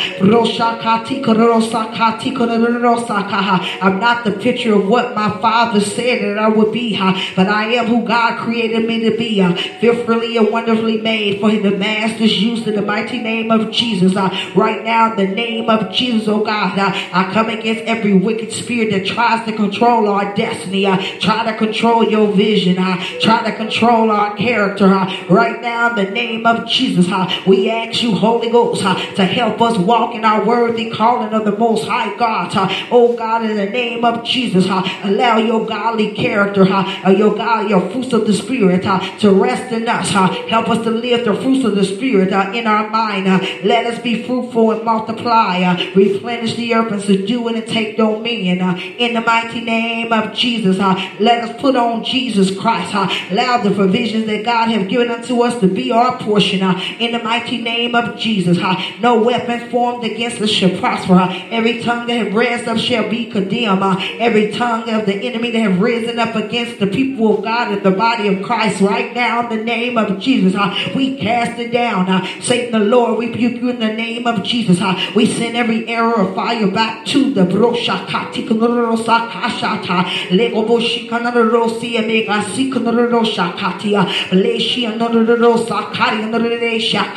I'm 3.82 4.00
not 4.00 4.24
the 4.24 4.32
picture 4.32 4.74
of 4.74 4.88
what 4.88 5.14
my 5.14 5.30
father 5.40 5.80
said 5.80 6.22
that 6.22 6.38
I 6.38 6.48
would 6.48 6.72
be, 6.72 6.96
but 7.34 7.46
I 7.48 7.74
am 7.74 7.86
who 7.86 8.06
God 8.06 8.38
created 8.38 8.86
me 8.86 9.08
to 9.10 9.16
be, 9.16 9.40
fearfully 9.80 10.36
and 10.36 10.50
wonderfully 10.50 11.00
made 11.00 11.40
for 11.40 11.50
the 11.50 11.76
master's 11.76 12.40
use 12.40 12.66
in 12.66 12.74
the 12.74 12.82
mighty 12.82 13.18
name 13.18 13.50
of 13.50 13.70
Jesus. 13.70 14.14
Right 14.54 14.82
now, 14.84 15.12
in 15.12 15.16
the 15.16 15.34
name 15.34 15.68
of 15.70 15.92
Jesus, 15.92 16.28
oh 16.28 16.44
God, 16.44 16.78
I 16.78 17.30
come 17.32 17.48
against 17.48 17.84
every 17.84 18.14
wicked 18.14 18.52
spirit 18.52 18.90
that 18.90 19.06
tries 19.06 19.44
to 19.46 19.52
control 19.52 20.08
our 20.08 20.34
destiny, 20.34 20.84
try 21.20 21.44
to 21.50 21.56
control 21.56 22.04
your 22.04 22.32
vision, 22.32 22.76
try 23.20 23.42
to 23.44 23.52
control 23.56 24.10
our 24.10 24.36
character. 24.36 24.86
Right 25.28 25.60
now, 25.60 25.90
in 25.90 25.96
the 26.04 26.10
name 26.10 26.46
of 26.46 26.66
Jesus, 26.68 27.06
we 27.46 27.70
ask 27.70 28.02
you, 28.02 28.14
Holy 28.14 28.50
Ghost, 28.50 28.82
to 28.82 29.24
help 29.24 29.60
us 29.60 29.78
walk 29.78 30.14
in 30.14 30.24
our 30.24 30.44
worthy 30.44 30.90
calling 30.90 31.32
of 31.32 31.44
the 31.44 31.56
Most 31.56 31.86
High 31.86 32.16
God. 32.16 32.50
Oh 32.90 33.16
God, 33.16 33.44
in 33.44 33.56
the 33.56 33.66
name 33.66 34.04
of 34.04 34.24
Jesus, 34.24 34.66
allow 34.66 35.38
your 35.38 35.66
godly 35.66 36.12
character, 36.12 36.64
your 36.64 37.34
God, 37.36 37.70
your 37.70 37.88
fruits 37.90 38.12
of 38.12 38.26
the 38.26 38.34
Spirit 38.34 38.82
to 39.20 39.30
rest 39.30 39.72
in 39.72 39.88
us. 39.88 40.10
Help 40.10 40.68
us 40.68 40.84
to 40.84 40.90
live 40.90 41.24
the 41.24 41.34
fruits 41.34 41.64
of 41.64 41.74
the 41.76 41.84
Spirit 41.84 42.32
in 42.54 42.66
our 42.66 42.88
mind. 42.90 43.26
Let 43.64 43.86
us 43.86 43.98
be 44.00 44.22
fruitful 44.22 44.72
and 44.72 44.84
multiply, 44.84 45.74
replenish 45.94 46.56
the 46.56 46.74
earth 46.74 46.92
and 46.92 47.02
subdue 47.02 47.48
it 47.48 47.56
and 47.56 47.66
take 47.66 47.96
dominion. 47.96 48.60
In 48.98 49.14
the 49.14 49.20
mighty 49.20 49.60
name 49.60 50.12
of 50.12 50.34
Jesus, 50.34 50.78
let 50.78 51.44
us 51.44 51.60
put 51.60 51.76
on 51.76 52.04
Jesus 52.04 52.56
Christ. 52.58 52.94
Allow 53.30 53.62
the 53.62 53.74
provisions 53.74 54.26
that 54.26 54.44
God 54.44 54.68
has 54.68 54.86
given 54.88 55.10
unto 55.10 55.42
us 55.42 55.60
to 55.60 55.68
be 55.68 55.92
our 55.92 56.18
portion. 56.18 56.62
In 56.98 57.12
the 57.12 57.22
mighty 57.22 57.35
name 57.44 57.94
of 57.94 58.18
Jesus, 58.18 58.58
no 59.00 59.22
weapon 59.22 59.70
formed 59.70 60.04
against 60.04 60.40
us 60.40 60.50
shall 60.50 60.78
prosper. 60.78 61.14
Every 61.50 61.82
tongue 61.82 62.06
that 62.06 62.26
has 62.26 62.32
raised 62.32 62.68
up 62.68 62.78
shall 62.78 63.08
be 63.08 63.26
condemned. 63.26 63.82
Every 64.20 64.52
tongue 64.52 64.88
of 64.90 65.06
the 65.06 65.14
enemy 65.14 65.50
that 65.50 65.60
have 65.60 65.80
risen 65.80 66.18
up 66.18 66.34
against 66.34 66.78
the 66.78 66.86
people 66.86 67.38
of 67.38 67.44
God 67.44 67.72
and 67.72 67.82
the 67.82 67.90
body 67.90 68.28
of 68.28 68.42
Christ 68.44 68.80
right 68.80 69.14
now 69.14 69.48
in 69.48 69.58
the 69.58 69.64
name 69.64 69.98
of 69.98 70.20
Jesus, 70.20 70.54
we 70.94 71.16
cast 71.16 71.58
it 71.60 71.72
down. 71.72 72.06
Satan, 72.40 72.72
the 72.72 72.86
Lord, 72.86 73.18
we 73.18 73.28
rebuke 73.28 73.60
you 73.60 73.70
in 73.70 73.80
the 73.80 73.92
name 73.92 74.26
of 74.26 74.42
Jesus. 74.42 74.80
We 75.14 75.26
send 75.26 75.56
every 75.56 75.88
arrow 75.88 76.28
of 76.28 76.34
fire 76.34 76.70
back 76.70 77.06
to 77.06 77.32
the 77.32 77.42
broshakati 77.42 78.46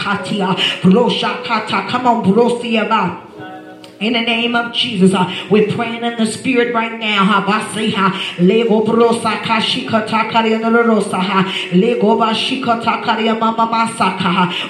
another 0.10 0.24
shakatia 0.24 0.56
broshakata 0.82 1.88
come 1.90 2.08
on 2.08 2.24
brosi 2.24 2.82
about 2.82 3.49
in 4.00 4.14
the 4.14 4.22
name 4.22 4.56
of 4.56 4.74
Jesus, 4.74 5.14
uh, 5.14 5.48
we're 5.52 5.70
praying 5.74 6.04
in 6.04 6.16
the 6.18 6.26
spirit 6.26 6.74
right 6.74 6.98
now. 6.98 7.46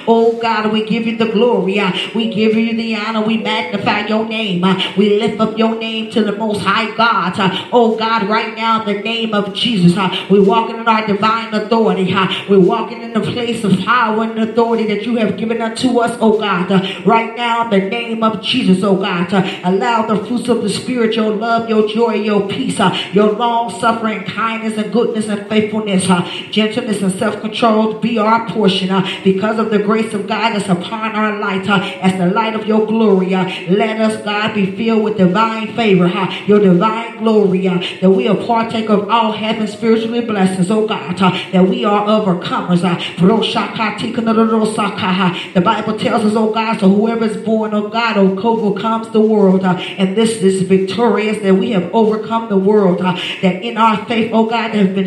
Oh 0.06 0.38
God, 0.40 0.72
we 0.72 0.84
give 0.84 1.06
you 1.06 1.16
the 1.16 1.30
glory. 1.30 1.78
Uh, 1.78 1.92
we 2.14 2.28
give 2.28 2.54
you 2.54 2.76
the 2.76 2.96
honor. 2.96 3.22
We 3.22 3.36
magnify 3.38 4.06
your 4.08 4.26
name. 4.26 4.64
Uh, 4.64 4.94
we 4.96 5.20
lift 5.20 5.40
up 5.40 5.56
your 5.56 5.78
name 5.78 6.10
to 6.10 6.24
the 6.24 6.32
Most 6.32 6.62
High 6.62 6.94
God. 6.96 7.38
Uh, 7.38 7.68
oh 7.72 7.96
God, 7.96 8.28
right 8.28 8.56
now 8.56 8.84
in 8.84 8.96
the 8.96 9.02
name 9.02 9.32
of 9.32 9.54
Jesus, 9.54 9.96
we're 10.28 10.42
walking 10.42 10.78
in 10.78 10.88
our 10.88 11.06
divine 11.06 11.54
authority. 11.54 12.12
We're 12.48 12.58
walking 12.58 13.02
in 13.02 13.12
the 13.12 13.20
place 13.20 13.62
of 13.62 13.78
power 13.80 14.24
and 14.24 14.38
authority 14.40 14.86
that 14.88 15.06
you 15.06 15.16
have 15.16 15.36
given 15.36 15.62
unto 15.62 15.98
us. 16.00 16.16
Oh 16.20 16.38
God, 16.38 16.70
right 17.06 17.36
now 17.36 17.64
in 17.64 17.70
the 17.70 17.88
name 17.88 18.24
of 18.24 18.42
Jesus. 18.42 18.82
Oh 18.82 18.96
God. 18.96 19.19
God. 19.28 19.32
Uh, 19.32 19.60
allow 19.64 20.06
the 20.06 20.24
fruits 20.24 20.48
of 20.48 20.62
the 20.62 20.68
Spirit, 20.68 21.14
your 21.16 21.30
love, 21.34 21.68
your 21.68 21.88
joy, 21.88 22.14
your 22.14 22.48
peace, 22.48 22.78
uh, 22.80 22.96
your 23.12 23.32
long 23.32 23.70
suffering, 23.80 24.24
kindness, 24.24 24.78
and 24.78 24.92
goodness 24.92 25.28
and 25.28 25.46
faithfulness, 25.48 26.08
uh, 26.08 26.22
gentleness 26.50 27.02
and 27.02 27.12
self 27.12 27.40
control 27.40 27.94
be 27.94 28.18
our 28.18 28.48
portion 28.48 28.90
uh, 28.90 29.06
because 29.24 29.58
of 29.58 29.70
the 29.70 29.78
grace 29.78 30.12
of 30.14 30.26
God 30.26 30.54
that's 30.54 30.68
upon 30.68 31.12
our 31.12 31.38
light 31.38 31.68
uh, 31.68 31.80
as 32.00 32.18
the 32.18 32.26
light 32.26 32.54
of 32.54 32.66
your 32.66 32.86
glory. 32.86 33.34
Uh, 33.34 33.44
let 33.68 34.00
us, 34.00 34.22
God, 34.24 34.54
be 34.54 34.76
filled 34.76 35.04
with 35.04 35.16
divine 35.16 35.74
favor, 35.74 36.08
your 36.46 36.60
divine 36.60 37.18
glory, 37.18 37.66
that 37.68 38.10
we 38.10 38.28
are 38.28 38.36
partake 38.36 38.88
of 38.88 39.08
all 39.08 39.32
heaven's 39.32 39.72
spiritually 39.72 40.20
blessings, 40.20 40.70
oh 40.70 40.86
God, 40.86 41.16
that 41.18 41.68
we 41.68 41.84
are 41.84 42.06
overcomers. 42.06 42.80
The 45.54 45.60
Bible 45.60 45.98
tells 45.98 46.24
us, 46.24 46.32
oh 46.34 46.52
God, 46.52 46.80
so 46.80 46.88
whoever 46.88 47.24
is 47.24 47.36
born 47.36 47.74
of 47.74 47.92
God, 47.92 48.16
oh, 48.16 48.36
the 49.12 49.20
world. 49.20 49.64
Uh, 49.64 49.74
and 49.98 50.16
this 50.16 50.42
is 50.42 50.62
victorious 50.62 51.42
that 51.42 51.54
we 51.54 51.72
have 51.72 51.92
overcome 51.94 52.48
the 52.48 52.56
world. 52.56 53.00
Uh, 53.00 53.18
that 53.42 53.62
in 53.62 53.76
our 53.76 54.04
faith, 54.06 54.30
oh 54.32 54.48
God, 54.48 54.70
have 54.70 54.94
been 54.94 55.06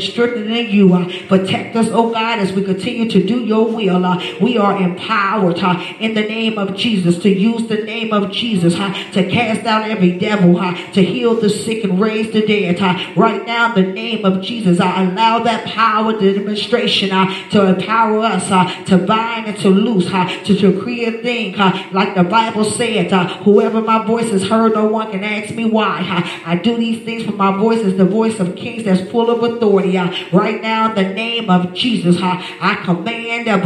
in 0.51 0.69
you. 0.69 0.93
Uh, 0.93 1.05
protect 1.27 1.75
us, 1.75 1.87
oh 1.91 2.11
God, 2.11 2.39
as 2.39 2.53
we 2.53 2.63
continue 2.63 3.09
to 3.09 3.23
do 3.23 3.43
your 3.43 3.67
will. 3.67 4.05
Uh, 4.05 4.21
we 4.41 4.57
are 4.57 4.81
empowered 4.81 5.59
uh, 5.59 5.81
in 5.99 6.13
the 6.13 6.21
name 6.21 6.57
of 6.57 6.75
Jesus 6.75 7.19
to 7.19 7.29
use 7.29 7.67
the 7.67 7.77
name 7.83 8.13
of 8.13 8.31
Jesus 8.31 8.75
uh, 8.75 8.93
to 9.11 9.29
cast 9.29 9.65
out 9.65 9.89
every 9.89 10.17
devil, 10.17 10.55
to 10.93 11.03
heal 11.03 11.35
the 11.35 11.49
sick 11.49 11.83
and 11.83 11.99
raise 11.99 12.31
the 12.31 12.45
dead. 12.45 12.79
right 13.17 13.45
now, 13.45 13.73
in 13.75 13.85
the 13.85 13.91
name 13.93 14.25
of 14.25 14.41
Jesus, 14.41 14.79
I 14.79 15.03
allow 15.03 15.39
that 15.43 15.65
power, 15.65 16.17
the 16.17 16.33
demonstration 16.33 17.09
to 17.09 17.65
empower 17.65 18.19
us 18.19 18.47
to 18.87 18.97
bind 18.97 19.47
and 19.47 19.57
to 19.59 19.69
loose, 19.69 20.07
to, 20.07 20.55
to 20.55 20.81
create 20.81 21.15
a 21.15 21.21
thing 21.21 21.55
like 21.91 22.15
the 22.15 22.23
Bible 22.23 22.63
said, 22.63 23.11
whoever 23.43 23.81
my 23.81 23.92
voice 24.01 24.31
is 24.31 24.47
heard, 24.49 24.73
no 24.73 24.85
one 24.85 25.11
can 25.11 25.23
ask 25.23 25.53
me 25.53 25.65
why. 25.65 25.99
I, 26.01 26.53
I 26.53 26.55
do 26.55 26.77
these 26.77 27.03
things 27.03 27.23
for 27.23 27.33
my 27.33 27.55
voice 27.55 27.79
is 27.79 27.97
the 27.97 28.05
voice 28.05 28.39
of 28.39 28.55
kings 28.55 28.85
that's 28.85 29.01
full 29.11 29.29
of 29.29 29.43
authority. 29.43 29.97
Right 30.31 30.61
now, 30.61 30.89
in 30.89 30.95
the 30.95 31.13
name 31.13 31.49
of 31.49 31.73
Jesus, 31.73 32.17
I 32.21 32.81
command 32.83 33.47
uh, 33.47 33.57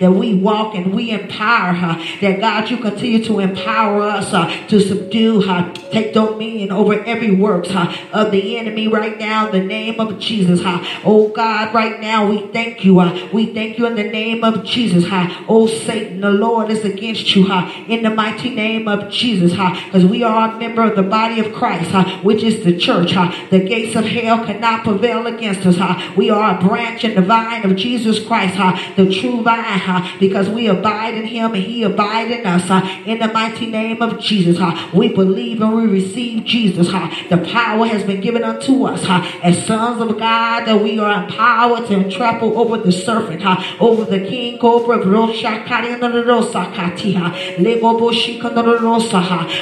that 0.00 0.10
we 0.10 0.34
walk 0.34 0.74
and 0.74 0.94
we 0.94 1.10
empower 1.10 1.72
her. 1.72 2.04
That 2.20 2.40
God, 2.40 2.70
you 2.70 2.76
continue 2.78 3.24
to 3.24 3.40
empower 3.40 4.02
us 4.02 4.30
to 4.70 4.80
subdue 4.80 5.40
her, 5.42 5.72
take 5.90 6.12
dominion 6.12 6.70
over 6.72 7.02
every 7.04 7.32
works 7.34 7.70
of 8.12 8.30
the 8.30 8.58
enemy 8.58 8.88
right 8.88 9.18
now 9.18 9.46
in 9.48 9.52
the 9.52 9.66
name 9.66 10.00
of 10.00 10.18
Jesus. 10.18 10.60
Oh 11.04 11.28
God, 11.28 11.74
right 11.74 12.00
now 12.00 12.28
we 12.28 12.46
thank 12.48 12.84
you. 12.84 12.96
We 13.32 13.52
thank 13.54 13.78
you 13.78 13.86
in 13.86 13.94
the 13.96 14.08
name 14.08 14.44
of 14.44 14.64
Jesus. 14.64 15.04
Oh 15.48 15.66
Satan, 15.66 16.20
the 16.20 16.30
Lord 16.30 16.70
is 16.70 16.84
against 16.84 17.34
you. 17.34 17.46
Uh, 17.50 17.70
in 17.96 18.02
the 18.02 18.10
mighty 18.10 18.50
name 18.50 18.86
of 18.88 19.10
Jesus, 19.10 19.52
because 19.52 20.04
we 20.04 20.22
are 20.22 20.50
a 20.50 20.58
member 20.58 20.82
of 20.82 20.96
the 20.96 21.02
body 21.02 21.40
of 21.40 21.52
Christ, 21.52 21.90
which 22.22 22.42
is 22.42 22.64
the 22.64 22.76
church. 22.76 23.12
The 23.50 23.60
gates 23.60 23.96
of 23.96 24.04
hell 24.04 24.44
cannot 24.44 24.84
prevail 24.84 25.26
against 25.26 25.66
us. 25.66 25.76
We 26.16 26.30
are 26.30 26.56
a 26.56 26.60
branch 26.60 27.04
in 27.04 27.14
the 27.14 27.22
vine 27.22 27.64
of 27.68 27.76
Jesus 27.76 28.24
Christ, 28.24 28.56
the 28.96 29.10
true 29.12 29.42
vine, 29.42 30.18
because 30.20 30.48
we 30.48 30.66
abide 30.68 31.14
in 31.14 31.26
him 31.26 31.54
and 31.54 31.62
he 31.62 31.82
abide 31.82 32.30
in 32.30 32.46
us. 32.46 32.68
In 33.06 33.18
the 33.18 33.28
mighty 33.28 33.66
name 33.66 34.02
of 34.02 34.20
Jesus, 34.20 34.58
we 34.92 35.08
believe 35.08 35.62
and 35.62 35.74
we 35.74 35.86
receive 35.86 36.44
Jesus. 36.44 36.88
The 36.88 37.38
power 37.52 37.86
has 37.86 38.02
been 38.04 38.20
given 38.20 38.44
unto 38.44 38.84
us 38.84 39.04
as 39.42 39.66
sons 39.66 40.00
of 40.02 40.18
God 40.18 40.66
that 40.66 40.82
we 40.82 40.98
are 40.98 41.24
empowered 41.24 41.88
to 41.88 42.10
trample 42.10 42.58
over 42.58 42.76
the 42.78 42.92
serpent, 42.92 43.42
over 43.80 44.04
the 44.04 44.20
king 44.20 44.58
cobra, 44.58 44.98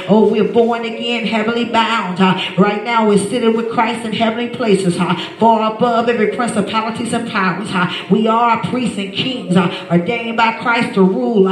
Oh, 0.09 0.29
we're 0.31 0.53
born 0.53 0.85
again, 0.85 1.27
heavenly 1.27 1.65
bound. 1.67 2.21
Uh, 2.21 2.39
right 2.57 2.83
now, 2.83 3.09
we're 3.09 3.19
sitting 3.19 3.57
with 3.57 3.71
Christ 3.71 4.05
in 4.07 4.13
heavenly 4.13 4.49
places, 4.49 4.97
uh, 4.99 5.15
far 5.39 5.75
above 5.75 6.09
every 6.09 6.29
principalities 6.29 7.13
and 7.13 7.29
powers. 7.31 7.69
Uh. 7.71 7.93
We 8.11 8.27
are 8.29 8.63
priests 8.63 8.99
and 8.99 9.13
kings, 9.13 9.57
ordained 9.57 10.37
by 10.37 10.53
Christ 10.53 10.95
to 10.95 11.03
rule. 11.03 11.49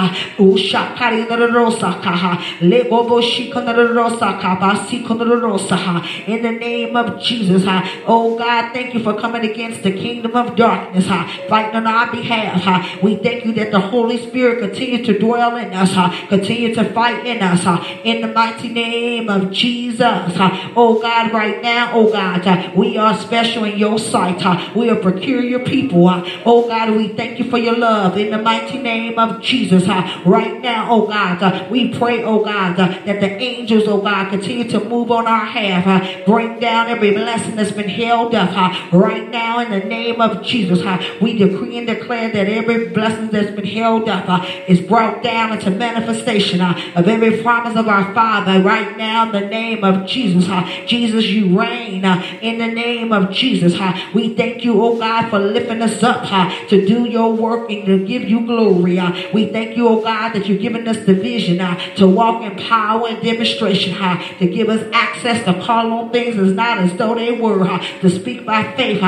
In 6.27 6.43
the 6.43 6.53
name 6.53 6.97
of 6.97 7.21
Jesus, 7.23 7.65
oh 8.07 8.39
God, 8.39 8.73
thank 8.73 8.95
you 8.95 9.01
for 9.03 9.15
coming 9.15 9.45
against 9.49 9.83
the 9.83 9.93
kingdom 9.93 10.35
of 10.37 10.57
darkness, 10.57 11.07
fighting 11.49 11.77
on 11.77 11.87
our 11.87 12.11
behalf. 12.11 13.03
We 13.03 13.17
thank 13.17 13.45
you 13.45 13.53
that 13.55 13.71
the 13.71 13.81
Holy 13.81 14.19
Spirit 14.19 14.61
continues 14.61 15.07
to 15.07 15.19
dwell 15.19 15.57
in 15.57 15.73
us, 15.73 15.93
continue 16.29 16.62
to 16.71 16.93
fight 16.93 17.25
in 17.27 17.43
us. 17.43 17.65
Uh, 17.65 17.83
in 18.05 18.21
the 18.21 18.29
mighty 18.29 18.69
name 18.69 19.29
of 19.29 19.53
Jesus, 19.53 20.01
uh, 20.03 20.73
oh 20.77 21.01
God, 21.01 21.33
right 21.33 21.63
now, 21.63 21.93
oh 21.95 22.11
God, 22.11 22.47
uh, 22.47 22.73
we 22.75 22.99
are 22.99 23.17
special 23.17 23.65
in 23.65 23.79
your 23.79 23.99
sight. 23.99 24.43
We 24.75 24.91
are 24.91 24.97
peculiar 24.97 25.61
people. 25.61 26.09
Oh 26.45 26.69
God, 26.69 26.91
we 26.97 27.09
thank 27.09 27.39
you 27.39 27.49
for 27.49 27.59
your 27.59 27.77
love 27.77 28.19
in 28.19 28.31
the 28.31 28.39
mighty 28.39 28.79
name 28.79 29.19
of 29.19 29.41
Jesus. 29.41 29.87
Right 30.27 30.61
now, 30.61 30.89
oh 30.91 31.07
God, 31.07 31.71
we 31.71 31.97
pray, 31.97 32.25
oh 32.25 32.45
God, 32.45 32.77
that 32.77 33.05
the 33.05 33.31
angels, 33.31 33.85
oh 33.87 34.01
God, 34.01 34.31
continue 34.31 34.69
to 34.71 34.81
move 34.85 35.11
on 35.11 35.27
our 35.27 35.47
behalf. 35.53 36.27
Bring 36.27 36.59
down 36.59 36.89
every 36.89 37.13
blessing 37.13 37.57
that's 37.57 37.73
been 37.73 37.89
held 37.89 38.35
up. 38.35 38.93
Right 38.93 39.29
now, 39.29 39.61
in 39.61 39.71
the 39.71 39.87
name 39.87 40.21
of 40.21 40.43
Jesus, 40.43 40.83
we 41.21 41.37
decree 41.37 41.79
and 41.79 41.87
declare 41.87 42.31
that 42.33 42.49
every 42.49 42.89
blessing 42.89 43.29
that's 43.29 43.51
been 43.51 43.67
held 43.67 44.09
up 44.09 44.47
is 44.69 44.81
brought 44.81 45.23
down 45.23 45.53
into 45.53 45.71
manifestation 45.71 46.42
Uh, 46.43 46.93
of 46.97 47.07
every 47.07 47.41
promise 47.41 47.77
of 47.77 47.87
our 47.87 48.13
Father. 48.15 48.61
Right 48.63 48.97
now, 48.97 49.27
in 49.27 49.33
the 49.33 49.49
name 49.49 49.85
of 49.85 50.07
Jesus, 50.07 50.49
uh, 50.49 50.69
Jesus, 50.87 51.27
you 51.27 51.59
reign 51.59 52.05
uh, 52.05 52.21
in 52.43 52.59
the 52.59 52.67
name 52.67 53.13
of 53.13 53.31
Jesus. 53.31 53.79
We 54.13 54.35
thank 54.35 54.65
you, 54.65 54.83
oh 54.83 54.99
God, 54.99 55.31
for 55.31 55.39
lifting 55.39 55.81
us 55.83 56.03
up 56.03 56.23
to 56.69 56.87
do 56.87 57.05
your 57.05 57.33
work 57.33 57.71
and 57.71 57.87
to 57.87 58.05
give 58.05 58.25
you 58.25 58.45
glory. 58.45 59.01
We 59.33 59.53
thank 59.53 59.77
you, 59.77 59.89
oh 59.89 60.03
God, 60.03 60.33
that 60.33 60.49
you've 60.49 60.61
given 60.61 60.89
us 60.89 60.99
the 61.07 61.15
vision 61.15 61.59
to 61.97 62.07
walk 62.09 62.43
in 62.43 62.59
power 62.59 63.09
and 63.09 63.23
demonstration, 63.23 63.95
to 64.39 64.47
give 64.47 64.69
us 64.69 64.85
access 64.93 65.45
to 65.45 65.63
call 65.63 65.93
on 65.93 66.11
things 66.11 66.37
as 66.39 66.53
not 66.53 66.79
as 66.79 66.97
though 66.97 67.15
they 67.15 67.33
were, 67.33 67.65
to 68.01 68.11
speak 68.11 68.45
by 68.45 68.75
faith. 68.77 68.99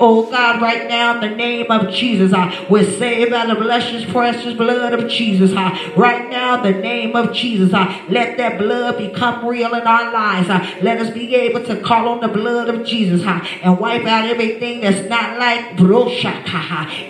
Oh 0.00 0.28
God, 0.30 0.62
right 0.62 0.88
now 0.88 1.14
in 1.14 1.30
the 1.30 1.36
name 1.36 1.51
of 1.60 1.92
Jesus, 1.92 2.32
uh, 2.32 2.66
we're 2.68 2.90
saved 2.98 3.30
by 3.30 3.46
the 3.46 3.54
precious, 3.54 4.10
precious 4.10 4.54
blood 4.54 4.92
of 4.92 5.08
Jesus. 5.08 5.52
Uh, 5.52 5.92
right 5.96 6.28
now 6.30 6.62
the 6.62 6.72
name 6.72 7.14
of 7.14 7.32
Jesus, 7.32 7.72
uh, 7.72 8.04
let 8.08 8.36
that 8.38 8.58
blood 8.58 8.98
become 8.98 9.46
real 9.46 9.74
in 9.74 9.82
our 9.82 10.12
lives. 10.12 10.48
Let 10.82 10.98
us 10.98 11.10
be 11.10 11.34
able 11.34 11.64
to 11.64 11.80
call 11.80 12.08
on 12.08 12.20
the 12.20 12.28
blood 12.28 12.68
of 12.68 12.84
Jesus 12.86 13.22
and 13.26 13.78
wipe 13.78 14.04
out 14.06 14.28
everything 14.28 14.80
that's 14.80 15.08
not 15.08 15.38
like 15.38 15.78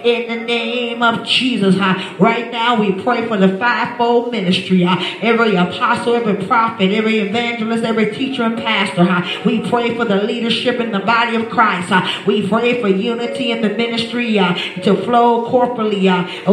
in 0.05 0.29
the 0.29 0.45
name 0.45 1.03
of 1.03 1.27
Jesus. 1.27 1.77
Right 2.19 2.51
now, 2.51 2.81
we 2.81 2.93
pray 3.03 3.27
for 3.27 3.37
the 3.37 3.57
fivefold 3.59 4.33
ministry. 4.33 4.85
Every 4.85 5.55
apostle, 5.55 6.15
every 6.15 6.47
prophet, 6.47 6.91
every 6.93 7.19
evangelist, 7.19 7.85
every 7.85 8.15
teacher 8.15 8.43
and 8.43 8.57
pastor. 8.57 9.07
We 9.47 9.69
pray 9.69 9.95
for 9.97 10.05
the 10.05 10.23
leadership 10.23 10.81
in 10.81 10.93
the 10.93 11.01
body 11.01 11.37
of 11.37 11.49
Christ. 11.51 11.93
We 12.27 12.49
pray 12.49 12.81
for 12.81 12.89
unity 12.89 13.51
in 13.51 13.63
the 13.63 13.71
ministry 13.71 14.32
Uh, 14.39 14.55
to 14.83 14.97
flow 15.05 15.49
corporally. 15.49 15.83
corporately. 15.83 16.09
Uh, 16.09 16.53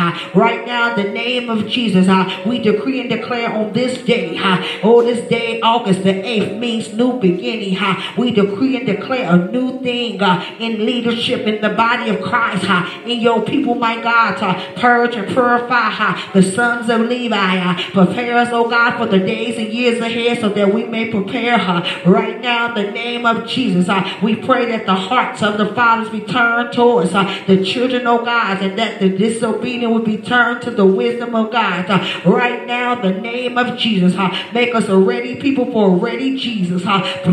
uh, 0.00 0.18
right 0.34 0.66
now, 0.66 0.94
in 0.94 1.04
the 1.04 1.12
name 1.12 1.50
of 1.50 1.66
Jesus, 1.68 2.06
we 2.46 2.58
decree 2.58 3.00
and 3.00 3.10
declare 3.10 3.52
on 3.52 3.72
this 3.72 4.02
day, 4.02 4.36
oh, 4.82 5.02
this 5.02 5.28
day, 5.28 5.60
August 5.60 6.02
the 6.02 6.12
8th, 6.12 6.58
means 6.58 6.92
new 6.94 7.18
beginning. 7.18 7.76
We 8.16 8.30
decree 8.32 8.76
and 8.76 8.86
declare 8.86 9.34
a 9.34 9.50
new 9.50 9.80
thing 9.82 10.20
in 10.20 10.84
leadership 10.84 11.46
in 11.46 11.60
the 11.60 11.70
body 11.70 12.10
of 12.10 12.22
Christ, 12.22 12.64
in 13.06 13.20
your 13.20 13.42
people, 13.42 13.74
my 13.74 14.00
God, 14.02 14.36
to 14.36 14.80
purge 14.80 15.14
and 15.14 15.28
purify 15.28 16.20
the 16.32 16.42
sons 16.42 16.88
of 16.88 17.02
Levi. 17.02 17.82
Prepare 17.92 18.38
us, 18.38 18.48
oh 18.52 18.68
God, 18.68 18.96
for 18.98 19.06
the 19.06 19.18
days 19.18 19.58
and 19.58 19.68
years 19.68 20.00
ahead 20.00 20.40
so 20.40 20.48
that 20.48 20.72
we 20.72 20.84
may 20.84 21.10
prepare 21.10 21.58
her. 21.58 21.84
Right 22.06 22.40
now, 22.40 22.74
in 22.74 22.86
the 22.86 22.90
name 22.90 23.26
of 23.26 23.46
Jesus, 23.46 23.88
we 24.22 24.36
pray 24.36 24.66
that 24.66 24.86
the 24.86 24.94
hearts 24.94 25.42
of 25.42 25.58
the 25.58 25.66
fathers 26.00 26.20
be 26.20 26.26
turned 26.32 26.72
towards 26.72 27.14
uh, 27.14 27.44
the 27.46 27.64
children, 27.64 28.06
oh 28.06 28.24
God, 28.24 28.62
and 28.62 28.78
that 28.78 29.00
the 29.00 29.08
disobedient 29.08 29.92
will 29.92 30.02
be 30.02 30.16
turned 30.18 30.62
to 30.62 30.70
the 30.70 30.86
wisdom 30.86 31.34
of 31.34 31.50
God. 31.52 31.86
Uh, 31.88 32.20
right 32.24 32.66
now, 32.66 32.94
the 32.94 33.12
name 33.12 33.58
of 33.58 33.76
Jesus, 33.78 34.14
uh, 34.16 34.30
make 34.52 34.74
us 34.74 34.88
a 34.88 34.96
ready 34.96 35.36
people 35.36 35.70
for 35.72 35.90
a 35.90 35.94
ready 35.94 36.36
Jesus. 36.38 36.84
Let 36.84 37.24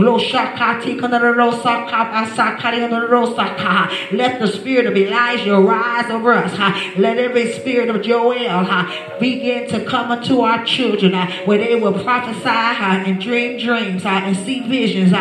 the 4.39 4.47
spirit 4.47 4.85
of 4.85 4.97
Elijah 4.97 5.59
rise 5.59 6.09
over 6.09 6.33
us. 6.33 6.57
Let 6.97 7.17
every 7.17 7.53
spirit 7.53 7.89
of 7.89 8.01
Joel 8.01 9.19
begin 9.19 9.67
to 9.69 9.83
come 9.85 10.11
unto 10.11 10.41
our 10.41 10.63
children 10.65 11.13
where 11.45 11.57
they 11.57 11.75
will 11.75 12.03
prophesy 12.03 12.47
and 12.47 13.21
dream 13.21 13.57
dreams 13.59 14.05
and 14.05 14.35
see 14.37 14.61
visions. 14.61 15.13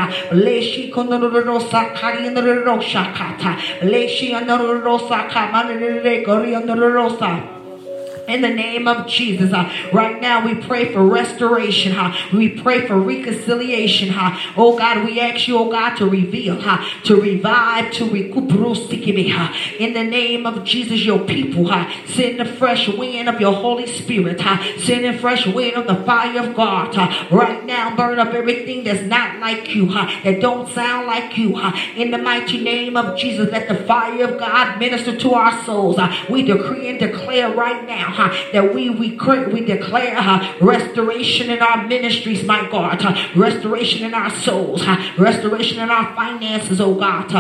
Leshi 3.83 4.33
and 4.33 4.49
the 4.49 4.57
Rosa, 4.83 5.29
Kaman 5.31 5.71
and 6.55 6.69
the 6.69 6.77
the 6.77 6.77
Rosa. 6.77 7.56
In 8.29 8.41
the 8.41 8.49
name 8.49 8.89
of 8.89 9.07
Jesus, 9.07 9.53
uh, 9.53 9.73
right 9.93 10.21
now 10.21 10.45
we 10.45 10.55
pray 10.57 10.93
for 10.93 11.07
restoration. 11.07 11.93
Uh, 11.93 12.17
we 12.33 12.49
pray 12.49 12.87
for 12.87 12.99
reconciliation. 12.99 14.11
Uh, 14.11 14.37
oh 14.57 14.77
God, 14.77 15.05
we 15.05 15.21
ask 15.21 15.47
you, 15.47 15.59
oh 15.59 15.71
God, 15.71 15.95
to 15.97 16.07
reveal, 16.07 16.59
uh, 16.61 16.85
to 17.05 17.21
revive, 17.21 17.93
to 17.93 18.11
recuperate. 18.11 18.57
Uh. 18.57 19.53
In 19.79 19.93
the 19.93 20.03
name 20.03 20.45
of 20.47 20.65
Jesus, 20.65 21.05
your 21.05 21.21
people, 21.21 21.71
uh, 21.71 21.89
send 22.07 22.41
the 22.41 22.45
fresh 22.45 22.89
wind 22.89 23.29
of 23.29 23.41
your 23.41 23.53
Holy 23.53 23.87
Spirit. 23.87 24.41
Send 24.81 25.05
the 25.05 25.17
fresh 25.19 25.47
wind 25.47 25.77
of 25.77 25.87
the 25.87 26.05
fire 26.05 26.41
of 26.41 26.57
God. 26.57 26.97
Right 27.31 27.65
now, 27.65 27.95
burn 27.95 28.19
up 28.19 28.35
everything 28.35 28.85
that's 28.85 29.03
not 29.03 29.39
like 29.39 29.75
you, 29.75 29.87
that 29.87 30.39
don't 30.41 30.69
sound 30.73 31.07
like 31.07 31.39
you. 31.39 31.61
In 31.97 32.11
the 32.11 32.19
mighty 32.19 32.61
name 32.61 32.97
of 32.97 33.17
Jesus, 33.17 33.51
let 33.53 33.69
the 33.69 33.77
fire 33.85 34.25
of 34.25 34.39
God 34.39 34.79
minister 34.79 35.17
to 35.17 35.35
our 35.35 35.65
souls. 35.65 35.99
We 36.29 36.43
decree 36.43 36.89
and 36.89 36.99
declare 36.99 37.55
right 37.55 37.87
now 37.87 38.16
that 38.17 38.75
we 38.75 38.91
we, 38.91 39.19
we 39.53 39.61
declare 39.65 40.17
restoration 40.61 41.51
in 41.51 41.61
our 41.63 41.87
ministries, 41.87 42.45
my 42.45 42.69
God, 42.71 43.03
restoration 43.37 44.05
in 44.05 44.15
our 44.15 44.31
souls, 44.31 44.87
restoration 45.19 45.81
in 45.81 45.91
our 45.91 46.15
finances, 46.15 46.81
oh 46.81 46.95
God. 46.95 47.33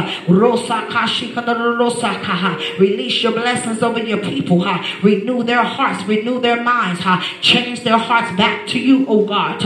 Release 2.78 3.22
your 3.22 3.32
blessings 3.32 3.82
over 3.82 4.00
your 4.00 4.18
people. 4.18 4.64
Renew 5.02 5.42
their 5.42 5.62
hearts, 5.62 6.04
renew 6.06 6.40
their 6.40 6.62
minds, 6.62 7.00
change 7.40 7.82
their 7.82 7.98
hearts 7.98 8.36
back 8.36 8.66
to 8.68 8.78
you, 8.78 9.06
oh 9.08 9.24
God. 9.24 9.62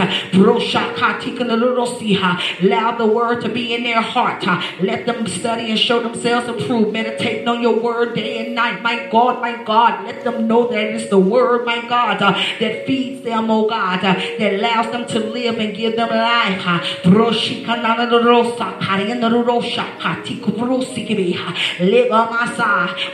Allow 2.62 2.96
the 2.96 3.06
word 3.06 3.40
to 3.42 3.48
be 3.48 3.74
in 3.74 3.82
their 3.82 4.00
heart. 4.00 4.44
Let 4.80 5.06
them 5.06 5.26
study 5.26 5.70
and 5.70 5.78
show 5.78 6.00
themselves 6.02 6.48
approved. 6.48 6.92
Meditating 6.92 7.48
on 7.48 7.60
your 7.62 7.78
word 7.80 8.14
day 8.14 8.44
and 8.44 8.54
night, 8.54 8.82
my 8.82 9.06
God, 9.10 9.40
my 9.40 9.62
God. 9.62 10.04
Let 10.04 10.24
them 10.24 10.46
know 10.46 10.68
that 10.68 10.99
it's 11.00 11.10
the 11.10 11.18
word, 11.18 11.64
my 11.64 11.86
God, 11.88 12.22
uh, 12.22 12.32
that 12.60 12.86
feeds 12.86 13.22
them, 13.22 13.50
oh 13.50 13.68
God, 13.68 14.04
uh, 14.04 14.14
that 14.38 14.54
allows 14.54 14.92
them 14.92 15.06
to 15.08 15.18
live 15.18 15.58
and 15.58 15.74
give 15.74 15.96
them 15.96 16.08
life. 16.10 16.62
Uh. 16.66 16.80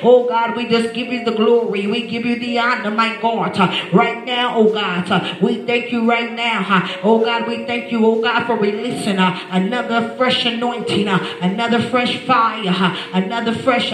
Oh 0.03 0.27
God, 0.29 0.57
we 0.57 0.69
just 0.69 0.95
give 0.95 1.09
you 1.09 1.25
the 1.25 1.33
glory. 1.33 1.87
We 1.87 2.07
give 2.07 2.25
you 2.25 2.39
the 2.39 2.59
honor, 2.59 2.91
my 2.91 3.19
God. 3.21 3.59
Uh, 3.59 3.89
right 3.93 4.25
now, 4.25 4.57
oh 4.57 4.73
God, 4.73 5.11
uh, 5.11 5.35
we 5.41 5.65
thank 5.65 5.93
you 5.93 6.09
right 6.09 6.33
now. 6.33 6.99
Oh 7.03 7.25
God, 7.25 7.47
we 7.47 7.65
thank 7.65 7.93
you, 7.93 8.05
oh 8.05 8.21
God, 8.21 8.47
for 8.47 8.57
releasing 8.57 9.19
another 9.19 10.15
fresh 10.17 10.45
anointing, 10.45 11.09
another 11.09 11.81
fresh 11.81 12.19
fire, 12.25 12.97
another 13.13 13.55
fresh. 13.55 13.93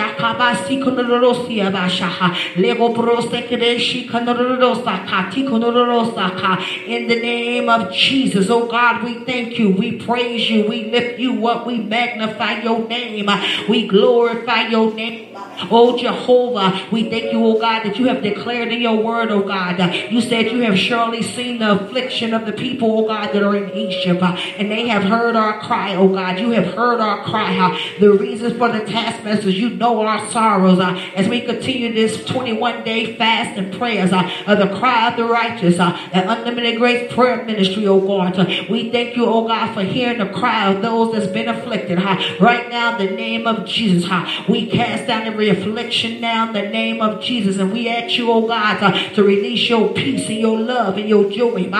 In 6.86 7.09
the 7.09 7.16
name 7.16 7.68
of 7.68 7.92
Jesus, 7.92 8.48
oh 8.50 8.66
God, 8.66 9.02
we 9.04 9.24
thank 9.24 9.59
you. 9.59 9.70
We 9.70 9.98
praise 9.98 10.48
you. 10.48 10.66
We 10.68 10.90
lift 10.90 11.18
you 11.18 11.46
up. 11.48 11.66
We 11.66 11.78
magnify 11.78 12.62
your 12.62 12.86
name. 12.86 13.28
We 13.68 13.88
glorify 13.88 14.68
your 14.68 14.94
name. 14.94 15.31
Oh 15.70 15.97
Jehovah, 15.97 16.89
we 16.90 17.09
thank 17.09 17.32
you, 17.32 17.44
oh 17.44 17.59
God, 17.59 17.85
that 17.85 17.98
you 17.98 18.06
have 18.06 18.23
declared 18.23 18.73
in 18.73 18.81
your 18.81 19.02
word, 19.02 19.31
oh 19.31 19.43
God. 19.43 19.78
You 20.10 20.20
said 20.20 20.51
you 20.51 20.62
have 20.62 20.78
surely 20.78 21.23
seen 21.23 21.59
the 21.59 21.73
affliction 21.73 22.35
of 22.35 22.47
the 22.47 22.52
people, 22.52 23.01
oh 23.01 23.06
God, 23.06 23.32
that 23.32 23.43
are 23.43 23.56
in 23.56 23.70
Egypt, 23.73 24.23
uh, 24.23 24.36
and 24.59 24.70
they 24.70 24.89
have 24.89 25.05
heard 25.05 25.36
our 25.36 25.60
cry, 25.60 25.94
oh 25.94 26.09
God. 26.09 26.39
You 26.39 26.51
have 26.51 26.74
heard 26.74 27.01
our 27.01 27.23
cry. 27.24 27.56
Uh, 27.59 27.78
the 28.01 28.12
reasons 28.12 28.56
for 28.56 28.70
the 28.70 28.85
taskmasters, 28.85 29.59
you 29.59 29.70
know 29.70 30.01
our 30.01 30.28
sorrows. 30.31 30.78
Uh, 30.78 30.94
as 31.14 31.28
we 31.28 31.40
continue 31.40 31.93
this 31.93 32.24
21 32.24 32.85
day 32.85 33.14
fast 33.16 33.59
and 33.59 33.73
prayers 33.73 34.12
of 34.12 34.59
the 34.59 34.74
cry 34.78 35.10
of 35.10 35.16
the 35.16 35.24
righteous, 35.24 35.77
that 35.78 36.12
unlimited 36.14 36.78
grace 36.78 37.12
prayer 37.12 37.44
ministry, 37.44 37.86
oh 37.86 38.01
God. 38.01 38.36
We 38.69 38.90
thank 38.90 39.16
you, 39.16 39.27
oh 39.27 39.47
God, 39.47 39.74
for 39.74 39.82
hearing 39.82 40.19
the 40.19 40.27
cry 40.27 40.73
of 40.73 40.82
those 40.82 41.14
that's 41.14 41.32
been 41.32 41.48
afflicted. 41.48 42.02
Right 42.40 42.69
now, 42.69 42.98
in 42.98 43.06
the 43.06 43.16
name 43.16 43.47
of 43.47 43.66
Jesus, 43.66 44.10
we 44.48 44.66
cast 44.66 45.06
down 45.06 45.27
every 45.32 45.48
affliction 45.48 46.20
now 46.20 46.48
in 46.48 46.52
the 46.52 46.68
name 46.68 47.00
of 47.00 47.22
Jesus. 47.22 47.56
And 47.56 47.72
we 47.72 47.88
ask 47.88 48.18
you, 48.18 48.30
oh 48.30 48.46
God, 48.46 48.80
to, 48.80 49.14
to 49.14 49.22
release 49.22 49.66
your 49.66 49.88
peace 49.94 50.28
and 50.28 50.38
your 50.38 50.59
love 50.59 50.98
and 50.98 51.09
your 51.09 51.30
joy. 51.30 51.70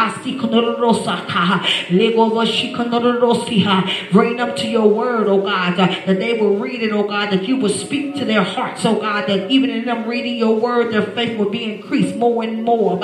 Bring 4.13 4.37
them 4.37 4.57
to 4.57 4.69
your 4.69 4.89
word, 4.89 5.29
oh 5.29 5.43
God, 5.43 5.79
uh, 5.79 5.87
that 6.07 6.19
they 6.19 6.41
will 6.41 6.57
read 6.57 6.83
it, 6.83 6.93
oh 6.93 7.07
God, 7.07 7.31
that 7.31 7.47
you 7.47 7.59
will 7.59 7.69
speak 7.69 8.15
to 8.17 8.25
their 8.25 8.43
hearts, 8.43 8.87
oh 8.87 8.99
God, 8.99 9.29
that 9.29 9.51
even 9.51 9.69
in 9.69 9.85
them 9.85 10.09
reading 10.09 10.37
your 10.37 10.59
word, 10.59 10.95
their 10.95 11.03
faith 11.03 11.39
will 11.39 11.51
be 11.51 11.65
increased 11.65 12.17
more 12.17 12.43
and 12.43 12.65
more. 12.65 12.99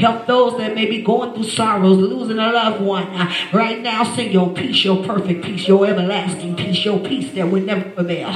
Help 0.00 0.26
those 0.26 0.56
that 0.58 0.74
may 0.74 0.86
be 0.86 1.02
going 1.02 1.34
through 1.34 1.44
sorrows, 1.44 1.98
losing 1.98 2.38
a 2.38 2.52
loved 2.52 2.82
one. 2.82 3.04
Uh, 3.08 3.30
right 3.52 3.80
now, 3.82 4.04
sing 4.04 4.29
your 4.32 4.52
peace, 4.52 4.84
your 4.84 5.04
perfect 5.04 5.44
peace, 5.44 5.66
your 5.68 5.86
everlasting 5.86 6.56
peace, 6.56 6.84
your 6.84 6.98
peace 7.00 7.32
that 7.34 7.50
will 7.50 7.62
never 7.62 7.88
prevail. 7.90 8.28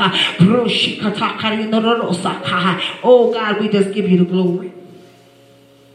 Oh 3.03 3.33
God, 3.33 3.61
we 3.61 3.69
just 3.69 3.93
give 3.93 4.09
you 4.09 4.19
the 4.19 4.25
glory. 4.25 4.73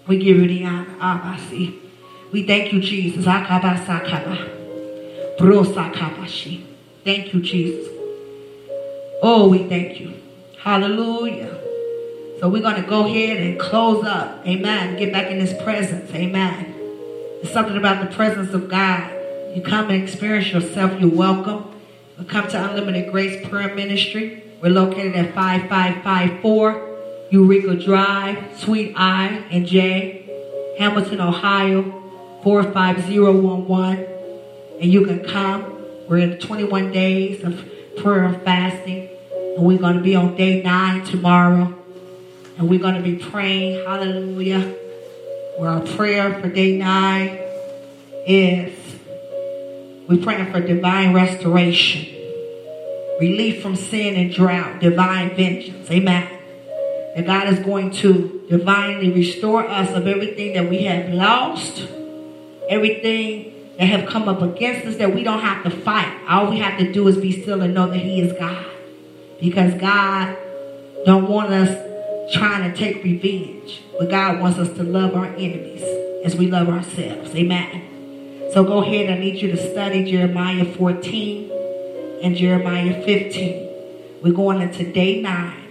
We 0.08 0.18
give 0.18 0.38
you 0.38 0.48
the 0.48 0.66
honor. 0.66 1.38
We 2.32 2.44
thank 2.46 2.72
you, 2.74 2.82
Jesus. 2.82 3.26
Thank 7.04 7.34
you, 7.34 7.42
Jesus. 7.42 7.88
Oh, 9.22 9.50
we 9.50 9.68
thank 9.68 10.00
you. 10.00 10.14
Hallelujah. 10.60 11.58
So 12.40 12.48
we're 12.48 12.62
going 12.62 12.82
to 12.82 12.88
go 12.88 13.06
ahead 13.06 13.38
and 13.38 13.60
close 13.60 14.06
up. 14.06 14.46
Amen. 14.48 14.98
Get 14.98 15.12
back 15.12 15.30
in 15.30 15.40
his 15.40 15.54
presence. 15.62 16.10
Amen. 16.14 16.74
It's 17.42 17.52
something 17.52 17.76
about 17.78 18.10
the 18.10 18.16
presence 18.16 18.54
of 18.54 18.70
God. 18.70 19.12
You 19.56 19.64
come 19.64 19.90
and 19.90 20.04
experience 20.04 20.52
yourself, 20.52 21.00
you're 21.02 21.10
welcome. 21.10 21.66
You 22.20 22.26
come 22.26 22.48
to 22.50 22.70
Unlimited 22.70 23.12
Grace 23.12 23.48
Prayer 23.48 23.74
Ministry. 23.74 24.44
We're 24.62 24.70
located 24.70 25.16
at 25.16 25.34
5554 25.34 27.28
Eureka 27.32 27.76
Drive, 27.76 28.60
Suite 28.60 28.94
I 28.96 29.28
and 29.50 29.66
J, 29.66 30.76
Hamilton, 30.78 31.20
Ohio, 31.22 31.84
45011. 32.44 34.08
And 34.82 34.94
you 34.94 35.06
can 35.06 35.24
come. 35.26 35.64
We're 36.08 36.20
in 36.20 36.38
21 36.38 36.92
days 36.92 37.44
of 37.44 37.68
prayer 37.98 38.26
and 38.26 38.42
fasting. 38.44 39.10
And 39.58 39.66
we're 39.66 39.80
going 39.80 39.98
to 39.98 40.04
be 40.04 40.16
on 40.16 40.36
day 40.36 40.62
nine 40.62 41.04
tomorrow. 41.06 41.74
And 42.60 42.70
we're 42.70 42.80
going 42.80 42.96
to 42.96 43.02
be 43.02 43.16
praying, 43.16 43.84
hallelujah, 43.86 44.62
where 45.58 45.72
our 45.72 45.82
prayer 45.82 46.40
for 46.40 46.50
day 46.50 46.78
nine 46.78 47.40
is 48.28 48.79
we're 50.10 50.24
praying 50.24 50.52
for 50.52 50.60
divine 50.60 51.14
restoration, 51.14 52.04
relief 53.20 53.62
from 53.62 53.76
sin 53.76 54.16
and 54.16 54.34
drought, 54.34 54.80
divine 54.80 55.36
vengeance. 55.36 55.90
Amen. 55.92 56.28
And 57.16 57.28
God 57.28 57.48
is 57.54 57.60
going 57.60 57.92
to 57.92 58.44
divinely 58.50 59.12
restore 59.12 59.68
us 59.68 59.92
of 59.92 60.08
everything 60.08 60.54
that 60.54 60.68
we 60.68 60.86
have 60.86 61.14
lost, 61.14 61.88
everything 62.70 63.54
that 63.78 63.86
have 63.86 64.10
come 64.10 64.28
up 64.28 64.42
against 64.42 64.88
us 64.88 64.96
that 64.96 65.14
we 65.14 65.24
don't 65.24 65.42
have 65.42 65.64
to 65.64 65.70
fight. 65.70 66.12
All 66.28 66.50
we 66.50 66.58
have 66.58 66.80
to 66.80 66.92
do 66.92 67.08
is 67.08 67.16
be 67.18 67.44
still 67.44 67.62
and 67.62 67.76
know 67.76 67.88
that 67.88 68.00
He 68.00 68.20
is 68.20 68.34
God. 68.34 68.66
Because 69.40 69.80
God 69.80 70.36
don't 71.06 71.30
want 71.30 71.52
us 71.52 72.34
trying 72.34 72.72
to 72.72 72.76
take 72.76 73.04
revenge, 73.04 73.84
but 74.00 74.10
God 74.10 74.40
wants 74.42 74.58
us 74.58 74.76
to 74.76 74.84
love 74.84 75.14
our 75.14 75.28
enemies 75.28 75.84
as 76.26 76.36
we 76.36 76.48
love 76.48 76.68
ourselves. 76.68 77.36
Amen. 77.36 77.99
So 78.54 78.64
go 78.64 78.82
ahead. 78.82 79.12
I 79.12 79.20
need 79.20 79.36
you 79.36 79.52
to 79.52 79.72
study 79.72 80.10
Jeremiah 80.10 80.66
14 80.66 81.52
and 82.24 82.36
Jeremiah 82.36 83.04
15. 83.04 83.70
We're 84.24 84.34
going 84.34 84.60
into 84.62 84.92
day 84.92 85.22
nine. 85.22 85.68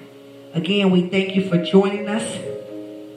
Again, 0.55 0.93
we 0.93 1.09
thank 1.09 1.35
you 1.35 1.49
for 1.49 1.61
joining 1.65 2.09
us. 2.09 2.39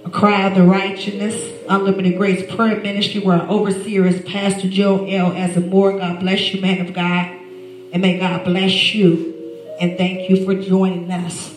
A 0.03 0.09
cry 0.09 0.47
of 0.47 0.55
the 0.55 0.63
righteousness, 0.63 1.35
unlimited 1.69 2.17
grace 2.17 2.43
prayer 2.55 2.81
ministry, 2.81 3.21
where 3.21 3.39
our 3.39 3.47
overseer 3.47 4.03
is 4.07 4.23
Pastor 4.23 4.67
Joe 4.67 5.05
L. 5.05 5.31
Azamore. 5.31 5.99
God 5.99 6.21
bless 6.21 6.55
you, 6.55 6.59
man 6.59 6.83
of 6.83 6.95
God. 6.95 7.27
And 7.93 8.01
may 8.01 8.17
God 8.17 8.43
bless 8.43 8.95
you. 8.95 9.77
And 9.79 9.95
thank 9.95 10.27
you 10.27 10.43
for 10.43 10.55
joining 10.55 11.11
us. 11.11 11.55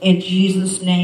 In 0.00 0.22
Jesus' 0.22 0.80
name. 0.80 0.92